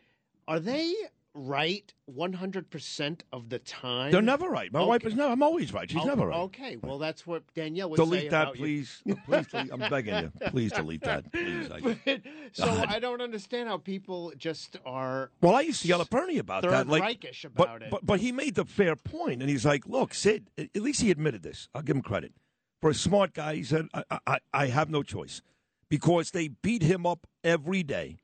[0.46, 0.94] are they
[1.34, 4.12] right 100% of the time?
[4.12, 4.72] They're never right.
[4.72, 5.08] My wife Okay.
[5.08, 5.32] is never.
[5.32, 5.90] I'm always right.
[5.90, 6.38] She's Oh, never right.
[6.40, 8.60] Okay, well, that's what Danielle was Delete that, about you.
[8.62, 9.02] please.
[9.26, 9.72] Please, delete.
[9.72, 10.32] I'm begging you.
[10.50, 11.32] Please delete that.
[11.32, 11.70] Please.
[11.70, 12.20] I-
[12.52, 12.88] so God.
[12.88, 15.30] I don't understand how people just are.
[15.40, 16.86] Well, I used to yell at Bernie about that.
[16.86, 17.90] Like, Reichish but, about it.
[17.90, 20.50] But, but he made the fair point, and he's like, "Look, Sid.
[20.58, 21.68] At at least he admitted this.
[21.74, 22.32] I'll give him credit.
[22.80, 25.40] For a smart guy, he said, I, I, I have no choice
[25.88, 28.18] because they beat him up every day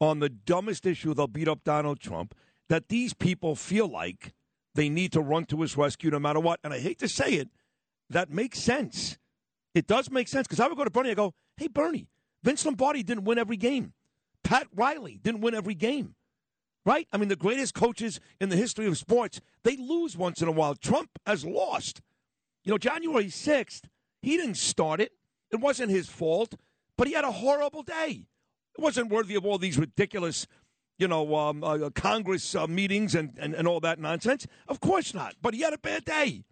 [0.00, 1.14] on the dumbest issue.
[1.14, 2.34] They'll beat up Donald Trump.
[2.68, 4.34] That these people feel like
[4.74, 6.58] they need to run to his rescue no matter what.
[6.64, 7.48] And I hate to say it,
[8.10, 9.18] that makes sense.
[9.74, 11.10] It does make sense because I would go to Bernie.
[11.10, 12.08] I go, "Hey, Bernie,
[12.42, 13.92] Vince Lombardi didn't win every game.
[14.42, 16.14] Pat Riley didn't win every game."
[16.86, 17.08] right?
[17.12, 20.52] I mean, the greatest coaches in the history of sports, they lose once in a
[20.52, 20.76] while.
[20.76, 22.00] Trump has lost.
[22.64, 23.82] You know, January 6th,
[24.22, 25.12] he didn't start it.
[25.50, 26.54] It wasn't his fault,
[26.96, 28.28] but he had a horrible day.
[28.76, 30.46] It wasn't worthy of all these ridiculous,
[30.98, 34.46] you know, um, uh, Congress uh, meetings and, and, and all that nonsense.
[34.68, 35.34] Of course not.
[35.40, 36.44] But he had a bad day.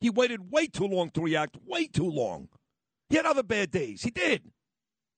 [0.00, 2.48] He waited way too long to react, way too long.
[3.08, 4.02] He had other bad days.
[4.02, 4.50] He did.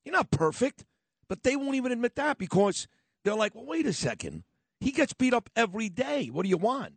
[0.03, 0.85] You're not perfect,
[1.27, 2.87] but they won't even admit that because
[3.23, 4.43] they're like, well, wait a second.
[4.79, 6.27] He gets beat up every day.
[6.27, 6.93] What do you want?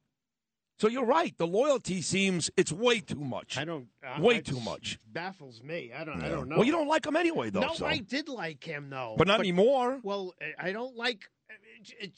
[0.79, 1.37] So you're right.
[1.37, 3.59] The loyalty seems it's way too much.
[3.59, 3.89] I don't.
[4.07, 4.99] Uh, way too much.
[5.13, 5.93] Baffles me.
[5.97, 6.23] I don't.
[6.23, 6.57] I don't know.
[6.57, 7.61] Well, you don't like him anyway, though.
[7.61, 7.87] No, so.
[7.87, 9.99] I did like him though, But not anymore.
[10.03, 11.29] Well, I don't like.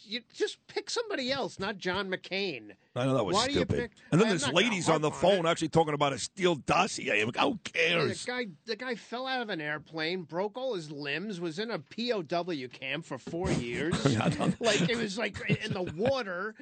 [0.02, 2.72] You just pick somebody else, not John McCain.
[2.94, 3.68] I know that was Why stupid.
[3.78, 4.54] pick- and then I'm this not
[4.94, 7.20] on the harp on phone actually talking about a steel dossier.
[7.20, 8.24] Who cares?
[8.24, 11.70] The guy, the guy fell out of an airplane, broke all his limbs, was in
[11.70, 13.94] a POW camp for four years.
[14.60, 16.54] like it was like in the water,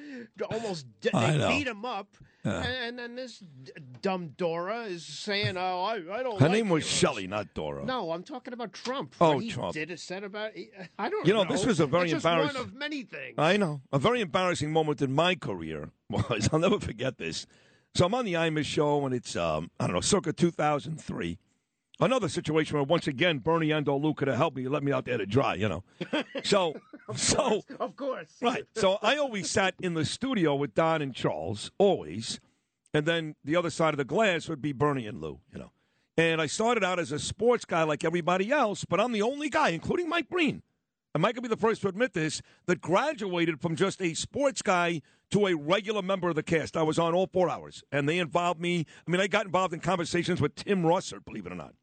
[0.51, 2.15] almost d- they beat him up.
[2.45, 2.63] Yeah.
[2.63, 3.71] And, then this d-
[4.01, 6.85] dumb Dora is saying, "Oh, I, I don't." Her like name was.
[6.85, 7.83] Shelley, not Dora.
[7.83, 9.13] No, I'm talking about Trump.
[9.19, 9.73] Oh, he Trump.
[9.73, 10.51] Did it said about?
[10.97, 11.27] I don't.
[11.27, 12.61] You know, this was a very just embarrassing-
[12.93, 13.35] of things.
[13.37, 13.81] I know.
[13.91, 17.45] A very embarrassing moment in my career was, I'll never forget this.
[17.95, 21.39] So I'm on the Imus show, and it's, um, I don't know, circa 2003.
[22.01, 24.93] Another situation where, once again, Bernie and or Lou could have helped me, let me
[24.93, 25.83] out there to dry, you know.
[26.43, 26.79] So,
[27.15, 28.63] so, of course, right.
[28.75, 32.39] So I always sat in the studio with Don and Charles, always.
[32.93, 35.71] And then the other side of the glass would be Bernie and Lou, you know.
[36.17, 39.49] And I started out as a sports guy like everybody else, but I'm the only
[39.49, 40.63] guy, including Mike Breen.
[41.19, 44.61] And Mike could be the first to admit this, that graduated from just a sports
[44.61, 46.77] guy to a regular member of the cast.
[46.77, 48.85] I was on all four hours, and they involved me.
[49.05, 51.73] I mean, I got involved in conversations with Tim Russert, believe it or not.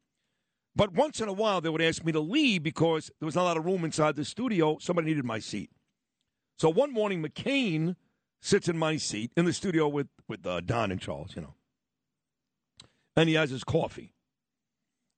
[0.75, 3.43] But once in a while, they would ask me to leave because there was not
[3.43, 4.79] a lot of room inside the studio.
[4.79, 5.69] Somebody needed my seat.
[6.57, 7.95] So one morning, McCain
[8.41, 11.53] sits in my seat in the studio with, with uh, Don and Charles, you know.
[13.15, 14.15] And he has his coffee.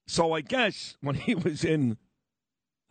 [0.08, 1.98] So I guess when he was in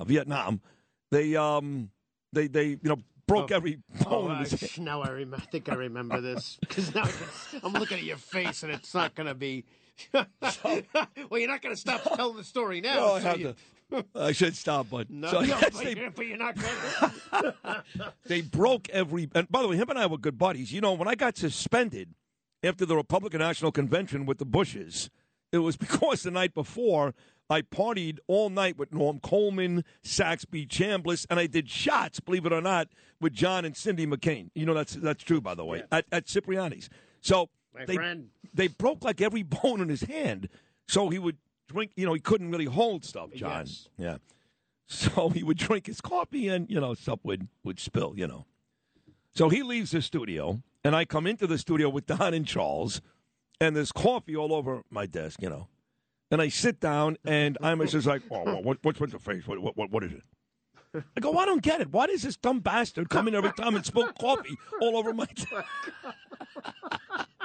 [0.03, 0.63] Vietnam,
[1.11, 1.91] they um
[2.33, 5.69] they they you know broke every Oh, bone in I, now I, rem- I think
[5.71, 7.05] I remember this because now
[7.63, 9.65] I'm looking at your face and it's not going to be.
[10.15, 10.27] well,
[11.33, 12.95] you're not going to stop telling the story now.
[12.95, 13.55] No, I so have you-
[13.91, 14.05] to.
[14.15, 16.73] I should stop, but No, so no, guess but, they you're, but you're not going
[17.97, 18.13] to.
[18.27, 19.29] they broke every.
[19.35, 20.73] And by the way, him and I were good buddies.
[20.73, 22.15] You know, when I got suspended
[22.63, 25.09] after the Republican National Convention with the Bushes,
[25.53, 27.15] it was because the night before
[27.51, 32.53] I partied all night with Norm Coleman, Saxby Chambliss, and I did shots, believe it
[32.53, 32.89] or not,
[33.21, 34.51] with John and Cindy McCain.
[34.55, 36.91] You know that's that's true, by the way, at, at Cipriani's.
[37.21, 38.29] So My they friend.
[38.53, 40.49] they broke like every bone in his hand,
[40.87, 41.93] so he would drink.
[41.97, 43.61] You know, he couldn't really hold stuff, John.
[43.61, 43.89] Yes.
[43.97, 44.17] Yeah.
[44.87, 48.15] So he would drink his coffee, and you know, stuff would would spill.
[48.17, 48.47] You know.
[49.35, 53.01] So he leaves the studio, and I come into the studio with Don and Charles,
[53.61, 55.69] and there's coffee all over my desk, you know.
[56.31, 59.47] And I sit down, and I'm just like, oh, well, what, what's with the face?
[59.47, 60.23] What, what, what, is it?
[61.17, 61.91] I go, I don't get it.
[61.93, 65.27] Why does this dumb bastard come in every time and spill coffee all over my
[65.27, 65.53] desk?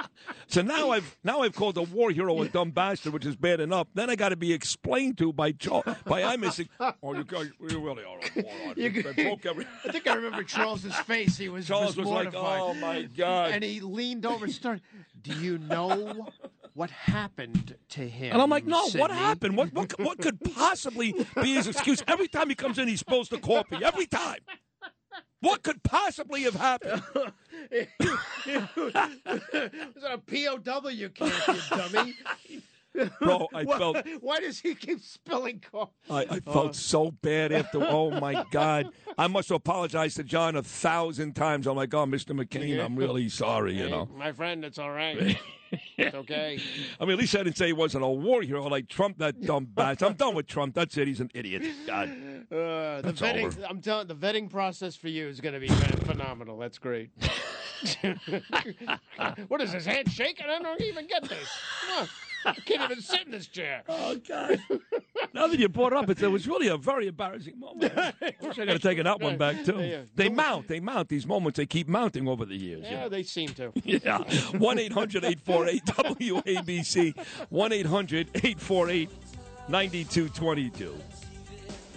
[0.46, 3.60] So now I've now I've called the war hero a dumb bastard, which is bad
[3.60, 3.88] enough.
[3.94, 6.68] Then I got to be explained to by Joe, by I missing.
[6.80, 8.74] Oh, you guys, you really are a moron.
[8.76, 9.66] You- broke every.
[9.84, 11.36] I think I remember Charles's face.
[11.38, 12.60] He was, Charles was like, mortified.
[12.62, 14.82] "Oh, my God." And he leaned over and started.
[15.22, 16.28] Do you know
[16.74, 18.32] what happened to him?
[18.32, 19.56] And I'm like, no, what happened?
[19.56, 22.02] What, what what could possibly be his excuse?
[22.06, 23.82] Every time he comes in, he spills the coffee.
[23.82, 24.38] Every time.
[25.40, 27.02] What could possibly have happened?
[27.70, 27.88] it
[28.76, 28.94] was
[30.04, 30.58] a POW
[31.10, 32.14] camp, you dummy.
[33.20, 35.92] Bro, I why, felt- Why does he keep spilling coffee?
[36.10, 36.72] I, I felt Oh.
[36.72, 37.84] so bad after.
[37.84, 38.88] Oh my God!
[39.18, 41.66] I must apologize to John a thousand times.
[41.66, 42.38] I'm like, oh, Mr.
[42.38, 43.74] McCain, I'm really sorry.
[43.76, 44.08] You Hey, know.
[44.16, 45.36] my friend, it's all right.
[45.96, 46.60] it's okay.
[47.00, 49.18] I mean, at least I didn't say he wasn't a war hero like Trump.
[49.18, 50.08] That dumb bastard.
[50.08, 50.74] I'm done with Trump.
[50.74, 51.08] That's it.
[51.08, 51.62] He's an idiot.
[51.86, 52.08] God.
[52.08, 53.66] Uh, the vetting, over.
[53.68, 55.68] I'm telling the vetting process for you is going to be
[56.06, 56.58] phenomenal.
[56.58, 57.10] That's great.
[59.48, 60.46] what is his hand shaking?
[60.48, 61.48] I don't even get this.
[62.44, 63.82] I can't even sit in this chair.
[63.96, 64.60] Oh God!
[65.32, 67.92] Now that you brought it up, it, it was really a very embarrassing moment.
[67.96, 69.80] I wish I got to take that one back too.
[69.80, 70.02] Yeah.
[70.14, 70.68] They mount.
[70.68, 71.56] They mount these moments.
[71.56, 72.84] They keep mounting over the years.
[72.88, 73.72] Yeah, they seem to.
[73.84, 74.18] Yeah.
[74.58, 77.14] 1 800 848 WABC.
[77.50, 79.10] 1 800 848
[79.68, 80.94] 9222.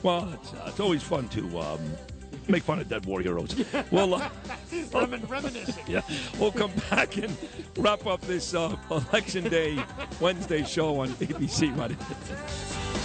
[0.04, 1.80] Well, it's, uh, it's always fun to um,
[2.48, 3.56] make fun of dead war heroes.
[3.92, 4.30] Well, uh,
[4.94, 5.84] Remin- reminiscing.
[5.88, 6.02] yeah,
[6.40, 7.36] we'll come back and
[7.78, 9.80] wrap up this uh, Election Day
[10.20, 11.76] Wednesday show on ABC.
[11.78, 11.96] Right.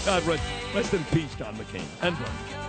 [0.04, 0.42] God rest,
[0.74, 2.61] rest in peace, John McCain and Bernie.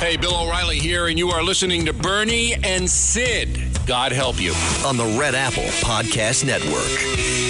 [0.00, 3.60] Hey, Bill O'Reilly here, and you are listening to Bernie and Sid.
[3.86, 4.54] God help you.
[4.82, 7.49] On the Red Apple Podcast Network.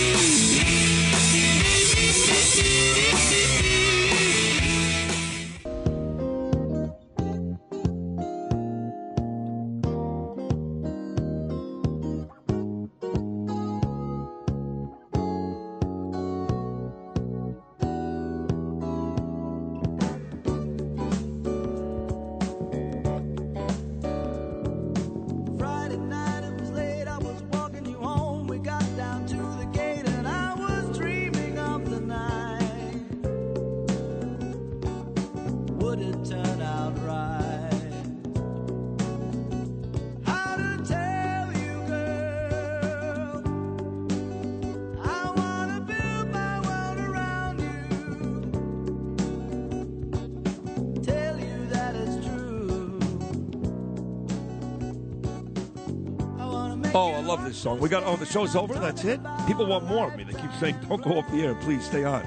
[57.81, 58.75] We got oh the show's over.
[58.75, 59.21] That's it.
[59.47, 60.25] People want more of me.
[60.25, 61.55] They keep saying don't go off the air.
[61.55, 62.23] Please stay on.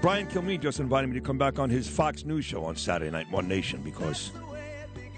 [0.00, 3.10] Brian Kilmeade just invited me to come back on his Fox News show on Saturday
[3.10, 4.32] night, One Nation, because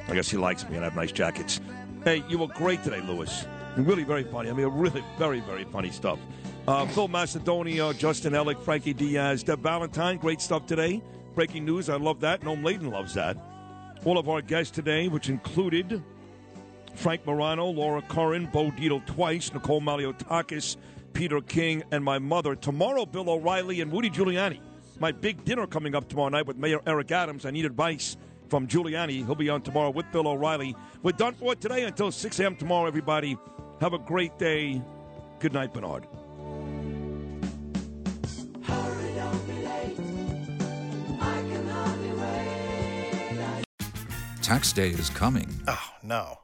[0.08, 1.60] I guess he likes me and I have nice jackets.
[2.02, 3.47] Hey, you were great today, Lewis.
[3.76, 4.50] Really very funny.
[4.50, 6.18] I mean, really very very funny stuff.
[6.66, 11.00] Uh, Phil Macedonia, Justin Ellick, Frankie Diaz, Deb Valentine, great stuff today.
[11.36, 12.41] Breaking news, I love that.
[12.41, 13.36] Noam Laden loves that.
[14.05, 16.02] All of our guests today, which included
[16.94, 20.76] Frank Morano, Laura Curran, Bo Dietl twice, Nicole Malliotakis,
[21.12, 22.55] Peter King, and my mother.
[22.55, 24.60] Tomorrow, Bill O'Reilly and Woody Giuliani.
[25.00, 27.44] My big dinner coming up tomorrow night with Mayor Eric Adams.
[27.44, 28.16] I need advice
[28.48, 29.24] from Giuliani.
[29.26, 30.76] He'll be on tomorrow with Bill O'Reilly.
[31.02, 32.56] We're done for today until 6 a.m.
[32.56, 33.36] tomorrow, everybody.
[33.81, 34.81] Have a great day.
[35.40, 36.06] Good night, Bernard.
[44.42, 45.48] Tax day is coming.
[45.66, 46.43] Oh, no.